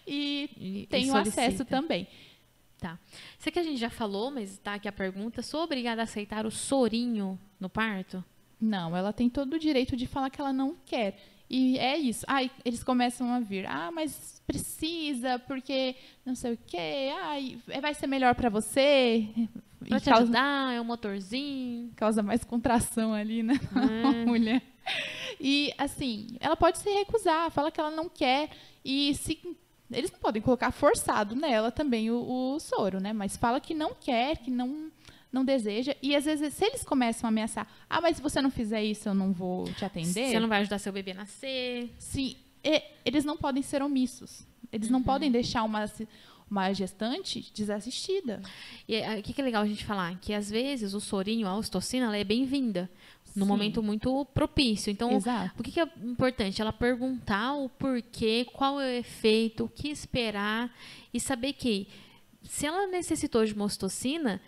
e 0.05 0.49
E- 0.57 0.81
e 0.83 0.87
tem 0.87 1.09
o 1.11 1.15
acesso 1.15 1.63
também. 1.65 2.07
Tá. 2.79 2.99
Isso 3.39 3.49
aqui 3.49 3.57
a 3.57 3.63
gente 3.63 3.77
já 3.79 3.89
falou, 3.89 4.29
mas 4.29 4.59
tá 4.59 4.75
aqui 4.75 4.87
a 4.87 4.91
pergunta. 4.91 5.41
Sou 5.41 5.63
obrigada 5.63 6.01
a 6.01 6.03
aceitar 6.03 6.45
o 6.45 6.51
sorinho 6.51 7.39
no 7.59 7.67
parto? 7.69 8.23
Não, 8.61 8.95
ela 8.95 9.11
tem 9.11 9.29
todo 9.29 9.53
o 9.53 9.59
direito 9.59 9.95
de 9.95 10.05
falar 10.05 10.29
que 10.29 10.39
ela 10.39 10.53
não 10.53 10.75
quer. 10.85 11.19
E 11.49 11.77
é 11.79 11.97
isso. 11.97 12.25
Ai, 12.27 12.51
eles 12.65 12.83
começam 12.83 13.31
a 13.31 13.39
vir. 13.39 13.65
Ah, 13.67 13.89
mas 13.91 14.41
precisa, 14.45 15.39
porque 15.39 15.95
não 16.25 16.35
sei 16.35 16.53
o 16.53 16.59
quê. 16.67 17.11
Ai, 17.23 17.57
é, 17.69 17.79
vai 17.79 17.93
ser 17.93 18.07
melhor 18.07 18.35
para 18.35 18.49
você. 18.49 19.27
Pra 19.79 19.97
E 19.97 20.01
te 20.01 20.05
causa, 20.09 20.23
ajudar, 20.23 20.73
é 20.73 20.81
um 20.81 20.85
motorzinho. 20.85 21.91
causa 21.95 22.21
mais 22.21 22.43
contração 22.43 23.13
ali, 23.13 23.43
né? 23.43 23.53
É. 24.13 24.25
mulher. 24.27 24.61
E, 25.39 25.73
assim, 25.77 26.35
ela 26.39 26.55
pode 26.55 26.79
se 26.79 26.89
recusar, 26.89 27.51
fala 27.51 27.71
que 27.71 27.79
ela 27.79 27.91
não 27.91 28.09
quer. 28.09 28.49
E 28.83 29.13
se. 29.15 29.39
Eles 29.89 30.11
não 30.11 30.19
podem 30.19 30.41
colocar 30.41 30.71
forçado 30.71 31.33
nela 31.33 31.71
também 31.71 32.11
o, 32.11 32.55
o 32.55 32.59
soro, 32.59 32.99
né? 32.99 33.13
Mas 33.13 33.37
fala 33.37 33.61
que 33.61 33.73
não 33.73 33.93
quer, 33.93 34.37
que 34.37 34.51
não, 34.51 34.91
não 35.31 35.43
deseja. 35.45 35.95
E 36.01 36.15
às 36.15 36.25
vezes, 36.25 36.53
se 36.53 36.65
eles 36.65 36.83
começam 36.83 37.27
a 37.27 37.29
ameaçar, 37.29 37.67
ah, 37.89 38.01
mas 38.01 38.17
se 38.17 38.21
você 38.21 38.41
não 38.41 38.49
fizer 38.51 38.83
isso, 38.83 39.09
eu 39.09 39.13
não 39.13 39.31
vou 39.33 39.65
te 39.73 39.83
atender. 39.85 40.29
Você 40.29 40.39
não 40.39 40.47
vai 40.47 40.61
ajudar 40.61 40.79
seu 40.79 40.91
bebê 40.93 41.11
a 41.11 41.15
nascer. 41.15 41.93
Sim, 41.99 42.35
e- 42.63 42.83
eles 43.05 43.23
não 43.25 43.37
podem 43.37 43.61
ser 43.63 43.81
omissos. 43.81 44.45
Eles 44.71 44.89
não 44.89 45.01
podem 45.01 45.31
deixar 45.31 45.63
uma, 45.63 45.89
uma 46.49 46.73
gestante 46.73 47.51
desassistida. 47.53 48.41
E 48.87 48.95
é, 48.95 49.19
o 49.19 49.23
que, 49.23 49.33
que 49.33 49.41
é 49.41 49.43
legal 49.43 49.63
a 49.63 49.67
gente 49.67 49.85
falar? 49.85 50.17
Que 50.19 50.33
às 50.33 50.49
vezes 50.49 50.93
o 50.93 50.99
sorinho, 50.99 51.47
a 51.47 51.55
ocitocina, 51.55 52.05
ela 52.07 52.17
é 52.17 52.23
bem-vinda. 52.23 52.89
Num 53.35 53.45
Sim. 53.45 53.49
momento 53.49 53.83
muito 53.83 54.25
propício. 54.33 54.89
Então, 54.89 55.11
Exato. 55.11 55.53
o 55.59 55.63
que, 55.63 55.71
que 55.71 55.79
é 55.79 55.87
importante? 56.03 56.59
Ela 56.61 56.73
perguntar 56.73 57.53
o 57.53 57.69
porquê, 57.69 58.47
qual 58.51 58.81
é 58.81 58.85
o 58.95 58.99
efeito, 58.99 59.65
o 59.65 59.69
que 59.69 59.89
esperar 59.89 60.73
e 61.13 61.19
saber 61.19 61.53
que 61.53 61.87
se 62.43 62.65
ela 62.65 62.87
necessitou 62.87 63.45
de 63.45 63.53
uma 63.53 63.65
ocitocina 63.65 64.41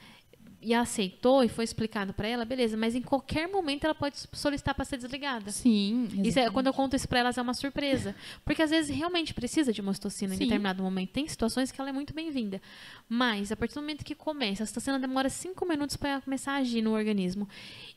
e 0.62 0.74
aceitou 0.74 1.44
e 1.44 1.48
foi 1.48 1.64
explicado 1.64 2.14
para 2.14 2.28
ela, 2.28 2.44
beleza, 2.44 2.76
mas 2.76 2.94
em 2.94 3.02
qualquer 3.02 3.48
momento 3.48 3.86
ela 3.86 3.96
pode 3.96 4.18
solicitar 4.34 4.76
para 4.76 4.84
ser 4.84 4.98
desligada. 4.98 5.52
Sim. 5.52 6.10
Isso 6.24 6.38
é, 6.38 6.50
quando 6.50 6.68
eu 6.68 6.74
conto 6.74 6.96
isso 6.96 7.08
para 7.08 7.20
elas 7.20 7.38
é 7.38 7.42
uma 7.42 7.54
surpresa. 7.54 8.14
Porque 8.44 8.62
às 8.62 8.70
vezes 8.70 8.96
realmente 8.96 9.34
precisa 9.34 9.72
de 9.72 9.80
uma 9.80 9.92
ocitocina 9.92 10.34
em 10.34 10.38
Sim. 10.38 10.44
determinado 10.44 10.84
momento. 10.84 11.12
Tem 11.12 11.28
situações 11.28 11.72
que 11.72 11.80
ela 11.80 11.90
é 11.90 11.94
muito 11.94 12.14
bem-vinda. 12.14 12.62
Mas 13.08 13.52
a 13.52 13.56
partir 13.56 13.76
do 13.76 13.82
momento 13.82 14.04
que 14.04 14.14
começa, 14.14 14.64
a 14.64 14.66
ocitocina 14.66 15.00
demora 15.00 15.30
cinco 15.30 15.66
minutos 15.66 15.96
para 15.96 16.20
começar 16.22 16.54
a 16.54 16.58
agir 16.58 16.82
no 16.82 16.92
organismo. 16.92 17.48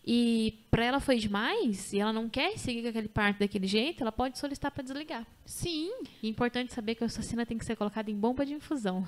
E 0.07 0.61
para 0.71 0.85
ela 0.85 1.01
foi 1.01 1.19
demais, 1.19 1.93
e 1.93 1.99
ela 1.99 2.13
não 2.13 2.29
quer 2.29 2.57
seguir 2.59 2.83
com 2.83 2.89
aquele 2.89 3.09
parto 3.09 3.41
daquele 3.41 3.67
jeito, 3.67 4.03
ela 4.03 4.13
pode 4.13 4.39
solicitar 4.39 4.71
para 4.71 4.83
desligar. 4.83 5.27
Sim. 5.45 5.91
E 6.23 6.27
é 6.27 6.31
importante 6.31 6.73
saber 6.73 6.95
que 6.95 7.03
a 7.03 7.07
ocitocina 7.07 7.45
tem 7.45 7.59
que 7.59 7.65
ser 7.65 7.77
colocada 7.77 8.11
em 8.11 8.15
bomba 8.15 8.47
de 8.47 8.55
infusão. 8.55 9.05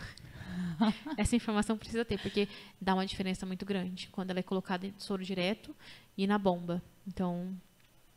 Essa 1.16 1.36
informação 1.36 1.76
precisa 1.76 2.04
ter, 2.04 2.18
porque 2.20 2.48
dá 2.80 2.94
uma 2.94 3.06
diferença 3.06 3.44
muito 3.46 3.64
grande 3.64 4.08
quando 4.12 4.30
ela 4.30 4.40
é 4.40 4.42
colocada 4.42 4.86
em 4.86 4.94
soro 4.98 5.24
direto 5.24 5.74
e 6.16 6.26
na 6.26 6.38
bomba. 6.38 6.82
Então, 7.06 7.54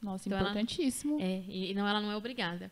Nossa, 0.01 0.27
Então 0.29 0.37
ela- 0.37 0.49
importantíssimo. 0.49 1.19
é, 1.19 1.43
e 1.47 1.71
e 1.71 1.73
não, 1.73 1.87
ela 1.87 1.99
não 2.01 2.11
é 2.11 2.15
obrigada. 2.15 2.71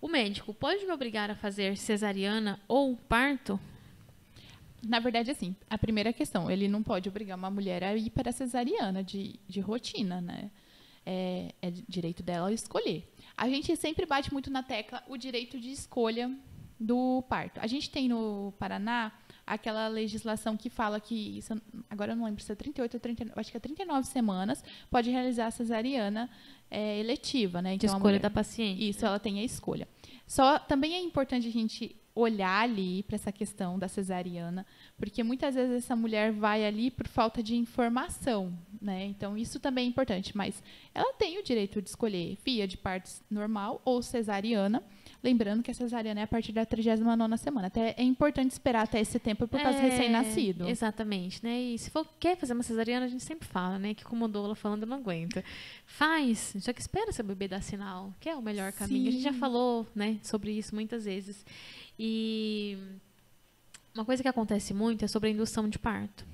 O 0.00 0.06
médico 0.08 0.54
pode 0.54 0.84
me 0.86 0.92
obrigar 0.92 1.30
a 1.30 1.34
fazer 1.34 1.76
cesariana 1.76 2.60
ou 2.68 2.96
parto? 2.96 3.58
Na 4.86 5.00
verdade, 5.00 5.30
assim, 5.32 5.56
a 5.68 5.76
primeira 5.76 6.12
questão, 6.12 6.48
ele 6.48 6.68
não 6.68 6.84
pode 6.84 7.08
obrigar 7.08 7.36
uma 7.36 7.50
mulher 7.50 7.82
a 7.82 7.96
ir 7.96 8.10
para 8.10 8.30
a 8.30 8.32
cesariana 8.32 9.02
de, 9.02 9.40
de 9.48 9.58
rotina, 9.60 10.20
né? 10.20 10.50
É, 11.04 11.52
é 11.62 11.70
direito 11.88 12.22
dela 12.22 12.52
escolher. 12.52 13.12
A 13.36 13.48
gente 13.48 13.74
sempre 13.76 14.06
bate 14.06 14.32
muito 14.32 14.50
na 14.50 14.62
tecla 14.62 15.02
o 15.08 15.16
direito 15.16 15.58
de 15.58 15.72
escolha 15.72 16.30
do 16.78 17.22
parto. 17.28 17.58
A 17.60 17.66
gente 17.66 17.90
tem 17.90 18.08
no 18.08 18.52
Paraná 18.58 19.12
aquela 19.46 19.88
legislação 19.88 20.56
que 20.56 20.68
fala 20.68 21.00
que, 21.00 21.40
agora 21.88 22.12
eu 22.12 22.16
não 22.16 22.26
lembro 22.26 22.42
se 22.42 22.52
é 22.52 22.54
38 22.54 22.94
ou 22.94 23.00
39, 23.00 23.40
acho 23.40 23.50
que 23.50 23.56
é 23.56 23.60
39 23.60 24.06
semanas, 24.06 24.62
pode 24.90 25.10
realizar 25.10 25.46
a 25.46 25.50
cesariana 25.50 26.28
é, 26.70 26.98
eletiva, 27.00 27.62
né? 27.62 27.74
Então, 27.74 27.86
de 27.86 27.86
escolha 27.86 28.02
mulher, 28.02 28.20
da 28.20 28.30
paciente. 28.30 28.88
Isso, 28.88 29.04
ela 29.06 29.18
tem 29.18 29.40
a 29.40 29.44
escolha. 29.44 29.88
Só 30.26 30.58
também 30.58 30.94
é 30.94 31.00
importante 31.00 31.48
a 31.48 31.52
gente 31.52 31.96
olhar 32.14 32.64
ali 32.64 33.04
para 33.04 33.14
essa 33.14 33.30
questão 33.30 33.78
da 33.78 33.86
cesariana, 33.86 34.66
porque 34.96 35.22
muitas 35.22 35.54
vezes 35.54 35.84
essa 35.84 35.94
mulher 35.94 36.32
vai 36.32 36.66
ali 36.66 36.90
por 36.90 37.06
falta 37.06 37.42
de 37.42 37.54
informação, 37.54 38.58
né? 38.82 39.06
Então 39.06 39.36
isso 39.38 39.60
também 39.60 39.86
é 39.86 39.88
importante, 39.88 40.36
mas 40.36 40.62
ela 40.92 41.14
tem 41.14 41.38
o 41.38 41.44
direito 41.44 41.80
de 41.80 41.88
escolher 41.88 42.36
via 42.44 42.66
de 42.66 42.76
partos 42.76 43.22
normal 43.30 43.80
ou 43.84 44.02
cesariana. 44.02 44.82
Lembrando 45.22 45.64
que 45.64 45.70
a 45.70 45.74
cesariana 45.74 46.20
é 46.20 46.22
a 46.22 46.26
partir 46.26 46.52
da 46.52 46.64
39 46.64 47.36
semana. 47.38 47.66
Até 47.66 47.94
é 47.98 48.02
importante 48.02 48.52
esperar 48.52 48.84
até 48.84 49.00
esse 49.00 49.18
tempo 49.18 49.48
por 49.48 49.60
causa 49.60 49.78
é, 49.78 49.82
do 49.82 49.88
recém-nascido. 49.88 50.68
Exatamente, 50.68 51.44
né? 51.44 51.60
E 51.60 51.78
se 51.78 51.90
for 51.90 52.06
quer 52.20 52.36
fazer 52.36 52.52
uma 52.52 52.62
cesariana, 52.62 53.06
a 53.06 53.08
gente 53.08 53.24
sempre 53.24 53.48
fala, 53.48 53.78
né? 53.80 53.94
Que 53.94 54.04
como 54.04 54.24
a 54.26 54.28
doula 54.28 54.54
falando, 54.54 54.86
não 54.86 54.98
aguenta. 54.98 55.42
Faz, 55.84 56.54
só 56.60 56.72
que 56.72 56.80
espera 56.80 57.10
seu 57.12 57.24
bebê 57.24 57.48
dar 57.48 57.62
sinal, 57.62 58.14
que 58.20 58.28
é 58.28 58.36
o 58.36 58.42
melhor 58.42 58.72
caminho. 58.72 59.02
Sim. 59.02 59.08
A 59.08 59.12
gente 59.12 59.24
já 59.24 59.32
falou, 59.32 59.86
né, 59.92 60.18
sobre 60.22 60.52
isso 60.52 60.72
muitas 60.74 61.04
vezes. 61.04 61.44
E 61.98 62.78
uma 63.92 64.04
coisa 64.04 64.22
que 64.22 64.28
acontece 64.28 64.72
muito 64.72 65.04
é 65.04 65.08
sobre 65.08 65.30
a 65.30 65.32
indução 65.32 65.68
de 65.68 65.80
parto. 65.80 66.24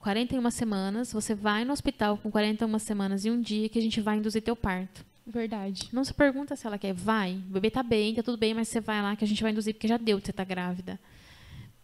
41 0.00 0.50
semanas, 0.50 1.12
você 1.12 1.34
vai 1.34 1.64
no 1.64 1.72
hospital 1.72 2.18
com 2.18 2.30
41 2.30 2.78
semanas 2.78 3.24
e 3.24 3.30
um 3.30 3.40
dia 3.40 3.68
que 3.68 3.78
a 3.78 3.82
gente 3.82 4.00
vai 4.00 4.18
induzir 4.18 4.42
teu 4.42 4.56
parto. 4.56 5.11
Verdade. 5.26 5.88
Não 5.92 6.04
se 6.04 6.12
pergunta 6.12 6.56
se 6.56 6.66
ela 6.66 6.78
quer. 6.78 6.92
Vai. 6.92 7.34
O 7.48 7.52
bebê 7.52 7.70
tá 7.70 7.82
bem, 7.82 8.14
tá 8.14 8.22
tudo 8.22 8.36
bem, 8.36 8.54
mas 8.54 8.68
você 8.68 8.80
vai 8.80 9.00
lá 9.00 9.14
que 9.14 9.24
a 9.24 9.28
gente 9.28 9.42
vai 9.42 9.52
induzir 9.52 9.74
porque 9.74 9.88
já 9.88 9.96
deu 9.96 10.20
que 10.20 10.26
você 10.26 10.32
tá 10.32 10.44
grávida. 10.44 10.98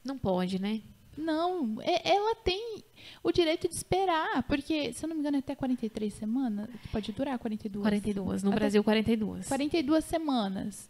Não 0.05 0.19
pode, 0.19 0.60
né? 0.60 0.81
Não, 1.16 1.81
é, 1.82 2.15
ela 2.15 2.36
tem 2.36 2.82
o 3.24 3.32
direito 3.32 3.69
de 3.69 3.74
esperar, 3.74 4.44
porque, 4.44 4.93
se 4.93 5.05
eu 5.05 5.09
não 5.09 5.16
me 5.16 5.20
engano, 5.20 5.36
é 5.36 5.40
até 5.40 5.55
43 5.55 6.15
semanas. 6.15 6.69
Pode 6.93 7.10
durar 7.10 7.36
42. 7.39 7.82
42. 7.82 8.43
No 8.44 8.51
até 8.51 8.60
Brasil, 8.60 8.85
42. 8.85 9.48
42 9.48 10.05
semanas. 10.05 10.89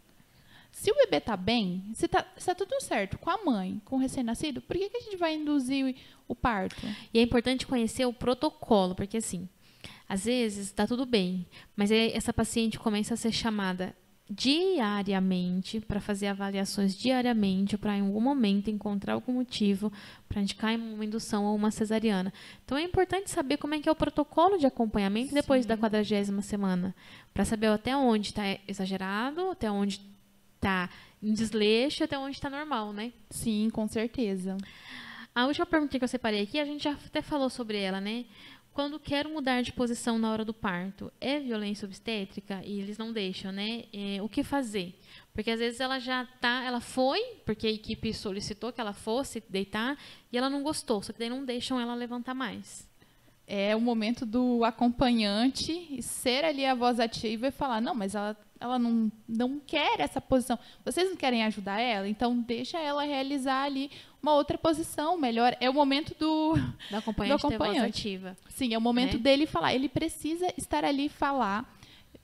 Se 0.71 0.91
o 0.91 0.95
bebê 0.95 1.19
tá 1.19 1.35
bem, 1.35 1.83
se 1.95 2.07
tá, 2.07 2.23
se 2.37 2.45
tá 2.45 2.53
tudo 2.53 2.79
certo 2.79 3.17
com 3.17 3.29
a 3.29 3.43
mãe, 3.43 3.81
com 3.83 3.95
o 3.95 3.99
recém-nascido, 3.99 4.61
por 4.61 4.77
que, 4.77 4.89
que 4.89 4.97
a 4.97 5.01
gente 5.01 5.17
vai 5.17 5.33
induzir 5.33 5.95
o 6.27 6.35
parto? 6.35 6.85
E 7.11 7.17
é 7.17 7.23
importante 7.23 7.65
conhecer 7.65 8.05
o 8.05 8.13
protocolo, 8.13 8.93
porque 8.93 9.17
assim, 9.17 9.49
às 10.09 10.25
vezes 10.25 10.65
está 10.65 10.87
tudo 10.87 11.05
bem, 11.05 11.45
mas 11.75 11.91
essa 11.91 12.33
paciente 12.33 12.79
começa 12.79 13.13
a 13.13 13.17
ser 13.17 13.31
chamada 13.31 13.95
diariamente 14.29 15.79
para 15.81 15.99
fazer 15.99 16.27
avaliações 16.27 16.95
diariamente 16.95 17.77
para 17.77 17.97
em 17.97 18.01
algum 18.01 18.21
momento 18.21 18.69
encontrar 18.69 19.13
algum 19.13 19.33
motivo 19.33 19.91
para 20.27 20.41
indicar 20.41 20.75
uma 20.75 21.03
indução 21.03 21.45
ou 21.45 21.55
uma 21.55 21.71
cesariana. 21.71 22.31
Então 22.63 22.77
é 22.77 22.83
importante 22.83 23.31
saber 23.31 23.57
como 23.57 23.73
é 23.73 23.79
que 23.79 23.89
é 23.89 23.91
o 23.91 23.95
protocolo 23.95 24.57
de 24.57 24.67
acompanhamento 24.67 25.29
Sim. 25.29 25.35
depois 25.35 25.65
da 25.65 25.77
quadragésima 25.77 26.43
semana, 26.43 26.95
para 27.33 27.45
saber 27.45 27.67
até 27.67 27.95
onde 27.95 28.27
está 28.27 28.43
exagerado, 28.67 29.49
até 29.49 29.69
onde 29.69 29.99
está 30.55 30.89
em 31.21 31.33
desleixo, 31.33 32.03
até 32.03 32.17
onde 32.17 32.35
está 32.35 32.49
normal, 32.49 32.93
né? 32.93 33.11
Sim, 33.31 33.69
com 33.71 33.87
certeza. 33.87 34.57
A 35.33 35.45
última 35.47 35.65
pergunta 35.65 35.97
que 35.97 36.03
eu 36.03 36.07
separei 36.07 36.43
aqui, 36.43 36.59
a 36.59 36.65
gente 36.65 36.83
já 36.83 36.91
até 36.91 37.21
falou 37.21 37.49
sobre 37.49 37.79
ela, 37.79 37.99
né? 37.99 38.25
Quando 38.79 38.97
quero 38.97 39.29
mudar 39.29 39.61
de 39.61 39.73
posição 39.73 40.17
na 40.17 40.31
hora 40.31 40.45
do 40.45 40.53
parto, 40.53 41.11
é 41.19 41.37
violência 41.37 41.85
obstétrica 41.85 42.61
e 42.63 42.79
eles 42.79 42.97
não 42.97 43.11
deixam, 43.11 43.51
né? 43.51 43.83
É, 43.91 44.21
o 44.21 44.29
que 44.29 44.41
fazer? 44.41 44.97
Porque 45.33 45.51
às 45.51 45.59
vezes 45.59 45.81
ela 45.81 45.99
já 45.99 46.25
tá, 46.39 46.63
ela 46.63 46.79
foi, 46.79 47.19
porque 47.45 47.67
a 47.67 47.71
equipe 47.71 48.13
solicitou 48.13 48.71
que 48.71 48.79
ela 48.79 48.93
fosse 48.93 49.43
deitar 49.49 49.97
e 50.31 50.37
ela 50.37 50.49
não 50.49 50.63
gostou, 50.63 51.03
só 51.03 51.11
que 51.11 51.19
daí 51.19 51.27
não 51.27 51.43
deixam 51.43 51.77
ela 51.77 51.93
levantar 51.93 52.33
mais. 52.33 52.87
É 53.45 53.75
o 53.75 53.81
momento 53.81 54.25
do 54.25 54.63
acompanhante 54.63 56.01
ser 56.01 56.45
ali 56.45 56.65
a 56.65 56.73
voz 56.73 57.01
ativa 57.01 57.47
e 57.47 57.51
falar: 57.51 57.81
não, 57.81 57.93
mas 57.93 58.15
ela 58.15 58.33
ela 58.59 58.77
não, 58.77 59.11
não 59.27 59.59
quer 59.59 59.99
essa 60.01 60.19
posição. 60.19 60.59
Vocês 60.83 61.09
não 61.09 61.15
querem 61.15 61.43
ajudar 61.45 61.79
ela? 61.79 62.07
Então, 62.07 62.37
deixa 62.37 62.77
ela 62.77 63.03
realizar 63.03 63.63
ali 63.63 63.89
uma 64.21 64.33
outra 64.33 64.57
posição 64.57 65.17
melhor. 65.17 65.55
É 65.61 65.69
o 65.69 65.73
momento 65.73 66.13
do, 66.19 66.55
do 66.89 66.97
acompanhante, 66.97 67.41
do 67.41 67.47
acompanhante. 67.47 68.07
ativa. 68.07 68.37
Sim, 68.49 68.73
é 68.73 68.77
o 68.77 68.81
momento 68.81 69.13
né? 69.13 69.23
dele 69.23 69.45
falar. 69.45 69.73
Ele 69.73 69.87
precisa 69.87 70.53
estar 70.57 70.83
ali 70.83 71.05
e 71.05 71.09
falar. 71.09 71.73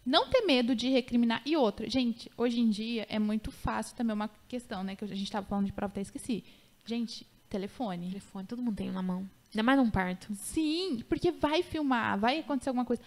Não 0.06 0.28
ter 0.28 0.42
medo 0.42 0.76
de 0.76 0.90
recriminar. 0.90 1.42
E 1.46 1.56
outra, 1.56 1.90
gente, 1.90 2.30
hoje 2.38 2.60
em 2.60 2.70
dia 2.70 3.08
é 3.10 3.18
muito 3.18 3.50
fácil 3.50 3.96
também 3.96 4.14
uma 4.14 4.30
questão, 4.48 4.84
né? 4.84 4.96
Que 4.96 5.06
a 5.06 5.08
gente 5.08 5.24
estava 5.24 5.46
falando 5.46 5.66
de 5.66 5.72
prova, 5.72 5.92
até 5.92 6.02
esqueci. 6.02 6.44
Gente, 6.86 7.26
telefone. 7.50 8.10
Telefone, 8.10 8.46
todo 8.46 8.62
mundo 8.62 8.76
tem 8.76 8.92
na 8.92 9.02
mão. 9.02 9.28
Ainda 9.54 9.64
mais 9.64 9.80
num 9.80 9.90
parto. 9.90 10.28
Sim, 10.36 11.02
porque 11.08 11.32
vai 11.32 11.64
filmar, 11.64 12.20
vai 12.20 12.40
acontecer 12.40 12.70
alguma 12.70 12.86
coisa 12.86 13.02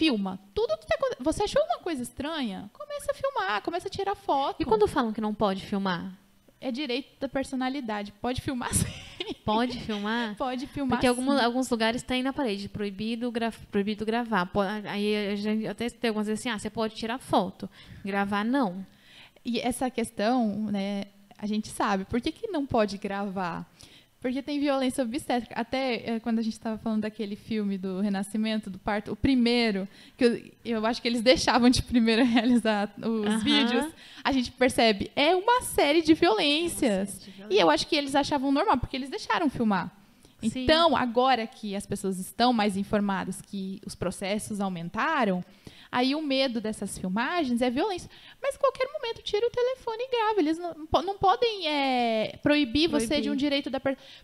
filma. 0.00 0.38
Tudo 0.54 0.78
que 0.78 0.86
tá, 0.86 0.96
você 1.20 1.44
achou 1.44 1.62
uma 1.62 1.78
coisa 1.78 2.02
estranha, 2.02 2.70
começa 2.72 3.12
a 3.12 3.14
filmar, 3.14 3.62
começa 3.62 3.88
a 3.88 3.90
tirar 3.90 4.14
foto. 4.14 4.60
E 4.60 4.64
quando 4.64 4.88
falam 4.88 5.12
que 5.12 5.20
não 5.20 5.34
pode 5.34 5.64
filmar? 5.66 6.12
É 6.60 6.70
direito 6.70 7.20
da 7.20 7.28
personalidade. 7.28 8.12
Pode 8.12 8.40
filmar 8.40 8.72
sim. 8.74 8.86
Pode 9.44 9.80
filmar? 9.80 10.36
Pode 10.36 10.66
filmar 10.66 10.98
Porque 10.98 11.06
alguns, 11.06 11.40
alguns 11.40 11.70
lugares 11.70 12.02
tem 12.02 12.22
na 12.22 12.32
parede, 12.32 12.68
proibido, 12.68 13.30
gra, 13.30 13.52
proibido 13.70 14.04
gravar. 14.04 14.50
Aí 14.88 15.32
a 15.32 15.36
gente 15.36 15.66
até 15.66 15.88
tem 15.88 16.08
algumas 16.08 16.26
vezes 16.26 16.40
assim, 16.40 16.50
ah, 16.50 16.58
você 16.58 16.70
pode 16.70 16.94
tirar 16.94 17.18
foto. 17.18 17.68
Gravar, 18.04 18.44
não. 18.44 18.84
E 19.44 19.60
essa 19.60 19.90
questão, 19.90 20.70
né, 20.70 21.04
a 21.38 21.46
gente 21.46 21.68
sabe. 21.68 22.04
Por 22.04 22.20
que, 22.20 22.32
que 22.32 22.48
não 22.48 22.66
pode 22.66 22.98
gravar? 22.98 23.69
Porque 24.20 24.42
tem 24.42 24.60
violência 24.60 25.02
obstétrica. 25.02 25.54
Até 25.58 26.10
é, 26.10 26.20
quando 26.20 26.40
a 26.40 26.42
gente 26.42 26.52
estava 26.52 26.76
falando 26.76 27.02
daquele 27.02 27.36
filme 27.36 27.78
do 27.78 28.00
Renascimento, 28.00 28.68
do 28.68 28.78
parto, 28.78 29.12
o 29.12 29.16
primeiro, 29.16 29.88
que 30.16 30.24
eu, 30.24 30.42
eu 30.62 30.86
acho 30.86 31.00
que 31.00 31.08
eles 31.08 31.22
deixavam 31.22 31.70
de 31.70 31.82
primeiro 31.82 32.22
realizar 32.26 32.92
os 32.98 33.42
vídeos, 33.42 33.86
a 34.22 34.30
gente 34.30 34.52
percebe, 34.52 35.10
é 35.16 35.34
uma 35.34 35.62
série 35.62 36.02
de 36.02 36.12
violências. 36.12 37.08
Série 37.08 37.20
de 37.24 37.30
violência. 37.30 37.56
E 37.56 37.58
eu 37.58 37.70
acho 37.70 37.86
que 37.86 37.96
eles 37.96 38.14
achavam 38.14 38.52
normal, 38.52 38.76
porque 38.76 38.96
eles 38.96 39.08
deixaram 39.08 39.48
filmar. 39.48 39.90
Sim. 40.48 40.64
Então, 40.64 40.96
agora 40.96 41.46
que 41.46 41.76
as 41.76 41.86
pessoas 41.86 42.18
estão 42.18 42.52
mais 42.52 42.76
informadas 42.76 43.42
que 43.42 43.80
os 43.86 43.94
processos 43.94 44.60
aumentaram, 44.60 45.44
Aí 45.92 46.14
o 46.14 46.22
medo 46.22 46.60
dessas 46.60 46.96
filmagens 46.96 47.60
é 47.60 47.68
violência. 47.68 48.08
Mas 48.40 48.56
qualquer 48.56 48.88
momento 48.92 49.22
tira 49.22 49.44
o 49.46 49.50
telefone 49.50 50.04
e 50.04 50.10
grava. 50.10 50.40
Eles 50.40 50.58
não, 50.58 50.74
não 51.02 51.18
podem 51.18 51.66
é, 51.66 52.38
proibir, 52.42 52.88
proibir, 52.88 52.88
você 52.88 53.20
de 53.20 53.28
um 53.28 53.34
direito 53.34 53.68
da 53.68 53.80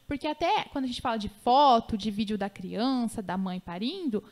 Porque 0.07 0.29
até 0.29 0.65
quando 0.65 0.85
a 0.85 0.87
gente 0.87 1.01
fala 1.01 1.17
de 1.17 1.29
foto, 1.29 1.99
de 1.99 2.11
vídeo 2.11 2.39
da 2.39 2.49
criança, 2.49 3.21
da 3.21 3.37
mãe 3.37 3.59
parindo, 3.59 4.23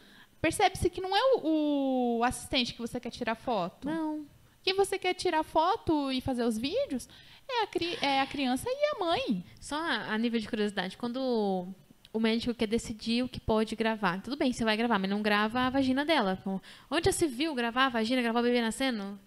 percebe-se 0.41 0.89
que 0.89 1.01
não 1.01 1.17
é 1.17 1.21
o, 1.37 2.19
o, 2.19 2.25
assistente 2.25 2.73
que 2.73 2.81
você 2.81 3.01
quer 3.01 3.11
tirar 3.11 3.35
foto. 3.35 3.89
Não. 3.89 4.27
Quem 4.63 4.75
você 4.75 4.97
quer 4.97 5.15
tirar 5.15 5.43
foto 5.43 6.13
e 6.13 6.21
fazer 6.21 6.45
os 6.45 6.57
vídeos 6.57 7.09
é 7.49 7.65
a, 7.65 8.07
é 8.07 8.21
a 8.21 8.27
criança 8.27 8.67
e 8.69 8.95
a 8.95 8.99
mãe. 9.05 9.45
Só 9.61 9.77
a 9.77 10.17
nível 10.17 10.39
de 10.39 10.49
curiosidade, 10.49 10.97
quando 10.97 11.75
o 12.15 12.21
médico 12.21 12.55
quer 12.55 12.69
decidir 12.69 13.25
o 13.25 13.29
que 13.29 13.41
pode 13.41 13.75
gravar. 13.75 14.23
Tudo 14.23 14.37
bem, 14.37 14.53
você 14.53 14.65
vai 14.65 14.77
gravar, 14.77 15.01
mas 15.01 15.11
não 15.11 15.21
grava 15.21 15.63
a 15.63 15.71
vagina 15.71 16.05
dela. 16.05 16.41
Onde 16.89 17.07
já 17.07 17.13
se 17.13 17.27
viu 17.27 17.53
gravar 17.57 17.87
a 17.87 17.89
vagina, 17.89 18.23
gravar 18.23 18.39
o 18.39 18.43
bebê 18.45 18.61
nascendo? 18.63 19.19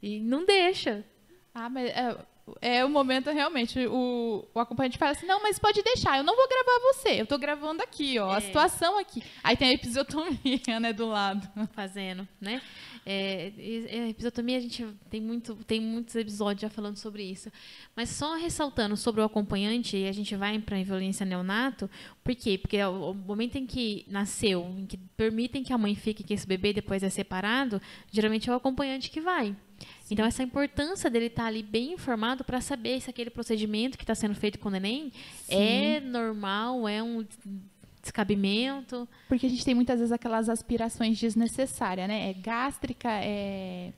E 0.00 0.20
não 0.20 0.44
deixa. 0.44 1.04
Ah, 1.52 1.68
mas 1.68 1.90
é, 1.90 2.16
é 2.60 2.84
o 2.84 2.88
momento 2.88 3.30
realmente. 3.30 3.84
O, 3.88 4.46
o 4.54 4.60
acompanhante 4.60 4.96
fala 4.96 5.10
assim: 5.10 5.26
não, 5.26 5.42
mas 5.42 5.58
pode 5.58 5.82
deixar, 5.82 6.18
eu 6.18 6.22
não 6.22 6.36
vou 6.36 6.48
gravar 6.48 6.94
você, 6.94 7.18
eu 7.18 7.24
estou 7.24 7.38
gravando 7.38 7.82
aqui, 7.82 8.16
ó, 8.20 8.32
é. 8.32 8.36
a 8.36 8.40
situação 8.40 8.96
aqui. 8.96 9.24
Aí 9.42 9.56
tem 9.56 9.70
a 9.70 9.72
episiotomia, 9.72 10.78
né, 10.78 10.92
do 10.92 11.06
lado. 11.06 11.48
Fazendo, 11.72 12.28
né? 12.40 12.62
É, 13.08 13.52
a 14.02 14.08
episiotomia, 14.08 14.58
a 14.58 14.60
gente 14.60 14.84
tem, 15.08 15.20
muito, 15.20 15.54
tem 15.64 15.80
muitos 15.80 16.16
episódios 16.16 16.62
já 16.62 16.68
falando 16.68 16.96
sobre 16.96 17.22
isso. 17.22 17.52
Mas 17.94 18.08
só 18.08 18.34
ressaltando 18.34 18.96
sobre 18.96 19.20
o 19.20 19.24
acompanhante, 19.24 19.96
e 19.96 20.08
a 20.08 20.12
gente 20.12 20.34
vai 20.34 20.58
para 20.58 20.76
a 20.76 20.82
violência 20.82 21.24
neonato, 21.24 21.88
por 22.24 22.34
quê? 22.34 22.58
Porque 22.58 22.82
o 22.82 23.14
momento 23.14 23.56
em 23.56 23.64
que 23.64 24.04
nasceu, 24.08 24.74
em 24.76 24.86
que 24.86 24.96
permitem 25.16 25.62
que 25.62 25.72
a 25.72 25.78
mãe 25.78 25.94
fique 25.94 26.24
com 26.24 26.34
esse 26.34 26.48
bebê 26.48 26.72
depois 26.72 27.04
é 27.04 27.08
separado, 27.08 27.80
geralmente 28.10 28.50
é 28.50 28.52
o 28.52 28.56
acompanhante 28.56 29.08
que 29.08 29.20
vai. 29.20 29.54
Então, 30.10 30.26
essa 30.26 30.42
importância 30.42 31.08
dele 31.08 31.26
estar 31.26 31.42
tá 31.42 31.48
ali 31.48 31.62
bem 31.62 31.92
informado 31.92 32.42
para 32.42 32.60
saber 32.60 33.00
se 33.00 33.08
aquele 33.08 33.30
procedimento 33.30 33.96
que 33.96 34.02
está 34.02 34.16
sendo 34.16 34.34
feito 34.34 34.58
com 34.58 34.68
o 34.68 34.72
neném 34.72 35.12
Sim. 35.44 35.54
é 35.54 36.00
normal, 36.00 36.88
é 36.88 37.00
um 37.02 37.24
descabimento. 38.06 39.08
Porque 39.28 39.46
a 39.46 39.48
gente 39.50 39.64
tem 39.64 39.74
muitas 39.74 39.98
vezes 39.98 40.12
aquelas 40.12 40.48
aspirações 40.48 41.18
desnecessárias, 41.18 42.08
né? 42.08 42.30
É 42.30 42.32
gástrica, 42.32 43.10
é 43.10 43.92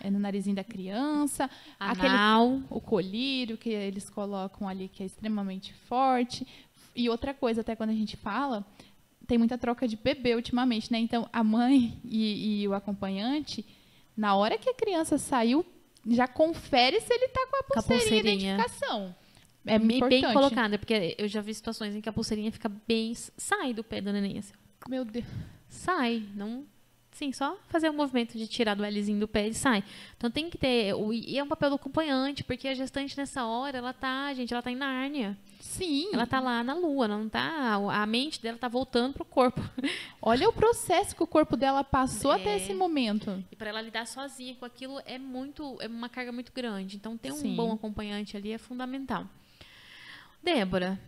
é, 0.00 0.10
no 0.10 0.18
narizinho 0.18 0.56
da 0.56 0.64
criança. 0.64 1.48
Anal. 1.78 2.46
Aquele, 2.46 2.64
o 2.70 2.80
colírio 2.80 3.56
que 3.58 3.68
eles 3.68 4.08
colocam 4.08 4.68
ali, 4.68 4.88
que 4.88 5.02
é 5.02 5.06
extremamente 5.06 5.72
forte. 5.74 6.46
E 6.96 7.08
outra 7.08 7.34
coisa, 7.34 7.60
até 7.60 7.76
quando 7.76 7.90
a 7.90 7.94
gente 7.94 8.16
fala, 8.16 8.66
tem 9.26 9.38
muita 9.38 9.58
troca 9.58 9.86
de 9.86 9.96
bebê 9.96 10.34
ultimamente, 10.34 10.90
né? 10.90 10.98
Então, 10.98 11.28
a 11.32 11.44
mãe 11.44 11.98
e, 12.04 12.62
e 12.62 12.68
o 12.68 12.74
acompanhante, 12.74 13.64
na 14.16 14.34
hora 14.34 14.58
que 14.58 14.70
a 14.70 14.74
criança 14.74 15.18
saiu, 15.18 15.64
já 16.08 16.26
confere 16.26 16.98
se 17.00 17.12
ele 17.12 17.26
está 17.26 17.46
com 17.46 17.56
a 17.56 17.62
Com 17.62 17.78
a 17.78 17.82
pulseirinha, 17.82 18.00
de 18.00 18.22
pulseirinha. 18.22 18.54
identificação. 18.54 19.14
É 19.66 19.78
bem, 19.78 19.96
importante. 19.98 20.22
bem 20.22 20.32
colocada, 20.32 20.78
porque 20.78 21.14
eu 21.18 21.28
já 21.28 21.40
vi 21.40 21.52
situações 21.54 21.94
em 21.94 22.00
que 22.00 22.08
a 22.08 22.12
pulseirinha 22.12 22.50
fica 22.50 22.70
bem. 22.88 23.12
sai 23.14 23.72
do 23.74 23.84
pé 23.84 24.00
da 24.00 24.12
neném. 24.12 24.38
Assim. 24.38 24.54
Meu 24.88 25.04
Deus. 25.04 25.24
Sai. 25.68 26.22
Não. 26.34 26.64
Sim, 27.12 27.32
só 27.32 27.58
fazer 27.68 27.90
o 27.90 27.92
movimento 27.92 28.38
de 28.38 28.46
tirar 28.46 28.74
do 28.74 28.82
Lzinho 28.86 29.20
do 29.20 29.28
pé 29.28 29.48
e 29.48 29.52
sai. 29.52 29.84
Então 30.16 30.30
tem 30.30 30.48
que 30.48 30.56
ter. 30.56 30.94
E 31.12 31.36
é 31.36 31.42
um 31.42 31.48
papel 31.48 31.68
do 31.70 31.76
acompanhante, 31.76 32.42
porque 32.42 32.66
a 32.68 32.72
gestante 32.74 33.18
nessa 33.18 33.44
hora, 33.44 33.76
ela 33.76 33.92
tá, 33.92 34.32
gente, 34.32 34.54
ela 34.54 34.62
tá 34.62 34.70
em 34.70 34.76
Nárnia. 34.76 35.36
Sim. 35.58 36.08
Ela 36.14 36.24
tá 36.26 36.40
lá 36.40 36.64
na 36.64 36.72
lua, 36.72 37.04
ela 37.04 37.18
não 37.18 37.28
tá. 37.28 37.74
A 37.92 38.06
mente 38.06 38.40
dela 38.40 38.56
tá 38.56 38.68
voltando 38.68 39.12
pro 39.12 39.24
corpo. 39.24 39.60
Olha 40.22 40.48
o 40.48 40.52
processo 40.52 41.14
que 41.14 41.22
o 41.22 41.26
corpo 41.26 41.56
dela 41.56 41.84
passou 41.84 42.32
É. 42.32 42.36
até 42.36 42.56
esse 42.56 42.72
momento. 42.72 43.44
E 43.52 43.56
para 43.56 43.68
ela 43.68 43.82
lidar 43.82 44.06
sozinha 44.06 44.54
com 44.54 44.64
aquilo 44.64 44.98
é 45.04 45.18
muito, 45.18 45.76
é 45.82 45.88
uma 45.88 46.08
carga 46.08 46.32
muito 46.32 46.52
grande. 46.52 46.96
Então 46.96 47.18
ter 47.18 47.32
um 47.32 47.36
Sim. 47.36 47.54
bom 47.54 47.72
acompanhante 47.72 48.34
ali 48.36 48.52
é 48.52 48.58
fundamental. 48.58 49.26
Débora, 50.42 50.98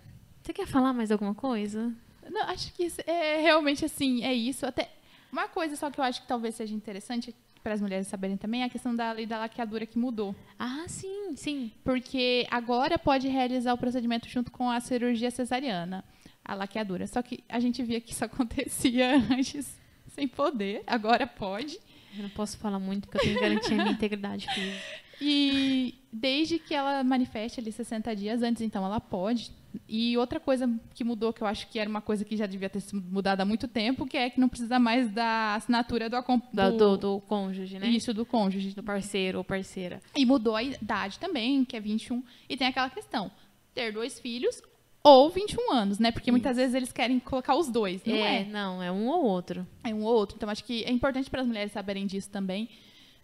você 0.43 0.53
quer 0.53 0.67
falar 0.67 0.93
mais 0.93 1.11
alguma 1.11 1.35
coisa? 1.35 1.93
Não, 2.31 2.43
acho 2.43 2.73
que 2.75 2.85
isso 2.85 3.01
é 3.07 3.41
realmente 3.41 3.85
assim, 3.85 4.25
é 4.25 4.33
isso. 4.33 4.67
Até 4.67 4.91
uma 5.33 5.49
coisa 5.49 5.77
só 5.77 5.91
que 5.91 5.99
eu 5.99 6.05
acho 6.05 6.23
que 6.23 6.29
talvez 6.29 6.55
seja 6.55 6.75
interessante 6.75 7.35
para 7.63 7.75
as 7.75 7.81
mulheres 7.81 8.09
saberem 8.09 8.37
também 8.37 8.63
é 8.63 8.65
a 8.65 8.69
questão 8.69 8.95
da 8.95 9.13
lei 9.13 9.25
da 9.25 9.39
laqueadura 9.39 9.87
que 9.87 9.99
mudou. 9.99 10.35
Ah, 10.59 10.85
sim, 10.89 11.35
sim. 11.37 11.73
Porque 11.85 12.47
agora 12.51 12.99
pode 12.99 13.29
realizar 13.29 13.73
o 13.73 13.79
procedimento 13.79 14.29
junto 14.29 14.51
com 14.51 14.69
a 14.69 14.81
cirurgia 14.81 15.31
cesariana, 15.31 16.05
a 16.45 16.55
laqueadura. 16.55 17.07
Só 17.07 17.23
que 17.23 17.43
a 17.49 17.61
gente 17.61 17.83
via 17.83 18.01
que 18.01 18.13
isso 18.13 18.25
acontecia 18.25 19.17
antes 19.31 19.81
sem 20.09 20.29
poder, 20.29 20.83
agora 20.87 21.27
pode. 21.27 21.79
Eu 22.17 22.23
não 22.23 22.31
posso 22.31 22.59
falar 22.59 22.79
muito 22.79 23.09
porque 23.09 23.19
eu 23.19 23.23
tenho 23.23 23.35
que 23.37 23.41
garantir 23.43 23.73
a 23.75 23.77
minha 23.77 23.93
integridade 23.93 24.47
física. 24.53 25.03
E 25.21 25.95
desde 26.13 26.59
que 26.59 26.75
ela 26.75 27.05
manifeste 27.05 27.61
ali 27.61 27.71
60 27.71 28.15
dias 28.17 28.43
antes, 28.43 28.61
então 28.61 28.85
ela 28.85 29.01
pode. 29.01 29.53
E 29.89 30.19
outra 30.19 30.41
coisa 30.41 30.69
que 30.95 31.05
mudou, 31.05 31.33
que 31.33 31.43
eu 31.43 31.47
acho 31.47 31.69
que 31.69 31.79
era 31.79 31.89
uma 31.89 32.01
coisa 32.01 32.25
que 32.25 32.37
já 32.37 32.45
devia 32.45 32.69
ter 32.69 32.81
sido 32.81 33.01
mudada 33.01 33.43
há 33.43 33.47
muito 33.47 33.69
tempo, 33.69 34.05
que 34.05 34.17
é 34.17 34.29
que 34.29 34.41
não 34.41 34.49
precisa 34.49 34.79
mais 34.79 35.11
da 35.11 35.55
assinatura 35.55 36.11
do, 36.11 36.17
Do, 36.53 36.77
do, 36.77 36.97
do 36.97 37.21
cônjuge, 37.21 37.79
né? 37.79 37.89
Isso, 37.89 38.13
do 38.13 38.27
cônjuge. 38.27 38.75
Do 38.75 38.83
parceiro 38.83 39.39
ou 39.39 39.45
parceira. 39.45 40.03
E 40.15 40.27
mudou 40.27 40.57
a 40.57 40.63
idade 40.63 41.19
também, 41.19 41.65
que 41.65 41.77
é 41.77 41.81
21. 41.81 42.23
E 42.49 42.57
tem 42.57 42.67
aquela 42.67 42.91
questão, 42.91 43.31
ter 43.73 43.93
dois 43.93 44.19
filhos 44.19 44.61
ou 45.05 45.31
21 45.31 45.73
anos, 45.73 45.99
né? 45.99 46.13
Porque 46.13 46.31
muitas 46.31 46.57
vezes 46.57 46.75
eles 46.75 46.93
querem 46.93 47.19
colocar 47.19 47.57
os 47.57 47.69
dois, 47.69 48.03
não 48.05 48.15
é, 48.15 48.43
é? 48.43 48.45
não, 48.45 48.83
é 48.83 48.91
um 48.93 49.09
ou 49.09 49.25
outro. 49.25 49.67
É 49.83 49.93
um 49.93 50.05
ou 50.05 50.15
outro. 50.15 50.37
Então, 50.37 50.49
acho 50.49 50.65
que 50.65 50.85
é 50.85 50.91
importante 50.91 51.29
para 51.29 51.41
as 51.41 51.47
mulheres 51.47 51.73
saberem 51.73 52.07
disso 52.07 52.31
também. 52.31 52.69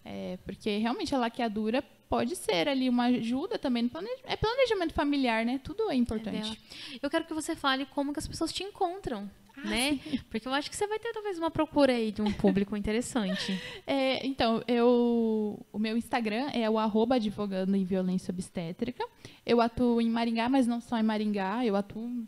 é, 0.04 0.38
porque 0.44 0.78
realmente 0.78 1.14
a 1.14 1.18
laqueadura 1.18 1.82
pode 2.08 2.34
ser 2.34 2.68
ali 2.68 2.88
uma 2.88 3.04
ajuda 3.04 3.58
também. 3.58 3.82
No 3.82 3.90
plane... 3.90 4.08
É 4.24 4.36
planejamento 4.36 4.94
familiar, 4.94 5.44
né? 5.44 5.60
Tudo 5.62 5.90
é 5.90 5.94
importante. 5.94 6.40
dela. 6.40 6.56
Eu 7.02 7.10
quero 7.10 7.24
que 7.24 7.34
você 7.34 7.54
fale 7.54 7.84
como 7.86 8.12
que 8.12 8.18
as 8.18 8.26
pessoas 8.26 8.52
te 8.52 8.62
encontram, 8.62 9.30
né? 9.64 9.98
Porque 10.30 10.46
eu 10.46 10.54
acho 10.54 10.70
que 10.70 10.76
você 10.76 10.86
vai 10.86 10.98
ter 10.98 11.12
talvez 11.12 11.38
uma 11.38 11.50
procura 11.50 11.92
aí 11.92 12.12
de 12.12 12.22
um 12.22 12.32
público 12.32 12.76
interessante. 12.76 13.58
É, 13.86 14.26
então, 14.26 14.62
eu, 14.68 15.64
o 15.72 15.78
meu 15.78 15.96
Instagram 15.96 16.50
é 16.52 16.68
o 16.68 16.78
arroba 16.78 17.14
advogando 17.14 17.74
em 17.74 17.84
violência 17.84 18.30
obstétrica. 18.30 19.02
Eu 19.46 19.62
atuo 19.62 20.00
em 20.00 20.10
Maringá, 20.10 20.48
mas 20.48 20.66
não 20.66 20.80
só 20.80 20.98
em 20.98 21.02
Maringá. 21.02 21.64
Eu 21.64 21.74
atuo... 21.74 22.26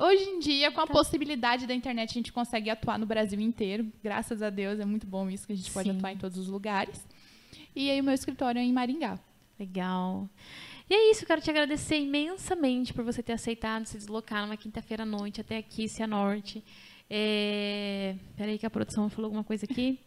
Hoje 0.00 0.24
em 0.24 0.40
dia, 0.40 0.72
com 0.72 0.80
a 0.80 0.86
possibilidade 0.86 1.66
da 1.66 1.74
internet, 1.74 2.10
a 2.10 2.14
gente 2.14 2.32
consegue 2.32 2.70
atuar 2.70 2.98
no 2.98 3.06
Brasil 3.06 3.38
inteiro. 3.40 3.86
Graças 4.02 4.42
a 4.42 4.50
Deus, 4.50 4.80
é 4.80 4.84
muito 4.84 5.06
bom 5.06 5.30
isso, 5.30 5.46
que 5.46 5.52
a 5.52 5.56
gente 5.56 5.70
pode 5.70 5.88
Sim. 5.88 5.96
atuar 5.96 6.12
em 6.12 6.16
todos 6.16 6.36
os 6.38 6.48
lugares. 6.48 7.06
E 7.74 7.88
aí, 7.88 8.00
o 8.00 8.04
meu 8.04 8.14
escritório 8.14 8.58
é 8.58 8.62
em 8.62 8.72
Maringá. 8.72 9.18
Legal. 9.58 10.28
E 10.88 10.94
é 10.94 11.10
isso, 11.10 11.26
quero 11.26 11.40
te 11.40 11.50
agradecer 11.50 11.98
imensamente 11.98 12.94
por 12.94 13.02
você 13.02 13.20
ter 13.20 13.32
aceitado 13.32 13.86
se 13.86 13.96
deslocar 13.96 14.42
numa 14.42 14.56
quinta-feira 14.56 15.02
à 15.02 15.06
noite 15.06 15.40
até 15.40 15.56
aqui, 15.56 15.88
Cianorte. 15.88 16.62
É... 17.10 18.14
Peraí 18.36 18.56
que 18.56 18.66
a 18.66 18.70
produção 18.70 19.10
falou 19.10 19.26
alguma 19.26 19.42
coisa 19.42 19.64
aqui. 19.64 19.98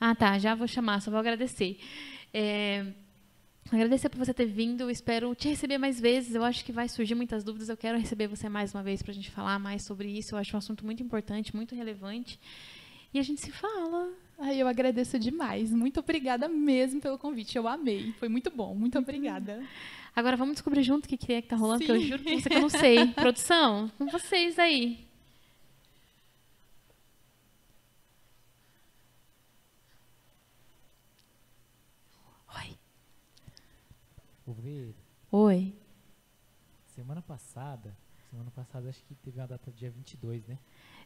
Ah, 0.00 0.14
tá, 0.14 0.38
já 0.38 0.54
vou 0.54 0.66
chamar, 0.66 1.00
só 1.02 1.10
vou 1.10 1.20
agradecer. 1.20 1.78
É... 2.32 2.86
Agradecer 3.70 4.08
por 4.08 4.18
você 4.18 4.32
ter 4.32 4.46
vindo, 4.46 4.90
espero 4.90 5.34
te 5.34 5.48
receber 5.48 5.78
mais 5.78 6.00
vezes. 6.00 6.34
Eu 6.34 6.42
acho 6.42 6.64
que 6.64 6.72
vai 6.72 6.88
surgir 6.88 7.14
muitas 7.14 7.44
dúvidas. 7.44 7.68
Eu 7.68 7.76
quero 7.76 7.98
receber 7.98 8.26
você 8.26 8.48
mais 8.48 8.74
uma 8.74 8.82
vez 8.82 9.02
para 9.02 9.12
a 9.12 9.14
gente 9.14 9.30
falar 9.30 9.58
mais 9.58 9.82
sobre 9.84 10.08
isso. 10.08 10.34
Eu 10.34 10.38
acho 10.38 10.56
um 10.56 10.58
assunto 10.58 10.84
muito 10.84 11.02
importante, 11.02 11.54
muito 11.54 11.74
relevante. 11.74 12.40
E 13.14 13.18
a 13.18 13.22
gente 13.22 13.40
se 13.40 13.52
fala. 13.52 14.10
Ai, 14.44 14.60
eu 14.60 14.66
agradeço 14.66 15.20
demais. 15.20 15.72
Muito 15.72 16.00
obrigada 16.00 16.48
mesmo 16.48 17.00
pelo 17.00 17.16
convite. 17.16 17.56
Eu 17.56 17.68
amei. 17.68 18.12
Foi 18.18 18.28
muito 18.28 18.50
bom. 18.50 18.74
Muito 18.74 18.98
obrigada. 18.98 19.64
Agora 20.16 20.36
vamos 20.36 20.54
descobrir 20.54 20.82
junto 20.82 21.04
o 21.04 21.08
que, 21.08 21.16
que 21.16 21.32
é 21.32 21.40
que 21.40 21.46
tá 21.48 21.54
rolando, 21.54 21.84
que 21.84 21.90
eu 21.92 22.00
juro 22.00 22.22
pra 22.24 22.32
você 22.34 22.48
que 22.50 22.56
eu 22.56 22.60
não 22.60 22.68
sei. 22.68 23.06
Produção, 23.14 23.88
com 23.96 24.06
vocês 24.06 24.58
aí. 24.58 25.06
Oi. 32.56 32.76
Vou 34.44 34.56
ver. 34.56 34.92
Oi. 35.30 35.72
Semana 36.96 37.22
passada, 37.22 37.96
semana 38.28 38.50
passada 38.50 38.88
acho 38.88 39.04
que 39.04 39.14
teve 39.14 39.38
uma 39.38 39.46
data 39.46 39.70
dia 39.70 39.90
22, 39.90 40.46
né? 40.48 40.58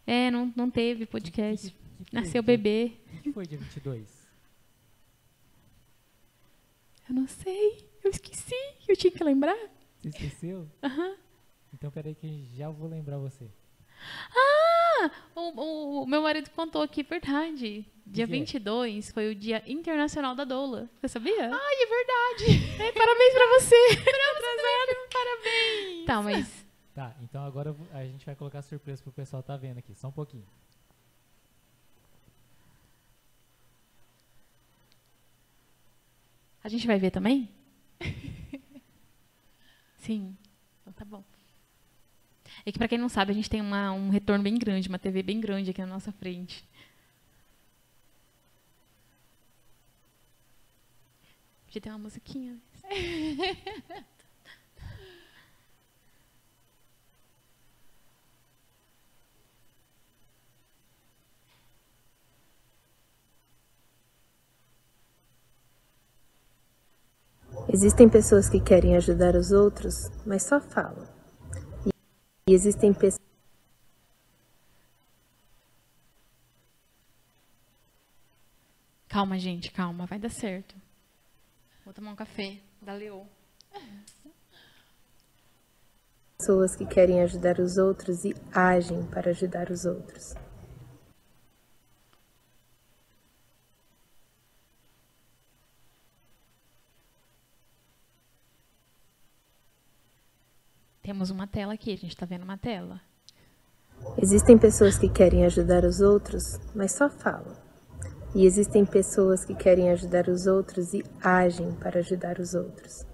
É, 0.07 0.31
não, 0.31 0.53
não 0.57 0.71
teve 0.71 1.05
podcast. 1.07 1.71
Que- 1.71 1.75
que- 1.75 2.05
que 2.05 2.11
foi 2.11 2.21
Nasceu 2.21 2.43
dia- 2.43 2.57
bebê. 2.57 2.93
O 3.19 3.23
que 3.23 3.33
foi 3.33 3.47
dia 3.47 3.59
22? 3.59 4.07
Eu 7.09 7.15
não 7.15 7.27
sei. 7.27 7.89
Eu 8.03 8.11
esqueci. 8.11 8.55
Eu 8.89 8.97
tinha 8.97 9.11
que 9.11 9.23
lembrar. 9.25 9.57
Você 10.03 10.09
esqueceu? 10.09 10.69
Aham. 10.83 11.17
Então 11.75 11.91
peraí 11.91 12.15
que 12.15 12.47
já 12.57 12.71
vou 12.71 12.89
lembrar 12.89 13.19
você. 13.19 13.47
Ah! 14.35 15.11
O, 15.35 15.41
o- 15.61 16.03
o 16.03 16.07
meu 16.07 16.23
marido 16.23 16.51
contou 16.51 16.83
aqui, 16.83 17.03
verdade. 17.03 17.85
Dia 18.07 18.27
que 18.27 18.33
é? 18.35 18.37
22 18.39 19.11
foi 19.11 19.31
o 19.31 19.35
Dia 19.35 19.63
Internacional 19.67 20.35
da 20.35 20.45
Doula. 20.45 20.89
Você 21.01 21.09
sabia? 21.09 21.51
Ai, 21.53 21.75
é 21.83 21.87
verdade. 21.87 22.83
É, 22.83 22.93
parabéns 22.93 23.33
pra 23.33 23.47
você. 23.59 23.77
Parabéns. 25.13 26.07
Tá, 26.07 26.23
mas 26.23 26.66
Tá, 26.97 27.15
então 27.23 27.45
agora 27.45 27.77
a 27.93 28.05
gente 28.05 28.27
vai 28.27 28.35
colocar 28.35 28.61
surpresa 28.63 29.01
pro 29.03 29.13
pessoal 29.13 29.41
tá 29.43 29.57
vendo 29.57 29.79
aqui, 29.79 29.95
só 29.95 30.09
um 30.09 30.13
pouquinho. 30.13 30.45
A 36.63 36.69
gente 36.69 36.87
vai 36.87 36.99
ver 36.99 37.11
também? 37.11 37.49
Sim. 39.97 40.37
Então 40.83 40.93
tá 40.93 41.05
bom. 41.05 41.25
É 42.67 42.73
que 42.73 42.79
pra 42.79 42.89
quem 42.89 42.99
não 42.99 43.09
sabe, 43.09 43.31
a 43.33 43.35
gente 43.35 43.49
tem 43.51 43.61
uma- 43.63 43.93
um 43.93 44.11
retorno 44.11 44.43
bem 44.45 44.59
grande, 44.59 44.89
uma 44.89 44.99
TV 44.99 45.23
bem 45.23 45.41
grande 45.41 45.71
aqui 45.71 45.81
na 45.81 45.87
nossa 45.87 46.13
frente. 46.13 46.65
Podia 51.67 51.81
ter 51.81 51.91
uma 51.91 51.99
musiquinha. 51.99 52.59
Existem 67.73 68.09
pessoas 68.09 68.49
que 68.49 68.61
querem 68.61 68.97
ajudar 68.97 69.35
os 69.35 69.51
outros, 69.53 70.11
mas 70.25 70.43
só 70.45 70.61
falam. 70.61 71.07
E 72.49 72.53
existem 72.53 72.93
pessoas 72.93 73.27
Calma, 79.17 79.39
gente, 79.39 79.71
calma, 79.71 80.05
vai 80.05 80.19
dar 80.19 80.29
certo. 80.29 80.75
Vou 81.87 81.95
tomar 81.95 82.11
um 82.11 82.15
café 82.17 82.59
da 82.83 82.93
Leo. 82.93 83.27
que 86.77 86.85
querem 86.85 87.23
ajudar 87.23 87.59
os 87.59 87.79
outros 87.79 88.27
e 88.27 88.35
agem 88.53 89.07
para 89.07 89.31
ajudar 89.31 89.71
os 89.71 89.87
outros. 89.87 90.35
Temos 101.07 101.31
uma 101.31 101.47
tela 101.47 101.75
aqui, 101.75 101.93
a 101.93 101.97
gente 101.97 102.17
tá 102.17 102.27
vendo 102.27 102.43
uma 102.43 102.59
tela. 102.59 103.01
Existem 104.21 104.59
pessoas 104.59 104.99
que 104.99 105.09
querem 105.09 105.47
ajudar 105.47 105.85
os 105.85 106.01
outros, 106.01 106.59
mas 106.75 106.97
só 106.97 107.09
falam. 107.09 107.57
E 108.35 108.45
existem 108.45 108.85
pessoas 108.85 109.45
que 109.45 109.55
querem 109.55 109.89
ajudar 109.91 110.27
os 110.27 110.49
outros 110.49 110.93
e 110.95 111.05
agem 111.23 111.71
para 111.75 112.01
ajudar 112.01 112.41
os 112.41 112.55
outros. 112.55 113.07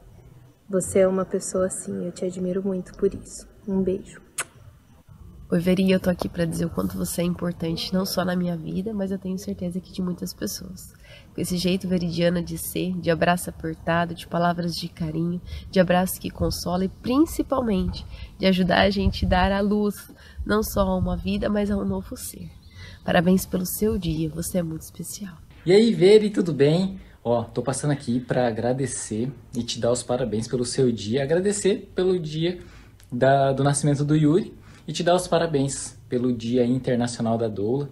Você 0.70 1.00
é 1.00 1.06
uma 1.06 1.26
pessoa 1.26 1.66
assim, 1.66 2.06
eu 2.06 2.12
te 2.12 2.24
admiro 2.24 2.62
muito 2.62 2.94
por 2.94 3.12
isso. 3.12 3.46
Um 3.68 3.82
beijo. 3.82 4.22
Oi, 5.50 5.60
Veri, 5.60 5.90
eu 5.90 6.00
tô 6.00 6.08
aqui 6.08 6.30
para 6.30 6.46
dizer 6.46 6.64
o 6.64 6.70
quanto 6.70 6.96
você 6.96 7.20
é 7.20 7.24
importante, 7.24 7.92
não 7.92 8.06
só 8.06 8.24
na 8.24 8.34
minha 8.34 8.56
vida, 8.56 8.94
mas 8.94 9.10
eu 9.10 9.18
tenho 9.18 9.38
certeza 9.38 9.78
que 9.78 9.92
de 9.92 10.00
muitas 10.00 10.32
pessoas. 10.32 10.94
Com 11.34 11.40
esse 11.40 11.56
jeito 11.56 11.88
veridiano 11.88 12.42
de 12.42 12.58
ser, 12.58 12.92
de 12.98 13.10
abraço 13.10 13.48
apertado, 13.48 14.14
de 14.14 14.26
palavras 14.26 14.74
de 14.74 14.88
carinho, 14.88 15.40
de 15.70 15.80
abraço 15.80 16.20
que 16.20 16.30
consola 16.30 16.84
e 16.84 16.88
principalmente 16.88 18.04
de 18.38 18.46
ajudar 18.46 18.82
a 18.82 18.90
gente 18.90 19.24
a 19.24 19.28
dar 19.28 19.52
a 19.52 19.60
luz, 19.60 19.94
não 20.44 20.62
só 20.62 20.82
a 20.82 20.96
uma 20.96 21.16
vida, 21.16 21.48
mas 21.48 21.70
a 21.70 21.76
um 21.76 21.84
novo 21.84 22.16
ser. 22.16 22.50
Parabéns 23.04 23.46
pelo 23.46 23.64
seu 23.64 23.96
dia, 23.96 24.28
você 24.28 24.58
é 24.58 24.62
muito 24.62 24.82
especial. 24.82 25.34
E 25.64 25.72
aí, 25.72 25.94
Veri, 25.94 26.28
tudo 26.28 26.52
bem? 26.52 27.00
Ó, 27.24 27.44
tô 27.44 27.62
passando 27.62 27.92
aqui 27.92 28.20
para 28.20 28.48
agradecer 28.48 29.32
e 29.56 29.62
te 29.62 29.78
dar 29.78 29.92
os 29.92 30.02
parabéns 30.02 30.48
pelo 30.48 30.64
seu 30.64 30.90
dia, 30.90 31.22
agradecer 31.22 31.90
pelo 31.94 32.18
dia 32.18 32.58
da, 33.10 33.52
do 33.52 33.62
nascimento 33.62 34.04
do 34.04 34.16
Yuri 34.16 34.52
e 34.86 34.92
te 34.92 35.02
dar 35.02 35.14
os 35.14 35.28
parabéns 35.28 35.96
pelo 36.08 36.32
Dia 36.32 36.64
Internacional 36.64 37.38
da 37.38 37.48
Doula. 37.48 37.88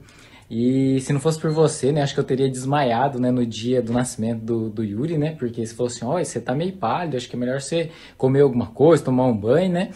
E 0.51 1.01
se 1.01 1.13
não 1.13 1.21
fosse 1.21 1.39
por 1.39 1.53
você, 1.53 1.93
né, 1.93 2.03
acho 2.03 2.13
que 2.13 2.19
eu 2.19 2.25
teria 2.25 2.51
desmaiado, 2.51 3.21
né, 3.21 3.31
no 3.31 3.47
dia 3.47 3.81
do 3.81 3.93
nascimento 3.93 4.41
do, 4.41 4.69
do 4.69 4.83
Yuri, 4.83 5.17
né, 5.17 5.37
porque 5.39 5.65
você 5.65 5.73
falou 5.73 5.87
assim, 5.87 6.05
olha, 6.05 6.25
você 6.25 6.41
tá 6.41 6.53
meio 6.53 6.73
pálido, 6.73 7.17
acho 7.17 7.29
que 7.29 7.37
é 7.37 7.39
melhor 7.39 7.61
você 7.61 7.93
comer 8.19 8.41
alguma 8.41 8.67
coisa, 8.67 9.05
tomar 9.05 9.27
um 9.27 9.37
banho, 9.37 9.71
né, 9.71 9.91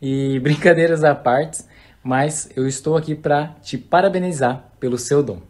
e 0.00 0.38
brincadeiras 0.40 1.02
à 1.02 1.12
parte, 1.12 1.64
mas 2.04 2.48
eu 2.54 2.68
estou 2.68 2.96
aqui 2.96 3.16
para 3.16 3.56
te 3.60 3.76
parabenizar 3.76 4.70
pelo 4.78 4.96
seu 4.96 5.24
dom. 5.24 5.42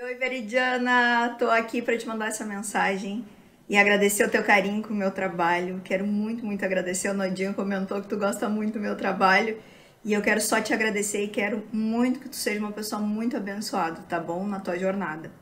Oi, 0.00 0.14
Veridiana, 0.14 1.34
tô 1.36 1.50
aqui 1.50 1.82
para 1.82 1.98
te 1.98 2.06
mandar 2.06 2.28
essa 2.28 2.44
mensagem 2.44 3.24
e 3.68 3.76
agradecer 3.76 4.24
o 4.24 4.30
teu 4.30 4.44
carinho 4.44 4.82
com 4.82 4.92
o 4.92 4.96
meu 4.96 5.10
trabalho. 5.10 5.80
Quero 5.82 6.06
muito, 6.06 6.44
muito 6.44 6.64
agradecer. 6.64 7.08
O 7.08 7.14
Nodinho 7.14 7.54
comentou 7.54 8.00
que 8.00 8.08
tu 8.08 8.16
gosta 8.16 8.48
muito 8.48 8.74
do 8.74 8.80
meu 8.80 8.94
trabalho. 8.96 9.56
E 10.04 10.12
eu 10.12 10.20
quero 10.20 10.38
só 10.38 10.60
te 10.60 10.74
agradecer 10.74 11.24
e 11.24 11.28
quero 11.28 11.66
muito 11.72 12.20
que 12.20 12.28
tu 12.28 12.36
seja 12.36 12.60
uma 12.60 12.72
pessoa 12.72 13.00
muito 13.00 13.38
abençoada, 13.38 14.02
tá 14.02 14.20
bom? 14.20 14.46
Na 14.46 14.60
tua 14.60 14.78
jornada. 14.78 15.32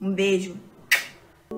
Um 0.00 0.12
beijo. 0.12 0.58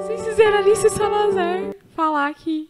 Vocês 0.00 0.24
fizeram 0.24 0.58
Alice 0.58 0.88
Salazar 0.88 1.74
falar 1.96 2.28
aqui. 2.28 2.68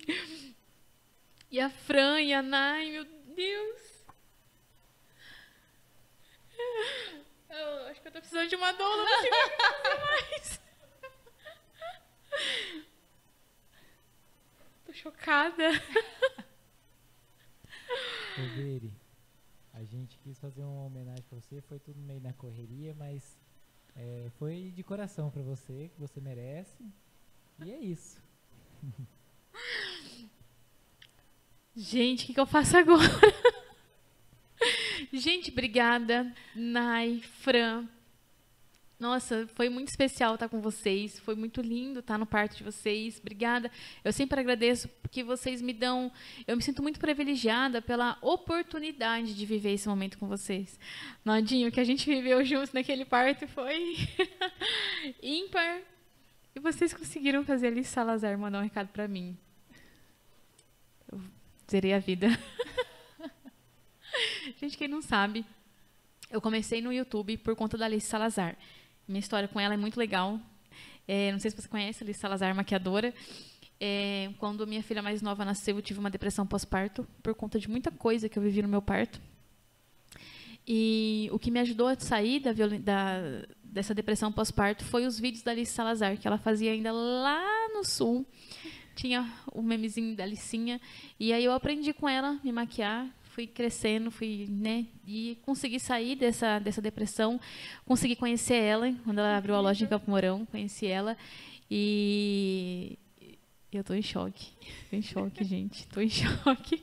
E 1.50 1.60
a 1.60 1.68
Fran 1.68 2.22
e 2.22 2.32
a 2.32 2.40
Nai, 2.40 2.92
meu 2.92 3.04
Deus. 3.36 4.06
Eu 7.50 7.88
acho 7.90 8.00
que 8.00 8.08
eu 8.08 8.12
tô 8.12 8.20
precisando 8.20 8.48
de 8.48 8.56
uma 8.56 8.72
dona, 8.72 9.04
não 9.04 9.20
sei 9.20 9.30
mais. 9.30 10.67
Tô 14.84 14.92
chocada. 14.92 15.70
Ô, 18.38 18.42
Veri, 18.56 18.92
a 19.74 19.84
gente 19.84 20.18
quis 20.18 20.38
fazer 20.38 20.62
uma 20.62 20.84
homenagem 20.84 21.24
pra 21.28 21.38
você, 21.38 21.60
foi 21.62 21.78
tudo 21.78 21.98
meio 22.00 22.20
na 22.20 22.32
correria, 22.32 22.94
mas 22.94 23.36
é, 23.96 24.30
foi 24.38 24.72
de 24.74 24.82
coração 24.82 25.30
pra 25.30 25.42
você, 25.42 25.90
que 25.94 26.00
você 26.00 26.20
merece. 26.20 26.84
E 27.64 27.72
é 27.72 27.78
isso. 27.78 28.20
Gente, 31.74 32.24
o 32.24 32.26
que, 32.26 32.34
que 32.34 32.40
eu 32.40 32.46
faço 32.46 32.76
agora? 32.76 33.02
Gente, 35.12 35.50
obrigada, 35.50 36.32
Nai, 36.54 37.20
Fran. 37.20 37.88
Nossa, 38.98 39.46
foi 39.54 39.68
muito 39.68 39.88
especial 39.88 40.34
estar 40.34 40.48
com 40.48 40.60
vocês. 40.60 41.20
Foi 41.20 41.36
muito 41.36 41.60
lindo 41.60 42.00
estar 42.00 42.18
no 42.18 42.26
parto 42.26 42.56
de 42.56 42.64
vocês. 42.64 43.18
Obrigada. 43.20 43.70
Eu 44.02 44.12
sempre 44.12 44.40
agradeço 44.40 44.88
porque 45.00 45.22
vocês 45.22 45.62
me 45.62 45.72
dão. 45.72 46.10
Eu 46.48 46.56
me 46.56 46.62
sinto 46.62 46.82
muito 46.82 46.98
privilegiada 46.98 47.80
pela 47.80 48.18
oportunidade 48.20 49.34
de 49.34 49.46
viver 49.46 49.74
esse 49.74 49.88
momento 49.88 50.18
com 50.18 50.26
vocês. 50.26 50.80
Nodinho, 51.24 51.70
que 51.70 51.78
a 51.78 51.84
gente 51.84 52.06
viveu 52.06 52.44
juntos 52.44 52.72
naquele 52.72 53.04
parto 53.04 53.46
foi 53.46 53.96
ímpar. 55.22 55.80
E 56.56 56.58
vocês 56.58 56.92
conseguiram 56.92 57.44
fazer 57.44 57.68
ali 57.68 57.84
Salazar 57.84 58.36
mandar 58.36 58.58
um 58.58 58.64
recado 58.64 58.88
para 58.88 59.06
mim. 59.06 59.38
Eu 61.12 61.20
zerei 61.70 61.92
a 61.94 62.00
vida. 62.00 62.26
Gente, 64.58 64.76
quem 64.76 64.88
não 64.88 65.00
sabe, 65.00 65.46
eu 66.28 66.40
comecei 66.40 66.82
no 66.82 66.92
YouTube 66.92 67.36
por 67.38 67.54
conta 67.54 67.78
da 67.78 67.84
Alice 67.84 68.08
Salazar. 68.08 68.56
Minha 69.08 69.20
história 69.20 69.48
com 69.48 69.58
ela 69.58 69.72
é 69.72 69.76
muito 69.76 69.96
legal. 69.96 70.38
É, 71.06 71.32
não 71.32 71.38
sei 71.38 71.50
se 71.50 71.56
você 71.56 71.66
conhece 71.66 72.04
a 72.04 72.04
Alice 72.04 72.20
Salazar, 72.20 72.54
maquiadora. 72.54 73.14
É, 73.80 74.30
quando 74.38 74.66
minha 74.66 74.82
filha 74.82 75.00
mais 75.00 75.22
nova 75.22 75.46
nasceu, 75.46 75.76
eu 75.76 75.82
tive 75.82 75.98
uma 75.98 76.10
depressão 76.10 76.46
pós-parto 76.46 77.08
por 77.22 77.34
conta 77.34 77.58
de 77.58 77.70
muita 77.70 77.90
coisa 77.90 78.28
que 78.28 78.38
eu 78.38 78.42
vivi 78.42 78.60
no 78.60 78.68
meu 78.68 78.82
parto. 78.82 79.18
E 80.66 81.30
o 81.32 81.38
que 81.38 81.50
me 81.50 81.58
ajudou 81.60 81.86
a 81.86 81.98
sair 81.98 82.40
da, 82.40 82.52
da, 82.52 83.46
dessa 83.64 83.94
depressão 83.94 84.30
pós-parto 84.30 84.84
foi 84.84 85.06
os 85.06 85.18
vídeos 85.18 85.42
da 85.42 85.52
Alice 85.52 85.72
Salazar, 85.72 86.18
que 86.18 86.28
ela 86.28 86.36
fazia 86.36 86.72
ainda 86.72 86.92
lá 86.92 87.42
no 87.72 87.86
sul. 87.86 88.26
Tinha 88.94 89.32
o 89.52 89.62
memezinho 89.62 90.14
da 90.14 90.24
Alicinha. 90.24 90.78
E 91.18 91.32
aí 91.32 91.44
eu 91.44 91.52
aprendi 91.52 91.94
com 91.94 92.06
ela 92.06 92.38
me 92.44 92.52
maquiar, 92.52 93.08
fui 93.38 93.46
crescendo, 93.46 94.10
fui, 94.10 94.48
né, 94.50 94.84
e 95.06 95.38
consegui 95.42 95.78
sair 95.78 96.16
dessa, 96.16 96.58
dessa 96.58 96.82
depressão, 96.82 97.40
consegui 97.84 98.16
conhecer 98.16 98.56
ela, 98.56 98.92
quando 99.04 99.20
ela 99.20 99.36
abriu 99.36 99.54
a 99.54 99.60
loja 99.60 99.84
em 99.84 99.86
Campo 99.86 100.10
Mourão, 100.10 100.44
conheci 100.46 100.88
ela, 100.88 101.16
e 101.70 102.98
eu 103.72 103.84
tô 103.84 103.94
em 103.94 104.02
choque, 104.02 104.48
tô 104.90 104.96
em 104.96 105.02
choque, 105.02 105.44
gente, 105.46 105.86
tô 105.86 106.00
em 106.00 106.10
choque. 106.10 106.82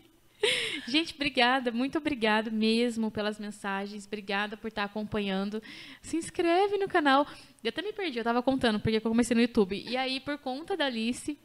Gente, 0.88 1.14
obrigada, 1.14 1.74
muito 1.74 1.98
obrigada 1.98 2.50
mesmo 2.50 3.12
pelas 3.12 3.38
mensagens, 3.38 4.08
obrigada 4.08 4.56
por 4.56 4.70
estar 4.70 4.86
acompanhando. 4.86 5.62
Se 6.02 6.16
inscreve 6.16 6.78
no 6.78 6.88
canal. 6.88 7.28
Eu 7.64 7.70
até 7.70 7.82
me 7.82 7.92
perdi, 7.92 8.20
eu 8.20 8.22
estava 8.22 8.44
contando 8.44 8.80
porque 8.80 8.98
eu 8.98 9.02
comecei 9.02 9.36
no 9.36 9.42
YouTube. 9.42 9.76
E 9.76 9.98
aí, 9.98 10.20
por 10.20 10.38
conta 10.38 10.78
da 10.78 10.86
Alice, 10.86 11.38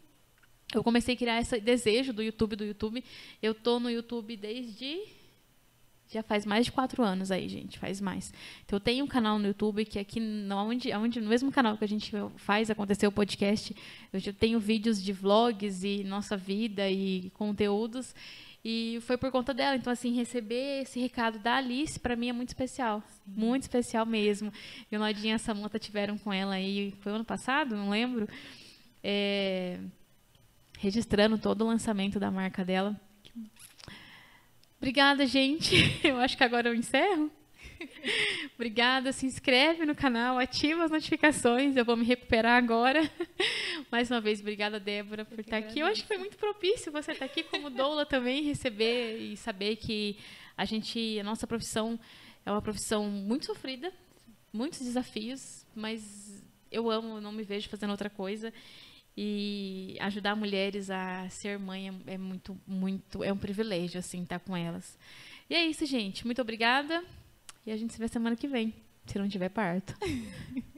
eu 0.74 0.82
comecei 0.82 1.14
a 1.14 1.18
criar 1.18 1.40
esse 1.40 1.60
desejo 1.60 2.12
do 2.12 2.22
YouTube, 2.22 2.56
do 2.56 2.64
YouTube. 2.64 3.04
Eu 3.42 3.54
tô 3.54 3.80
no 3.80 3.90
YouTube 3.90 4.36
desde 4.36 5.00
já 6.10 6.24
faz 6.24 6.44
mais 6.44 6.66
de 6.66 6.72
quatro 6.72 7.04
anos 7.04 7.30
aí, 7.30 7.48
gente, 7.48 7.78
faz 7.78 8.00
mais. 8.00 8.32
Então 8.64 8.76
eu 8.76 8.80
tenho 8.80 9.04
um 9.04 9.08
canal 9.08 9.38
no 9.38 9.46
YouTube 9.46 9.84
que 9.84 9.96
aqui 9.96 10.20
onde, 10.52 10.92
onde 10.92 11.20
no 11.20 11.28
mesmo 11.28 11.52
canal 11.52 11.76
que 11.76 11.84
a 11.84 11.88
gente 11.88 12.12
faz 12.36 12.68
acontecer 12.68 13.06
o 13.06 13.12
podcast, 13.12 13.74
eu 14.12 14.34
tenho 14.34 14.58
vídeos 14.58 15.00
de 15.00 15.12
vlogs 15.12 15.84
e 15.84 16.02
nossa 16.02 16.36
vida 16.36 16.90
e 16.90 17.30
conteúdos. 17.30 18.12
E 18.64 18.98
foi 19.02 19.16
por 19.16 19.30
conta 19.30 19.54
dela. 19.54 19.76
Então, 19.76 19.90
assim, 19.90 20.12
receber 20.12 20.82
esse 20.82 21.00
recado 21.00 21.38
da 21.38 21.56
Alice, 21.56 21.98
para 21.98 22.14
mim, 22.14 22.28
é 22.28 22.32
muito 22.32 22.48
especial. 22.48 23.02
Sim. 23.06 23.32
Muito 23.40 23.62
especial 23.62 24.04
mesmo. 24.04 24.52
E 24.90 24.96
o 24.96 24.98
Nodinha 24.98 25.32
e 25.32 25.36
a 25.36 25.38
Samanta 25.38 25.78
tiveram 25.78 26.18
com 26.18 26.32
ela 26.32 26.54
aí, 26.54 26.92
foi 27.00 27.12
ano 27.12 27.24
passado, 27.24 27.74
não 27.74 27.88
lembro. 27.88 28.28
É, 29.02 29.78
registrando 30.80 31.36
todo 31.36 31.62
o 31.62 31.66
lançamento 31.66 32.18
da 32.18 32.30
marca 32.30 32.64
dela. 32.64 32.98
Obrigada, 34.78 35.26
gente. 35.26 35.76
Eu 36.02 36.16
acho 36.16 36.38
que 36.38 36.42
agora 36.42 36.70
eu 36.70 36.74
encerro. 36.74 37.30
Obrigada, 38.54 39.12
se 39.12 39.26
inscreve 39.26 39.84
no 39.84 39.94
canal, 39.94 40.38
ativa 40.38 40.84
as 40.84 40.90
notificações, 40.90 41.76
eu 41.76 41.84
vou 41.84 41.96
me 41.96 42.04
recuperar 42.04 42.56
agora. 42.56 43.10
Mais 43.90 44.10
uma 44.10 44.20
vez, 44.20 44.40
obrigada, 44.40 44.80
Débora, 44.80 45.24
por 45.24 45.38
estar 45.38 45.58
aqui. 45.58 45.80
Eu 45.80 45.86
acho 45.86 46.02
que 46.02 46.08
foi 46.08 46.18
muito 46.18 46.36
propício 46.36 46.92
você 46.92 47.12
estar 47.12 47.24
aqui 47.24 47.42
como 47.42 47.70
doula 47.70 48.04
também, 48.04 48.42
receber 48.42 49.18
e 49.18 49.36
saber 49.36 49.76
que 49.76 50.18
a 50.56 50.64
gente, 50.64 51.18
a 51.18 51.24
nossa 51.24 51.46
profissão 51.46 51.98
é 52.44 52.50
uma 52.50 52.62
profissão 52.62 53.08
muito 53.08 53.46
sofrida, 53.46 53.92
muitos 54.52 54.80
desafios, 54.80 55.66
mas 55.74 56.42
eu 56.70 56.90
amo, 56.90 57.20
não 57.20 57.32
me 57.32 57.42
vejo 57.42 57.68
fazendo 57.68 57.90
outra 57.90 58.10
coisa. 58.10 58.52
E 59.22 59.98
ajudar 60.00 60.34
mulheres 60.34 60.88
a 60.88 61.28
ser 61.28 61.58
mãe 61.58 61.90
é, 61.90 62.14
é 62.14 62.16
muito, 62.16 62.58
muito, 62.66 63.22
é 63.22 63.30
um 63.30 63.36
privilégio, 63.36 63.98
assim, 63.98 64.22
estar 64.22 64.38
com 64.38 64.56
elas. 64.56 64.96
E 65.50 65.54
é 65.54 65.66
isso, 65.66 65.84
gente. 65.84 66.24
Muito 66.24 66.40
obrigada. 66.40 67.04
E 67.66 67.70
a 67.70 67.76
gente 67.76 67.92
se 67.92 67.98
vê 67.98 68.08
semana 68.08 68.34
que 68.34 68.48
vem, 68.48 68.72
se 69.04 69.18
não 69.18 69.28
tiver 69.28 69.50
parto. 69.50 69.94